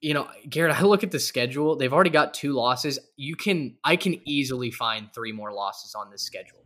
you 0.00 0.14
know, 0.14 0.28
Garrett, 0.48 0.76
I 0.76 0.82
look 0.82 1.02
at 1.02 1.10
the 1.10 1.18
schedule. 1.18 1.74
They've 1.74 1.92
already 1.92 2.10
got 2.10 2.32
two 2.32 2.52
losses. 2.52 2.98
You 3.16 3.34
can 3.34 3.76
I 3.82 3.96
can 3.96 4.20
easily 4.28 4.70
find 4.70 5.08
three 5.12 5.32
more 5.32 5.52
losses 5.52 5.94
on 5.94 6.10
this 6.10 6.22
schedule. 6.22 6.58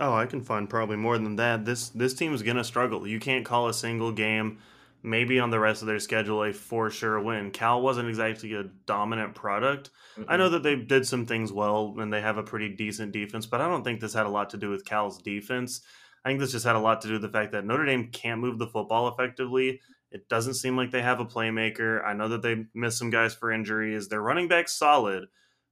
Oh, 0.00 0.14
I 0.14 0.26
can 0.26 0.42
find 0.42 0.68
probably 0.68 0.96
more 0.96 1.18
than 1.18 1.36
that. 1.36 1.64
This 1.64 1.90
this 1.90 2.14
team 2.14 2.34
is 2.34 2.42
gonna 2.42 2.64
struggle. 2.64 3.06
You 3.06 3.20
can't 3.20 3.44
call 3.44 3.68
a 3.68 3.74
single 3.74 4.12
game, 4.12 4.58
maybe 5.02 5.38
on 5.38 5.50
the 5.50 5.60
rest 5.60 5.82
of 5.82 5.88
their 5.88 5.98
schedule, 5.98 6.42
a 6.42 6.52
for 6.52 6.90
sure 6.90 7.20
win. 7.20 7.50
Cal 7.50 7.82
wasn't 7.82 8.08
exactly 8.08 8.54
a 8.54 8.64
dominant 8.86 9.34
product. 9.34 9.90
Mm-hmm. 10.18 10.30
I 10.30 10.36
know 10.36 10.48
that 10.48 10.62
they 10.62 10.76
did 10.76 11.06
some 11.06 11.26
things 11.26 11.52
well 11.52 11.94
and 11.98 12.12
they 12.12 12.22
have 12.22 12.38
a 12.38 12.42
pretty 12.42 12.70
decent 12.70 13.12
defense, 13.12 13.46
but 13.46 13.60
I 13.60 13.68
don't 13.68 13.84
think 13.84 14.00
this 14.00 14.14
had 14.14 14.26
a 14.26 14.30
lot 14.30 14.50
to 14.50 14.56
do 14.56 14.70
with 14.70 14.84
Cal's 14.84 15.18
defense. 15.18 15.82
I 16.24 16.28
think 16.28 16.40
this 16.40 16.52
just 16.52 16.66
had 16.66 16.76
a 16.76 16.80
lot 16.80 17.00
to 17.02 17.08
do 17.08 17.14
with 17.14 17.22
the 17.22 17.28
fact 17.28 17.52
that 17.52 17.64
Notre 17.64 17.86
Dame 17.86 18.08
can't 18.08 18.40
move 18.40 18.58
the 18.58 18.66
football 18.66 19.08
effectively 19.08 19.80
it 20.10 20.28
doesn't 20.28 20.54
seem 20.54 20.76
like 20.76 20.90
they 20.90 21.02
have 21.02 21.20
a 21.20 21.24
playmaker. 21.24 22.04
I 22.04 22.14
know 22.14 22.28
that 22.28 22.42
they 22.42 22.66
missed 22.74 22.98
some 22.98 23.10
guys 23.10 23.34
for 23.34 23.52
injuries. 23.52 24.08
Their 24.08 24.22
running 24.22 24.48
back 24.48 24.68
solid, 24.68 25.26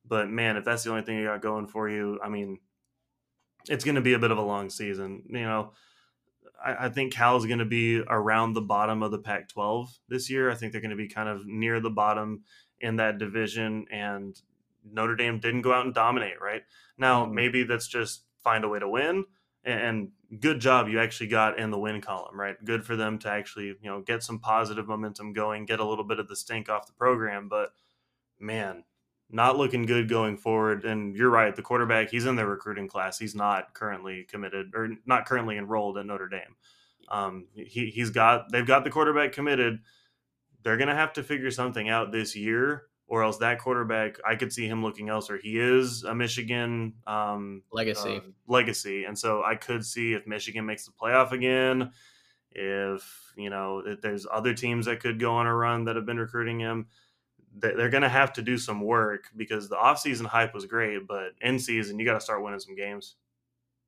but 0.07 0.29
man, 0.29 0.57
if 0.57 0.65
that's 0.65 0.85
the 0.85 0.91
only 0.91 1.03
thing 1.03 1.19
you 1.19 1.27
got 1.27 1.43
going 1.43 1.67
for 1.67 1.89
you, 1.89 2.21
I 2.23 2.29
mean, 2.29 2.59
it's 3.69 3.85
going 3.85 3.95
to 3.95 4.01
be 4.01 4.15
a 4.15 4.19
bit 4.19 4.31
of 4.31 4.39
a 4.39 4.43
long 4.43 4.71
season. 4.71 5.23
You 5.29 5.43
know, 5.43 5.73
I, 6.65 6.87
I 6.87 6.89
think 6.89 7.13
Cal 7.13 7.37
is 7.37 7.47
going 7.47 7.59
to 7.59 7.65
be 7.65 8.01
around 8.01 8.53
the 8.53 8.61
bottom 8.61 9.03
of 9.03 9.11
the 9.11 9.19
Pac-12 9.19 9.89
this 10.09 10.31
year. 10.31 10.51
I 10.51 10.55
think 10.55 10.73
they're 10.73 10.81
going 10.81 10.91
to 10.91 10.97
be 10.97 11.09
kind 11.09 11.29
of 11.29 11.47
near 11.47 11.81
the 11.81 11.91
bottom 11.91 12.45
in 12.81 12.97
that 12.97 13.19
division, 13.19 13.87
and 13.91 14.41
Notre 14.91 15.17
Dame 15.17 15.41
didn't 15.41 15.63
go 15.63 15.73
out 15.73 15.85
and 15.85 15.95
dominate. 15.95 16.41
Right 16.41 16.63
now, 16.97 17.25
mm-hmm. 17.25 17.35
maybe 17.35 17.63
that's 17.65 17.89
just 17.89 18.25
find 18.43 18.65
a 18.65 18.69
way 18.69 18.79
to 18.79 18.89
win 18.89 19.25
and 19.65 20.11
good 20.41 20.61
job 20.61 20.89
you 20.89 21.01
actually 21.01 21.27
got 21.27 21.59
in 21.59 21.71
the 21.71 21.79
win 21.79 22.01
column 22.01 22.39
right 22.39 22.63
good 22.65 22.85
for 22.85 22.97
them 22.97 23.19
to 23.19 23.29
actually 23.29 23.67
you 23.67 23.77
know 23.85 24.01
get 24.01 24.23
some 24.23 24.39
positive 24.39 24.87
momentum 24.87 25.33
going 25.33 25.67
get 25.67 25.81
a 25.81 25.85
little 25.85 26.05
bit 26.05 26.19
of 26.19 26.29
the 26.29 26.37
stink 26.37 26.69
off 26.69 26.87
the 26.87 26.93
program 26.93 27.49
but 27.49 27.71
man 28.39 28.85
not 29.31 29.59
looking 29.59 29.87
good 29.87 30.09
going 30.09 30.37
forward. 30.37 30.85
And 30.85 31.17
you're 31.17 31.31
right 31.31 31.55
the 31.55 31.63
quarterback 31.63 32.11
he's 32.11 32.27
in 32.27 32.37
their 32.37 32.47
recruiting 32.47 32.89
class. 32.89 33.19
He's 33.19 33.35
not 33.35 33.75
currently 33.75 34.25
committed 34.25 34.73
or 34.75 34.91
not 35.07 35.27
currently 35.27 35.57
enrolled 35.57 35.99
at 35.99 36.07
notre 36.07 36.29
dame. 36.29 36.57
Um, 37.11 37.47
he, 37.55 37.91
he's 37.91 38.11
got 38.11 38.51
they've 38.53 38.67
got 38.67 38.85
the 38.85 38.91
quarterback 38.91 39.33
committed. 39.33 39.81
They're 40.63 40.77
going 40.77 40.89
to 40.89 40.95
have 40.95 41.13
to 41.15 41.23
figure 41.23 41.51
something 41.51 41.89
out 41.89 42.13
this 42.13 42.37
year 42.37 42.89
or 43.09 43.23
else 43.23 43.39
that 43.39 43.59
quarterback, 43.59 44.19
I 44.27 44.37
could 44.37 44.53
see 44.53 44.69
him 44.69 44.83
looking 44.83 45.09
elsewhere. 45.09 45.39
He 45.43 45.59
is 45.59 46.05
a 46.05 46.15
Michigan 46.15 46.93
um, 47.07 47.63
legacy, 47.73 48.17
uh, 48.17 48.21
legacy, 48.47 49.05
and 49.05 49.19
so 49.19 49.43
I 49.43 49.55
could 49.55 49.85
see 49.85 50.13
if 50.13 50.27
Michigan 50.27 50.67
makes 50.67 50.85
the 50.85 50.93
playoff 50.93 51.33
again. 51.33 51.91
If 52.53 53.33
you 53.37 53.51
know, 53.51 53.83
if 53.85 54.03
there's 54.03 54.27
other 54.31 54.53
teams 54.53 54.87
that 54.87 55.01
could 55.01 55.19
go 55.19 55.33
on 55.35 55.47
a 55.47 55.55
run 55.55 55.85
that 55.85 55.97
have 55.97 56.07
been 56.07 56.19
recruiting 56.19 56.61
him, 56.61 56.89
they're 57.61 57.91
going 57.91 58.03
to 58.03 58.09
have 58.09 58.33
to 58.35 58.43
do 58.43 58.59
some 58.59 58.81
work 58.81 59.25
because 59.37 59.69
the 59.69 59.77
offseason 59.77 60.27
hype 60.27 60.55
was 60.55 60.67
great, 60.67 61.07
but 61.07 61.33
in 61.41 61.59
season 61.59 61.99
you 61.99 62.05
got 62.05 62.15
to 62.15 62.21
start 62.21 62.43
winning 62.43 62.61
some 62.61 62.77
games. 62.77 63.17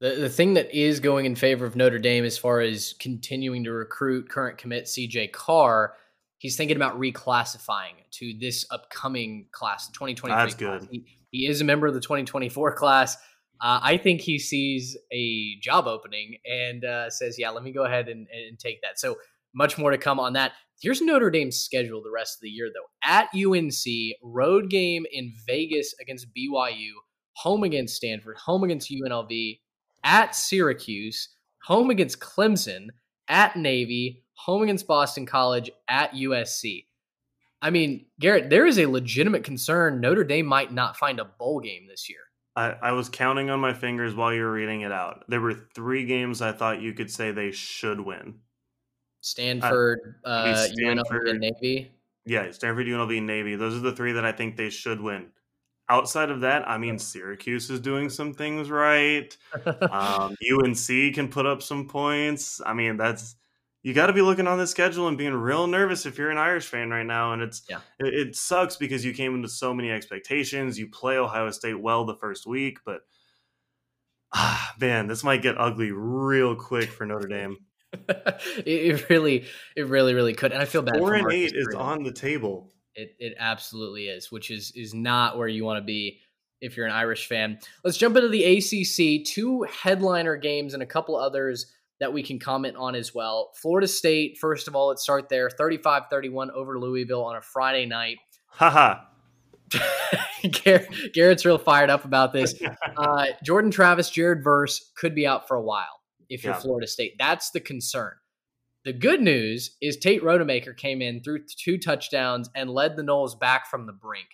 The, 0.00 0.10
the 0.12 0.30
thing 0.30 0.54
that 0.54 0.74
is 0.74 1.00
going 1.00 1.26
in 1.26 1.34
favor 1.34 1.66
of 1.66 1.76
Notre 1.76 1.98
Dame 1.98 2.24
as 2.24 2.38
far 2.38 2.60
as 2.60 2.94
continuing 2.98 3.64
to 3.64 3.72
recruit 3.72 4.28
current 4.28 4.58
commit 4.58 4.84
CJ 4.84 5.32
Carr 5.32 5.94
he's 6.40 6.56
thinking 6.56 6.76
about 6.76 6.98
reclassifying 6.98 7.94
to 8.10 8.34
this 8.40 8.66
upcoming 8.70 9.46
class, 9.52 9.88
2023. 9.88 10.30
That's 10.34 10.54
good. 10.54 10.88
He, 10.90 11.04
he, 11.30 11.46
is 11.46 11.60
a 11.60 11.64
member 11.64 11.86
of 11.86 11.94
the 11.94 12.00
2024 12.00 12.74
class. 12.74 13.16
Uh, 13.60 13.78
I 13.82 13.98
think 13.98 14.22
he 14.22 14.38
sees 14.38 14.96
a 15.12 15.56
job 15.60 15.86
opening 15.86 16.38
and 16.44 16.84
uh, 16.84 17.10
says, 17.10 17.38
"Yeah, 17.38 17.50
let 17.50 17.62
me 17.62 17.72
go 17.72 17.84
ahead 17.84 18.08
and, 18.08 18.26
and 18.32 18.58
take 18.58 18.80
that." 18.80 18.98
So 18.98 19.18
much 19.55 19.78
more 19.78 19.90
to 19.90 19.98
come 19.98 20.20
on 20.20 20.34
that. 20.34 20.53
Here's 20.80 21.03
Notre 21.03 21.30
Dame's 21.30 21.59
schedule 21.59 22.03
the 22.03 22.11
rest 22.11 22.38
of 22.38 22.42
the 22.42 22.48
year, 22.48 22.70
though. 22.72 22.88
At 23.05 23.28
UNC, 23.34 24.16
road 24.22 24.70
game 24.70 25.05
in 25.12 25.32
Vegas 25.46 25.94
against 26.01 26.28
BYU, 26.34 26.90
home 27.34 27.64
against 27.64 27.96
Stanford, 27.96 28.36
home 28.38 28.64
against 28.64 28.90
UNLV, 28.90 29.61
at 30.05 30.34
Syracuse, 30.34 31.28
home 31.64 31.90
against 31.90 32.20
Clemson, 32.20 32.88
at 33.28 33.57
Navy, 33.57 34.24
home 34.34 34.62
against 34.62 34.86
Boston 34.86 35.26
College 35.26 35.70
at 35.88 36.12
USC. 36.12 36.86
I 37.62 37.70
mean, 37.70 38.07
Garrett, 38.18 38.48
there 38.48 38.66
is 38.66 38.78
a 38.78 38.86
legitimate 38.86 39.44
concern 39.44 40.01
Notre 40.01 40.24
Dame 40.24 40.46
might 40.46 40.72
not 40.72 40.96
find 40.96 41.20
a 41.20 41.26
bowl 41.26 41.61
game 41.61 41.86
this 41.88 42.09
year. 42.09 42.20
I, 42.57 42.74
I, 42.82 42.92
was 42.92 43.09
counting 43.09 43.48
on 43.48 43.61
my 43.61 43.72
fingers 43.72 44.14
while 44.14 44.34
you 44.34 44.42
were 44.42 44.53
reading 44.53 44.80
it 44.80 44.90
out. 44.90 45.24
There 45.28 45.40
were 45.40 45.55
three 45.74 46.05
games 46.05 46.42
I 46.42 46.53
thought 46.53 46.82
you 46.82 46.92
could 46.92 47.11
say 47.11 47.30
they 47.30 47.53
should 47.53 48.01
win. 48.01 48.40
Stanford, 49.20 50.16
uh, 50.24 50.28
uh 50.28 50.66
Stanford 50.66 51.26
UNLV, 51.26 51.30
and 51.30 51.40
Navy. 51.40 51.90
Yeah, 52.24 52.50
Stanford, 52.50 52.86
UNLV, 52.86 53.18
and 53.18 53.26
Navy. 53.26 53.56
Those 53.56 53.76
are 53.76 53.80
the 53.80 53.92
three 53.94 54.12
that 54.12 54.24
I 54.24 54.32
think 54.32 54.56
they 54.56 54.70
should 54.70 55.00
win. 55.00 55.28
Outside 55.88 56.30
of 56.30 56.42
that, 56.42 56.68
I 56.68 56.78
mean, 56.78 56.98
Syracuse 56.98 57.68
is 57.68 57.80
doing 57.80 58.10
some 58.10 58.32
things 58.32 58.70
right. 58.70 59.36
um, 59.90 60.36
UNC 60.52 61.14
can 61.14 61.28
put 61.28 61.46
up 61.46 61.62
some 61.62 61.88
points. 61.88 62.60
I 62.64 62.74
mean, 62.74 62.96
that's 62.96 63.36
you 63.82 63.94
got 63.94 64.06
to 64.06 64.12
be 64.12 64.22
looking 64.22 64.46
on 64.46 64.58
the 64.58 64.66
schedule 64.66 65.08
and 65.08 65.16
being 65.16 65.32
real 65.32 65.66
nervous 65.66 66.04
if 66.04 66.18
you're 66.18 66.30
an 66.30 66.38
Irish 66.38 66.66
fan 66.66 66.90
right 66.90 67.06
now. 67.06 67.32
And 67.32 67.42
it's 67.42 67.62
yeah. 67.68 67.80
it, 67.98 68.14
it, 68.14 68.36
sucks 68.36 68.76
because 68.76 69.04
you 69.04 69.14
came 69.14 69.34
into 69.34 69.48
so 69.48 69.72
many 69.72 69.90
expectations. 69.90 70.78
You 70.78 70.88
play 70.88 71.16
Ohio 71.16 71.50
State 71.50 71.80
well 71.80 72.04
the 72.04 72.14
first 72.14 72.46
week, 72.46 72.78
but 72.84 73.00
ah, 74.34 74.74
man, 74.80 75.06
this 75.06 75.24
might 75.24 75.42
get 75.42 75.58
ugly 75.58 75.92
real 75.92 76.54
quick 76.54 76.90
for 76.90 77.06
Notre 77.06 77.28
Dame. 77.28 77.56
it, 78.66 79.09
really, 79.11 79.47
it 79.76 79.86
really, 79.88 80.14
really 80.14 80.34
could. 80.34 80.53
And 80.53 80.62
I 80.62 80.64
feel 80.64 80.82
bad. 80.82 80.99
Four 80.99 81.14
and 81.14 81.32
eight 81.32 81.53
is 81.55 81.74
on 81.74 82.03
the 82.03 82.12
table. 82.12 82.72
It 82.95 83.14
it 83.18 83.34
absolutely 83.38 84.07
is, 84.09 84.30
which 84.30 84.51
is 84.51 84.72
is 84.74 84.95
not 84.95 85.38
where 85.38 85.49
you 85.49 85.64
want 85.64 85.78
to 85.78 85.84
be 85.84 86.20
if 86.61 86.76
you're 86.76 86.86
an 86.86 86.93
Irish 86.93 87.26
fan. 87.26 87.59
Let's 87.84 87.97
jump 87.97 88.16
into 88.16 88.28
the 88.28 88.45
ACC. 88.45 89.24
Two 89.24 89.62
headliner 89.62 90.36
games 90.36 90.74
and 90.74 90.82
a 90.82 90.86
couple 90.86 91.16
others 91.16 91.72
that 91.99 92.12
we 92.12 92.22
can 92.22 92.38
comment 92.38 92.76
on 92.76 92.95
as 92.95 93.14
well. 93.14 93.51
Florida 93.55 93.88
State, 93.88 94.38
first 94.38 94.68
of 94.68 94.74
all, 94.74 94.88
let's 94.88 95.03
start 95.03 95.28
there 95.28 95.51
35 95.51 96.05
31 96.11 96.51
over 96.53 96.78
Louisville 96.78 97.24
on 97.24 97.36
a 97.36 97.43
Friday 97.43 97.86
night. 97.86 98.18
Haha. 98.47 99.01
Garrett's 101.12 101.45
real 101.45 101.59
fired 101.59 101.91
up 101.91 102.05
about 102.05 102.32
this. 102.32 102.55
Uh, 102.97 103.26
Jordan 103.43 103.70
Travis, 103.70 104.11
Jared 104.11 104.45
Verse 104.45 104.91
could 104.95 105.14
be 105.14 105.26
out 105.26 105.49
for 105.49 105.57
a 105.57 105.62
while 105.62 105.99
if 106.30 106.44
you're 106.44 106.54
yeah. 106.54 106.60
Florida 106.60 106.86
State. 106.86 107.16
That's 107.18 107.50
the 107.50 107.60
concern. 107.60 108.14
The 108.84 108.92
good 108.94 109.20
news 109.20 109.76
is 109.82 109.98
Tate 109.98 110.22
Rodemaker 110.22 110.74
came 110.74 111.02
in, 111.02 111.22
threw 111.22 111.44
two 111.44 111.76
touchdowns, 111.76 112.48
and 112.54 112.70
led 112.70 112.96
the 112.96 113.02
Noles 113.02 113.38
back 113.38 113.68
from 113.68 113.84
the 113.84 113.92
brink. 113.92 114.28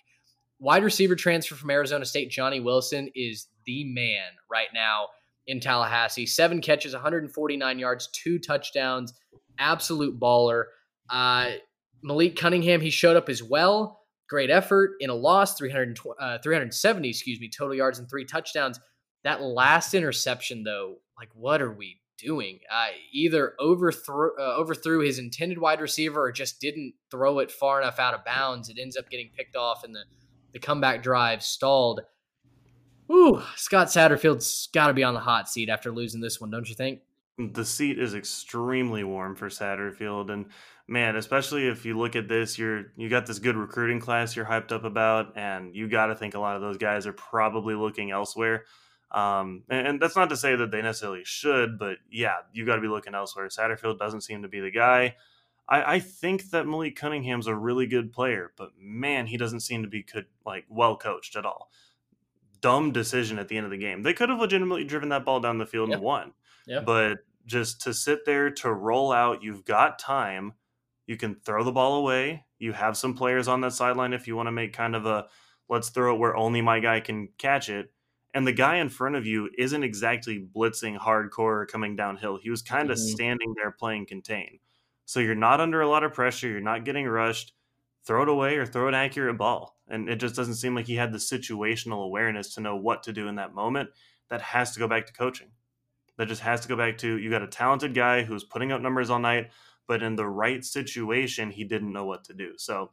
Wide 0.59 0.83
receiver 0.83 1.15
transfer 1.15 1.55
from 1.55 1.69
Arizona 1.69 2.05
State, 2.05 2.29
Johnny 2.29 2.61
Wilson, 2.61 3.09
is 3.13 3.47
the 3.65 3.83
man 3.83 4.29
right 4.49 4.69
now 4.73 5.07
in 5.47 5.59
Tallahassee. 5.59 6.25
Seven 6.25 6.61
catches, 6.61 6.93
149 6.93 7.79
yards, 7.79 8.07
two 8.13 8.39
touchdowns. 8.39 9.13
Absolute 9.59 10.17
baller. 10.17 10.65
Uh, 11.09 11.51
Malik 12.01 12.37
Cunningham, 12.37 12.79
he 12.79 12.89
showed 12.89 13.17
up 13.17 13.27
as 13.27 13.43
well, 13.43 14.01
great 14.29 14.49
effort 14.49 14.91
in 14.99 15.09
a 15.09 15.15
loss, 15.15 15.55
300, 15.55 15.99
uh, 16.19 16.37
370, 16.41 17.09
excuse 17.09 17.39
me, 17.39 17.49
total 17.49 17.75
yards 17.75 17.99
and 17.99 18.09
three 18.09 18.25
touchdowns. 18.25 18.79
That 19.23 19.41
last 19.41 19.93
interception, 19.93 20.63
though, 20.63 20.97
like, 21.17 21.29
what 21.33 21.61
are 21.61 21.71
we 21.71 21.99
doing? 22.17 22.59
Uh, 22.71 22.87
either 23.11 23.53
overthrew, 23.59 24.31
uh, 24.39 24.55
overthrew 24.55 24.99
his 24.99 25.19
intended 25.19 25.57
wide 25.57 25.81
receiver 25.81 26.21
or 26.21 26.31
just 26.31 26.59
didn't 26.59 26.93
throw 27.11 27.39
it 27.39 27.51
far 27.51 27.81
enough 27.81 27.99
out 27.99 28.13
of 28.13 28.25
bounds. 28.25 28.69
It 28.69 28.77
ends 28.79 28.97
up 28.97 29.09
getting 29.09 29.29
picked 29.35 29.55
off, 29.55 29.83
and 29.83 29.95
the, 29.95 30.03
the 30.53 30.59
comeback 30.59 31.03
drive 31.03 31.43
stalled. 31.43 32.01
Ooh, 33.11 33.41
Scott 33.55 33.87
Satterfield's 33.87 34.67
got 34.73 34.87
to 34.87 34.93
be 34.93 35.03
on 35.03 35.13
the 35.13 35.19
hot 35.19 35.49
seat 35.49 35.69
after 35.69 35.91
losing 35.91 36.21
this 36.21 36.41
one, 36.41 36.51
don't 36.51 36.67
you 36.67 36.75
think? 36.75 36.99
The 37.37 37.63
seat 37.63 37.99
is 37.99 38.15
extremely 38.15 39.03
warm 39.03 39.35
for 39.35 39.47
Satterfield, 39.47 40.31
and 40.31 40.47
man, 40.87 41.15
especially 41.15 41.67
if 41.67 41.85
you 41.85 41.97
look 41.97 42.15
at 42.15 42.27
this, 42.27 42.57
you're 42.57 42.85
you 42.97 43.09
got 43.09 43.27
this 43.27 43.39
good 43.39 43.55
recruiting 43.55 43.99
class 43.99 44.35
you're 44.35 44.45
hyped 44.45 44.71
up 44.71 44.83
about, 44.83 45.37
and 45.37 45.75
you 45.75 45.87
got 45.87 46.07
to 46.07 46.15
think 46.15 46.33
a 46.33 46.39
lot 46.39 46.55
of 46.55 46.63
those 46.63 46.77
guys 46.77 47.05
are 47.05 47.13
probably 47.13 47.75
looking 47.75 48.09
elsewhere. 48.11 48.65
Um, 49.11 49.63
and, 49.69 49.87
and, 49.87 50.01
that's 50.01 50.17
not 50.17 50.29
to 50.29 50.37
say 50.37 50.57
that 50.57 50.69
they 50.69 50.81
necessarily 50.81 51.23
should, 51.23 51.79
but 51.79 51.97
yeah, 52.11 52.39
you 52.51 52.65
got 52.65 52.75
to 52.75 52.81
be 52.81 52.89
looking 52.89 53.15
elsewhere. 53.15 53.47
Satterfield 53.47 53.97
doesn't 53.97 54.21
seem 54.21 54.41
to 54.41 54.49
be 54.49 54.59
the 54.59 54.69
guy. 54.69 55.15
I, 55.69 55.95
I, 55.95 55.99
think 55.99 56.49
that 56.49 56.67
Malik 56.67 56.97
Cunningham's 56.97 57.47
a 57.47 57.55
really 57.55 57.87
good 57.87 58.11
player, 58.11 58.51
but 58.57 58.71
man, 58.77 59.25
he 59.27 59.37
doesn't 59.37 59.61
seem 59.61 59.83
to 59.83 59.87
be 59.87 60.03
good, 60.03 60.25
like 60.45 60.65
well 60.67 60.97
coached 60.97 61.37
at 61.37 61.45
all. 61.45 61.71
Dumb 62.59 62.91
decision 62.91 63.39
at 63.39 63.47
the 63.47 63.55
end 63.55 63.65
of 63.65 63.71
the 63.71 63.77
game. 63.77 64.03
They 64.03 64.13
could 64.13 64.29
have 64.29 64.39
legitimately 64.39 64.83
driven 64.83 65.09
that 65.09 65.23
ball 65.23 65.39
down 65.39 65.57
the 65.57 65.65
field 65.65 65.89
and 65.91 66.01
won. 66.01 66.33
Yeah. 66.65 66.81
But 66.81 67.19
just 67.45 67.81
to 67.81 67.93
sit 67.93 68.25
there 68.25 68.49
to 68.49 68.73
roll 68.73 69.13
out, 69.13 69.41
you've 69.41 69.63
got 69.63 69.99
time. 69.99 70.53
You 71.05 71.15
can 71.15 71.35
throw 71.35 71.63
the 71.63 71.71
ball 71.71 71.95
away. 71.95 72.45
You 72.59 72.73
have 72.73 72.97
some 72.97 73.13
players 73.13 73.47
on 73.47 73.61
that 73.61 73.71
sideline 73.73 74.11
if 74.11 74.27
you 74.27 74.35
want 74.35 74.47
to 74.47 74.51
make 74.51 74.73
kind 74.73 74.95
of 74.95 75.05
a 75.05 75.27
let's 75.69 75.89
throw 75.89 76.13
it 76.13 76.19
where 76.19 76.35
only 76.35 76.61
my 76.61 76.79
guy 76.79 76.99
can 76.99 77.29
catch 77.37 77.69
it 77.69 77.91
and 78.33 78.45
the 78.45 78.53
guy 78.53 78.77
in 78.77 78.89
front 78.89 79.15
of 79.15 79.25
you 79.25 79.49
isn't 79.57 79.83
exactly 79.83 80.45
blitzing 80.55 80.97
hardcore 80.97 81.61
or 81.61 81.65
coming 81.65 81.95
downhill. 81.95 82.37
He 82.37 82.49
was 82.49 82.61
kind 82.61 82.91
of 82.91 82.97
mm-hmm. 82.97 83.07
standing 83.07 83.53
there 83.55 83.71
playing 83.71 84.05
contain. 84.05 84.59
So 85.05 85.19
you're 85.19 85.35
not 85.35 85.61
under 85.61 85.81
a 85.81 85.87
lot 85.87 86.03
of 86.03 86.13
pressure. 86.13 86.49
You're 86.49 86.61
not 86.61 86.85
getting 86.85 87.07
rushed. 87.07 87.53
Throw 88.05 88.23
it 88.23 88.29
away 88.29 88.57
or 88.57 88.65
throw 88.65 88.87
an 88.87 88.93
accurate 88.93 89.37
ball. 89.37 89.77
And 89.87 90.09
it 90.09 90.17
just 90.17 90.35
doesn't 90.35 90.55
seem 90.55 90.75
like 90.75 90.85
he 90.85 90.95
had 90.95 91.11
the 91.11 91.17
situational 91.17 92.03
awareness 92.03 92.53
to 92.55 92.61
know 92.61 92.75
what 92.75 93.03
to 93.03 93.13
do 93.13 93.27
in 93.27 93.35
that 93.35 93.53
moment. 93.53 93.89
That 94.29 94.41
has 94.41 94.73
to 94.73 94.79
go 94.79 94.87
back 94.87 95.05
to 95.07 95.13
coaching. 95.13 95.47
That 96.17 96.27
just 96.27 96.41
has 96.41 96.61
to 96.61 96.67
go 96.67 96.75
back 96.75 96.97
to 96.99 97.17
you 97.17 97.29
got 97.29 97.43
a 97.43 97.47
talented 97.47 97.93
guy 97.93 98.23
who's 98.23 98.43
putting 98.43 98.71
up 98.71 98.81
numbers 98.81 99.09
all 99.09 99.19
night, 99.19 99.51
but 99.87 100.03
in 100.03 100.15
the 100.15 100.27
right 100.27 100.63
situation, 100.65 101.51
he 101.51 101.63
didn't 101.63 101.93
know 101.93 102.05
what 102.05 102.25
to 102.25 102.33
do. 102.33 102.53
So 102.57 102.91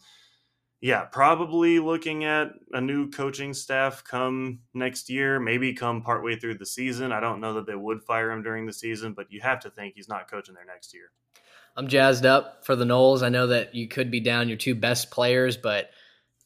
yeah, 0.80 1.04
probably 1.04 1.78
looking 1.78 2.24
at 2.24 2.52
a 2.72 2.80
new 2.80 3.10
coaching 3.10 3.54
staff 3.54 4.04
come 4.04 4.60
next 4.74 5.08
year, 5.08 5.40
maybe 5.40 5.72
come 5.72 6.02
partway 6.02 6.36
through 6.36 6.58
the 6.58 6.66
season. 6.66 7.10
I 7.10 7.20
don't 7.20 7.40
know 7.40 7.54
that 7.54 7.66
they 7.66 7.74
would 7.74 8.02
fire 8.02 8.30
him 8.30 8.42
during 8.42 8.66
the 8.66 8.72
season, 8.72 9.14
but 9.14 9.30
you 9.30 9.40
have 9.40 9.60
to 9.60 9.70
think 9.70 9.94
he's 9.94 10.08
not 10.08 10.30
coaching 10.30 10.54
there 10.54 10.66
next 10.66 10.92
year. 10.92 11.10
I'm 11.76 11.88
jazzed 11.88 12.26
up 12.26 12.64
for 12.64 12.76
the 12.76 12.84
Noles. 12.84 13.22
I 13.22 13.30
know 13.30 13.46
that 13.46 13.74
you 13.74 13.88
could 13.88 14.10
be 14.10 14.20
down 14.20 14.48
your 14.48 14.58
two 14.58 14.74
best 14.74 15.10
players, 15.10 15.56
but 15.56 15.90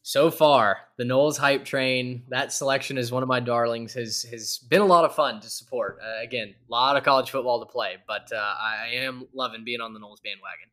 so 0.03 0.31
far, 0.31 0.79
the 0.97 1.05
Noles 1.05 1.37
hype 1.37 1.65
train, 1.65 2.23
that 2.29 2.53
selection 2.53 2.97
is 2.97 3.13
one 3.13 3.23
of 3.23 3.29
my 3.29 3.41
darlings, 3.41 3.93
has 3.95 4.23
has 4.31 4.59
been 4.59 4.81
a 4.81 4.87
lot 4.87 5.05
of 5.05 5.15
fun 5.15 5.41
to 5.41 5.51
support. 5.51 5.99
Uh, 6.03 6.23
again, 6.23 6.55
a 6.69 6.73
lot 6.73 6.97
of 6.97 7.03
college 7.03 7.31
football 7.31 7.61
to 7.61 7.67
play, 7.67 7.97
but 8.07 8.31
uh, 8.33 8.37
I 8.37 8.91
am 8.95 9.27
loving 9.35 9.65
being 9.65 9.81
on 9.81 9.93
the 9.93 10.01
Noles 10.01 10.23
bandwagon 10.23 10.69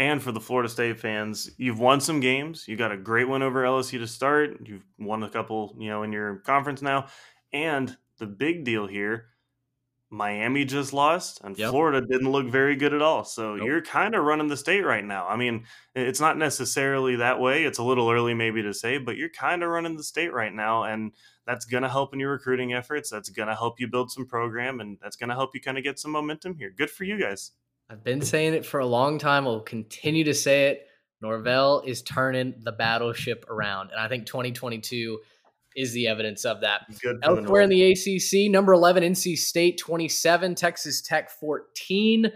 and 0.00 0.22
for 0.22 0.32
the 0.32 0.40
Florida 0.40 0.70
State 0.70 0.98
fans, 0.98 1.50
you've 1.58 1.78
won 1.78 2.00
some 2.00 2.20
games. 2.20 2.66
You 2.66 2.74
got 2.74 2.90
a 2.90 2.96
great 2.96 3.28
win 3.28 3.42
over 3.42 3.62
LSU 3.62 3.98
to 3.98 4.06
start. 4.06 4.56
You've 4.66 4.82
won 4.98 5.22
a 5.22 5.28
couple, 5.28 5.76
you 5.78 5.90
know, 5.90 6.02
in 6.02 6.10
your 6.10 6.36
conference 6.36 6.80
now. 6.80 7.08
And 7.52 7.94
the 8.18 8.26
big 8.26 8.64
deal 8.64 8.86
here, 8.86 9.26
Miami 10.08 10.64
just 10.64 10.94
lost 10.94 11.42
and 11.44 11.56
yep. 11.56 11.70
Florida 11.70 12.00
didn't 12.00 12.32
look 12.32 12.46
very 12.46 12.76
good 12.76 12.94
at 12.94 13.02
all. 13.02 13.24
So 13.24 13.56
nope. 13.56 13.66
you're 13.66 13.82
kind 13.82 14.14
of 14.14 14.24
running 14.24 14.48
the 14.48 14.56
state 14.56 14.86
right 14.86 15.04
now. 15.04 15.28
I 15.28 15.36
mean, 15.36 15.66
it's 15.94 16.18
not 16.18 16.38
necessarily 16.38 17.16
that 17.16 17.38
way. 17.38 17.64
It's 17.64 17.78
a 17.78 17.84
little 17.84 18.10
early 18.10 18.32
maybe 18.32 18.62
to 18.62 18.72
say, 18.72 18.96
but 18.96 19.18
you're 19.18 19.28
kind 19.28 19.62
of 19.62 19.68
running 19.68 19.98
the 19.98 20.02
state 20.02 20.32
right 20.32 20.52
now 20.52 20.84
and 20.84 21.12
that's 21.46 21.66
going 21.66 21.82
to 21.82 21.90
help 21.90 22.14
in 22.14 22.20
your 22.20 22.32
recruiting 22.32 22.72
efforts. 22.72 23.10
That's 23.10 23.28
going 23.28 23.48
to 23.48 23.54
help 23.54 23.78
you 23.78 23.86
build 23.86 24.10
some 24.10 24.24
program 24.24 24.80
and 24.80 24.96
that's 25.02 25.16
going 25.16 25.28
to 25.28 25.36
help 25.36 25.50
you 25.54 25.60
kind 25.60 25.76
of 25.76 25.84
get 25.84 25.98
some 25.98 26.10
momentum 26.10 26.56
here. 26.56 26.72
Good 26.74 26.90
for 26.90 27.04
you 27.04 27.20
guys. 27.20 27.52
I've 27.90 28.04
been 28.04 28.22
saying 28.22 28.54
it 28.54 28.64
for 28.64 28.78
a 28.78 28.86
long 28.86 29.18
time. 29.18 29.48
I'll 29.48 29.60
continue 29.60 30.22
to 30.24 30.34
say 30.34 30.68
it. 30.68 30.86
Norvell 31.20 31.82
is 31.84 32.02
turning 32.02 32.54
the 32.62 32.70
battleship 32.70 33.44
around. 33.50 33.90
And 33.90 34.00
I 34.00 34.06
think 34.06 34.26
2022 34.26 35.18
is 35.74 35.92
the 35.92 36.06
evidence 36.06 36.44
of 36.44 36.60
that. 36.60 36.82
Elsewhere 37.22 37.62
in 37.62 37.68
the 37.68 37.90
ACC, 37.90 38.48
number 38.48 38.72
11, 38.72 39.02
NC 39.02 39.36
State 39.36 39.78
27, 39.78 40.54
Texas 40.54 41.02
Tech 41.02 41.30
14. 41.30 42.30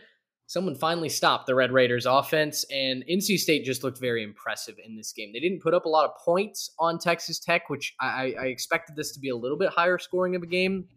Someone 0.47 0.75
finally 0.75 1.09
stopped 1.09 1.47
the 1.47 1.55
Red 1.55 1.73
Raiders 1.73 2.05
offense, 2.05 2.65
and 2.71 3.05
NC 3.11 3.39
State 3.39 3.65
just 3.65 3.83
looked 3.83 3.99
very 3.99 4.23
impressive 4.23 4.75
in 4.85 4.97
this 4.97 5.13
game. 5.13 5.33
They 5.33 5.41
didn't 5.41 5.63
put 5.63 5.73
up 5.73 5.85
a 5.85 5.89
lot 5.89 6.05
of 6.05 6.17
points 6.23 6.71
on 6.79 6.99
Texas 6.99 7.39
Tech, 7.39 7.71
which 7.71 7.95
I, 8.01 8.35
I 8.39 8.47
expected 8.47 8.97
this 8.97 9.13
to 9.13 9.21
be 9.21 9.31
a 9.31 9.37
little 9.37 9.57
bit 9.57 9.71
higher 9.71 9.99
scoring 9.99 10.35
of 10.35 10.43
a 10.43 10.47
game. 10.47 10.89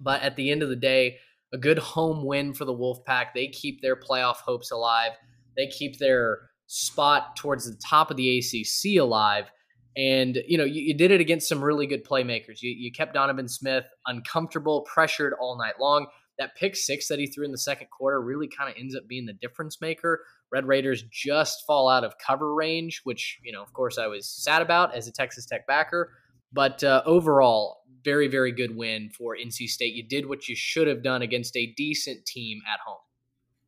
But 0.00 0.22
at 0.22 0.36
the 0.36 0.50
end 0.50 0.62
of 0.62 0.68
the 0.68 0.76
day, 0.76 1.18
a 1.54 1.58
good 1.58 1.78
home 1.78 2.26
win 2.26 2.52
for 2.52 2.64
the 2.64 2.74
Wolfpack. 2.74 3.26
They 3.32 3.46
keep 3.46 3.80
their 3.80 3.96
playoff 3.96 4.36
hopes 4.36 4.72
alive. 4.72 5.12
They 5.56 5.68
keep 5.68 5.98
their 5.98 6.50
spot 6.66 7.36
towards 7.36 7.64
the 7.64 7.80
top 7.88 8.10
of 8.10 8.16
the 8.16 8.38
ACC 8.38 9.00
alive. 9.00 9.50
And, 9.96 10.42
you 10.48 10.58
know, 10.58 10.64
you, 10.64 10.82
you 10.82 10.94
did 10.94 11.12
it 11.12 11.20
against 11.20 11.48
some 11.48 11.62
really 11.62 11.86
good 11.86 12.04
playmakers. 12.04 12.60
You, 12.60 12.70
you 12.76 12.90
kept 12.90 13.14
Donovan 13.14 13.48
Smith 13.48 13.84
uncomfortable, 14.08 14.82
pressured 14.92 15.32
all 15.40 15.56
night 15.56 15.74
long. 15.80 16.08
That 16.40 16.56
pick 16.56 16.74
six 16.74 17.06
that 17.06 17.20
he 17.20 17.28
threw 17.28 17.44
in 17.44 17.52
the 17.52 17.58
second 17.58 17.86
quarter 17.96 18.20
really 18.20 18.48
kind 18.48 18.68
of 18.68 18.76
ends 18.76 18.96
up 18.96 19.06
being 19.06 19.24
the 19.24 19.34
difference 19.34 19.80
maker. 19.80 20.24
Red 20.50 20.66
Raiders 20.66 21.04
just 21.12 21.64
fall 21.64 21.88
out 21.88 22.02
of 22.02 22.18
cover 22.18 22.52
range, 22.52 23.02
which, 23.04 23.38
you 23.44 23.52
know, 23.52 23.62
of 23.62 23.72
course, 23.72 23.96
I 23.98 24.08
was 24.08 24.28
sad 24.28 24.60
about 24.60 24.96
as 24.96 25.06
a 25.06 25.12
Texas 25.12 25.46
Tech 25.46 25.64
backer. 25.68 26.10
But 26.54 26.84
uh, 26.84 27.02
overall, 27.04 27.82
very, 28.04 28.28
very 28.28 28.52
good 28.52 28.76
win 28.76 29.10
for 29.10 29.36
NC 29.36 29.68
State. 29.68 29.94
You 29.94 30.04
did 30.04 30.28
what 30.28 30.48
you 30.48 30.54
should 30.54 30.86
have 30.86 31.02
done 31.02 31.22
against 31.22 31.56
a 31.56 31.66
decent 31.76 32.24
team 32.26 32.60
at 32.72 32.80
home. 32.86 32.98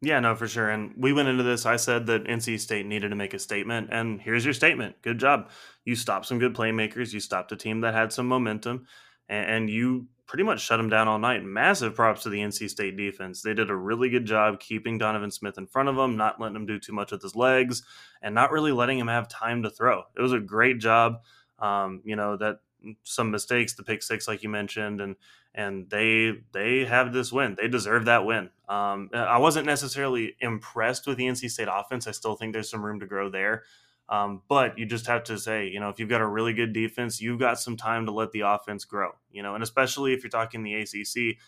Yeah, 0.02 0.20
no, 0.20 0.36
for 0.36 0.46
sure. 0.46 0.68
And 0.68 0.92
we 0.96 1.12
went 1.12 1.28
into 1.28 1.42
this. 1.42 1.66
I 1.66 1.76
said 1.76 2.06
that 2.06 2.24
NC 2.24 2.60
State 2.60 2.86
needed 2.86 3.08
to 3.08 3.16
make 3.16 3.34
a 3.34 3.38
statement, 3.38 3.88
and 3.90 4.20
here's 4.20 4.44
your 4.44 4.54
statement. 4.54 5.00
Good 5.02 5.18
job. 5.18 5.50
You 5.84 5.96
stopped 5.96 6.26
some 6.26 6.38
good 6.38 6.54
playmakers. 6.54 7.12
You 7.12 7.20
stopped 7.20 7.50
a 7.52 7.56
team 7.56 7.80
that 7.80 7.94
had 7.94 8.12
some 8.12 8.28
momentum, 8.28 8.86
and 9.28 9.70
you 9.70 10.06
pretty 10.26 10.44
much 10.44 10.60
shut 10.60 10.78
them 10.78 10.90
down 10.90 11.08
all 11.08 11.18
night. 11.18 11.42
Massive 11.44 11.94
props 11.94 12.24
to 12.24 12.28
the 12.28 12.40
NC 12.40 12.68
State 12.68 12.96
defense. 12.96 13.42
They 13.42 13.54
did 13.54 13.70
a 13.70 13.76
really 13.76 14.10
good 14.10 14.26
job 14.26 14.60
keeping 14.60 14.98
Donovan 14.98 15.30
Smith 15.30 15.56
in 15.56 15.66
front 15.66 15.88
of 15.88 15.96
him, 15.96 16.16
not 16.16 16.40
letting 16.40 16.56
him 16.56 16.66
do 16.66 16.78
too 16.78 16.92
much 16.92 17.10
with 17.10 17.22
his 17.22 17.34
legs, 17.34 17.82
and 18.20 18.34
not 18.34 18.52
really 18.52 18.72
letting 18.72 18.98
him 18.98 19.08
have 19.08 19.28
time 19.28 19.62
to 19.62 19.70
throw. 19.70 20.02
It 20.16 20.20
was 20.20 20.32
a 20.32 20.40
great 20.40 20.78
job. 20.78 21.20
Um, 21.58 22.02
you 22.04 22.16
know 22.16 22.36
that 22.36 22.58
some 23.02 23.30
mistakes, 23.30 23.74
the 23.74 23.82
pick 23.82 24.02
six, 24.02 24.28
like 24.28 24.42
you 24.42 24.48
mentioned, 24.48 25.00
and 25.00 25.16
and 25.54 25.88
they 25.90 26.34
they 26.52 26.84
have 26.84 27.12
this 27.12 27.32
win. 27.32 27.56
They 27.58 27.68
deserve 27.68 28.04
that 28.06 28.24
win. 28.24 28.50
Um, 28.68 29.10
I 29.12 29.38
wasn't 29.38 29.66
necessarily 29.66 30.36
impressed 30.40 31.06
with 31.06 31.16
the 31.16 31.26
NC 31.26 31.50
State 31.50 31.68
offense. 31.70 32.06
I 32.06 32.12
still 32.12 32.36
think 32.36 32.52
there's 32.52 32.70
some 32.70 32.84
room 32.84 33.00
to 33.00 33.06
grow 33.06 33.30
there. 33.30 33.64
Um, 34.08 34.42
but 34.48 34.78
you 34.78 34.86
just 34.86 35.06
have 35.08 35.24
to 35.24 35.38
say, 35.38 35.66
you 35.66 35.80
know, 35.80 35.88
if 35.88 35.98
you've 35.98 36.08
got 36.08 36.20
a 36.20 36.26
really 36.26 36.52
good 36.52 36.72
defense, 36.72 37.20
you've 37.20 37.40
got 37.40 37.58
some 37.58 37.76
time 37.76 38.06
to 38.06 38.12
let 38.12 38.30
the 38.30 38.40
offense 38.40 38.84
grow. 38.84 39.10
You 39.32 39.42
know, 39.42 39.54
and 39.54 39.64
especially 39.64 40.12
if 40.12 40.22
you're 40.22 40.30
talking 40.30 40.62
the 40.62 40.74
ACC, 40.74 41.38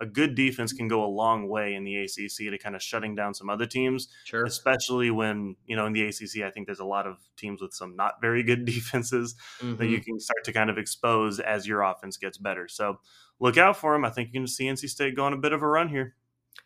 a 0.00 0.06
good 0.06 0.34
defense 0.34 0.72
can 0.72 0.88
go 0.88 1.04
a 1.04 1.06
long 1.06 1.48
way 1.48 1.74
in 1.74 1.84
the 1.84 1.96
ACC 1.96 2.50
to 2.50 2.58
kind 2.58 2.74
of 2.76 2.82
shutting 2.82 3.14
down 3.14 3.34
some 3.34 3.50
other 3.50 3.66
teams. 3.66 4.08
Sure. 4.24 4.44
Especially 4.44 5.10
when, 5.10 5.56
you 5.66 5.76
know, 5.76 5.86
in 5.86 5.92
the 5.92 6.06
ACC, 6.06 6.42
I 6.44 6.50
think 6.50 6.66
there's 6.66 6.80
a 6.80 6.84
lot 6.84 7.06
of 7.06 7.16
teams 7.36 7.60
with 7.60 7.74
some 7.74 7.96
not 7.96 8.20
very 8.20 8.42
good 8.42 8.64
defenses 8.66 9.34
mm-hmm. 9.60 9.76
that 9.76 9.86
you 9.86 9.98
mm-hmm. 9.98 10.04
can 10.04 10.20
start 10.20 10.44
to 10.44 10.52
kind 10.52 10.70
of 10.70 10.78
expose 10.78 11.40
as 11.40 11.66
your 11.66 11.82
offense 11.82 12.16
gets 12.16 12.38
better. 12.38 12.68
So 12.68 13.00
look 13.40 13.56
out 13.56 13.76
for 13.76 13.92
them. 13.92 14.04
I 14.04 14.10
think 14.10 14.28
you 14.28 14.40
can 14.40 14.46
see 14.46 14.66
NC 14.66 14.88
State 14.88 15.16
go 15.16 15.24
on 15.24 15.32
a 15.32 15.38
bit 15.38 15.52
of 15.52 15.62
a 15.62 15.66
run 15.66 15.88
here. 15.88 16.14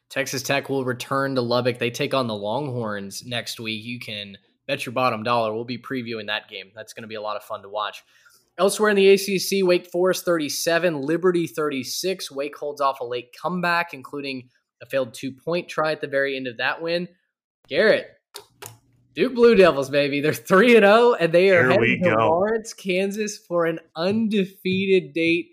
Texas 0.09 0.43
Tech 0.43 0.69
will 0.69 0.85
return 0.85 1.35
to 1.37 1.41
Lubbock. 1.41 1.79
They 1.79 1.91
take 1.91 2.13
on 2.13 2.27
the 2.27 2.35
Longhorns 2.35 3.25
next 3.25 3.59
week. 3.59 3.83
You 3.83 3.99
can 3.99 4.37
bet 4.67 4.85
your 4.85 4.93
bottom 4.93 5.23
dollar. 5.23 5.55
We'll 5.55 5.65
be 5.65 5.79
previewing 5.79 6.27
that 6.27 6.49
game. 6.49 6.71
That's 6.75 6.93
going 6.93 7.03
to 7.03 7.09
be 7.09 7.15
a 7.15 7.23
lot 7.23 7.37
of 7.37 7.43
fun 7.43 7.63
to 7.63 7.69
watch. 7.69 8.05
Elsewhere 8.63 8.91
in 8.91 8.97
the 8.97 9.09
ACC, 9.09 9.67
Wake 9.67 9.89
Forest 9.91 10.25
37, 10.25 11.03
Liberty 11.03 11.49
36. 11.49 12.31
Wake 12.31 12.57
holds 12.57 12.81
off 12.81 13.01
a 13.01 13.05
late 13.05 13.35
comeback, 13.43 13.93
including 13.93 14.51
a 14.81 14.87
failed 14.87 15.15
two 15.15 15.33
point 15.33 15.69
try 15.69 15.91
at 15.91 16.01
the 16.01 16.07
very 16.07 16.37
end 16.37 16.47
of 16.47 16.59
that 16.59 16.81
win. 16.81 17.09
Garrett, 17.69 18.07
Duke 19.17 19.35
Blue 19.35 19.57
Devils, 19.57 19.91
baby. 19.91 20.21
They're 20.21 20.33
3 20.33 20.77
and 20.77 20.85
0, 20.85 21.15
and 21.15 21.33
they 21.33 21.51
are 21.51 21.69
Here 21.69 21.73
heading 21.73 22.05
to 22.05 22.15
Lawrence, 22.15 22.73
Kansas 22.73 23.37
for 23.37 23.67
an 23.67 23.81
undefeated 23.97 25.13
date 25.13 25.49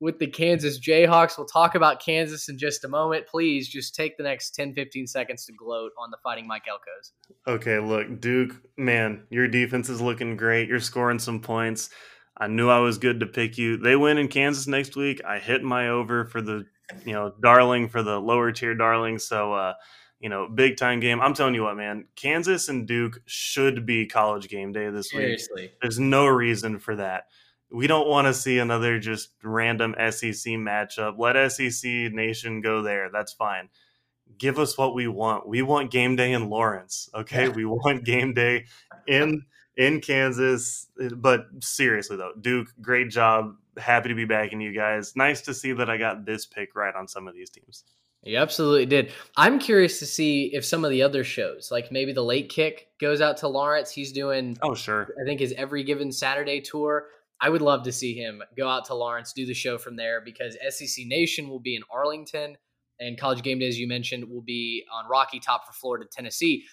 with 0.00 0.18
the 0.18 0.26
Kansas 0.26 0.80
Jayhawks. 0.80 1.36
We'll 1.36 1.46
talk 1.46 1.74
about 1.74 2.00
Kansas 2.00 2.48
in 2.48 2.56
just 2.56 2.82
a 2.82 2.88
moment. 2.88 3.26
Please 3.26 3.68
just 3.68 3.94
take 3.94 4.16
the 4.16 4.22
next 4.22 4.54
10, 4.54 4.72
15 4.72 5.06
seconds 5.06 5.44
to 5.44 5.52
gloat 5.52 5.92
on 5.98 6.10
the 6.10 6.16
Fighting 6.22 6.46
Mike 6.46 6.64
Elkos. 6.64 7.10
Okay, 7.46 7.78
look, 7.78 8.22
Duke, 8.22 8.54
man, 8.78 9.24
your 9.28 9.48
defense 9.48 9.90
is 9.90 10.00
looking 10.00 10.38
great. 10.38 10.66
You're 10.66 10.80
scoring 10.80 11.18
some 11.18 11.40
points. 11.40 11.90
I 12.36 12.48
knew 12.48 12.68
I 12.68 12.80
was 12.80 12.98
good 12.98 13.20
to 13.20 13.26
pick 13.26 13.56
you. 13.58 13.76
They 13.76 13.96
win 13.96 14.18
in 14.18 14.28
Kansas 14.28 14.66
next 14.66 14.96
week. 14.96 15.20
I 15.24 15.38
hit 15.38 15.62
my 15.62 15.88
over 15.88 16.24
for 16.24 16.42
the, 16.42 16.66
you 17.04 17.12
know, 17.12 17.32
darling 17.40 17.88
for 17.88 18.02
the 18.02 18.18
lower 18.18 18.50
tier 18.50 18.74
darling. 18.74 19.18
So, 19.18 19.52
uh, 19.52 19.74
you 20.20 20.28
know, 20.28 20.48
big 20.48 20.76
time 20.76 21.00
game. 21.00 21.20
I'm 21.20 21.34
telling 21.34 21.54
you 21.54 21.62
what, 21.62 21.76
man, 21.76 22.06
Kansas 22.16 22.68
and 22.68 22.88
Duke 22.88 23.20
should 23.26 23.86
be 23.86 24.06
college 24.06 24.48
game 24.48 24.72
day 24.72 24.88
this 24.90 25.10
Seriously. 25.10 25.62
week. 25.62 25.74
There's 25.80 25.98
no 25.98 26.26
reason 26.26 26.78
for 26.78 26.96
that. 26.96 27.24
We 27.70 27.86
don't 27.86 28.08
want 28.08 28.26
to 28.26 28.34
see 28.34 28.58
another 28.58 28.98
just 28.98 29.30
random 29.42 29.94
SEC 29.98 30.54
matchup. 30.54 31.18
Let 31.18 31.52
SEC 31.52 32.12
Nation 32.12 32.60
go 32.62 32.82
there. 32.82 33.10
That's 33.12 33.32
fine. 33.32 33.68
Give 34.38 34.58
us 34.58 34.78
what 34.78 34.94
we 34.94 35.08
want. 35.08 35.46
We 35.46 35.62
want 35.62 35.90
game 35.90 36.16
day 36.16 36.32
in 36.32 36.48
Lawrence. 36.48 37.08
Okay, 37.14 37.48
we 37.48 37.64
want 37.64 38.04
game 38.04 38.32
day 38.32 38.64
in 39.06 39.44
in 39.76 40.00
Kansas. 40.00 40.86
But 41.16 41.46
seriously 41.60 42.16
though, 42.16 42.32
Duke, 42.40 42.68
great 42.80 43.10
job. 43.10 43.56
Happy 43.76 44.08
to 44.08 44.14
be 44.14 44.24
backing 44.24 44.60
you 44.60 44.72
guys. 44.72 45.16
Nice 45.16 45.40
to 45.42 45.54
see 45.54 45.72
that 45.72 45.90
I 45.90 45.96
got 45.96 46.24
this 46.24 46.46
pick 46.46 46.74
right 46.76 46.94
on 46.94 47.08
some 47.08 47.26
of 47.26 47.34
these 47.34 47.50
teams. 47.50 47.84
You 48.22 48.38
absolutely 48.38 48.86
did. 48.86 49.12
I'm 49.36 49.58
curious 49.58 49.98
to 49.98 50.06
see 50.06 50.50
if 50.54 50.64
some 50.64 50.84
of 50.84 50.90
the 50.90 51.02
other 51.02 51.24
shows, 51.24 51.68
like 51.70 51.92
maybe 51.92 52.12
the 52.12 52.24
late 52.24 52.48
kick, 52.48 52.88
goes 52.98 53.20
out 53.20 53.36
to 53.38 53.48
Lawrence. 53.48 53.90
He's 53.90 54.12
doing, 54.12 54.56
Oh 54.62 54.74
sure. 54.74 55.08
I 55.20 55.24
think, 55.26 55.40
his 55.40 55.52
every 55.58 55.84
given 55.84 56.10
Saturday 56.10 56.60
tour. 56.60 57.08
I 57.40 57.50
would 57.50 57.60
love 57.60 57.82
to 57.82 57.92
see 57.92 58.14
him 58.14 58.42
go 58.56 58.66
out 58.66 58.86
to 58.86 58.94
Lawrence, 58.94 59.34
do 59.34 59.44
the 59.44 59.52
show 59.52 59.76
from 59.76 59.96
there 59.96 60.22
because 60.22 60.56
SEC 60.70 61.04
Nation 61.06 61.48
will 61.50 61.60
be 61.60 61.76
in 61.76 61.82
Arlington 61.92 62.56
and 63.00 63.18
College 63.18 63.42
Game 63.42 63.58
Day, 63.58 63.68
as 63.68 63.78
you 63.78 63.88
mentioned, 63.88 64.30
will 64.30 64.40
be 64.40 64.84
on 64.90 65.06
Rocky 65.08 65.40
Top 65.40 65.66
for 65.66 65.72
Florida, 65.72 66.06
Tennessee. 66.10 66.64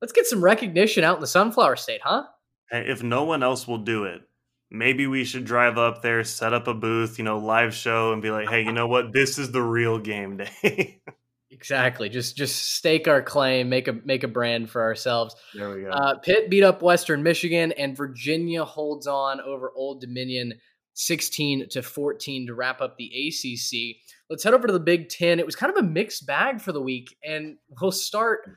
Let's 0.00 0.12
get 0.12 0.26
some 0.26 0.44
recognition 0.44 1.02
out 1.02 1.16
in 1.16 1.20
the 1.20 1.26
Sunflower 1.26 1.76
State, 1.76 2.02
huh? 2.04 2.24
Hey, 2.70 2.86
if 2.88 3.02
no 3.02 3.24
one 3.24 3.42
else 3.42 3.66
will 3.66 3.78
do 3.78 4.04
it, 4.04 4.22
maybe 4.70 5.06
we 5.06 5.24
should 5.24 5.44
drive 5.44 5.78
up 5.78 6.02
there, 6.02 6.22
set 6.24 6.52
up 6.52 6.68
a 6.68 6.74
booth, 6.74 7.18
you 7.18 7.24
know, 7.24 7.38
live 7.38 7.74
show, 7.74 8.12
and 8.12 8.22
be 8.22 8.30
like, 8.30 8.48
hey, 8.48 8.62
you 8.62 8.72
know 8.72 8.86
what? 8.86 9.12
This 9.12 9.38
is 9.38 9.52
the 9.52 9.62
real 9.62 9.98
game 9.98 10.36
day. 10.38 11.00
Exactly. 11.52 12.08
Just 12.08 12.36
just 12.36 12.74
stake 12.76 13.08
our 13.08 13.20
claim, 13.20 13.68
make 13.68 13.88
a 13.88 13.92
make 14.04 14.22
a 14.22 14.28
brand 14.28 14.70
for 14.70 14.80
ourselves. 14.82 15.34
there 15.52 15.68
we 15.74 15.82
go. 15.82 15.90
Uh, 15.90 16.16
Pitt 16.18 16.48
beat 16.48 16.62
up 16.62 16.80
Western 16.80 17.22
Michigan, 17.22 17.72
and 17.72 17.96
Virginia 17.96 18.64
holds 18.64 19.06
on 19.06 19.40
over 19.40 19.70
Old 19.74 20.00
Dominion, 20.00 20.54
sixteen 20.94 21.68
to 21.70 21.82
fourteen 21.82 22.46
to 22.46 22.54
wrap 22.54 22.80
up 22.80 22.96
the 22.96 23.10
ACC. 23.28 23.96
Let's 24.30 24.44
head 24.44 24.54
over 24.54 24.68
to 24.68 24.72
the 24.72 24.80
Big 24.80 25.08
Ten. 25.08 25.40
It 25.40 25.44
was 25.44 25.56
kind 25.56 25.70
of 25.70 25.84
a 25.84 25.86
mixed 25.86 26.24
bag 26.24 26.60
for 26.60 26.70
the 26.72 26.80
week, 26.80 27.14
and 27.22 27.56
we'll 27.80 27.92
start 27.92 28.48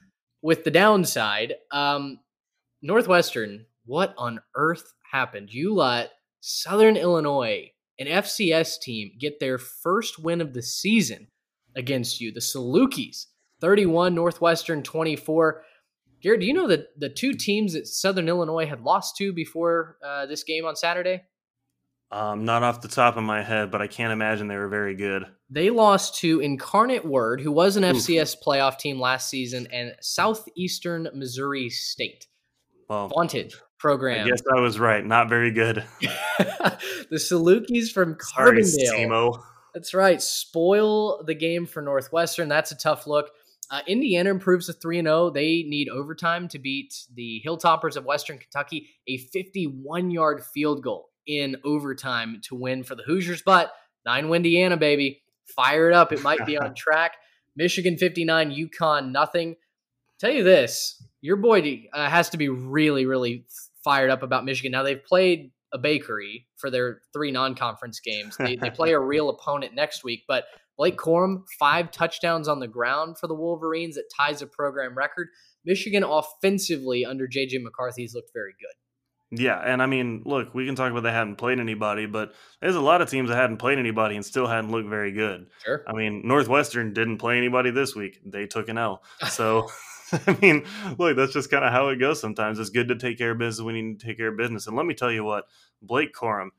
with 0.41 0.63
the 0.63 0.71
downside. 0.71 1.55
Um, 1.71 2.19
Northwestern, 2.83 3.65
what 3.85 4.13
on 4.17 4.39
earth 4.55 4.93
happened? 5.11 5.53
You 5.53 5.73
let 5.73 6.11
Southern 6.39 6.97
Illinois, 6.97 7.71
an 7.99 8.07
FCS 8.07 8.79
team, 8.81 9.11
get 9.19 9.39
their 9.39 9.57
first 9.57 10.19
win 10.19 10.41
of 10.41 10.53
the 10.53 10.61
season 10.61 11.27
against 11.75 12.21
you. 12.21 12.31
The 12.31 12.39
Salukis, 12.39 13.25
31, 13.61 14.15
Northwestern 14.15 14.83
24. 14.83 15.63
Garrett, 16.21 16.39
do 16.41 16.45
you 16.45 16.53
know 16.53 16.67
that 16.67 16.87
the 16.97 17.09
two 17.09 17.33
teams 17.33 17.73
that 17.73 17.87
Southern 17.87 18.29
Illinois 18.29 18.65
had 18.65 18.81
lost 18.81 19.17
to 19.17 19.33
before 19.33 19.97
uh, 20.05 20.25
this 20.25 20.43
game 20.43 20.65
on 20.65 20.75
Saturday? 20.75 21.23
um, 22.13 22.45
not 22.45 22.61
off 22.61 22.81
the 22.81 22.87
top 22.87 23.17
of 23.17 23.23
my 23.23 23.41
head, 23.41 23.71
but 23.71 23.81
I 23.81 23.87
can't 23.87 24.13
imagine 24.13 24.47
they 24.47 24.55
were 24.55 24.67
very 24.67 24.93
good. 24.93 25.25
They 25.49 25.71
lost 25.71 26.19
to 26.19 26.39
Incarnate 26.41 27.03
Word, 27.03 27.41
who 27.41 27.51
was 27.51 27.75
an 27.75 27.83
FCS 27.83 28.35
playoff 28.45 28.77
team 28.77 28.99
last 28.99 29.29
season, 29.29 29.67
and 29.73 29.95
Southeastern 29.99 31.09
Missouri 31.15 31.69
State. 31.71 32.27
Well, 32.87 33.07
Vaunted 33.07 33.55
I 34.21 34.29
guess 34.29 34.41
I 34.55 34.59
was 34.59 34.79
right. 34.79 35.05
Not 35.05 35.29
very 35.29 35.51
good. 35.51 35.83
the 36.01 36.77
Salukis 37.13 37.91
from 37.91 38.17
Sorry, 38.19 38.61
Carbondale. 38.61 38.89
SEMO. 38.89 39.43
That's 39.73 39.93
right. 39.93 40.21
Spoil 40.21 41.23
the 41.23 41.33
game 41.33 41.65
for 41.65 41.81
Northwestern. 41.81 42.47
That's 42.47 42.71
a 42.71 42.77
tough 42.77 43.07
look. 43.07 43.31
Uh, 43.71 43.81
Indiana 43.87 44.29
improves 44.29 44.67
to 44.67 44.73
3 44.73 45.01
0. 45.01 45.31
They 45.31 45.63
need 45.63 45.89
overtime 45.89 46.47
to 46.49 46.59
beat 46.59 46.93
the 47.13 47.41
Hilltoppers 47.45 47.95
of 47.95 48.05
Western 48.05 48.37
Kentucky, 48.37 48.89
a 49.07 49.17
51 49.17 50.11
yard 50.11 50.43
field 50.43 50.83
goal 50.83 51.09
in 51.25 51.57
overtime 51.63 52.39
to 52.43 52.55
win 52.55 52.83
for 52.83 52.95
the 52.95 53.03
Hoosiers. 53.03 53.41
But 53.41 53.71
nine 54.05 54.31
Indiana, 54.31 54.77
baby. 54.77 55.23
Fire 55.55 55.89
it 55.89 55.93
up. 55.93 56.11
It 56.11 56.21
might 56.21 56.45
be 56.45 56.57
on 56.57 56.73
track. 56.77 57.13
Michigan 57.55 57.97
59, 57.97 58.51
UConn 58.51 59.11
nothing. 59.11 59.55
Tell 60.19 60.31
you 60.31 60.43
this, 60.43 61.01
your 61.21 61.35
boy 61.35 61.87
uh, 61.93 62.09
has 62.09 62.29
to 62.29 62.37
be 62.37 62.49
really, 62.49 63.05
really 63.05 63.45
fired 63.83 64.09
up 64.09 64.23
about 64.23 64.45
Michigan. 64.45 64.71
Now, 64.71 64.83
they've 64.83 65.03
played 65.03 65.51
a 65.73 65.77
bakery 65.77 66.47
for 66.57 66.69
their 66.69 67.01
three 67.13 67.31
non-conference 67.31 67.99
games. 67.99 68.37
They, 68.37 68.55
they 68.55 68.69
play 68.69 68.91
a 68.91 68.99
real 69.13 69.29
opponent 69.29 69.73
next 69.73 70.03
week, 70.03 70.23
but 70.27 70.45
Blake 70.77 70.97
Corum 70.97 71.43
five 71.59 71.91
touchdowns 71.91 72.47
on 72.47 72.59
the 72.59 72.67
ground 72.67 73.17
for 73.19 73.27
the 73.27 73.35
Wolverines 73.35 73.95
that 73.95 74.05
ties 74.15 74.41
a 74.41 74.47
program 74.47 74.95
record. 74.95 75.27
Michigan 75.65 76.03
offensively 76.03 77.05
under 77.05 77.27
JJ 77.27 77.61
McCarthy's 77.61 78.13
looked 78.13 78.31
very 78.33 78.53
good. 78.59 78.75
Yeah, 79.35 79.59
and 79.59 79.81
I 79.81 79.87
mean, 79.87 80.21
look, 80.25 80.53
we 80.53 80.65
can 80.65 80.75
talk 80.75 80.91
about 80.91 81.01
they 81.01 81.11
hadn't 81.11 81.37
played 81.37 81.59
anybody, 81.59 82.05
but 82.05 82.33
there's 82.61 82.75
a 82.75 82.81
lot 82.81 83.01
of 83.01 83.09
teams 83.09 83.29
that 83.29 83.35
hadn't 83.35 83.57
played 83.57 83.79
anybody 83.79 84.15
and 84.15 84.23
still 84.23 84.45
hadn't 84.45 84.69
looked 84.69 84.89
very 84.89 85.11
good. 85.11 85.47
Sure. 85.65 85.83
I 85.87 85.93
mean, 85.93 86.21
Northwestern 86.23 86.93
didn't 86.93 87.17
play 87.17 87.37
anybody 87.37 87.71
this 87.71 87.95
week. 87.95 88.19
They 88.23 88.45
took 88.45 88.69
an 88.69 88.77
L. 88.77 89.01
So, 89.29 89.69
I 90.27 90.37
mean, 90.41 90.65
look, 90.97 91.15
that's 91.15 91.33
just 91.33 91.49
kind 91.51 91.63
of 91.65 91.71
how 91.71 91.89
it 91.89 91.97
goes 91.97 92.19
sometimes. 92.19 92.59
It's 92.59 92.69
good 92.69 92.87
to 92.89 92.95
take 92.95 93.17
care 93.17 93.31
of 93.31 93.37
business 93.37 93.63
when 93.63 93.75
you 93.75 93.83
need 93.83 93.99
to 93.99 94.05
take 94.07 94.17
care 94.17 94.29
of 94.29 94.37
business. 94.37 94.67
And 94.67 94.75
let 94.75 94.85
me 94.85 94.93
tell 94.93 95.11
you 95.11 95.23
what, 95.23 95.45
Blake 95.81 96.13
Corum, 96.13 96.49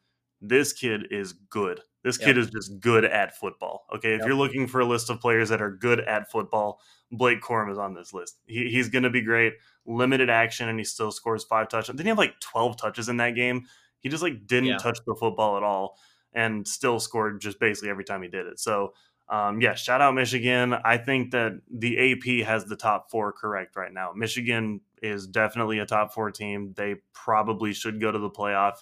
this 0.40 0.72
kid 0.72 1.09
is 1.11 1.32
good. 1.32 1.80
This 2.03 2.18
Yep. 2.18 2.26
kid 2.26 2.38
is 2.38 2.51
just 2.51 2.80
good 2.80 3.05
at 3.05 3.36
football. 3.36 3.86
Okay. 3.95 4.14
If 4.14 4.20
Yep. 4.20 4.26
you're 4.26 4.36
looking 4.36 4.66
for 4.66 4.80
a 4.80 4.84
list 4.84 5.09
of 5.11 5.20
players 5.20 5.49
that 5.49 5.62
are 5.62 5.70
good 5.70 6.01
at 6.01 6.30
football, 6.30 6.80
Blake 7.11 7.40
Corum 7.40 7.70
is 7.70 7.78
on 7.78 7.95
this 7.95 8.12
list. 8.12 8.38
He, 8.47 8.68
he's 8.70 8.88
going 8.88 9.05
to 9.05 9.11
be 9.11 9.22
great. 9.22 9.55
Limited 9.86 10.28
action, 10.30 10.68
and 10.68 10.78
he 10.78 10.84
still 10.84 11.11
scores 11.11 11.45
five 11.45 11.68
touchdowns. 11.68 11.97
Didn't 11.97 12.07
he 12.07 12.09
have 12.11 12.18
like 12.18 12.40
12 12.40 12.76
touches 12.76 13.09
in 13.09 13.16
that 13.18 13.34
game? 13.34 13.66
He 14.01 14.09
just 14.09 14.22
like 14.22 14.47
didn't 14.47 14.68
Yeah. 14.70 14.76
touch 14.78 14.99
the 15.07 15.16
football 15.18 15.57
at 15.57 15.62
all 15.62 15.99
and 16.34 16.66
still 16.66 16.99
scored 17.01 17.40
just 17.40 17.59
basically 17.61 17.88
every 17.90 18.05
time 18.05 18.22
he 18.22 18.28
did 18.28 18.47
it. 18.47 18.59
So, 18.59 18.92
um, 19.29 19.61
yeah, 19.61 19.75
shout 19.75 20.01
out 20.01 20.14
Michigan. 20.14 20.75
I 20.85 20.99
think 20.99 21.31
that 21.33 21.53
the 21.70 22.12
AP 22.12 22.47
has 22.47 22.66
the 22.66 22.77
top 22.77 23.11
four 23.11 23.33
correct 23.33 23.77
right 23.77 23.93
now. 23.93 24.12
Michigan 24.14 24.81
is 25.03 25.27
definitely 25.27 25.79
a 25.79 25.87
top 25.87 26.12
four 26.12 26.31
team. 26.31 26.75
They 26.77 26.97
probably 27.12 27.72
should 27.72 28.01
go 28.01 28.11
to 28.12 28.18
the 28.18 28.31
playoff. 28.31 28.79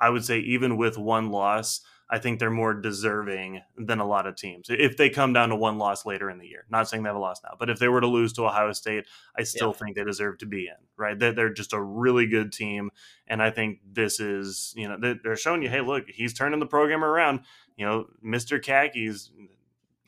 I 0.00 0.10
would 0.10 0.24
say, 0.24 0.38
even 0.40 0.76
with 0.76 0.98
one 0.98 1.30
loss, 1.30 1.80
I 2.08 2.18
think 2.18 2.38
they're 2.38 2.50
more 2.50 2.74
deserving 2.74 3.62
than 3.76 3.98
a 3.98 4.06
lot 4.06 4.26
of 4.26 4.36
teams. 4.36 4.66
If 4.68 4.96
they 4.96 5.08
come 5.10 5.32
down 5.32 5.48
to 5.48 5.56
one 5.56 5.78
loss 5.78 6.06
later 6.06 6.30
in 6.30 6.38
the 6.38 6.46
year, 6.46 6.64
not 6.70 6.88
saying 6.88 7.02
they 7.02 7.08
have 7.08 7.16
a 7.16 7.20
loss 7.20 7.40
now, 7.42 7.56
but 7.58 7.68
if 7.70 7.78
they 7.80 7.88
were 7.88 8.00
to 8.00 8.06
lose 8.06 8.32
to 8.34 8.44
Ohio 8.44 8.72
State, 8.72 9.06
I 9.36 9.42
still 9.42 9.68
Yeah. 9.68 9.72
think 9.86 9.96
they 9.96 10.04
deserve 10.04 10.38
to 10.38 10.46
be 10.46 10.68
in, 10.68 10.74
right? 10.96 11.18
They're, 11.18 11.32
they're 11.32 11.52
just 11.52 11.72
a 11.72 11.82
really 11.82 12.26
good 12.26 12.52
team. 12.52 12.90
And 13.26 13.42
I 13.42 13.50
think 13.50 13.80
this 13.90 14.20
is, 14.20 14.72
you 14.76 14.86
know, 14.88 14.96
they- 15.00 15.18
they're 15.24 15.36
showing 15.36 15.62
you, 15.62 15.68
hey, 15.68 15.80
look, 15.80 16.04
he's 16.08 16.32
turning 16.34 16.60
the 16.60 16.66
program 16.66 17.02
around. 17.02 17.40
You 17.76 17.86
know, 17.86 18.06
Mr. 18.24 18.62
Khakis, 18.62 19.32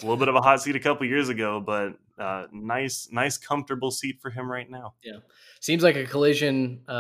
a 0.01 0.05
little 0.05 0.17
bit 0.17 0.29
of 0.29 0.35
a 0.35 0.41
hot 0.41 0.63
seat 0.63 0.77
a 0.77 0.81
couple 0.81 1.07
years 1.07 1.29
ago, 1.29 1.61
but 1.61 1.95
uh, 2.19 2.47
nice, 2.53 3.09
nice, 3.11 3.37
comfortable 3.37 3.91
seat 3.91 4.19
for 4.21 4.31
him 4.31 4.51
right 4.51 4.71
now. 4.71 4.95
Yeah, 5.03 5.19
seems 5.61 5.83
like 5.83 5.97
a 5.97 6.05
collision, 6.05 6.81
uh, 6.89 6.91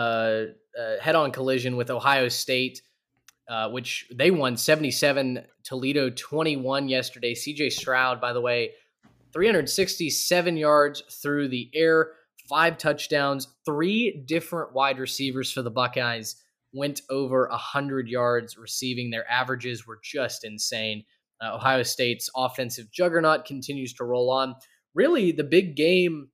uh, 0.78 0.98
head-on 1.00 1.32
collision 1.32 1.76
with 1.76 1.90
Ohio 1.90 2.28
State, 2.28 2.82
uh, 3.48 3.70
which 3.70 4.08
they 4.14 4.30
won 4.30 4.56
77, 4.56 5.44
Toledo 5.64 6.10
21 6.10 6.88
yesterday. 6.88 7.34
CJ 7.34 7.72
Stroud, 7.72 8.20
by 8.20 8.32
the 8.32 8.40
way, 8.40 8.72
367 9.32 10.56
yards 10.56 11.02
through 11.22 11.48
the 11.48 11.70
air, 11.74 12.12
five 12.48 12.78
touchdowns, 12.78 13.48
three 13.64 14.22
different 14.26 14.72
wide 14.72 14.98
receivers 14.98 15.52
for 15.52 15.62
the 15.62 15.70
Buckeyes 15.70 16.42
went 16.72 17.00
over 17.10 17.48
100 17.50 18.08
yards 18.08 18.56
receiving. 18.56 19.10
Their 19.10 19.28
averages 19.30 19.86
were 19.86 19.98
just 20.02 20.44
insane. 20.44 21.04
Uh, 21.42 21.54
Ohio 21.54 21.82
State's 21.82 22.28
offensive 22.34 22.90
juggernaut 22.92 23.44
continues 23.44 23.92
to 23.94 24.04
roll 24.04 24.30
on. 24.30 24.54
Really, 24.94 25.32
the 25.32 25.44
big 25.44 25.76
game 25.76 26.28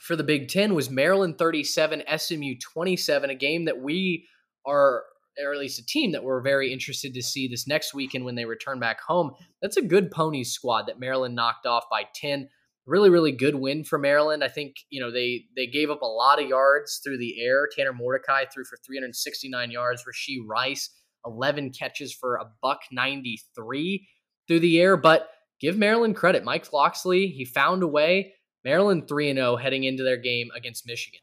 for 0.00 0.16
the 0.16 0.24
Big 0.24 0.48
Ten 0.48 0.74
was 0.74 0.90
Maryland 0.90 1.36
37, 1.38 2.02
SMU 2.16 2.54
27, 2.58 3.30
a 3.30 3.34
game 3.34 3.66
that 3.66 3.80
we 3.80 4.26
are, 4.66 5.04
or 5.38 5.52
at 5.52 5.58
least 5.58 5.78
a 5.78 5.84
team 5.84 6.12
that 6.12 6.24
we're 6.24 6.40
very 6.40 6.72
interested 6.72 7.12
to 7.14 7.22
see 7.22 7.46
this 7.46 7.68
next 7.68 7.92
weekend 7.92 8.24
when 8.24 8.34
they 8.34 8.46
return 8.46 8.80
back 8.80 9.00
home. 9.00 9.32
That's 9.60 9.76
a 9.76 9.82
good 9.82 10.10
ponies 10.10 10.52
squad 10.52 10.86
that 10.86 10.98
Maryland 10.98 11.34
knocked 11.34 11.66
off 11.66 11.84
by 11.90 12.04
10. 12.14 12.48
Really, 12.86 13.10
really 13.10 13.32
good 13.32 13.56
win 13.56 13.84
for 13.84 13.98
Maryland. 13.98 14.42
I 14.42 14.48
think, 14.48 14.76
you 14.88 15.00
know, 15.00 15.12
they 15.12 15.44
they 15.54 15.66
gave 15.66 15.90
up 15.90 16.00
a 16.00 16.06
lot 16.06 16.42
of 16.42 16.48
yards 16.48 17.00
through 17.04 17.18
the 17.18 17.40
air. 17.44 17.68
Tanner 17.76 17.92
Mordecai 17.92 18.46
threw 18.46 18.64
for 18.64 18.78
369 18.84 19.70
yards. 19.70 20.02
Rashee 20.02 20.38
Rice, 20.48 20.88
11 21.26 21.72
catches 21.72 22.12
for 22.12 22.36
a 22.36 22.46
buck 22.62 22.80
93. 22.90 24.08
Through 24.50 24.60
the 24.60 24.80
air, 24.80 24.96
but 24.96 25.30
give 25.60 25.78
Maryland 25.78 26.16
credit. 26.16 26.42
Mike 26.42 26.72
Locksley, 26.72 27.28
he 27.28 27.44
found 27.44 27.84
a 27.84 27.86
way. 27.86 28.34
Maryland 28.64 29.06
3 29.06 29.32
0 29.32 29.56
heading 29.56 29.84
into 29.84 30.02
their 30.02 30.16
game 30.16 30.48
against 30.56 30.86
Michigan. 30.86 31.20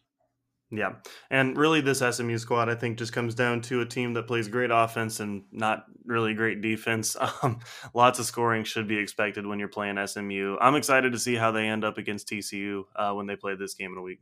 Yeah. 0.72 0.94
And 1.30 1.58
really, 1.58 1.82
this 1.82 2.00
SMU 2.00 2.38
squad, 2.38 2.70
I 2.70 2.76
think, 2.76 2.98
just 2.98 3.14
comes 3.14 3.36
down 3.36 3.62
to 3.64 3.82
a 3.82 3.86
team 3.86 4.14
that 4.14 4.28
plays 4.28 4.48
great 4.48 4.70
offense 4.72 5.20
and 5.20 5.44
not 5.52 5.86
really 6.06 6.34
great 6.34 6.62
defense. 6.62 7.16
Um, 7.44 7.60
lots 7.94 8.18
of 8.18 8.26
scoring 8.26 8.64
should 8.64 8.88
be 8.88 8.98
expected 8.98 9.46
when 9.46 9.60
you're 9.60 9.68
playing 9.68 10.00
SMU. 10.08 10.58
I'm 10.60 10.76
excited 10.76 11.12
to 11.12 11.20
see 11.20 11.36
how 11.36 11.52
they 11.52 11.68
end 11.68 11.84
up 11.84 11.98
against 11.98 12.30
TCU 12.30 12.84
uh, 12.96 13.12
when 13.14 13.28
they 13.28 13.36
play 13.36 13.56
this 13.56 13.76
game 13.76 13.92
in 13.92 13.98
a 13.98 14.02
week. 14.02 14.20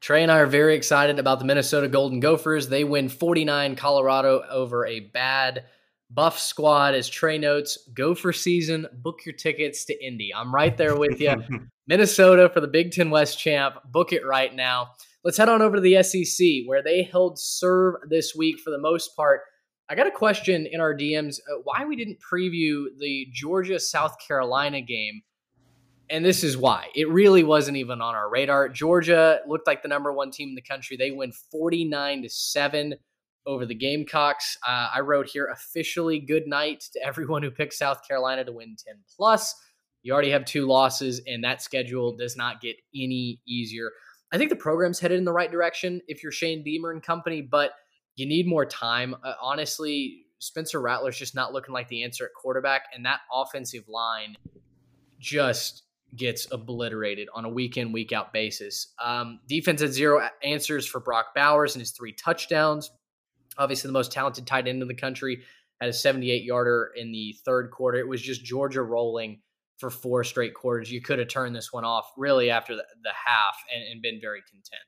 Trey 0.00 0.22
and 0.22 0.30
I 0.30 0.40
are 0.40 0.46
very 0.46 0.74
excited 0.74 1.18
about 1.18 1.38
the 1.38 1.44
Minnesota 1.44 1.88
Golden 1.88 2.20
Gophers. 2.20 2.68
They 2.68 2.84
win 2.84 3.08
49 3.08 3.76
Colorado 3.76 4.42
over 4.50 4.84
a 4.84 5.00
bad 5.00 5.64
Buff 6.10 6.38
squad. 6.38 6.94
As 6.94 7.08
Trey 7.08 7.38
notes, 7.38 7.78
go 7.94 8.14
for 8.14 8.32
season, 8.32 8.86
book 8.92 9.20
your 9.24 9.34
tickets 9.34 9.84
to 9.86 10.04
Indy. 10.04 10.34
I'm 10.34 10.54
right 10.54 10.76
there 10.76 10.96
with 10.96 11.20
you. 11.20 11.36
Minnesota 11.86 12.48
for 12.48 12.60
the 12.60 12.68
Big 12.68 12.92
Ten 12.92 13.10
West 13.10 13.38
champ. 13.38 13.76
Book 13.90 14.12
it 14.12 14.26
right 14.26 14.54
now. 14.54 14.90
Let's 15.22 15.36
head 15.36 15.48
on 15.48 15.62
over 15.62 15.76
to 15.76 15.82
the 15.82 16.02
SEC, 16.02 16.66
where 16.66 16.82
they 16.82 17.02
held 17.02 17.38
serve 17.38 17.94
this 18.08 18.34
week 18.34 18.58
for 18.58 18.70
the 18.70 18.78
most 18.78 19.14
part. 19.16 19.42
I 19.88 19.94
got 19.94 20.06
a 20.06 20.12
question 20.12 20.66
in 20.70 20.80
our 20.80 20.94
DMs 20.94 21.40
uh, 21.40 21.60
why 21.64 21.84
we 21.84 21.96
didn't 21.96 22.18
preview 22.20 22.84
the 22.98 23.26
Georgia 23.32 23.78
South 23.78 24.16
Carolina 24.26 24.80
game. 24.80 25.22
And 26.08 26.24
this 26.24 26.42
is 26.42 26.56
why. 26.56 26.86
It 26.94 27.08
really 27.08 27.44
wasn't 27.44 27.76
even 27.76 28.00
on 28.00 28.14
our 28.14 28.30
radar. 28.30 28.68
Georgia 28.68 29.40
looked 29.46 29.66
like 29.66 29.82
the 29.82 29.88
number 29.88 30.12
one 30.12 30.30
team 30.30 30.50
in 30.50 30.54
the 30.54 30.62
country. 30.62 30.96
They 30.96 31.10
win 31.10 31.32
49 31.52 32.22
to 32.22 32.28
7 32.28 32.94
over 33.46 33.66
the 33.66 33.74
Gamecocks. 33.74 34.56
Uh, 34.66 34.88
I 34.94 35.00
wrote 35.00 35.26
here 35.26 35.46
officially 35.46 36.18
good 36.18 36.46
night 36.46 36.84
to 36.92 37.04
everyone 37.04 37.42
who 37.42 37.50
picked 37.50 37.74
South 37.74 38.06
Carolina 38.06 38.44
to 38.44 38.52
win 38.52 38.76
10 38.86 38.96
plus. 39.16 39.54
You 40.02 40.12
already 40.12 40.30
have 40.30 40.44
two 40.44 40.66
losses, 40.66 41.20
and 41.26 41.44
that 41.44 41.62
schedule 41.62 42.16
does 42.16 42.36
not 42.36 42.60
get 42.60 42.76
any 42.94 43.40
easier. 43.46 43.90
I 44.32 44.38
think 44.38 44.50
the 44.50 44.56
program's 44.56 45.00
headed 45.00 45.18
in 45.18 45.24
the 45.24 45.32
right 45.32 45.50
direction 45.50 46.00
if 46.08 46.22
you're 46.22 46.32
Shane 46.32 46.62
Beamer 46.62 46.90
and 46.90 47.02
company, 47.02 47.42
but 47.42 47.72
you 48.16 48.26
need 48.26 48.46
more 48.46 48.64
time. 48.64 49.14
Uh, 49.22 49.34
honestly, 49.42 50.24
Spencer 50.38 50.80
Rattler's 50.80 51.18
just 51.18 51.34
not 51.34 51.52
looking 51.52 51.74
like 51.74 51.88
the 51.88 52.04
answer 52.04 52.24
at 52.24 52.30
quarterback, 52.34 52.84
and 52.94 53.04
that 53.04 53.20
offensive 53.32 53.84
line 53.88 54.36
just 55.18 55.82
gets 56.16 56.48
obliterated 56.50 57.28
on 57.34 57.44
a 57.44 57.48
week 57.48 57.76
in, 57.76 57.92
week 57.92 58.12
out 58.12 58.32
basis. 58.32 58.94
Um, 59.02 59.40
defense 59.48 59.80
had 59.80 59.92
zero 59.92 60.28
answers 60.42 60.86
for 60.86 61.00
Brock 61.00 61.26
Bowers 61.34 61.74
and 61.74 61.80
his 61.80 61.92
three 61.92 62.12
touchdowns. 62.12 62.90
Obviously, 63.60 63.88
the 63.88 63.92
most 63.92 64.10
talented 64.10 64.46
tight 64.46 64.66
end 64.66 64.82
in 64.82 64.88
the 64.88 64.94
country 64.94 65.42
had 65.80 65.90
a 65.90 65.92
78 65.92 66.42
yarder 66.42 66.90
in 66.96 67.12
the 67.12 67.36
third 67.44 67.70
quarter. 67.70 67.98
It 67.98 68.08
was 68.08 68.20
just 68.20 68.44
Georgia 68.44 68.82
rolling 68.82 69.40
for 69.78 69.90
four 69.90 70.24
straight 70.24 70.54
quarters. 70.54 70.90
You 70.90 71.00
could 71.00 71.18
have 71.18 71.28
turned 71.28 71.54
this 71.54 71.72
one 71.72 71.84
off 71.84 72.10
really 72.16 72.50
after 72.50 72.76
the, 72.76 72.84
the 73.02 73.12
half 73.26 73.56
and, 73.74 73.82
and, 73.84 74.02
been 74.02 74.20
very 74.20 74.42
content. 74.42 74.82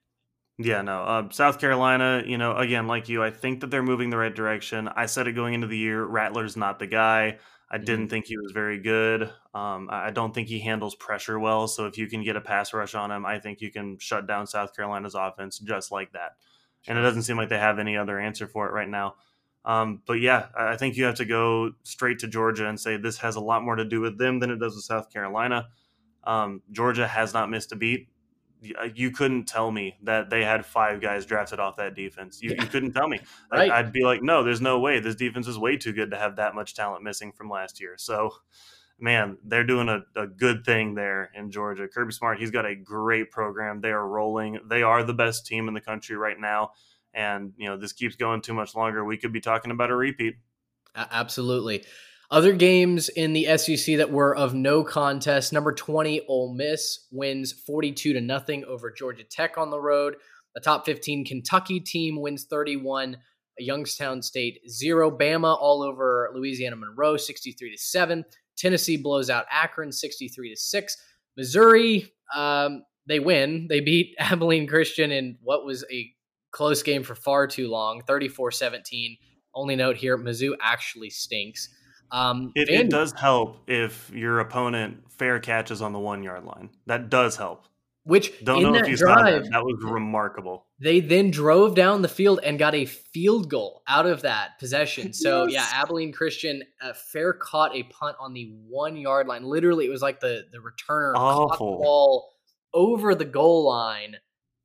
Yeah, 0.58 0.82
no. 0.82 1.02
Uh, 1.02 1.30
South 1.30 1.58
Carolina, 1.58 2.22
you 2.26 2.36
know, 2.36 2.56
again, 2.56 2.86
like 2.86 3.08
you, 3.08 3.22
I 3.22 3.30
think 3.30 3.60
that 3.60 3.70
they're 3.70 3.82
moving 3.82 4.10
the 4.10 4.18
right 4.18 4.34
direction. 4.34 4.88
I 4.88 5.06
said 5.06 5.26
it 5.26 5.32
going 5.32 5.54
into 5.54 5.66
the 5.66 5.78
year. 5.78 6.04
Rattler's 6.04 6.56
not 6.56 6.78
the 6.78 6.86
guy. 6.86 7.38
I 7.70 7.76
mm-hmm. 7.76 7.84
didn't 7.84 8.08
think 8.08 8.26
he 8.26 8.36
was 8.36 8.52
very 8.52 8.78
good. 8.78 9.30
Um, 9.54 9.88
I 9.90 10.10
don't 10.10 10.34
think 10.34 10.48
he 10.48 10.60
handles 10.60 10.94
pressure 10.94 11.38
well. 11.38 11.68
So 11.68 11.86
if 11.86 11.96
you 11.96 12.06
can 12.06 12.22
get 12.22 12.36
a 12.36 12.40
pass 12.40 12.74
rush 12.74 12.94
on 12.94 13.10
him, 13.10 13.24
I 13.24 13.38
think 13.38 13.62
you 13.62 13.72
can 13.72 13.98
shut 13.98 14.26
down 14.26 14.46
South 14.46 14.76
Carolina's 14.76 15.14
offense 15.14 15.58
just 15.58 15.90
like 15.90 16.12
that. 16.12 16.32
And 16.86 16.98
it 16.98 17.02
doesn't 17.02 17.22
seem 17.22 17.36
like 17.36 17.48
they 17.48 17.58
have 17.58 17.78
any 17.78 17.96
other 17.96 18.18
answer 18.18 18.46
for 18.46 18.66
it 18.66 18.72
right 18.72 18.88
now. 18.88 19.14
Um, 19.64 20.02
but 20.06 20.14
yeah, 20.14 20.46
I 20.56 20.76
think 20.76 20.96
you 20.96 21.04
have 21.04 21.14
to 21.16 21.24
go 21.24 21.72
straight 21.84 22.18
to 22.20 22.28
Georgia 22.28 22.68
and 22.68 22.78
say 22.78 22.96
this 22.96 23.18
has 23.18 23.36
a 23.36 23.40
lot 23.40 23.62
more 23.62 23.76
to 23.76 23.84
do 23.84 24.00
with 24.00 24.18
them 24.18 24.40
than 24.40 24.50
it 24.50 24.56
does 24.56 24.74
with 24.74 24.84
South 24.84 25.12
Carolina. 25.12 25.68
Um, 26.24 26.62
Georgia 26.72 27.06
has 27.06 27.32
not 27.32 27.50
missed 27.50 27.72
a 27.72 27.76
beat. 27.76 28.08
Uh, 28.80 28.88
you 28.94 29.10
couldn't 29.10 29.44
tell 29.44 29.70
me 29.70 29.96
that 30.02 30.30
they 30.30 30.44
had 30.44 30.64
five 30.64 31.00
guys 31.00 31.26
drafted 31.26 31.58
off 31.58 31.76
that 31.76 31.94
defense. 31.94 32.40
You, 32.42 32.50
yeah. 32.50 32.62
you 32.62 32.68
couldn't 32.68 32.92
tell 32.92 33.08
me. 33.08 33.20
right. 33.50 33.70
I, 33.70 33.78
I'd 33.78 33.92
be 33.92 34.04
like, 34.04 34.22
no, 34.22 34.42
there's 34.42 34.60
no 34.60 34.78
way. 34.78 35.00
This 35.00 35.16
defense 35.16 35.48
is 35.48 35.58
way 35.58 35.76
too 35.76 35.92
good 35.92 36.10
to 36.10 36.16
have 36.16 36.36
that 36.36 36.54
much 36.54 36.74
talent 36.74 37.02
missing 37.02 37.32
from 37.32 37.48
last 37.48 37.80
year. 37.80 37.94
So, 37.98 38.34
man, 39.02 39.36
they're 39.44 39.64
doing 39.64 39.88
a, 39.88 40.02
a 40.16 40.26
good 40.26 40.64
thing 40.64 40.94
there 40.94 41.30
in 41.34 41.50
Georgia. 41.50 41.88
Kirby 41.88 42.12
Smart, 42.12 42.38
he's 42.38 42.50
got 42.50 42.64
a 42.64 42.74
great 42.74 43.30
program. 43.30 43.80
They 43.80 43.90
are 43.90 44.06
rolling. 44.06 44.60
They 44.68 44.82
are 44.82 45.02
the 45.02 45.12
best 45.12 45.46
team 45.46 45.68
in 45.68 45.74
the 45.74 45.80
country 45.80 46.16
right 46.16 46.38
now 46.38 46.70
and 47.14 47.52
you 47.56 47.68
know 47.68 47.76
this 47.76 47.92
keeps 47.92 48.16
going 48.16 48.40
too 48.40 48.54
much 48.54 48.74
longer, 48.74 49.04
we 49.04 49.16
could 49.16 49.32
be 49.32 49.40
talking 49.40 49.70
about 49.70 49.90
a 49.90 49.96
repeat. 49.96 50.34
Absolutely. 50.94 51.84
Other 52.30 52.52
games 52.54 53.10
in 53.10 53.34
the 53.34 53.56
SEC 53.58 53.98
that 53.98 54.10
were 54.10 54.34
of 54.34 54.54
no 54.54 54.82
contest. 54.84 55.52
Number 55.52 55.72
20, 55.72 56.22
Ole 56.28 56.54
Miss 56.54 57.06
wins 57.10 57.52
42 57.52 58.14
to 58.14 58.20
nothing 58.22 58.64
over 58.64 58.90
Georgia 58.90 59.24
Tech 59.24 59.58
on 59.58 59.70
the 59.70 59.80
road. 59.80 60.16
The 60.54 60.60
top 60.60 60.86
15 60.86 61.26
Kentucky 61.26 61.80
team 61.80 62.20
wins 62.20 62.44
31. 62.44 63.18
Youngstown 63.58 64.22
State 64.22 64.60
0. 64.66 65.10
Bama 65.10 65.56
all 65.60 65.82
over 65.82 66.30
Louisiana 66.34 66.76
Monroe 66.76 67.18
63 67.18 67.70
to 67.70 67.78
7. 67.78 68.24
Tennessee 68.56 68.96
blows 68.96 69.30
out 69.30 69.46
Akron 69.50 69.92
63 69.92 70.50
to 70.50 70.56
6. 70.56 70.96
Missouri, 71.36 72.12
um, 72.34 72.82
they 73.06 73.20
win. 73.20 73.66
They 73.68 73.80
beat 73.80 74.14
Abilene 74.18 74.66
Christian 74.66 75.10
in 75.10 75.38
what 75.42 75.64
was 75.64 75.84
a 75.90 76.12
close 76.52 76.82
game 76.82 77.02
for 77.02 77.14
far 77.14 77.46
too 77.46 77.68
long 77.68 78.02
34 78.06 78.52
17 78.52 79.16
only 79.54 79.74
note 79.74 79.96
here 79.96 80.16
mizzou 80.16 80.52
actually 80.60 81.10
stinks 81.10 81.68
um, 82.10 82.52
it, 82.54 82.68
it, 82.68 82.90
does 82.90 83.14
help 83.14 83.56
if 83.66 84.10
your 84.14 84.40
opponent 84.40 84.98
fair 85.10 85.40
catches 85.40 85.80
on 85.80 85.94
the 85.94 85.98
one 85.98 86.22
yard 86.22 86.44
line 86.44 86.68
that 86.86 87.08
does 87.08 87.36
help 87.36 87.64
which 88.04 88.32
don't 88.44 88.62
know 88.62 88.74
if 88.74 88.88
you 88.88 88.96
drive, 88.96 89.18
saw 89.18 89.24
that 89.24 89.50
that 89.50 89.64
was 89.64 89.76
remarkable 89.82 90.66
they 90.80 91.00
then 91.00 91.30
drove 91.30 91.74
down 91.74 92.02
the 92.02 92.08
field 92.08 92.40
and 92.42 92.58
got 92.58 92.74
a 92.74 92.84
field 92.84 93.48
goal 93.48 93.82
out 93.86 94.06
of 94.06 94.22
that 94.22 94.58
possession 94.58 95.12
so 95.12 95.46
yes. 95.46 95.70
yeah 95.72 95.80
abilene 95.82 96.12
christian 96.12 96.62
uh, 96.80 96.92
fair 96.92 97.32
caught 97.32 97.74
a 97.74 97.82
punt 97.84 98.16
on 98.18 98.32
the 98.32 98.52
one 98.68 98.96
yard 98.96 99.26
line 99.26 99.44
literally 99.44 99.86
it 99.86 99.90
was 99.90 100.02
like 100.02 100.20
the 100.20 100.44
the 100.52 100.58
returner 100.58 101.12
Awful. 101.14 101.48
caught 101.48 101.58
the 101.58 101.84
ball 101.84 102.32
over 102.74 103.14
the 103.14 103.24
goal 103.24 103.66
line 103.66 104.16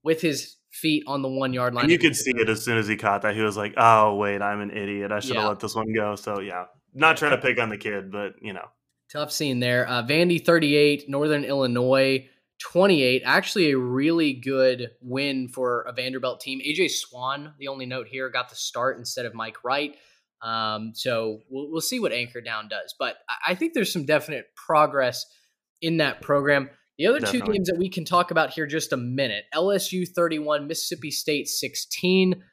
with 0.03 0.21
his 0.21 0.55
feet 0.71 1.03
on 1.07 1.21
the 1.21 1.27
one 1.27 1.53
yard 1.53 1.73
line. 1.73 1.85
And 1.85 1.91
you 1.91 1.99
could 1.99 2.15
see 2.15 2.31
it 2.31 2.49
as 2.49 2.63
soon 2.63 2.77
as 2.77 2.87
he 2.87 2.95
caught 2.95 3.23
that. 3.23 3.35
He 3.35 3.41
was 3.41 3.57
like, 3.57 3.73
"Oh 3.77 4.15
wait, 4.15 4.41
I'm 4.41 4.61
an 4.61 4.71
idiot. 4.71 5.11
I 5.11 5.19
should 5.19 5.35
have 5.35 5.43
yeah. 5.43 5.49
let 5.49 5.59
this 5.59 5.75
one 5.75 5.91
go." 5.93 6.15
So 6.15 6.39
yeah, 6.39 6.65
not 6.93 7.17
trying 7.17 7.31
to 7.31 7.37
pick 7.37 7.59
on 7.59 7.69
the 7.69 7.77
kid, 7.77 8.11
but 8.11 8.33
you 8.41 8.53
know, 8.53 8.65
tough 9.11 9.31
scene 9.31 9.59
there. 9.59 9.87
Uh, 9.87 10.03
Vandy 10.03 10.43
38, 10.43 11.09
Northern 11.09 11.43
Illinois 11.43 12.27
28. 12.59 13.21
Actually, 13.25 13.71
a 13.71 13.77
really 13.77 14.33
good 14.33 14.91
win 15.01 15.47
for 15.47 15.81
a 15.83 15.93
Vanderbilt 15.93 16.41
team. 16.41 16.59
AJ 16.59 16.91
Swann, 16.91 17.53
the 17.59 17.67
only 17.67 17.85
note 17.85 18.07
here, 18.07 18.29
got 18.29 18.49
the 18.49 18.55
start 18.55 18.97
instead 18.97 19.25
of 19.25 19.33
Mike 19.33 19.63
Wright. 19.63 19.95
Um, 20.41 20.91
so 20.93 21.41
we'll, 21.49 21.71
we'll 21.71 21.81
see 21.81 21.99
what 21.99 22.11
Anchor 22.11 22.41
Down 22.41 22.67
does, 22.67 22.93
but 22.97 23.17
I 23.45 23.55
think 23.55 23.73
there's 23.73 23.91
some 23.91 24.05
definite 24.05 24.45
progress 24.55 25.25
in 25.81 25.97
that 25.97 26.21
program. 26.21 26.69
The 26.97 27.07
other 27.07 27.19
Definitely. 27.19 27.47
two 27.47 27.53
games 27.53 27.67
that 27.69 27.77
we 27.77 27.89
can 27.89 28.05
talk 28.05 28.31
about 28.31 28.51
here 28.51 28.65
just 28.65 28.91
a 28.91 28.97
minute 28.97 29.45
LSU 29.53 30.07
31, 30.07 30.67
Mississippi 30.67 31.11
State 31.11 31.47
16. 31.47 32.43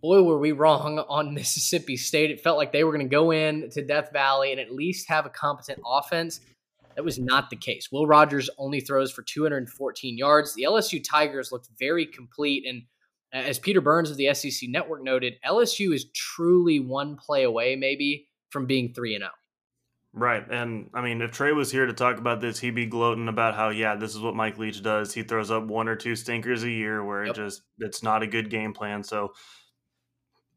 Boy, 0.00 0.22
were 0.22 0.38
we 0.38 0.52
wrong 0.52 0.98
on 1.08 1.34
Mississippi 1.34 1.96
State. 1.96 2.30
It 2.30 2.40
felt 2.40 2.56
like 2.56 2.72
they 2.72 2.84
were 2.84 2.92
going 2.92 3.06
to 3.06 3.10
go 3.10 3.32
in 3.32 3.68
to 3.70 3.84
Death 3.84 4.10
Valley 4.12 4.52
and 4.52 4.60
at 4.60 4.72
least 4.72 5.08
have 5.08 5.26
a 5.26 5.30
competent 5.30 5.80
offense. 5.84 6.40
That 6.96 7.04
was 7.04 7.18
not 7.18 7.50
the 7.50 7.56
case. 7.56 7.88
Will 7.92 8.06
Rogers 8.06 8.50
only 8.58 8.80
throws 8.80 9.12
for 9.12 9.22
214 9.22 10.18
yards. 10.18 10.54
The 10.54 10.64
LSU 10.64 11.02
Tigers 11.02 11.52
looked 11.52 11.68
very 11.78 12.06
complete. 12.06 12.64
And 12.66 12.82
as 13.32 13.58
Peter 13.58 13.80
Burns 13.80 14.10
of 14.10 14.16
the 14.16 14.32
SEC 14.34 14.68
Network 14.68 15.02
noted, 15.02 15.34
LSU 15.46 15.94
is 15.94 16.10
truly 16.12 16.80
one 16.80 17.16
play 17.16 17.44
away, 17.44 17.76
maybe, 17.76 18.28
from 18.50 18.66
being 18.66 18.92
3 18.92 19.18
0. 19.18 19.30
Right. 20.12 20.44
And 20.50 20.90
I 20.92 21.02
mean, 21.02 21.22
if 21.22 21.30
Trey 21.30 21.52
was 21.52 21.70
here 21.70 21.86
to 21.86 21.92
talk 21.92 22.18
about 22.18 22.40
this, 22.40 22.58
he'd 22.58 22.74
be 22.74 22.86
gloating 22.86 23.28
about 23.28 23.54
how, 23.54 23.68
yeah, 23.68 23.94
this 23.94 24.10
is 24.10 24.20
what 24.20 24.34
Mike 24.34 24.58
Leach 24.58 24.82
does. 24.82 25.14
He 25.14 25.22
throws 25.22 25.52
up 25.52 25.64
one 25.64 25.88
or 25.88 25.94
two 25.94 26.16
stinkers 26.16 26.64
a 26.64 26.70
year 26.70 27.04
where 27.04 27.24
yep. 27.24 27.36
it 27.36 27.36
just, 27.36 27.62
it's 27.78 28.02
not 28.02 28.24
a 28.24 28.26
good 28.26 28.50
game 28.50 28.72
plan. 28.72 29.04
So 29.04 29.32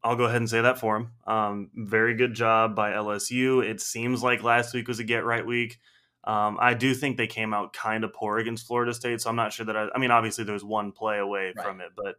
I'll 0.02 0.16
go 0.16 0.24
ahead 0.24 0.38
and 0.38 0.50
say 0.50 0.60
that 0.62 0.78
for 0.78 0.96
him. 0.96 1.12
Um, 1.26 1.70
very 1.74 2.14
good 2.14 2.34
job 2.34 2.74
by 2.74 2.92
LSU. 2.92 3.64
It 3.64 3.80
seems 3.80 4.24
like 4.24 4.42
last 4.42 4.74
week 4.74 4.88
was 4.88 4.98
a 4.98 5.04
get 5.04 5.24
right 5.24 5.46
week. 5.46 5.78
Um, 6.26 6.56
I 6.60 6.74
do 6.74 6.94
think 6.94 7.16
they 7.16 7.26
came 7.26 7.52
out 7.52 7.72
kind 7.72 8.02
of 8.02 8.12
poor 8.12 8.38
against 8.38 8.66
Florida 8.66 8.94
State. 8.94 9.20
So 9.20 9.30
I'm 9.30 9.36
not 9.36 9.52
sure 9.52 9.66
that 9.66 9.76
I, 9.76 9.88
I 9.94 9.98
mean, 9.98 10.10
obviously 10.10 10.44
there's 10.44 10.64
one 10.64 10.92
play 10.92 11.18
away 11.18 11.52
right. 11.54 11.64
from 11.64 11.80
it, 11.80 11.90
but 11.96 12.16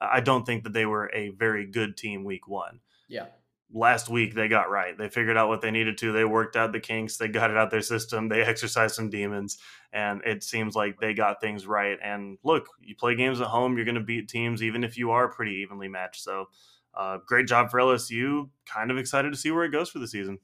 I 0.00 0.20
don't 0.20 0.46
think 0.46 0.64
that 0.64 0.72
they 0.72 0.86
were 0.86 1.10
a 1.12 1.30
very 1.30 1.66
good 1.66 1.96
team 1.96 2.24
week 2.24 2.46
one. 2.46 2.80
Yeah 3.08 3.26
last 3.72 4.08
week 4.08 4.34
they 4.34 4.48
got 4.48 4.70
right. 4.70 4.96
They 4.96 5.08
figured 5.08 5.36
out 5.36 5.48
what 5.48 5.60
they 5.60 5.70
needed 5.70 5.98
to. 5.98 6.12
They 6.12 6.24
worked 6.24 6.56
out 6.56 6.72
the 6.72 6.80
kinks. 6.80 7.16
They 7.16 7.28
got 7.28 7.50
it 7.50 7.56
out 7.56 7.70
their 7.70 7.82
system. 7.82 8.28
They 8.28 8.42
exercised 8.42 8.94
some 8.94 9.10
demons, 9.10 9.58
and 9.92 10.22
it 10.24 10.42
seems 10.42 10.74
like 10.74 10.98
they 11.00 11.14
got 11.14 11.40
things 11.40 11.66
right. 11.66 11.98
And 12.02 12.38
look, 12.42 12.68
you 12.80 12.94
play 12.94 13.14
games 13.14 13.40
at 13.40 13.48
home, 13.48 13.76
you're 13.76 13.84
going 13.84 13.94
to 13.94 14.00
beat 14.00 14.28
teams, 14.28 14.62
even 14.62 14.84
if 14.84 14.96
you 14.96 15.10
are 15.10 15.28
pretty 15.28 15.56
evenly 15.56 15.88
matched. 15.88 16.22
So, 16.22 16.48
uh, 16.94 17.18
great 17.26 17.46
job 17.46 17.70
for 17.70 17.78
LSU. 17.78 18.48
Kind 18.66 18.90
of 18.90 18.98
excited 18.98 19.32
to 19.32 19.38
see 19.38 19.50
where 19.50 19.64
it 19.64 19.70
goes 19.70 19.88
for 19.90 19.98
the 19.98 20.08
season. 20.08 20.38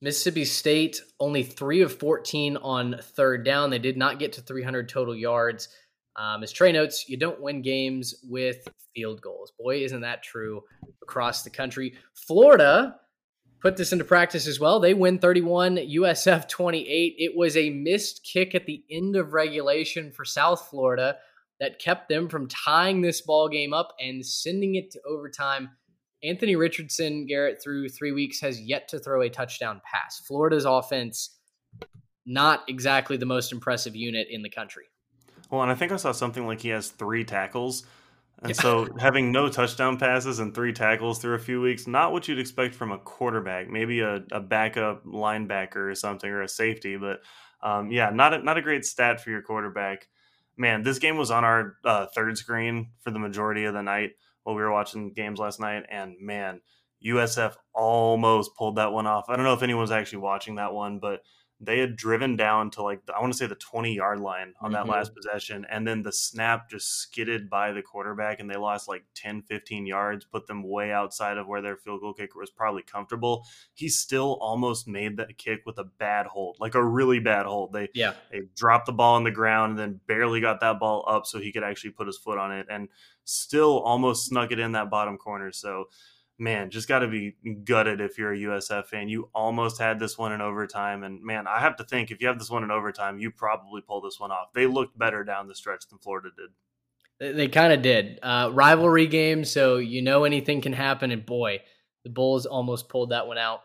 Mississippi 0.00 0.44
State 0.44 1.00
only 1.18 1.42
three 1.42 1.80
of 1.80 1.98
14 1.98 2.56
on 2.58 2.96
third 3.02 3.44
down. 3.44 3.70
They 3.70 3.78
did 3.78 3.96
not 3.96 4.18
get 4.18 4.32
to 4.34 4.40
300 4.40 4.88
total 4.88 5.14
yards. 5.14 5.68
Um, 6.16 6.42
as 6.42 6.52
Trey 6.52 6.72
notes, 6.72 7.08
you 7.08 7.16
don't 7.16 7.40
win 7.40 7.62
games 7.62 8.14
with 8.24 8.66
field 8.94 9.20
goals. 9.20 9.52
Boy, 9.58 9.84
isn't 9.84 10.00
that 10.00 10.22
true 10.22 10.62
across 11.02 11.42
the 11.42 11.50
country. 11.50 11.94
Florida 12.14 12.96
put 13.60 13.76
this 13.76 13.92
into 13.92 14.04
practice 14.04 14.46
as 14.46 14.60
well. 14.60 14.80
They 14.80 14.94
win 14.94 15.18
31, 15.18 15.76
USF 15.76 16.48
28. 16.48 17.14
It 17.18 17.36
was 17.36 17.56
a 17.56 17.70
missed 17.70 18.24
kick 18.24 18.54
at 18.54 18.66
the 18.66 18.84
end 18.90 19.16
of 19.16 19.32
regulation 19.32 20.12
for 20.12 20.24
South 20.24 20.68
Florida 20.68 21.16
that 21.60 21.80
kept 21.80 22.08
them 22.08 22.28
from 22.28 22.48
tying 22.48 23.00
this 23.00 23.20
ball 23.20 23.48
game 23.48 23.72
up 23.72 23.94
and 24.00 24.24
sending 24.24 24.76
it 24.76 24.92
to 24.92 25.00
overtime. 25.08 25.70
Anthony 26.22 26.56
Richardson, 26.56 27.26
Garrett, 27.26 27.60
through 27.62 27.88
three 27.88 28.12
weeks, 28.12 28.40
has 28.40 28.60
yet 28.60 28.88
to 28.88 28.98
throw 28.98 29.22
a 29.22 29.28
touchdown 29.28 29.80
pass. 29.84 30.20
Florida's 30.26 30.64
offense, 30.64 31.36
not 32.26 32.64
exactly 32.68 33.16
the 33.16 33.26
most 33.26 33.52
impressive 33.52 33.94
unit 33.94 34.26
in 34.30 34.42
the 34.42 34.50
country. 34.50 34.84
Well, 35.50 35.62
and 35.62 35.70
I 35.70 35.74
think 35.74 35.92
I 35.92 35.96
saw 35.96 36.12
something 36.12 36.46
like 36.46 36.60
he 36.60 36.70
has 36.70 36.88
three 36.88 37.24
tackles. 37.24 37.84
And 38.42 38.50
yeah. 38.50 38.60
so 38.60 38.88
having 39.00 39.32
no 39.32 39.48
touchdown 39.48 39.98
passes 39.98 40.38
and 40.38 40.54
three 40.54 40.72
tackles 40.72 41.18
through 41.18 41.34
a 41.34 41.40
few 41.40 41.60
weeks, 41.60 41.86
not 41.86 42.12
what 42.12 42.28
you'd 42.28 42.38
expect 42.38 42.74
from 42.74 42.92
a 42.92 42.98
quarterback, 42.98 43.68
maybe 43.68 44.00
a, 44.00 44.22
a 44.30 44.40
backup 44.40 45.04
linebacker 45.04 45.90
or 45.90 45.94
something 45.94 46.30
or 46.30 46.42
a 46.42 46.48
safety. 46.48 46.96
But 46.96 47.20
um, 47.62 47.90
yeah, 47.90 48.10
not 48.10 48.34
a, 48.34 48.38
not 48.42 48.56
a 48.56 48.62
great 48.62 48.84
stat 48.84 49.20
for 49.20 49.30
your 49.30 49.42
quarterback. 49.42 50.08
Man, 50.56 50.82
this 50.82 50.98
game 50.98 51.16
was 51.16 51.30
on 51.30 51.44
our 51.44 51.76
uh, 51.84 52.06
third 52.14 52.38
screen 52.38 52.90
for 53.00 53.10
the 53.10 53.18
majority 53.18 53.64
of 53.64 53.74
the 53.74 53.82
night 53.82 54.10
while 54.42 54.56
we 54.56 54.62
were 54.62 54.72
watching 54.72 55.12
games 55.12 55.38
last 55.38 55.60
night. 55.60 55.84
And 55.90 56.16
man, 56.20 56.60
USF 57.04 57.54
almost 57.74 58.56
pulled 58.56 58.76
that 58.76 58.92
one 58.92 59.06
off. 59.06 59.26
I 59.28 59.36
don't 59.36 59.44
know 59.44 59.54
if 59.54 59.62
anyone 59.62 59.82
was 59.82 59.90
actually 59.90 60.18
watching 60.18 60.56
that 60.56 60.72
one, 60.72 60.98
but 60.98 61.20
they 61.60 61.80
had 61.80 61.96
driven 61.96 62.36
down 62.36 62.70
to 62.70 62.82
like 62.82 63.00
I 63.14 63.20
want 63.20 63.32
to 63.32 63.38
say 63.38 63.46
the 63.46 63.56
20 63.56 63.92
yard 63.92 64.20
line 64.20 64.54
on 64.60 64.72
that 64.72 64.82
mm-hmm. 64.82 64.90
last 64.90 65.14
possession 65.14 65.66
and 65.68 65.86
then 65.86 66.02
the 66.02 66.12
snap 66.12 66.70
just 66.70 67.00
skidded 67.00 67.50
by 67.50 67.72
the 67.72 67.82
quarterback 67.82 68.38
and 68.38 68.48
they 68.48 68.56
lost 68.56 68.88
like 68.88 69.04
10 69.14 69.42
15 69.42 69.86
yards 69.86 70.24
put 70.24 70.46
them 70.46 70.62
way 70.62 70.92
outside 70.92 71.36
of 71.36 71.48
where 71.48 71.60
their 71.60 71.76
field 71.76 72.00
goal 72.00 72.14
kicker 72.14 72.38
was 72.38 72.50
probably 72.50 72.82
comfortable. 72.82 73.44
He 73.74 73.88
still 73.88 74.38
almost 74.40 74.86
made 74.86 75.16
that 75.16 75.36
kick 75.36 75.62
with 75.66 75.78
a 75.78 75.84
bad 75.84 76.26
hold 76.26 76.56
like 76.60 76.74
a 76.74 76.84
really 76.84 77.18
bad 77.18 77.46
hold. 77.46 77.72
They 77.72 77.88
yeah. 77.92 78.12
they 78.30 78.42
dropped 78.54 78.86
the 78.86 78.92
ball 78.92 79.16
on 79.16 79.24
the 79.24 79.30
ground 79.32 79.70
and 79.70 79.78
then 79.78 80.00
barely 80.06 80.40
got 80.40 80.60
that 80.60 80.78
ball 80.78 81.04
up 81.08 81.26
so 81.26 81.40
he 81.40 81.52
could 81.52 81.64
actually 81.64 81.90
put 81.90 82.06
his 82.06 82.18
foot 82.18 82.38
on 82.38 82.52
it 82.52 82.66
and 82.70 82.88
still 83.24 83.80
almost 83.80 84.26
snuck 84.26 84.52
it 84.52 84.60
in 84.60 84.72
that 84.72 84.90
bottom 84.90 85.18
corner. 85.18 85.50
So 85.50 85.86
man, 86.38 86.70
just 86.70 86.88
got 86.88 87.00
to 87.00 87.08
be 87.08 87.36
gutted 87.64 88.00
if 88.00 88.16
you're 88.16 88.32
a 88.32 88.38
USF 88.38 88.86
fan. 88.86 89.08
You 89.08 89.28
almost 89.34 89.80
had 89.80 89.98
this 89.98 90.16
one 90.16 90.32
in 90.32 90.40
overtime. 90.40 91.02
And 91.02 91.22
man, 91.22 91.46
I 91.46 91.60
have 91.60 91.76
to 91.76 91.84
think 91.84 92.10
if 92.10 92.20
you 92.20 92.28
have 92.28 92.38
this 92.38 92.50
one 92.50 92.62
in 92.62 92.70
overtime, 92.70 93.18
you 93.18 93.30
probably 93.30 93.80
pull 93.80 94.00
this 94.00 94.20
one 94.20 94.30
off. 94.30 94.52
They 94.54 94.66
looked 94.66 94.98
better 94.98 95.24
down 95.24 95.48
the 95.48 95.54
stretch 95.54 95.88
than 95.88 95.98
Florida 95.98 96.30
did. 96.36 96.50
They, 97.18 97.32
they 97.32 97.48
kind 97.48 97.72
of 97.72 97.82
did. 97.82 98.20
Uh, 98.22 98.50
rivalry 98.52 99.06
game, 99.06 99.44
so 99.44 99.76
you 99.78 100.02
know 100.02 100.24
anything 100.24 100.60
can 100.60 100.72
happen. 100.72 101.10
And 101.10 101.26
boy, 101.26 101.60
the 102.04 102.10
Bulls 102.10 102.46
almost 102.46 102.88
pulled 102.88 103.10
that 103.10 103.26
one 103.26 103.38
out. 103.38 103.60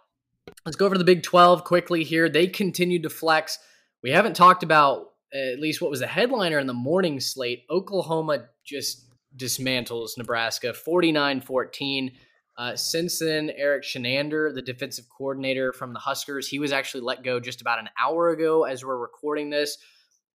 Let's 0.65 0.76
go 0.76 0.86
over 0.86 0.95
to 0.95 0.99
the 0.99 1.05
Big 1.05 1.24
12 1.24 1.63
quickly 1.63 2.03
here. 2.03 2.28
They 2.28 2.47
continued 2.47 3.03
to 3.03 3.09
flex. 3.09 3.59
We 4.01 4.09
haven't 4.11 4.36
talked 4.36 4.63
about 4.63 5.11
at 5.34 5.59
least 5.59 5.82
what 5.82 5.89
was 5.89 5.99
the 5.99 6.07
headliner 6.07 6.59
in 6.59 6.67
the 6.67 6.74
morning 6.74 7.19
slate. 7.19 7.63
Oklahoma 7.69 8.45
just 8.63 9.05
dismantles 9.36 10.17
Nebraska 10.17 10.74
49 10.74 11.41
14. 11.41 12.11
Uh, 12.57 12.75
since 12.75 13.19
then, 13.19 13.51
Erik 13.55 13.83
Chinander, 13.83 14.53
the 14.53 14.61
defensive 14.61 15.05
coordinator 15.09 15.73
from 15.73 15.93
the 15.93 15.99
Huskers, 15.99 16.47
he 16.47 16.59
was 16.59 16.71
actually 16.71 17.01
let 17.01 17.23
go 17.23 17.39
just 17.39 17.61
about 17.61 17.79
an 17.79 17.89
hour 18.01 18.29
ago 18.29 18.63
as 18.63 18.85
we're 18.85 18.97
recording 18.97 19.49
this. 19.49 19.77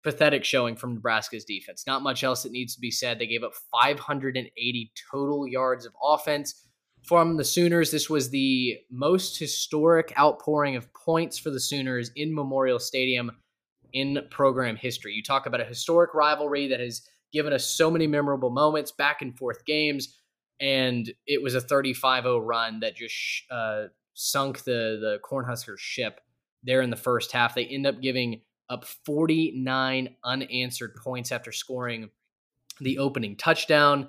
Pathetic 0.02 0.44
showing 0.44 0.76
from 0.76 0.94
Nebraska's 0.94 1.44
defense. 1.44 1.84
Not 1.86 2.02
much 2.02 2.24
else 2.24 2.42
that 2.42 2.52
needs 2.52 2.74
to 2.74 2.80
be 2.80 2.90
said. 2.90 3.18
They 3.18 3.26
gave 3.26 3.42
up 3.42 3.52
580 3.70 4.92
total 5.10 5.46
yards 5.46 5.86
of 5.86 5.92
offense 6.02 6.64
from 7.02 7.36
the 7.36 7.44
Sooners. 7.44 7.90
This 7.90 8.08
was 8.08 8.30
the 8.30 8.78
most 8.90 9.38
historic 9.38 10.12
outpouring 10.18 10.76
of 10.76 10.92
points 10.94 11.38
for 11.38 11.50
the 11.50 11.60
Sooners 11.60 12.10
in 12.16 12.34
Memorial 12.34 12.78
Stadium 12.78 13.30
in 13.92 14.20
program 14.30 14.76
history. 14.76 15.12
You 15.12 15.22
talk 15.22 15.46
about 15.46 15.60
a 15.60 15.64
historic 15.64 16.14
rivalry 16.14 16.68
that 16.68 16.80
has 16.80 17.02
given 17.32 17.52
us 17.52 17.66
so 17.66 17.90
many 17.90 18.06
memorable 18.06 18.50
moments, 18.50 18.92
back 18.92 19.22
and 19.22 19.36
forth 19.36 19.64
games 19.64 20.17
and 20.61 21.11
it 21.26 21.42
was 21.42 21.54
a 21.54 21.61
35-0 21.61 22.40
run 22.44 22.80
that 22.80 22.96
just 22.96 23.14
uh, 23.50 23.84
sunk 24.14 24.64
the 24.64 24.98
the 25.00 25.18
Cornhuskers 25.24 25.78
ship 25.78 26.20
there 26.62 26.82
in 26.82 26.90
the 26.90 26.96
first 26.96 27.32
half. 27.32 27.54
They 27.54 27.66
end 27.66 27.86
up 27.86 28.00
giving 28.00 28.42
up 28.68 28.84
49 28.84 30.16
unanswered 30.24 30.94
points 31.02 31.32
after 31.32 31.52
scoring 31.52 32.11
the 32.80 32.98
opening 32.98 33.36
touchdown. 33.36 34.09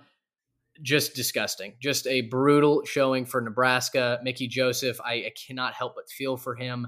Just 0.81 1.13
disgusting. 1.13 1.73
Just 1.81 2.07
a 2.07 2.21
brutal 2.21 2.83
showing 2.85 3.25
for 3.25 3.41
Nebraska. 3.41 4.19
Mickey 4.23 4.47
Joseph, 4.47 4.99
I, 5.01 5.13
I 5.13 5.33
cannot 5.47 5.73
help 5.73 5.95
but 5.95 6.09
feel 6.09 6.37
for 6.37 6.55
him. 6.55 6.87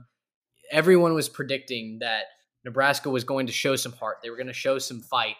Everyone 0.71 1.13
was 1.13 1.27
predicting 1.27 1.99
that 1.99 2.23
Nebraska 2.63 3.09
was 3.09 3.23
going 3.23 3.47
to 3.47 3.53
show 3.53 3.75
some 3.75 3.91
heart. 3.91 4.17
They 4.23 4.29
were 4.29 4.37
going 4.37 4.47
to 4.47 4.53
show 4.53 4.79
some 4.79 5.01
fight 5.01 5.35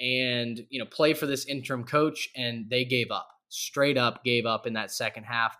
and 0.00 0.66
you 0.70 0.80
know 0.80 0.86
play 0.86 1.14
for 1.14 1.26
this 1.26 1.46
interim 1.46 1.84
coach 1.84 2.28
and 2.34 2.68
they 2.68 2.84
gave 2.84 3.12
up 3.12 3.28
straight 3.48 3.98
up 3.98 4.24
gave 4.24 4.46
up 4.46 4.66
in 4.66 4.74
that 4.74 4.90
second 4.90 5.24
half. 5.24 5.56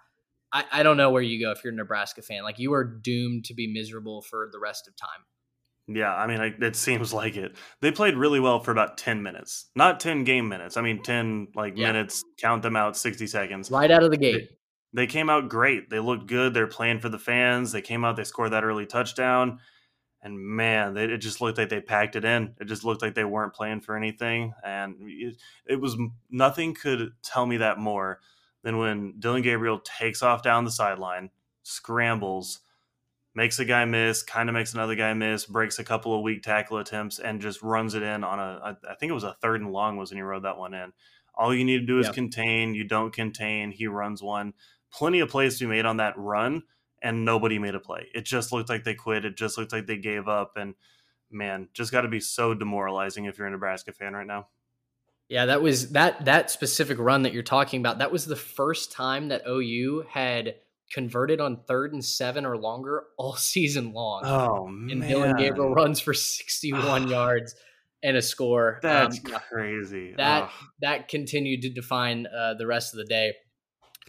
I, 0.53 0.65
I 0.71 0.83
don't 0.83 0.97
know 0.97 1.11
where 1.11 1.23
you 1.23 1.41
go 1.45 1.51
if 1.51 1.65
you're 1.65 1.73
a 1.73 1.77
Nebraska 1.77 2.23
fan. 2.23 2.43
Like 2.43 2.59
you 2.59 2.73
are 2.75 2.85
doomed 2.85 3.45
to 3.47 3.55
be 3.55 3.73
miserable 3.73 4.23
for 4.23 4.49
the 4.53 4.59
rest 4.59 4.87
of 4.89 4.97
time. 4.97 5.25
Yeah, 5.87 6.15
I 6.15 6.27
mean, 6.27 6.41
I, 6.41 6.55
it 6.65 6.77
seems 6.77 7.13
like 7.15 7.37
it. 7.37 7.57
They 7.81 7.91
played 7.91 8.17
really 8.17 8.41
well 8.41 8.61
for 8.61 8.71
about 8.71 8.97
10 8.97 9.23
minutes. 9.23 9.67
Not 9.75 10.01
10 10.01 10.25
game 10.25 10.49
minutes. 10.49 10.77
I 10.77 10.83
mean, 10.83 11.03
10 11.03 11.49
like 11.55 11.77
yeah. 11.77 11.89
minutes, 11.89 12.25
count 12.39 12.63
them 12.63 12.77
out 12.77 12.97
60 12.97 13.27
seconds. 13.27 13.71
Right 13.71 13.91
out 13.91 14.03
of 14.03 14.11
the 14.11 14.17
gate. 14.17 14.49
They, 14.93 15.03
they 15.03 15.07
came 15.07 15.29
out 15.29 15.49
great. 15.49 15.91
They 15.91 15.99
looked 15.99 16.27
good. 16.27 16.55
They're 16.55 16.67
playing 16.67 17.01
for 17.01 17.09
the 17.09 17.19
fans. 17.19 17.73
They 17.73 17.83
came 17.83 18.05
out, 18.05 18.17
they 18.17 18.25
scored 18.25 18.53
that 18.53 18.65
early 18.65 18.87
touchdown. 18.87 19.59
And 20.25 20.41
man, 20.41 20.95
they, 20.95 21.05
it 21.05 21.19
just 21.19 21.43
looked 21.43 21.59
like 21.59 21.69
they 21.69 21.83
packed 21.83 22.17
it 22.17 22.25
in. 22.25 22.55
It 22.59 22.65
just 22.65 22.83
looked 22.83 23.03
like 23.03 23.15
they 23.15 23.25
weren't 23.25 23.53
playing 23.53 23.83
for 23.83 23.95
anything. 23.95 24.55
And 24.65 24.97
it, 25.01 25.37
it 25.67 25.81
was 25.81 25.99
nothing 26.31 26.75
could 26.75 27.13
tell 27.23 27.45
me 27.45 27.59
that 27.59 27.79
more 27.79 28.21
than 28.63 28.79
when 28.79 29.17
Dillon 29.19 29.43
Gabriel 29.43 29.81
takes 29.81 30.23
off 30.23 30.43
down 30.43 30.65
the 30.65 30.71
sideline, 30.71 31.29
scrambles, 31.63 32.61
makes 33.35 33.59
a 33.59 33.67
guy 33.67 33.85
miss, 33.85 34.23
kind 34.23 34.49
of 34.49 34.55
makes 34.55 34.73
another 34.73 34.95
guy 34.95 35.13
miss, 35.13 35.45
breaks 35.45 35.79
a 35.79 35.85
couple 35.85 36.17
of 36.17 36.23
weak 36.23 36.43
tackle 36.43 36.79
attempts, 36.79 37.19
and 37.19 37.43
just 37.43 37.63
runs 37.63 37.95
it 37.95 38.03
in 38.03 38.25
on 38.25 38.39
a. 38.39 38.79
I 38.89 38.95
think 38.95 39.11
it 39.11 39.15
was 39.15 39.25
a 39.25 39.37
third 39.43 39.61
and 39.61 39.73
long 39.73 39.99
was 39.99 40.11
when 40.11 40.17
he 40.17 40.23
rode 40.23 40.45
that 40.45 40.57
one 40.57 40.73
in. 40.73 40.95
All 41.35 41.55
you 41.55 41.65
need 41.65 41.81
to 41.81 41.87
do 41.87 41.99
is 41.99 42.07
yep. 42.07 42.15
contain. 42.15 42.75
You 42.75 42.85
don't 42.85 43.13
contain. 43.13 43.73
He 43.73 43.89
runs 43.89 44.23
one. 44.23 44.55
Plenty 44.91 45.21
of 45.21 45.29
plays 45.29 45.59
to 45.59 45.65
be 45.65 45.69
made 45.69 45.85
on 45.85 45.99
that 45.99 46.15
run 46.17 46.63
and 47.05 47.25
nobody 47.25 47.59
made 47.59 47.75
a 47.75 47.81
play. 47.81 48.09
It 48.15 48.25
just 48.25 48.51
looked 48.51 48.71
like 48.71 48.83
they 48.83 48.95
quit. 48.95 49.27
It 49.27 49.37
just 49.37 49.59
looked 49.59 49.73
like 49.73 49.87
they 49.87 49.99
gave 49.99 50.27
up. 50.27 50.55
And 50.57 50.75
man, 51.31 51.69
just 51.75 51.93
got 51.93 52.01
to 52.01 52.09
be 52.09 52.19
so 52.19 52.55
demoralizing 52.55 53.27
if 53.27 53.39
you're 53.39 53.47
a 53.47 53.51
Nebraska 53.51 53.93
fan 53.93 54.15
right 54.15 54.27
now. 54.27 54.49
Yeah, 55.29 55.47
that 55.47 55.63
was 55.63 55.93
that 55.93 56.25
that 56.25 56.51
specific 56.51 56.99
run 56.99 57.23
that 57.23 57.33
you're 57.33 57.43
talking 57.43 57.81
about. 57.81 57.99
That 57.99 58.11
was 58.11 58.25
the 58.25 58.37
first 58.37 58.91
time 58.91 59.29
that 59.29 59.43
OU 59.47 60.05
had 60.09 60.57
converted 60.91 61.41
on 61.41 61.59
third 61.67 61.93
and 61.93 62.05
seven 62.05 62.45
or 62.45 62.57
longer 62.57 63.05
all 63.17 63.37
season 63.37 63.93
long. 63.93 64.23
Oh 64.25 64.67
and 64.67 64.87
man! 64.87 64.91
And 64.91 65.09
Dillon 65.09 65.37
Gabriel 65.37 65.75
runs 65.75 66.01
for 66.01 66.15
61 66.15 67.09
yards 67.11 67.55
and 68.03 68.17
a 68.17 68.23
score. 68.23 68.81
That's 68.83 69.19
um, 69.19 69.41
crazy. 69.51 70.15
That 70.17 70.45
oh. 70.45 70.67
that 70.81 71.09
continued 71.09 71.63
to 71.63 71.71
define 71.71 72.27
uh, 72.27 72.55
the 72.55 72.67
rest 72.67 72.95
of 72.95 72.99
the 72.99 73.07
day. 73.07 73.35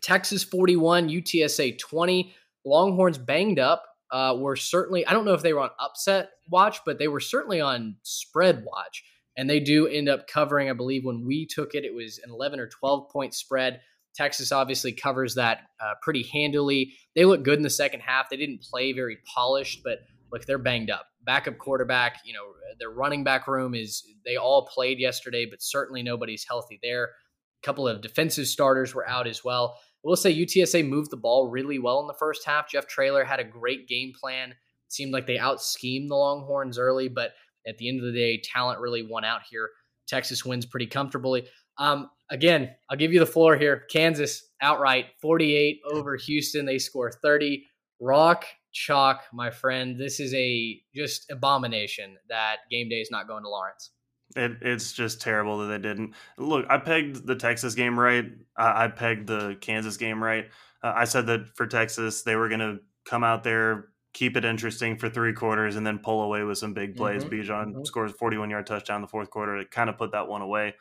Texas 0.01 0.43
41, 0.43 1.09
UTSA 1.09 1.79
20. 1.79 2.35
Longhorns 2.65 3.17
banged 3.17 3.59
up 3.59 3.83
uh, 4.11 4.35
were 4.37 4.55
certainly, 4.55 5.05
I 5.05 5.13
don't 5.13 5.25
know 5.25 5.33
if 5.33 5.41
they 5.41 5.53
were 5.53 5.61
on 5.61 5.69
upset 5.79 6.31
watch, 6.49 6.79
but 6.85 6.99
they 6.99 7.07
were 7.07 7.19
certainly 7.19 7.61
on 7.61 7.97
spread 8.03 8.63
watch. 8.65 9.03
And 9.37 9.49
they 9.49 9.59
do 9.59 9.87
end 9.87 10.07
up 10.07 10.27
covering, 10.27 10.69
I 10.69 10.73
believe, 10.73 11.03
when 11.03 11.25
we 11.25 11.45
took 11.45 11.75
it, 11.75 11.83
it 11.83 11.93
was 11.93 12.19
an 12.23 12.31
11 12.31 12.59
or 12.59 12.67
12 12.67 13.09
point 13.09 13.33
spread. 13.33 13.81
Texas 14.15 14.51
obviously 14.51 14.93
covers 14.93 15.35
that 15.35 15.59
uh, 15.81 15.95
pretty 16.01 16.23
handily. 16.23 16.93
They 17.15 17.25
look 17.25 17.43
good 17.43 17.57
in 17.57 17.63
the 17.63 17.69
second 17.69 17.99
half. 17.99 18.29
They 18.29 18.37
didn't 18.37 18.61
play 18.61 18.93
very 18.93 19.17
polished, 19.25 19.81
but 19.83 19.99
look, 20.31 20.45
they're 20.45 20.57
banged 20.57 20.89
up. 20.89 21.07
Backup 21.23 21.57
quarterback, 21.57 22.21
you 22.23 22.33
know, 22.33 22.45
their 22.79 22.91
running 22.91 23.25
back 23.25 23.47
room 23.47 23.75
is, 23.75 24.03
they 24.25 24.37
all 24.37 24.67
played 24.67 24.99
yesterday, 24.99 25.45
but 25.45 25.61
certainly 25.61 26.01
nobody's 26.01 26.45
healthy 26.47 26.79
there. 26.81 27.03
A 27.03 27.65
couple 27.65 27.87
of 27.87 28.01
defensive 28.01 28.47
starters 28.47 28.95
were 28.95 29.07
out 29.07 29.27
as 29.27 29.43
well. 29.43 29.77
Will 30.05 30.15
say 30.15 30.33
UTSA 30.33 30.87
moved 30.87 31.09
the 31.09 31.17
ball 31.17 31.49
really 31.49 31.79
well 31.79 31.99
in 31.99 32.05
the 32.05 32.13
first 32.13 32.45
half. 32.45 32.69
Jeff 32.69 32.85
Traylor 32.85 33.23
had 33.23 33.39
a 33.39 33.43
great 33.43 33.87
game 33.87 34.13
plan. 34.13 34.51
It 34.51 34.93
seemed 34.93 35.11
like 35.11 35.25
they 35.25 35.39
out 35.39 35.63
schemed 35.63 36.11
the 36.11 36.15
Longhorns 36.15 36.77
early, 36.77 37.07
but 37.07 37.31
at 37.67 37.79
the 37.79 37.89
end 37.89 37.99
of 37.99 38.05
the 38.05 38.11
day, 38.11 38.39
talent 38.39 38.79
really 38.79 39.01
won 39.01 39.25
out 39.25 39.41
here. 39.49 39.71
Texas 40.07 40.45
wins 40.45 40.67
pretty 40.67 40.85
comfortably. 40.85 41.47
Um, 41.79 42.11
again, 42.29 42.69
I'll 42.87 42.97
give 42.97 43.13
you 43.13 43.19
the 43.19 43.25
floor 43.25 43.57
here. 43.57 43.85
Kansas 43.91 44.43
outright 44.61 45.07
48 45.23 45.79
over 45.91 46.15
Houston. 46.17 46.67
They 46.67 46.77
score 46.77 47.11
30. 47.11 47.65
Rock 47.99 48.45
Chalk, 48.73 49.23
my 49.33 49.49
friend, 49.49 49.99
this 49.99 50.19
is 50.19 50.33
a 50.35 50.79
just 50.93 51.31
abomination 51.31 52.17
that 52.29 52.57
game 52.69 52.89
day 52.89 52.97
is 52.97 53.09
not 53.09 53.27
going 53.27 53.43
to 53.43 53.49
Lawrence. 53.49 53.89
It, 54.35 54.57
it's 54.61 54.91
just 54.91 55.21
terrible 55.21 55.59
that 55.59 55.67
they 55.67 55.77
didn't. 55.77 56.13
Look, 56.37 56.65
I 56.69 56.77
pegged 56.77 57.25
the 57.25 57.35
Texas 57.35 57.73
game 57.73 57.97
right. 57.97 58.25
I, 58.57 58.85
I 58.85 58.87
pegged 58.89 59.27
the 59.27 59.57
Kansas 59.61 59.97
game 59.97 60.21
right. 60.21 60.49
Uh, 60.83 60.93
I 60.95 61.05
said 61.05 61.27
that 61.27 61.55
for 61.55 61.67
Texas, 61.67 62.23
they 62.23 62.35
were 62.35 62.49
going 62.49 62.59
to 62.59 62.79
come 63.05 63.23
out 63.23 63.43
there, 63.43 63.89
keep 64.13 64.35
it 64.35 64.43
interesting 64.43 64.97
for 64.97 65.09
three 65.09 65.33
quarters, 65.33 65.77
and 65.77 65.87
then 65.87 65.99
pull 65.99 66.21
away 66.21 66.43
with 66.43 66.57
some 66.57 66.73
big 66.73 66.97
plays. 66.97 67.23
mm 67.23 67.29
hmm 67.29 67.35
Bijan 67.35 67.67
mm-hmm. 67.67 67.83
scores 67.85 68.11
41 68.11 68.49
yard 68.49 68.67
touchdown 68.67 68.97
in 68.97 69.01
the 69.03 69.07
fourth 69.07 69.29
quarter 69.29 69.57
to 69.57 69.65
kind 69.65 69.89
of 69.89 69.97
put 69.97 70.11
that 70.11 70.27
one 70.27 70.41
away. 70.41 70.75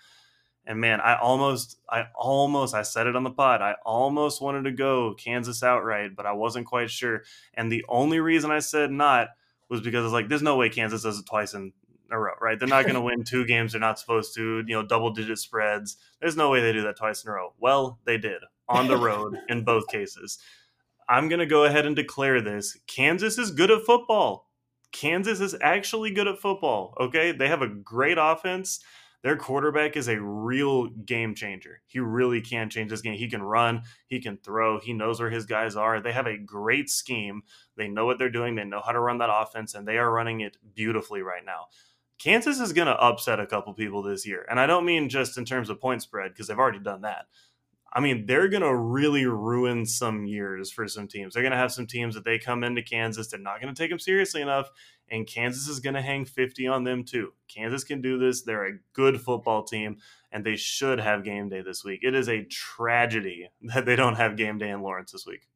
And 0.66 0.80
man, 0.80 1.00
I 1.00 1.16
almost, 1.18 1.78
I 1.88 2.06
almost, 2.14 2.74
I 2.74 2.82
said 2.82 3.06
it 3.06 3.16
on 3.16 3.22
the 3.22 3.30
pod. 3.30 3.60
I 3.60 3.76
almost 3.84 4.40
wanted 4.40 4.64
to 4.64 4.72
go 4.72 5.14
Kansas 5.14 5.62
outright, 5.62 6.16
but 6.16 6.26
I 6.26 6.32
wasn't 6.32 6.66
quite 6.66 6.90
sure. 6.90 7.22
And 7.52 7.70
the 7.70 7.84
only 7.88 8.18
reason 8.18 8.50
I 8.50 8.60
said 8.60 8.90
not 8.90 9.28
was 9.68 9.80
because 9.82 10.00
I 10.00 10.04
was 10.04 10.12
like, 10.12 10.28
there's 10.28 10.42
no 10.42 10.56
way 10.56 10.70
Kansas 10.70 11.02
does 11.02 11.18
it 11.18 11.26
twice 11.26 11.52
in 11.54 11.72
a 12.14 12.18
row, 12.18 12.32
right? 12.40 12.58
They're 12.58 12.68
not 12.68 12.84
going 12.84 12.94
to 12.94 13.00
win 13.00 13.24
two 13.24 13.44
games 13.44 13.72
they're 13.72 13.80
not 13.80 13.98
supposed 13.98 14.34
to, 14.36 14.64
you 14.66 14.74
know, 14.74 14.82
double 14.82 15.10
digit 15.10 15.38
spreads. 15.38 15.96
There's 16.20 16.36
no 16.36 16.50
way 16.50 16.60
they 16.60 16.72
do 16.72 16.82
that 16.82 16.96
twice 16.96 17.24
in 17.24 17.30
a 17.30 17.34
row. 17.34 17.52
Well, 17.58 17.98
they 18.04 18.18
did 18.18 18.42
on 18.68 18.88
the 18.88 18.96
road 18.96 19.38
in 19.48 19.64
both 19.64 19.88
cases. 19.88 20.38
I'm 21.08 21.28
going 21.28 21.40
to 21.40 21.46
go 21.46 21.64
ahead 21.64 21.86
and 21.86 21.94
declare 21.94 22.40
this 22.40 22.78
Kansas 22.86 23.38
is 23.38 23.50
good 23.50 23.70
at 23.70 23.82
football. 23.82 24.50
Kansas 24.92 25.40
is 25.40 25.56
actually 25.60 26.10
good 26.12 26.28
at 26.28 26.38
football. 26.38 26.94
Okay. 26.98 27.32
They 27.32 27.48
have 27.48 27.62
a 27.62 27.68
great 27.68 28.16
offense. 28.18 28.80
Their 29.24 29.36
quarterback 29.36 29.96
is 29.96 30.06
a 30.06 30.20
real 30.20 30.88
game 30.88 31.34
changer. 31.34 31.80
He 31.86 31.98
really 31.98 32.42
can 32.42 32.68
change 32.68 32.90
this 32.90 33.00
game. 33.00 33.14
He 33.14 33.30
can 33.30 33.42
run, 33.42 33.84
he 34.06 34.20
can 34.20 34.36
throw, 34.36 34.78
he 34.78 34.92
knows 34.92 35.18
where 35.18 35.30
his 35.30 35.46
guys 35.46 35.76
are. 35.76 35.98
They 35.98 36.12
have 36.12 36.26
a 36.26 36.36
great 36.36 36.90
scheme. 36.90 37.42
They 37.74 37.88
know 37.88 38.04
what 38.04 38.18
they're 38.18 38.28
doing, 38.28 38.54
they 38.54 38.64
know 38.64 38.82
how 38.84 38.92
to 38.92 39.00
run 39.00 39.16
that 39.18 39.30
offense, 39.32 39.72
and 39.74 39.88
they 39.88 39.96
are 39.96 40.12
running 40.12 40.42
it 40.42 40.58
beautifully 40.74 41.22
right 41.22 41.44
now. 41.44 41.68
Kansas 42.18 42.60
is 42.60 42.72
going 42.72 42.86
to 42.86 42.96
upset 42.96 43.40
a 43.40 43.46
couple 43.46 43.74
people 43.74 44.02
this 44.02 44.26
year. 44.26 44.46
And 44.48 44.58
I 44.58 44.66
don't 44.66 44.84
mean 44.84 45.08
just 45.08 45.36
in 45.36 45.44
terms 45.44 45.68
of 45.68 45.80
point 45.80 46.02
spread, 46.02 46.32
because 46.32 46.46
they've 46.46 46.58
already 46.58 46.78
done 46.78 47.02
that. 47.02 47.26
I 47.96 48.00
mean, 48.00 48.26
they're 48.26 48.48
going 48.48 48.62
to 48.62 48.74
really 48.74 49.24
ruin 49.24 49.86
some 49.86 50.26
years 50.26 50.72
for 50.72 50.88
some 50.88 51.06
teams. 51.06 51.32
They're 51.32 51.44
going 51.44 51.52
to 51.52 51.58
have 51.58 51.70
some 51.70 51.86
teams 51.86 52.16
that 52.16 52.24
they 52.24 52.40
come 52.40 52.64
into 52.64 52.82
Kansas, 52.82 53.28
they're 53.28 53.38
not 53.38 53.60
going 53.60 53.72
to 53.72 53.80
take 53.80 53.90
them 53.90 54.00
seriously 54.00 54.42
enough, 54.42 54.68
and 55.08 55.26
Kansas 55.28 55.68
is 55.68 55.78
going 55.78 55.94
to 55.94 56.02
hang 56.02 56.24
50 56.24 56.66
on 56.66 56.82
them 56.82 57.04
too. 57.04 57.32
Kansas 57.46 57.84
can 57.84 58.02
do 58.02 58.18
this. 58.18 58.42
They're 58.42 58.66
a 58.66 58.78
good 58.94 59.20
football 59.20 59.62
team, 59.62 59.98
and 60.32 60.44
they 60.44 60.56
should 60.56 60.98
have 60.98 61.22
game 61.22 61.48
day 61.48 61.62
this 61.62 61.84
week. 61.84 62.00
It 62.02 62.16
is 62.16 62.28
a 62.28 62.44
tragedy 62.44 63.48
that 63.62 63.86
they 63.86 63.94
don't 63.94 64.16
have 64.16 64.36
game 64.36 64.58
day 64.58 64.70
in 64.70 64.82
Lawrence 64.82 65.12
this 65.12 65.26
week. 65.26 65.46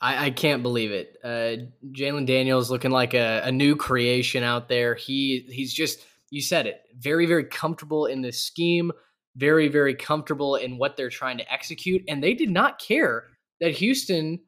I, 0.00 0.26
I 0.26 0.30
can't 0.30 0.62
believe 0.62 0.90
it. 0.90 1.16
Uh, 1.24 1.64
Jalon 1.92 2.26
Daniels 2.26 2.70
looking 2.70 2.90
like 2.90 3.14
a, 3.14 3.42
a 3.44 3.52
new 3.52 3.76
creation 3.76 4.42
out 4.42 4.68
there. 4.68 4.94
He 4.94 5.46
he's 5.48 5.72
just 5.72 6.04
you 6.30 6.42
said 6.42 6.66
it 6.66 6.82
very 6.98 7.26
very 7.26 7.44
comfortable 7.44 8.06
in 8.06 8.22
this 8.22 8.40
scheme 8.40 8.92
very, 9.36 9.68
very 9.68 9.94
comfortable 9.94 10.56
in 10.56 10.78
what 10.78 10.96
they're 10.96 11.10
trying 11.10 11.38
to 11.38 11.52
execute. 11.52 12.02
And 12.08 12.22
they 12.22 12.34
did 12.34 12.50
not 12.50 12.78
care 12.78 13.24
that 13.60 13.72
Houston 13.72 14.40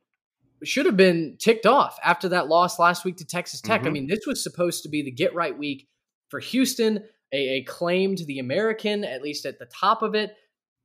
should 0.65 0.87
have 0.87 0.97
been 0.97 1.37
ticked 1.39 1.67
off 1.67 1.99
after 2.03 2.31
that 2.31 2.49
loss 2.49 2.79
last 2.79 3.05
week 3.05 3.19
to 3.19 3.25
Texas 3.25 3.61
Tech. 3.61 3.81
Mm-hmm. 3.81 3.89
I 3.89 3.93
mean, 3.93 4.07
this 4.09 4.27
was 4.27 4.43
supposed 4.43 4.83
to 4.83 4.89
be 4.89 5.03
the 5.03 5.11
get 5.11 5.35
right 5.35 5.57
week 5.57 5.87
for 6.31 6.41
Houston, 6.41 7.05
a, 7.33 7.59
a, 7.59 7.63
claim 7.63 8.17
to 8.17 8.25
the 8.25 8.39
American, 8.39 9.05
at 9.05 9.23
least 9.23 9.47
at 9.47 9.59
the 9.59 9.67
top 9.67 10.03
of 10.03 10.15
it. 10.15 10.35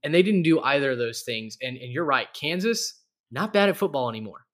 And 0.03 0.14
they 0.14 0.22
didn't 0.22 0.43
do 0.43 0.59
either 0.59 0.91
of 0.91 0.97
those 0.97 1.22
things. 1.22 1.57
And, 1.61 1.78
and 1.78 1.91
you're 1.91 2.05
right, 2.05 2.28
Kansas, 2.34 3.01
not 3.32 3.53
bad 3.53 3.70
at 3.70 3.78
football 3.78 4.09
anymore. 4.09 4.45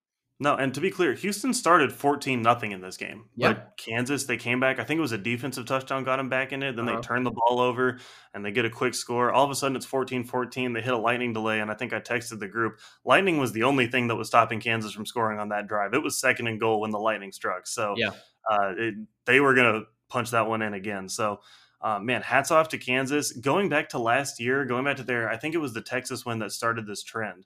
No, 0.42 0.56
and 0.56 0.74
to 0.74 0.80
be 0.80 0.90
clear, 0.90 1.14
Houston 1.16 1.54
started 1.54 1.92
14 1.92 2.42
nothing 2.42 2.72
in 2.72 2.80
this 2.80 2.96
game. 2.96 3.26
Yeah. 3.36 3.54
But 3.54 3.74
Kansas, 3.76 4.24
they 4.24 4.38
came 4.38 4.62
back. 4.62 4.80
I 4.80 4.86
think 4.86 4.98
it 4.98 5.02
was 5.02 5.12
a 5.12 5.18
defensive 5.18 5.66
touchdown 5.66 6.06
got 6.06 6.16
them 6.16 6.30
back 6.30 6.54
in 6.54 6.64
it. 6.64 6.78
Then 6.78 6.88
uh-huh. 6.88 7.02
they 7.02 7.02
turned 7.02 7.26
the 7.26 7.32
ball 7.32 7.60
over 7.60 8.00
and 8.34 8.46
they 8.46 8.52
get 8.52 8.64
a 8.64 8.70
quick 8.70 8.94
score. 8.94 9.34
All 9.34 9.44
of 9.44 9.52
a 9.52 9.56
sudden 9.56 9.76
it's 9.76 9.86
14-14. 9.86 10.74
They 10.74 10.82
hit 10.82 10.94
a 10.94 10.98
lightning 10.98 11.34
delay 11.34 11.60
and 11.60 11.70
I 11.70 11.74
think 11.74 11.92
I 11.92 12.00
texted 12.00 12.40
the 12.40 12.48
group. 12.48 12.80
Lightning 13.04 13.38
was 13.38 13.52
the 13.52 13.64
only 13.64 13.88
thing 13.88 14.08
that 14.08 14.16
was 14.16 14.30
stopping 14.30 14.62
Kansas 14.62 14.94
from 14.94 15.06
scoring 15.06 15.40
on 15.40 15.50
that 15.50 15.68
drive. 15.68 15.94
It 15.94 16.04
was 16.04 16.18
second 16.18 16.48
and 16.48 16.58
goal 16.58 16.80
when 16.80 16.92
the 16.92 17.00
lightning 17.00 17.34
struck. 17.34 17.68
So 17.68 17.96
yeah. 17.98 18.12
Uh, 18.50 18.74
it, 18.78 18.96
they 19.26 19.42
were 19.42 19.54
going 19.54 19.74
to 19.74 19.88
punch 20.08 20.32
that 20.32 20.48
one 20.48 20.62
in 20.62 20.74
again. 20.74 21.10
So 21.10 21.42
uh, 21.82 22.00
man, 22.00 22.22
hats 22.22 22.50
off 22.50 22.70
to 22.70 22.78
Kansas. 22.78 23.34
Going 23.34 23.68
back 23.68 23.90
to 23.90 24.00
last 24.00 24.40
year, 24.40 24.64
going 24.64 24.86
back 24.86 24.98
to 24.98 25.04
their, 25.04 25.30
I 25.30 25.36
think 25.36 25.54
it 25.54 25.60
was 25.60 25.74
the 25.74 25.82
Texas 25.82 26.26
one 26.26 26.40
that 26.40 26.54
started 26.54 26.88
this 26.88 27.04
trend 27.04 27.46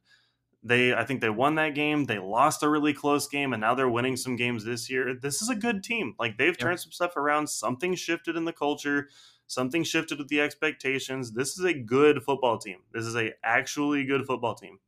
they, 0.63 0.93
I 0.93 1.03
think 1.03 1.21
they 1.21 1.29
won 1.29 1.55
that 1.55 1.75
game. 1.75 2.05
They 2.05 2.19
lost 2.19 2.63
a 2.63 2.69
really 2.69 2.93
close 2.93 3.27
game, 3.27 3.53
and 3.53 3.61
now 3.61 3.75
they're 3.75 3.89
winning 3.89 4.15
some 4.15 4.35
games 4.35 4.63
this 4.63 4.89
year. 4.89 5.13
This 5.13 5.41
is 5.41 5.49
a 5.49 5.55
good 5.55 5.83
team. 5.83 6.15
Like 6.17 6.37
they've 6.37 6.57
turned 6.57 6.79
some 6.79 6.91
stuff 6.91 7.17
around. 7.17 7.47
Something 7.47 7.95
shifted 7.95 8.37
in 8.37 8.45
the 8.45 8.53
culture. 8.53 9.09
Something 9.47 9.83
shifted 9.83 10.19
with 10.19 10.29
the 10.29 10.39
expectations. 10.39 11.33
This 11.33 11.59
is 11.59 11.65
a 11.65 11.73
good 11.73 12.23
football 12.23 12.57
team. 12.57 12.77
This 12.93 13.05
is 13.05 13.15
a 13.15 13.31
actually 13.43 14.05
good 14.05 14.25
football 14.25 14.55
team. 14.55 14.79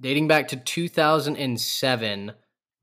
Dating 0.00 0.28
back 0.28 0.48
to 0.48 0.56
2007, 0.56 2.32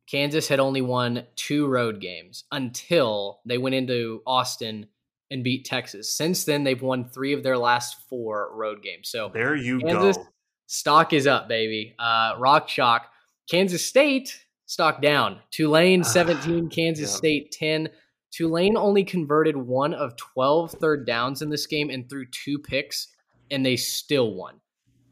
Kansas 0.07 0.47
had 0.47 0.59
only 0.59 0.81
won 0.81 1.23
two 1.35 1.67
road 1.67 2.01
games 2.01 2.43
until 2.51 3.39
they 3.45 3.57
went 3.57 3.75
into 3.75 4.21
Austin 4.27 4.87
and 5.29 5.43
beat 5.43 5.63
Texas. 5.63 6.13
Since 6.13 6.43
then, 6.43 6.65
they've 6.65 6.81
won 6.81 7.05
three 7.05 7.31
of 7.31 7.43
their 7.43 7.57
last 7.57 7.95
four 8.09 8.49
road 8.53 8.83
games. 8.83 9.09
So 9.09 9.31
there 9.33 9.55
you 9.55 9.79
Kansas, 9.79 10.17
go 10.17 10.23
stock 10.71 11.11
is 11.11 11.27
up, 11.27 11.49
baby. 11.49 11.93
Uh, 11.99 12.33
Rock 12.39 12.67
Chalk. 12.67 13.07
Kansas 13.49 13.85
State 13.85 14.45
stock 14.65 15.01
down. 15.01 15.39
Tulane 15.51 16.03
17, 16.03 16.69
Kansas 16.69 17.11
yeah. 17.11 17.17
State 17.17 17.51
10. 17.51 17.89
Tulane 18.31 18.77
only 18.77 19.03
converted 19.03 19.57
one 19.57 19.93
of 19.93 20.15
12 20.15 20.71
third 20.71 21.05
downs 21.05 21.41
in 21.41 21.49
this 21.49 21.67
game 21.67 21.89
and 21.89 22.09
threw 22.09 22.25
two 22.25 22.57
picks, 22.57 23.09
and 23.51 23.65
they 23.65 23.75
still 23.75 24.33
won. 24.33 24.61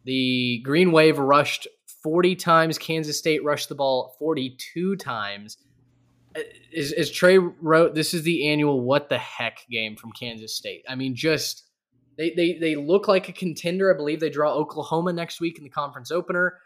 The 0.05 0.61
Green 0.63 0.93
Wave 0.93 1.19
rushed 1.19 1.67
40 2.03 2.37
times. 2.37 2.77
Kansas 2.77 3.17
State 3.17 3.43
rushed 3.43 3.67
the 3.67 3.75
ball 3.75 4.15
42 4.17 4.95
times. 4.95 5.57
Uh, 6.37 6.41
as, 6.77 6.93
as 6.93 7.11
Trey 7.11 7.37
wrote, 7.37 7.95
this 7.95 8.13
is 8.13 8.23
the 8.23 8.47
annual 8.47 8.79
what 8.79 9.09
the 9.09 9.17
heck 9.17 9.67
game 9.69 9.97
from 9.97 10.13
Kansas 10.13 10.55
State. 10.55 10.85
I 10.87 10.95
mean, 10.95 11.15
just 11.15 11.68
they, 12.19 12.33
they 12.35 12.57
they 12.59 12.75
look 12.75 13.07
like 13.07 13.29
a 13.29 13.33
contender. 13.33 13.91
I 13.91 13.97
believe 13.97 14.19
they 14.19 14.29
draw 14.29 14.53
Oklahoma 14.53 15.13
next 15.13 15.39
week 15.39 15.57
in 15.57 15.63
the 15.63 15.69
conference 15.69 16.11
opener. 16.11 16.59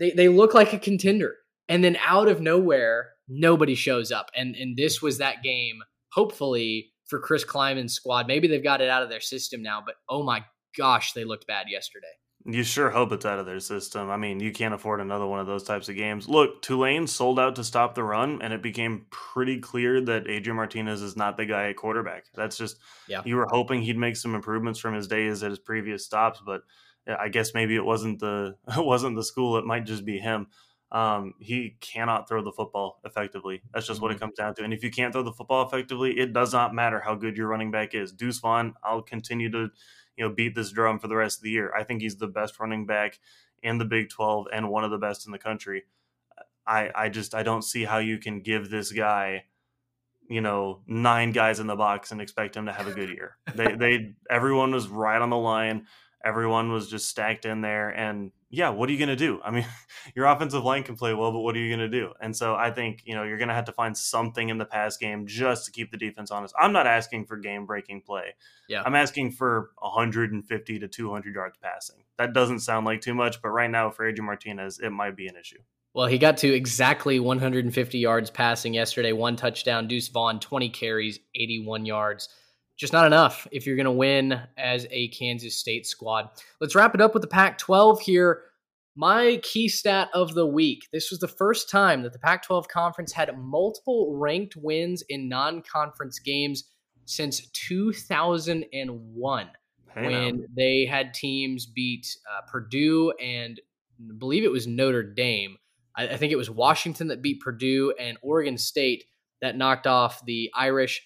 They 0.00 0.10
they 0.10 0.28
look 0.28 0.54
like 0.54 0.72
a 0.72 0.78
contender. 0.78 1.34
And 1.68 1.84
then 1.84 1.96
out 2.04 2.28
of 2.28 2.40
nowhere, 2.40 3.10
nobody 3.28 3.74
shows 3.74 4.10
up. 4.10 4.30
And 4.34 4.56
and 4.56 4.76
this 4.76 5.02
was 5.02 5.18
that 5.18 5.42
game, 5.42 5.80
hopefully, 6.12 6.92
for 7.06 7.20
Chris 7.20 7.44
Klieman's 7.44 7.92
squad. 7.92 8.26
Maybe 8.26 8.48
they've 8.48 8.64
got 8.64 8.80
it 8.80 8.88
out 8.88 9.02
of 9.02 9.10
their 9.10 9.20
system 9.20 9.62
now, 9.62 9.82
but 9.84 9.96
oh 10.08 10.22
my 10.22 10.44
gosh, 10.76 11.12
they 11.12 11.24
looked 11.24 11.46
bad 11.46 11.66
yesterday. 11.68 12.06
You 12.46 12.62
sure 12.62 12.90
hope 12.90 13.10
it's 13.12 13.24
out 13.24 13.38
of 13.38 13.46
their 13.46 13.60
system. 13.60 14.10
I 14.10 14.18
mean, 14.18 14.38
you 14.38 14.52
can't 14.52 14.74
afford 14.74 15.00
another 15.00 15.26
one 15.26 15.40
of 15.40 15.46
those 15.46 15.62
types 15.62 15.88
of 15.88 15.96
games. 15.96 16.28
Look, 16.28 16.60
Tulane 16.60 17.06
sold 17.06 17.40
out 17.40 17.56
to 17.56 17.64
stop 17.64 17.94
the 17.94 18.04
run, 18.04 18.42
and 18.42 18.52
it 18.52 18.62
became 18.62 19.06
pretty 19.10 19.60
clear 19.60 20.00
that 20.02 20.28
Adrian 20.28 20.56
Martinez 20.56 21.00
is 21.00 21.16
not 21.16 21.38
the 21.38 21.46
guy 21.46 21.70
at 21.70 21.76
quarterback. 21.76 22.26
That's 22.34 22.58
just, 22.58 22.76
yeah. 23.08 23.22
you 23.24 23.36
were 23.36 23.48
hoping 23.50 23.80
he'd 23.80 23.96
make 23.96 24.16
some 24.16 24.34
improvements 24.34 24.78
from 24.78 24.94
his 24.94 25.08
days 25.08 25.42
at 25.42 25.50
his 25.50 25.58
previous 25.58 26.04
stops, 26.04 26.42
but 26.44 26.60
I 27.06 27.28
guess 27.28 27.54
maybe 27.54 27.76
it 27.76 27.84
wasn't 27.84 28.20
the 28.20 28.56
it 28.76 28.84
wasn't 28.84 29.16
the 29.16 29.24
school. 29.24 29.56
It 29.56 29.64
might 29.64 29.86
just 29.86 30.04
be 30.04 30.18
him. 30.18 30.48
Um, 30.92 31.34
he 31.40 31.76
cannot 31.80 32.28
throw 32.28 32.44
the 32.44 32.52
football 32.52 33.00
effectively. 33.04 33.62
That's 33.72 33.86
just 33.86 33.96
mm-hmm. 33.96 34.04
what 34.04 34.12
it 34.12 34.14
mm-hmm. 34.14 34.24
comes 34.26 34.36
down 34.36 34.54
to. 34.56 34.64
And 34.64 34.72
if 34.72 34.84
you 34.84 34.90
can't 34.90 35.12
throw 35.12 35.22
the 35.22 35.32
football 35.32 35.66
effectively, 35.66 36.18
it 36.18 36.32
does 36.32 36.52
not 36.52 36.74
matter 36.74 37.00
how 37.00 37.14
good 37.16 37.36
your 37.36 37.48
running 37.48 37.72
back 37.72 37.94
is. 37.94 38.12
Deuce 38.12 38.38
Vaughn, 38.38 38.74
I'll 38.84 39.02
continue 39.02 39.50
to 39.50 39.70
you 40.16 40.24
know 40.24 40.34
beat 40.34 40.54
this 40.54 40.70
drum 40.70 40.98
for 40.98 41.08
the 41.08 41.16
rest 41.16 41.38
of 41.38 41.42
the 41.42 41.50
year. 41.50 41.72
I 41.74 41.84
think 41.84 42.02
he's 42.02 42.16
the 42.16 42.26
best 42.26 42.58
running 42.60 42.86
back 42.86 43.18
in 43.62 43.78
the 43.78 43.84
Big 43.84 44.10
12 44.10 44.46
and 44.52 44.68
one 44.68 44.84
of 44.84 44.90
the 44.90 44.98
best 44.98 45.26
in 45.26 45.32
the 45.32 45.38
country. 45.38 45.84
I 46.66 46.90
I 46.94 47.08
just 47.08 47.34
I 47.34 47.42
don't 47.42 47.62
see 47.62 47.84
how 47.84 47.98
you 47.98 48.18
can 48.18 48.40
give 48.40 48.70
this 48.70 48.92
guy 48.92 49.44
you 50.28 50.40
know 50.40 50.80
nine 50.86 51.32
guys 51.32 51.60
in 51.60 51.66
the 51.66 51.76
box 51.76 52.10
and 52.12 52.20
expect 52.20 52.56
him 52.56 52.66
to 52.66 52.72
have 52.72 52.86
a 52.86 52.92
good 52.92 53.10
year. 53.10 53.36
they 53.54 53.74
they 53.74 54.14
everyone 54.30 54.72
was 54.72 54.88
right 54.88 55.20
on 55.20 55.30
the 55.30 55.36
line. 55.36 55.86
Everyone 56.24 56.72
was 56.72 56.88
just 56.88 57.08
stacked 57.08 57.44
in 57.44 57.60
there 57.60 57.90
and 57.90 58.30
yeah, 58.54 58.70
what 58.70 58.88
are 58.88 58.92
you 58.92 58.98
going 58.98 59.08
to 59.08 59.16
do? 59.16 59.40
I 59.44 59.50
mean, 59.50 59.66
your 60.14 60.26
offensive 60.26 60.64
line 60.64 60.82
can 60.82 60.96
play 60.96 61.12
well, 61.14 61.32
but 61.32 61.40
what 61.40 61.56
are 61.56 61.58
you 61.58 61.68
going 61.68 61.90
to 61.90 62.00
do? 62.00 62.12
And 62.20 62.36
so 62.36 62.54
I 62.54 62.70
think, 62.70 63.02
you 63.04 63.14
know, 63.14 63.22
you're 63.22 63.38
going 63.38 63.48
to 63.48 63.54
have 63.54 63.64
to 63.66 63.72
find 63.72 63.96
something 63.96 64.48
in 64.48 64.58
the 64.58 64.64
pass 64.64 64.96
game 64.96 65.26
just 65.26 65.66
to 65.66 65.72
keep 65.72 65.90
the 65.90 65.96
defense 65.96 66.30
honest. 66.30 66.54
I'm 66.58 66.72
not 66.72 66.86
asking 66.86 67.26
for 67.26 67.36
game 67.36 67.66
breaking 67.66 68.02
play. 68.02 68.34
Yeah. 68.68 68.82
I'm 68.84 68.94
asking 68.94 69.32
for 69.32 69.70
150 69.78 70.78
to 70.78 70.88
200 70.88 71.34
yards 71.34 71.58
passing. 71.62 72.04
That 72.18 72.32
doesn't 72.32 72.60
sound 72.60 72.86
like 72.86 73.00
too 73.00 73.14
much, 73.14 73.42
but 73.42 73.48
right 73.48 73.70
now 73.70 73.90
for 73.90 74.06
Adrian 74.06 74.26
Martinez, 74.26 74.78
it 74.78 74.90
might 74.90 75.16
be 75.16 75.26
an 75.26 75.36
issue. 75.36 75.58
Well, 75.92 76.06
he 76.06 76.18
got 76.18 76.38
to 76.38 76.52
exactly 76.52 77.20
150 77.20 77.98
yards 77.98 78.28
passing 78.28 78.74
yesterday, 78.74 79.12
one 79.12 79.36
touchdown. 79.36 79.86
Deuce 79.86 80.08
Vaughn, 80.08 80.40
20 80.40 80.68
carries, 80.70 81.20
81 81.36 81.86
yards 81.86 82.28
just 82.76 82.92
not 82.92 83.06
enough 83.06 83.46
if 83.52 83.66
you're 83.66 83.76
going 83.76 83.84
to 83.84 83.92
win 83.92 84.40
as 84.58 84.86
a 84.90 85.08
Kansas 85.08 85.56
State 85.56 85.86
squad. 85.86 86.28
Let's 86.60 86.74
wrap 86.74 86.94
it 86.94 87.00
up 87.00 87.14
with 87.14 87.22
the 87.22 87.28
Pac 87.28 87.58
12 87.58 88.00
here. 88.00 88.42
My 88.96 89.40
key 89.42 89.68
stat 89.68 90.08
of 90.14 90.34
the 90.34 90.46
week. 90.46 90.86
This 90.92 91.10
was 91.10 91.18
the 91.18 91.28
first 91.28 91.68
time 91.68 92.02
that 92.02 92.12
the 92.12 92.18
Pac 92.18 92.44
12 92.44 92.68
conference 92.68 93.12
had 93.12 93.36
multiple 93.36 94.16
ranked 94.16 94.56
wins 94.56 95.02
in 95.08 95.28
non 95.28 95.62
conference 95.62 96.18
games 96.18 96.64
since 97.06 97.48
2001 97.50 99.50
Hey, 99.94 100.06
when 100.06 100.46
they 100.56 100.86
had 100.86 101.14
teams 101.14 101.66
beat 101.66 102.16
uh, 102.30 102.42
Purdue 102.50 103.12
and 103.22 103.60
I 103.98 104.14
believe 104.18 104.44
it 104.44 104.50
was 104.50 104.66
Notre 104.66 105.02
Dame. 105.02 105.56
I, 105.96 106.08
I 106.08 106.16
think 106.16 106.32
it 106.32 106.36
was 106.36 106.50
Washington 106.50 107.08
that 107.08 107.22
beat 107.22 107.40
Purdue 107.40 107.94
and 107.98 108.18
Oregon 108.22 108.58
State 108.58 109.04
that 109.40 109.56
knocked 109.56 109.86
off 109.86 110.24
the 110.24 110.50
Irish. 110.54 111.02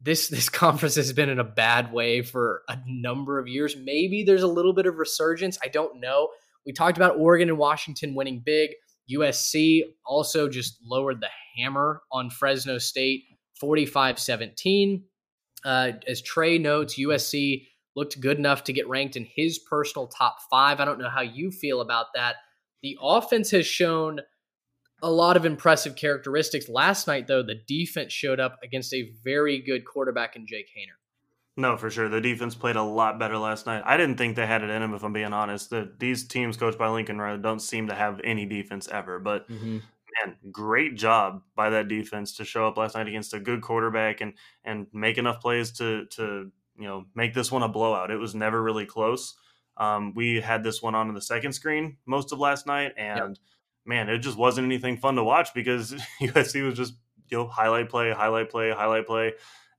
This 0.00 0.28
this 0.28 0.48
conference 0.48 0.96
has 0.96 1.12
been 1.12 1.28
in 1.28 1.38
a 1.38 1.44
bad 1.44 1.92
way 1.92 2.22
for 2.22 2.62
a 2.68 2.78
number 2.86 3.38
of 3.38 3.48
years. 3.48 3.76
Maybe 3.76 4.24
there's 4.24 4.42
a 4.42 4.48
little 4.48 4.72
bit 4.72 4.86
of 4.86 4.96
resurgence. 4.96 5.58
I 5.62 5.68
don't 5.68 6.00
know. 6.00 6.28
We 6.66 6.72
talked 6.72 6.98
about 6.98 7.16
Oregon 7.16 7.48
and 7.48 7.58
Washington 7.58 8.14
winning 8.14 8.42
big. 8.44 8.70
USC 9.10 9.82
also 10.04 10.48
just 10.48 10.78
lowered 10.84 11.20
the 11.20 11.30
hammer 11.56 12.02
on 12.12 12.30
Fresno 12.30 12.78
State 12.78 13.24
45 13.58 14.18
17. 14.18 15.04
Uh, 15.64 15.92
as 16.06 16.22
Trey 16.22 16.58
notes, 16.58 16.98
USC 16.98 17.66
looked 17.96 18.20
good 18.20 18.38
enough 18.38 18.64
to 18.64 18.72
get 18.72 18.88
ranked 18.88 19.16
in 19.16 19.26
his 19.34 19.58
personal 19.58 20.06
top 20.06 20.36
five. 20.50 20.78
I 20.78 20.84
don't 20.84 21.00
know 21.00 21.10
how 21.10 21.22
you 21.22 21.50
feel 21.50 21.80
about 21.80 22.06
that. 22.14 22.36
The 22.82 22.96
offense 23.02 23.50
has 23.50 23.66
shown 23.66 24.20
a 25.02 25.10
lot 25.10 25.36
of 25.36 25.44
impressive 25.44 25.96
characteristics. 25.96 26.68
Last 26.68 27.06
night, 27.06 27.26
though, 27.26 27.42
the 27.42 27.54
defense 27.54 28.12
showed 28.12 28.40
up 28.40 28.58
against 28.62 28.92
a 28.94 29.12
very 29.22 29.60
good 29.60 29.84
quarterback 29.84 30.36
in 30.36 30.46
Jake 30.46 30.68
Haener. 30.76 30.96
No, 31.56 31.76
for 31.76 31.90
sure. 31.90 32.08
The 32.08 32.20
defense 32.20 32.54
played 32.54 32.76
a 32.76 32.82
lot 32.82 33.18
better 33.18 33.36
last 33.36 33.66
night. 33.66 33.82
I 33.84 33.96
didn't 33.96 34.16
think 34.16 34.36
they 34.36 34.46
had 34.46 34.62
it 34.62 34.70
in 34.70 34.80
them, 34.80 34.94
if 34.94 35.02
I'm 35.02 35.12
being 35.12 35.32
honest. 35.32 35.70
The, 35.70 35.92
these 35.98 36.28
teams 36.28 36.56
coached 36.56 36.78
by 36.78 36.88
Lincoln 36.88 37.18
Riley 37.18 37.42
don't 37.42 37.58
seem 37.60 37.88
to 37.88 37.94
have 37.94 38.20
any 38.22 38.46
defense 38.46 38.86
ever. 38.88 39.18
But 39.18 39.48
Mm-hmm. 39.48 39.78
man, 40.24 40.36
great 40.52 40.94
job 40.94 41.42
by 41.56 41.70
that 41.70 41.88
defense 41.88 42.34
to 42.36 42.44
show 42.44 42.66
up 42.66 42.76
last 42.76 42.94
night 42.94 43.08
against 43.08 43.34
a 43.34 43.40
good 43.40 43.60
quarterback 43.60 44.20
and 44.20 44.34
and 44.64 44.86
make 44.92 45.18
enough 45.18 45.40
plays 45.40 45.72
to 45.78 46.06
to 46.06 46.52
you 46.78 46.86
know 46.86 47.06
make 47.16 47.34
this 47.34 47.50
one 47.50 47.64
a 47.64 47.68
blowout. 47.68 48.10
It 48.12 48.18
was 48.18 48.34
never 48.36 48.62
really 48.62 48.86
close. 48.86 49.34
Um, 49.76 50.12
we 50.14 50.40
had 50.40 50.62
this 50.62 50.80
one 50.80 50.94
on 50.94 51.12
the 51.12 51.20
second 51.20 51.52
screen 51.54 51.96
most 52.06 52.32
of 52.32 52.38
last 52.38 52.66
night, 52.68 52.92
and 52.96 53.38
man, 53.88 54.10
it 54.10 54.18
just 54.18 54.36
wasn't 54.36 54.66
anything 54.66 54.98
fun 54.98 55.16
to 55.16 55.24
watch 55.24 55.54
because 55.54 55.92
USC 56.20 56.64
was 56.64 56.76
just 56.76 56.94
you 57.30 57.38
know 57.38 57.48
highlight 57.48 57.88
play, 57.88 58.12
highlight 58.12 58.50
play, 58.50 58.70
highlight 58.70 59.06
play, 59.06 59.32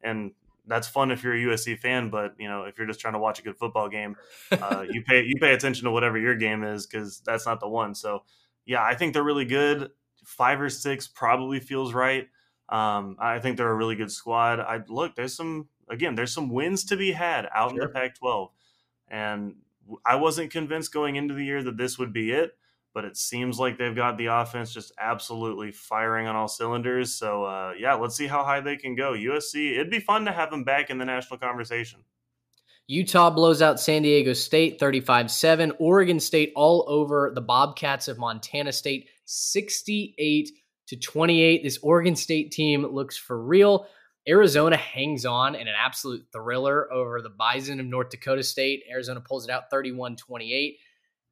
and 0.04 0.32
that's 0.68 0.88
fun 0.88 1.12
if 1.12 1.24
you're 1.24 1.36
a 1.36 1.38
USC 1.38 1.78
fan. 1.78 2.10
But 2.10 2.34
you 2.38 2.50
know 2.50 2.64
if 2.64 2.78
you're 2.78 2.88
just 2.88 3.00
trying 3.00 3.14
to 3.14 3.20
watch 3.20 3.40
a 3.40 3.44
good 3.44 3.56
football 3.56 3.88
game, 3.88 4.18
uh, 4.52 4.84
you 4.90 5.04
pay 5.04 5.24
you 5.24 5.36
pay 5.40 5.54
attention 5.54 5.86
to 5.86 5.92
whatever 5.92 6.18
your 6.18 6.36
game 6.36 6.64
is 6.64 6.86
because 6.86 7.22
that's 7.22 7.46
not 7.46 7.62
the 7.62 7.70
one. 7.70 7.96
So 7.96 8.24
yeah, 8.66 8.84
I 8.84 8.96
think 8.96 9.14
they're 9.14 9.24
really 9.24 9.46
good. 9.46 9.92
Five 10.26 10.60
or 10.60 10.70
six 10.70 11.08
probably 11.08 11.60
feels 11.60 11.94
right. 11.94 12.28
Um, 12.68 13.16
I 13.20 13.40
think 13.40 13.58
they're 13.58 13.72
a 13.72 13.76
really 13.76 13.96
good 13.96 14.12
squad. 14.12 14.60
I 14.60 14.82
look, 14.88 15.16
there's 15.16 15.36
some 15.36 15.70
again, 15.90 16.16
there's 16.16 16.34
some 16.34 16.50
wins 16.50 16.84
to 16.86 16.98
be 16.98 17.12
had 17.12 17.48
out 17.54 17.72
in 17.72 17.78
the 17.78 17.88
Pac-12, 17.88 18.50
and 19.08 19.56
I 20.06 20.16
wasn't 20.16 20.52
convinced 20.52 20.94
going 20.94 21.16
into 21.16 21.34
the 21.34 21.44
year 21.44 21.64
that 21.64 21.78
this 21.78 21.98
would 21.98 22.14
be 22.14 22.32
it. 22.32 22.56
But 22.94 23.06
it 23.06 23.18
seems 23.18 23.60
like 23.60 23.78
they've 23.78 23.96
got 23.96 24.18
the 24.18 24.28
offense 24.28 24.74
just 24.74 24.92
absolutely 25.00 25.72
firing 25.72 26.28
on 26.28 26.36
all 26.36 26.48
cylinders. 26.48 27.14
So 27.14 27.44
uh, 27.44 27.74
yeah, 27.78 27.94
let's 27.94 28.16
see 28.16 28.28
how 28.28 28.44
high 28.44 28.62
they 28.62 28.78
can 28.78 28.96
go. 28.96 29.14
USC, 29.14 29.74
it'd 29.74 29.92
be 29.92 30.00
fun 30.00 30.26
to 30.26 30.32
have 30.32 30.50
them 30.50 30.64
back 30.64 30.90
in 30.90 30.98
the 30.98 31.06
national 31.06 31.40
conversation. 31.40 32.00
Utah 32.88 33.30
blows 33.30 33.62
out 33.62 33.80
San 33.80 34.02
Diego 34.02 34.34
State 34.34 34.80
35 34.80 35.30
7. 35.30 35.74
Oregon 35.78 36.20
State 36.20 36.52
all 36.56 36.84
over 36.88 37.32
the 37.36 37.42
Bobcats 37.42 38.08
of 38.08 38.18
Montana 38.18 38.72
State 38.72 39.10
68 39.26 40.50
to 40.88 40.96
28. 40.96 41.62
This 41.62 41.78
Oregon 41.84 42.16
State 42.16 42.52
team 42.52 42.84
looks 42.84 43.16
for 43.16 43.40
real. 43.40 43.86
Arizona 44.28 44.76
hangs 44.76 45.24
on 45.24 45.54
in 45.54 45.68
an 45.68 45.76
absolute 45.78 46.26
thriller 46.32 46.92
over 46.92 47.22
the 47.22 47.30
Bison 47.30 47.80
of 47.80 47.86
North 47.86 48.10
Dakota 48.10 48.42
State. 48.42 48.84
Arizona 48.92 49.22
pulls 49.22 49.48
it 49.48 49.52
out 49.52 49.70
31 49.70 50.16
28. 50.16 50.80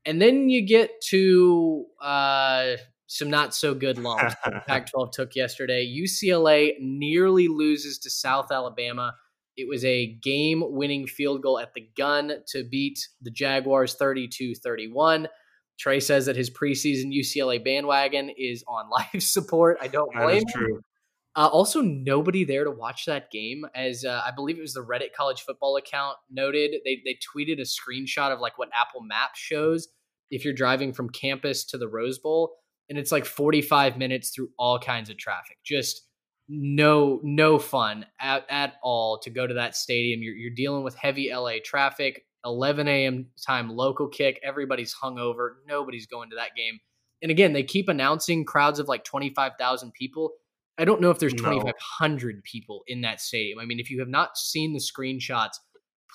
And 0.08 0.22
then 0.22 0.50
you 0.50 0.66
get 0.66 1.02
to 1.10 1.86
uh, 2.02 2.78
some 3.08 3.30
not 3.30 3.54
so 3.54 3.76
good 3.76 3.98
that 3.98 4.38
the 4.46 4.62
Pac 4.68 4.90
12 4.90 5.12
took 5.12 5.36
yesterday. 5.36 5.86
UCLA 5.86 6.76
nearly 6.80 7.50
loses 7.50 8.00
to 8.00 8.10
South 8.10 8.50
Alabama. 8.50 9.16
It 9.58 9.68
was 9.68 9.84
a 9.84 10.08
game 10.24 10.64
winning 10.66 11.08
field 11.08 11.42
goal 11.44 11.60
at 11.60 11.74
the 11.74 11.90
gun 11.98 12.32
to 12.54 12.64
beat 12.64 13.06
the 13.22 13.32
Jaguars 13.32 13.96
32 13.96 14.56
31. 14.56 15.28
Trey 15.78 16.00
says 16.00 16.26
that 16.26 16.38
his 16.38 16.50
preseason 16.50 17.14
UCLA 17.14 17.64
bandwagon 17.64 18.32
is 18.38 18.64
on 18.66 18.90
life 18.92 19.22
support. 19.22 19.78
I 19.82 19.88
don't 19.88 20.10
That 20.14 20.24
blame 20.24 20.38
is 20.38 20.44
him. 20.44 20.50
true. 20.54 20.82
Uh, 21.36 21.48
also, 21.52 21.82
nobody 21.82 22.46
there 22.46 22.64
to 22.64 22.72
watch 22.72 23.06
that 23.06 23.30
game, 23.30 23.64
as 23.76 24.04
uh, 24.04 24.24
I 24.26 24.32
believe 24.32 24.58
it 24.58 24.62
was 24.62 24.74
the 24.74 24.84
Reddit 24.84 25.14
college 25.16 25.42
football 25.44 25.78
account 25.78 26.18
noted. 26.32 26.72
They 26.84 27.00
they 27.06 27.20
tweeted 27.36 27.60
a 27.60 27.64
screenshot 27.64 28.32
of 28.34 28.40
like 28.40 28.58
what 28.58 28.70
Apple 28.74 29.02
Maps 29.04 29.38
shows 29.38 29.88
if 30.32 30.44
you're 30.44 30.54
driving 30.54 30.94
from 30.94 31.10
campus 31.10 31.66
to 31.66 31.78
the 31.78 31.88
Rose 31.88 32.20
Bowl, 32.20 32.56
and 32.90 32.98
it's 32.98 33.12
like 33.12 33.26
45 33.26 33.98
minutes 33.98 34.30
through 34.30 34.50
all 34.58 34.80
kinds 34.80 35.10
of 35.10 35.18
traffic. 35.18 35.58
Just 35.66 36.04
no 36.50 37.20
no 37.24 37.60
fun 37.60 38.06
at, 38.22 38.46
at 38.50 38.76
all 38.82 39.20
to 39.20 39.30
go 39.30 39.46
to 39.46 39.56
that 39.56 39.76
stadium. 39.76 40.22
You're 40.22 40.36
you're 40.36 40.56
dealing 40.56 40.84
with 40.84 40.96
heavy 40.96 41.32
LA 41.34 41.56
traffic. 41.64 42.24
11 42.46 42.88
a.m. 42.88 43.26
time 43.46 43.70
local 43.70 44.08
kick. 44.08 44.40
Everybody's 44.44 44.96
hungover. 44.96 45.56
Nobody's 45.68 46.06
going 46.08 46.30
to 46.30 46.38
that 46.38 46.56
game. 46.56 46.80
And 47.22 47.30
again, 47.32 47.52
they 47.52 47.64
keep 47.64 47.90
announcing 47.90 48.46
crowds 48.46 48.80
of 48.80 48.88
like 48.88 49.04
25,000 49.04 49.92
people. 49.94 50.32
I 50.78 50.86
don't 50.86 51.02
know 51.02 51.10
if 51.10 51.20
there's 51.20 51.34
No. 51.34 51.52
2,500 51.52 52.44
people 52.44 52.84
in 52.88 53.02
that 53.02 53.20
stadium. 53.20 53.60
I 53.60 53.66
mean, 53.66 53.80
if 53.80 53.90
you 53.90 54.00
have 54.00 54.08
not 54.08 54.38
seen 54.38 54.72
the 54.74 54.80
screenshots, 54.80 55.56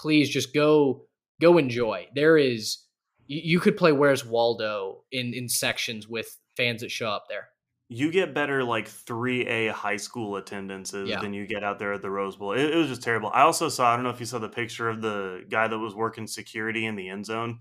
please 0.00 0.30
just 0.30 0.54
go 0.54 1.06
go 1.40 1.58
enjoy. 1.58 2.06
There 2.14 2.38
is 2.38 2.78
you, 3.26 3.40
you 3.44 3.60
could 3.60 3.76
play 3.76 3.92
Where's 3.92 4.24
Waldo 4.24 5.02
in 5.12 5.34
in 5.34 5.48
sections 5.48 6.08
with 6.08 6.38
fans 6.56 6.80
that 6.82 6.90
show 6.90 7.08
up 7.08 7.26
there. 7.28 7.48
you 7.88 8.10
get 8.10 8.32
better 8.34 8.64
like 8.64 8.88
3A 8.88 9.70
high 9.70 9.96
school 9.98 10.36
attendances 10.36 11.08
Yeah. 11.10 11.20
than 11.20 11.34
you 11.34 11.46
get 11.46 11.62
out 11.62 11.78
there 11.78 11.92
at 11.92 12.00
the 12.02 12.10
Rose 12.10 12.36
Bowl. 12.36 12.52
It, 12.52 12.70
it 12.70 12.76
was 12.76 12.88
just 12.88 13.02
terrible. 13.02 13.30
I 13.34 13.42
also 13.42 13.68
saw, 13.68 13.92
I 13.92 13.96
don't 13.96 14.04
know 14.04 14.10
if 14.10 14.20
you 14.20 14.24
saw 14.26 14.38
the 14.38 14.48
picture 14.48 14.88
of 14.88 15.02
the 15.02 15.44
guy 15.50 15.68
that 15.68 15.78
was 15.78 15.94
working 15.94 16.26
security 16.26 16.86
in 16.86 16.96
the 16.96 17.08
end 17.10 17.26
zone, 17.26 17.58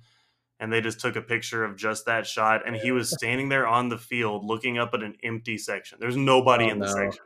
and 0.59 0.71
they 0.71 0.79
just 0.79 0.99
took 1.01 1.15
a 1.17 1.21
picture 1.21 1.65
of 1.65 1.75
just 1.75 2.05
that 2.05 2.25
shot, 2.27 2.65
and 2.65 2.75
he 2.77 2.91
was 2.91 3.09
standing 3.11 3.49
there 3.49 3.67
on 3.67 3.89
the 3.89 3.97
field 3.97 4.45
looking 4.45 4.77
up 4.77 4.93
at 4.93 5.03
an 5.03 5.15
empty 5.23 5.57
section. 5.57 5.97
There's 5.99 6.15
nobody 6.17 6.65
Oh, 6.65 6.69
in 6.69 6.79
the 6.79 6.85
no. 6.85 6.93
section. 6.93 7.23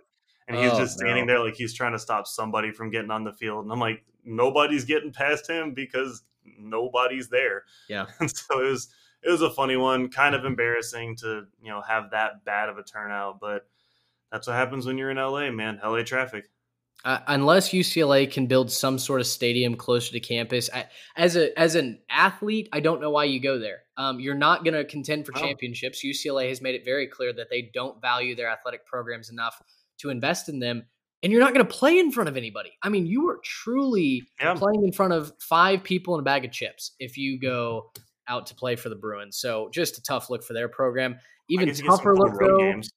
And 0.47 0.57
he's 0.57 0.71
Oh, 0.71 0.77
just 0.79 0.97
standing 0.97 1.25
no. 1.27 1.33
there 1.33 1.43
like 1.43 1.55
he's 1.55 1.73
trying 1.73 1.91
to 1.93 1.99
stop 1.99 2.25
somebody 2.27 2.71
from 2.71 2.89
getting 2.91 3.11
on 3.11 3.23
the 3.23 3.33
field. 3.33 3.63
And 3.65 3.71
I'm 3.73 3.79
like, 3.79 4.03
nobody's 4.23 4.85
getting 4.85 5.11
past 5.11 5.47
him 5.49 5.73
because 5.73 6.23
nobody's 6.59 7.29
there. 7.29 7.63
Yeah. 7.89 8.05
And 8.19 8.29
so 8.29 8.61
it 8.61 8.69
was 8.69 8.89
it 9.23 9.31
was 9.31 9.41
a 9.41 9.49
funny 9.49 9.75
one, 9.75 10.09
kind 10.09 10.35
of 10.35 10.45
embarrassing 10.45 11.15
to, 11.17 11.45
you 11.61 11.69
know, 11.71 11.81
have 11.81 12.11
that 12.11 12.45
bad 12.45 12.69
of 12.69 12.77
a 12.77 12.83
turnout, 12.83 13.39
but 13.39 13.67
that's 14.31 14.47
what 14.47 14.55
happens 14.55 14.85
when 14.85 14.97
you're 14.97 15.09
in 15.09 15.17
LA, 15.17 15.49
man. 15.51 15.79
LA 15.83 16.03
traffic. 16.03 16.45
Uh, 17.03 17.19
unless 17.27 17.69
UCLA 17.69 18.31
can 18.31 18.47
build 18.47 18.71
some 18.71 18.97
sort 18.97 19.21
of 19.21 19.27
stadium 19.27 19.75
closer 19.75 20.11
to 20.11 20.19
campus, 20.19 20.69
I, 20.73 20.85
as 21.15 21.35
a 21.35 21.57
as 21.59 21.75
an 21.75 21.99
athlete, 22.09 22.69
I 22.73 22.79
don't 22.79 22.99
know 23.01 23.11
why 23.11 23.25
you 23.25 23.39
go 23.39 23.59
there. 23.59 23.81
Um, 23.97 24.19
you're 24.19 24.33
not 24.33 24.63
going 24.63 24.73
to 24.73 24.85
contend 24.85 25.25
for 25.25 25.31
No. 25.33 25.39
championships. 25.39 26.03
UCLA 26.03 26.49
has 26.49 26.61
made 26.61 26.73
it 26.73 26.83
very 26.83 27.07
clear 27.07 27.31
that 27.33 27.49
they 27.49 27.69
don't 27.73 28.01
value 28.01 28.35
their 28.35 28.49
athletic 28.49 28.85
programs 28.87 29.29
enough 29.29 29.61
to 29.99 30.09
invest 30.09 30.49
in 30.49 30.59
them, 30.59 30.85
and 31.23 31.31
you're 31.31 31.41
not 31.41 31.53
going 31.53 31.65
to 31.65 31.73
play 31.73 31.97
in 31.99 32.11
front 32.11 32.29
of 32.29 32.37
anybody. 32.37 32.71
I 32.83 32.89
mean, 32.89 33.05
you 33.05 33.29
are 33.29 33.39
truly 33.43 34.23
Yeah. 34.39 34.53
playing 34.53 34.83
in 34.83 34.91
front 34.91 35.13
of 35.13 35.33
five 35.39 35.83
people 35.83 36.15
and 36.15 36.21
a 36.21 36.23
bag 36.25 36.45
of 36.45 36.51
chips 36.51 36.91
if 36.99 37.17
you 37.17 37.39
go 37.39 37.91
out 38.27 38.47
to 38.47 38.55
play 38.55 38.75
for 38.75 38.89
the 38.89 38.95
Bruins. 38.95 39.37
So 39.37 39.69
just 39.73 39.97
a 39.97 40.03
tough 40.03 40.29
look 40.29 40.43
for 40.43 40.53
their 40.53 40.67
program. 40.67 41.17
Even 41.49 41.73
tougher 41.73 42.15
look 42.15 42.33
though. 42.39 42.57
games. 42.57 42.89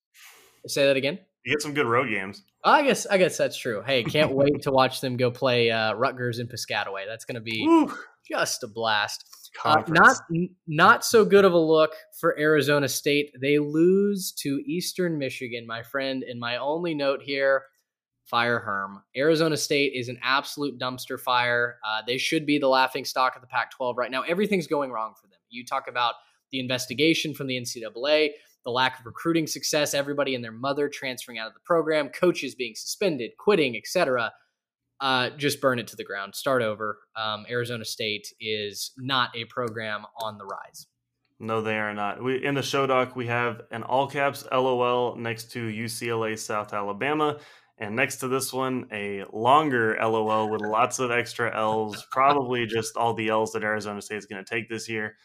Say 0.66 0.86
that 0.86 0.97
again. 0.97 1.19
You 1.45 1.53
get 1.55 1.62
some 1.62 1.73
good 1.74 1.86
road 1.86 2.09
games. 2.11 2.43
I 2.65 2.82
guess 2.82 3.07
I 3.07 3.16
guess 3.19 3.39
that's 3.39 3.57
true. 3.57 3.82
Hey, 3.86 4.03
can't 4.05 4.32
wait 4.35 4.62
to 4.62 4.70
watch 4.70 5.01
them 5.01 5.16
go 5.16 5.31
play 5.31 5.70
uh, 5.70 5.95
Rutgers 5.95 6.39
in 6.39 6.49
Piscataway. 6.49 7.07
That's 7.07 7.24
going 7.24 7.36
to 7.36 7.40
be 7.40 7.65
Woo, 7.66 7.95
just 8.28 8.62
a 8.65 8.66
blast. 8.69 9.24
Uh, 9.65 9.82
not 9.89 10.16
not 10.66 11.05
so 11.05 11.24
good 11.24 11.45
of 11.45 11.53
a 11.53 11.59
look 11.59 11.93
for 12.20 12.39
Arizona 12.39 12.86
State. 12.89 13.31
They 13.40 13.59
lose 13.59 14.32
to 14.43 14.62
Eastern 14.66 15.16
Michigan, 15.19 15.66
my 15.66 15.82
friend. 15.82 16.23
And 16.23 16.39
my 16.39 16.57
only 16.59 16.95
note 16.95 17.20
here: 17.23 17.62
fire 18.29 18.59
Herm. 18.59 19.03
Arizona 19.17 19.57
State 19.57 19.93
is 19.95 20.09
an 20.09 20.19
absolute 20.23 20.79
dumpster 20.79 21.19
fire. 21.19 21.79
Uh, 21.87 22.03
they 22.07 22.19
should 22.19 22.47
be 22.47 22.59
the 22.59 22.69
laughing 22.69 23.05
stock 23.05 23.35
of 23.37 23.43
the 23.43 23.49
Pac-12 23.49 23.97
right 23.97 24.11
now. 24.11 24.23
Everything's 24.23 24.67
going 24.67 24.91
wrong 24.91 25.15
for 25.21 25.27
them. 25.29 25.39
You 25.51 25.65
talk 25.65 25.89
about 25.89 26.15
the 26.51 26.61
investigation 26.61 27.35
from 27.35 27.47
the 27.47 27.59
NCAA, 27.61 28.31
the 28.65 28.71
lack 28.71 29.01
of 29.01 29.07
recruiting 29.07 29.47
success, 29.47 29.95
everybody 29.95 30.35
and 30.35 30.45
their 30.45 30.53
mother 30.53 30.89
transferring 30.89 31.39
out 31.39 31.49
of 31.49 31.55
the 31.55 31.61
program, 31.61 32.09
coaches 32.09 32.55
being 32.55 32.75
suspended, 32.75 33.33
quitting, 33.39 33.77
etc 33.77 34.33
uh, 35.01 35.31
just 35.31 35.61
burn 35.61 35.79
it 35.79 35.87
to 35.89 35.97
the 35.97 36.05
ground. 36.05 36.35
Start 36.35 36.63
over. 36.63 36.99
Um, 37.17 37.47
Arizona 37.49 37.85
State 37.85 38.33
is 38.41 38.93
not 38.97 39.31
a 39.37 39.45
program 39.45 40.05
on 40.21 40.39
the 40.39 40.45
rise. 40.45 40.87
No, 41.41 41.63
they 41.63 41.79
are 41.79 41.95
not. 41.95 42.23
We 42.23 42.45
in 42.45 42.55
the 42.55 42.63
show 42.63 42.87
doc 42.87 43.15
we 43.15 43.27
have 43.29 43.63
an 43.71 43.85
all 43.85 44.09
caps 44.09 44.45
LOL 44.51 45.15
next 45.15 45.53
to 45.53 45.69
UCLA 45.69 46.37
South 46.37 46.73
Alabama, 46.73 47.39
and 47.79 47.95
next 47.95 48.17
to 48.17 48.29
this 48.29 48.53
one 48.53 48.87
a 48.93 49.25
longer 49.33 49.97
LOL 50.01 50.51
with 50.51 50.63
lots 50.63 50.99
of 50.99 51.11
extra 51.11 51.55
L's, 51.57 52.05
probably 52.11 52.67
just 52.67 52.97
all 52.97 53.15
the 53.15 53.29
L's 53.29 53.53
that 53.53 53.63
Arizona 53.63 54.03
State 54.03 54.17
is 54.17 54.27
going 54.27 54.45
to 54.45 54.49
take 54.49 54.69
this 54.69 54.89
year. 54.89 55.17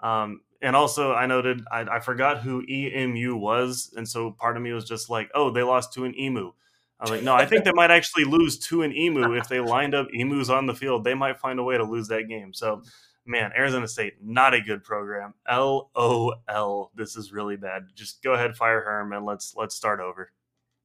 Um, 0.00 0.40
and 0.62 0.74
also, 0.76 1.12
I 1.12 1.26
noted 1.26 1.62
I, 1.70 1.82
I, 1.82 2.00
forgot 2.00 2.40
who 2.40 2.64
EMU 2.68 3.36
was, 3.36 3.94
and 3.96 4.06
so 4.06 4.32
part 4.32 4.56
of 4.56 4.62
me 4.62 4.72
was 4.72 4.84
just 4.84 5.08
like, 5.08 5.30
"Oh, 5.34 5.50
they 5.50 5.62
lost 5.62 5.94
to 5.94 6.04
an 6.04 6.18
emu." 6.18 6.52
I 6.98 7.04
was 7.04 7.10
like, 7.10 7.22
"No, 7.22 7.34
I 7.34 7.46
think 7.46 7.64
they 7.64 7.72
might 7.72 7.90
actually 7.90 8.24
lose 8.24 8.58
to 8.66 8.82
an 8.82 8.94
emu 8.94 9.34
if 9.34 9.48
they 9.48 9.60
lined 9.60 9.94
up 9.94 10.08
emus 10.12 10.50
on 10.50 10.66
the 10.66 10.74
field. 10.74 11.04
They 11.04 11.14
might 11.14 11.40
find 11.40 11.58
a 11.58 11.62
way 11.62 11.78
to 11.78 11.84
lose 11.84 12.08
that 12.08 12.28
game." 12.28 12.52
So, 12.52 12.82
man, 13.24 13.52
Arizona 13.56 13.88
State 13.88 14.14
not 14.22 14.52
a 14.52 14.60
good 14.60 14.84
program. 14.84 15.32
L 15.48 15.90
O 15.94 16.34
L. 16.48 16.90
This 16.94 17.16
is 17.16 17.32
really 17.32 17.56
bad. 17.56 17.86
Just 17.94 18.22
go 18.22 18.34
ahead, 18.34 18.56
fire 18.56 18.82
Herm, 18.82 19.12
and 19.12 19.24
let's 19.24 19.54
let's 19.56 19.74
start 19.74 20.00
over. 20.00 20.30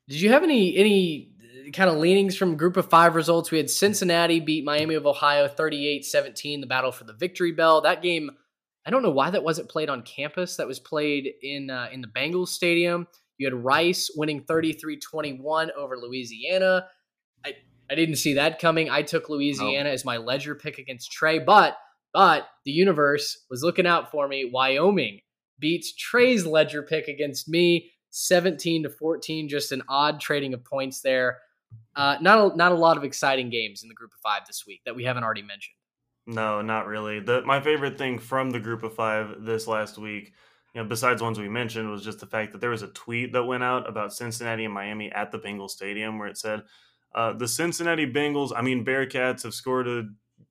Did 0.07 0.21
you 0.21 0.29
have 0.29 0.43
any 0.43 0.75
any 0.75 1.31
kind 1.73 1.89
of 1.89 1.97
leanings 1.97 2.35
from 2.35 2.57
group 2.57 2.77
of 2.77 2.89
five 2.89 3.15
results? 3.15 3.51
We 3.51 3.57
had 3.57 3.69
Cincinnati 3.69 4.39
beat 4.39 4.63
Miami 4.63 4.95
of 4.95 5.05
Ohio 5.05 5.47
38-17, 5.47 6.61
the 6.61 6.67
battle 6.67 6.91
for 6.91 7.03
the 7.03 7.13
victory 7.13 7.51
bell. 7.51 7.81
That 7.81 8.01
game 8.01 8.31
I 8.85 8.91
don't 8.91 9.01
know 9.01 9.11
why 9.11 9.31
that 9.31 9.43
wasn't 9.43 9.69
played 9.69 9.89
on 9.89 10.03
campus. 10.03 10.57
That 10.57 10.67
was 10.67 10.79
played 10.79 11.27
in 11.41 11.69
uh, 11.69 11.87
in 11.91 12.01
the 12.01 12.07
Bengals 12.07 12.49
stadium. 12.49 13.07
You 13.37 13.47
had 13.47 13.53
Rice 13.53 14.09
winning 14.15 14.43
33-21 14.43 15.69
over 15.75 15.97
Louisiana. 15.97 16.87
I, 17.45 17.53
I 17.91 17.95
didn't 17.95 18.15
see 18.15 18.35
that 18.35 18.59
coming. 18.59 18.89
I 18.89 19.01
took 19.01 19.27
Louisiana 19.27 19.89
as 19.89 20.05
my 20.05 20.17
ledger 20.17 20.55
pick 20.55 20.77
against 20.77 21.11
Trey, 21.11 21.39
but 21.39 21.77
but 22.13 22.47
the 22.63 22.71
universe 22.71 23.45
was 23.49 23.61
looking 23.61 23.87
out 23.87 24.09
for 24.11 24.27
me. 24.27 24.49
Wyoming 24.51 25.19
beats 25.59 25.93
Trey's 25.95 26.45
ledger 26.45 26.81
pick 26.81 27.07
against 27.07 27.49
me, 27.49 27.91
17 28.15 28.83
to 28.83 28.89
14, 28.89 29.49
just 29.49 29.73
an 29.73 29.83
odd 29.89 30.21
trading 30.21 30.53
of 30.53 30.63
points 30.63 31.01
there. 31.01 31.39
Uh, 31.97 32.15
not 32.21 32.53
a, 32.53 32.55
not 32.55 32.71
a 32.71 32.75
lot 32.75 32.95
of 32.95 33.03
exciting 33.03 33.49
games 33.49 33.83
in 33.83 33.89
the 33.89 33.95
group 33.95 34.13
of 34.13 34.19
five 34.21 34.47
this 34.47 34.65
week 34.65 34.81
that 34.85 34.95
we 34.95 35.03
haven't 35.03 35.25
already 35.25 35.41
mentioned. 35.41 35.75
No, 36.25 36.61
not 36.61 36.87
really. 36.87 37.19
The 37.19 37.41
my 37.41 37.59
favorite 37.59 37.97
thing 37.97 38.17
from 38.17 38.51
the 38.51 38.59
group 38.59 38.83
of 38.83 38.95
five 38.95 39.43
this 39.43 39.67
last 39.67 39.97
week, 39.97 40.33
you 40.73 40.81
know, 40.81 40.87
besides 40.87 41.21
ones 41.21 41.39
we 41.39 41.49
mentioned, 41.49 41.91
was 41.91 42.05
just 42.05 42.21
the 42.21 42.25
fact 42.25 42.53
that 42.53 42.61
there 42.61 42.69
was 42.69 42.83
a 42.83 42.87
tweet 42.87 43.33
that 43.33 43.43
went 43.43 43.63
out 43.63 43.87
about 43.87 44.13
Cincinnati 44.13 44.63
and 44.63 44.73
Miami 44.73 45.11
at 45.11 45.31
the 45.33 45.39
Bengals 45.39 45.71
Stadium 45.71 46.17
where 46.17 46.29
it 46.29 46.37
said, 46.37 46.63
uh, 47.13 47.33
"The 47.33 47.49
Cincinnati 47.49 48.11
Bengals, 48.11 48.53
I 48.55 48.61
mean 48.61 48.85
Bearcats, 48.85 49.43
have 49.43 49.53
scored 49.53 49.89
a 49.89 50.05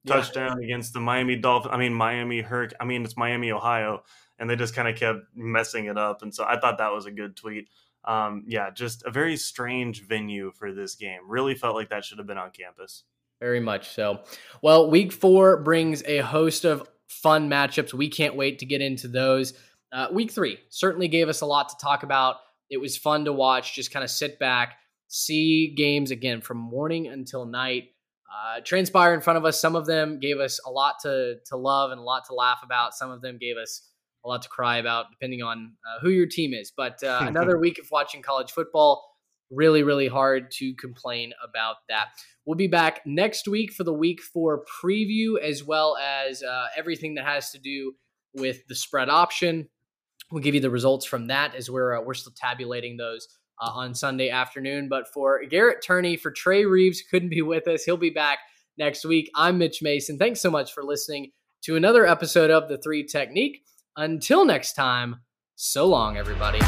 touchdown 0.06 0.58
yeah. 0.60 0.66
against 0.66 0.92
the 0.92 1.00
Miami 1.00 1.36
Dolphins. 1.36 1.72
I 1.72 1.78
mean 1.78 1.94
Miami 1.94 2.42
Hurk. 2.42 2.74
I 2.78 2.84
mean 2.84 3.04
it's 3.04 3.16
Miami, 3.16 3.52
Ohio." 3.52 4.04
And 4.38 4.50
they 4.50 4.56
just 4.56 4.74
kind 4.74 4.88
of 4.88 4.96
kept 4.96 5.20
messing 5.34 5.86
it 5.86 5.96
up, 5.96 6.22
and 6.22 6.34
so 6.34 6.44
I 6.44 6.58
thought 6.58 6.78
that 6.78 6.92
was 6.92 7.06
a 7.06 7.10
good 7.10 7.36
tweet. 7.36 7.68
Um, 8.04 8.44
yeah, 8.46 8.70
just 8.70 9.04
a 9.06 9.10
very 9.10 9.36
strange 9.36 10.02
venue 10.02 10.52
for 10.52 10.72
this 10.72 10.94
game. 10.94 11.20
Really 11.26 11.54
felt 11.54 11.74
like 11.74 11.90
that 11.90 12.04
should 12.04 12.18
have 12.18 12.26
been 12.26 12.38
on 12.38 12.50
campus. 12.50 13.04
Very 13.40 13.60
much 13.60 13.90
so. 13.90 14.20
Well, 14.62 14.90
week 14.90 15.12
four 15.12 15.62
brings 15.62 16.02
a 16.04 16.18
host 16.18 16.64
of 16.64 16.88
fun 17.08 17.48
matchups. 17.48 17.94
We 17.94 18.08
can't 18.08 18.36
wait 18.36 18.58
to 18.60 18.66
get 18.66 18.80
into 18.80 19.08
those. 19.08 19.54
Uh, 19.92 20.08
week 20.12 20.32
three 20.32 20.58
certainly 20.68 21.08
gave 21.08 21.28
us 21.28 21.40
a 21.40 21.46
lot 21.46 21.68
to 21.68 21.76
talk 21.80 22.02
about. 22.02 22.36
It 22.70 22.78
was 22.78 22.96
fun 22.96 23.24
to 23.26 23.32
watch, 23.32 23.74
just 23.74 23.92
kind 23.92 24.02
of 24.02 24.10
sit 24.10 24.38
back, 24.38 24.76
see 25.08 25.74
games 25.76 26.10
again 26.10 26.40
from 26.40 26.58
morning 26.58 27.06
until 27.06 27.46
night. 27.46 27.84
Uh, 28.34 28.60
transpire 28.64 29.14
in 29.14 29.20
front 29.20 29.36
of 29.36 29.44
us. 29.44 29.60
Some 29.60 29.76
of 29.76 29.86
them 29.86 30.18
gave 30.18 30.38
us 30.40 30.60
a 30.66 30.70
lot 30.70 30.96
to 31.02 31.36
to 31.46 31.56
love 31.56 31.92
and 31.92 32.00
a 32.00 32.02
lot 32.02 32.24
to 32.26 32.34
laugh 32.34 32.60
about. 32.64 32.94
Some 32.94 33.10
of 33.10 33.20
them 33.22 33.38
gave 33.38 33.56
us 33.56 33.88
a 34.24 34.28
lot 34.28 34.42
to 34.42 34.48
cry 34.48 34.78
about, 34.78 35.10
depending 35.10 35.42
on 35.42 35.72
uh, 35.86 36.00
who 36.00 36.10
your 36.10 36.26
team 36.26 36.54
is. 36.54 36.72
But 36.74 37.02
uh, 37.02 37.18
another 37.26 37.58
week 37.58 37.78
of 37.78 37.86
watching 37.90 38.22
college 38.22 38.52
football 38.52 39.04
really, 39.50 39.82
really 39.82 40.08
hard 40.08 40.50
to 40.50 40.74
complain 40.74 41.32
about 41.46 41.76
that. 41.88 42.08
We'll 42.44 42.56
be 42.56 42.66
back 42.66 43.00
next 43.06 43.46
week 43.46 43.72
for 43.72 43.84
the 43.84 43.92
week 43.92 44.20
four 44.22 44.64
preview, 44.82 45.38
as 45.40 45.62
well 45.64 45.96
as 45.96 46.42
uh, 46.42 46.66
everything 46.76 47.14
that 47.14 47.24
has 47.24 47.50
to 47.52 47.58
do 47.58 47.92
with 48.34 48.66
the 48.68 48.74
spread 48.74 49.08
option. 49.08 49.68
We'll 50.30 50.42
give 50.42 50.54
you 50.54 50.60
the 50.60 50.70
results 50.70 51.06
from 51.06 51.28
that 51.28 51.54
as 51.54 51.70
we're 51.70 51.98
uh, 51.98 52.02
we're 52.02 52.14
still 52.14 52.32
tabulating 52.36 52.96
those 52.96 53.28
uh, 53.60 53.70
on 53.70 53.94
Sunday 53.94 54.30
afternoon. 54.30 54.88
But 54.88 55.06
for 55.12 55.44
Garrett 55.44 55.82
Turney, 55.84 56.16
for 56.16 56.30
Trey 56.30 56.64
Reeves, 56.64 57.02
couldn't 57.10 57.28
be 57.28 57.42
with 57.42 57.68
us. 57.68 57.84
He'll 57.84 57.96
be 57.96 58.10
back 58.10 58.38
next 58.78 59.04
week. 59.04 59.30
I'm 59.34 59.58
Mitch 59.58 59.82
Mason. 59.82 60.18
Thanks 60.18 60.40
so 60.40 60.50
much 60.50 60.72
for 60.72 60.82
listening 60.82 61.30
to 61.64 61.76
another 61.76 62.06
episode 62.06 62.50
of 62.50 62.68
the 62.68 62.78
Three 62.78 63.04
Technique. 63.04 63.62
Until 63.96 64.44
next 64.44 64.72
time, 64.72 65.20
so 65.54 65.86
long, 65.86 66.16
everybody. 66.16 66.58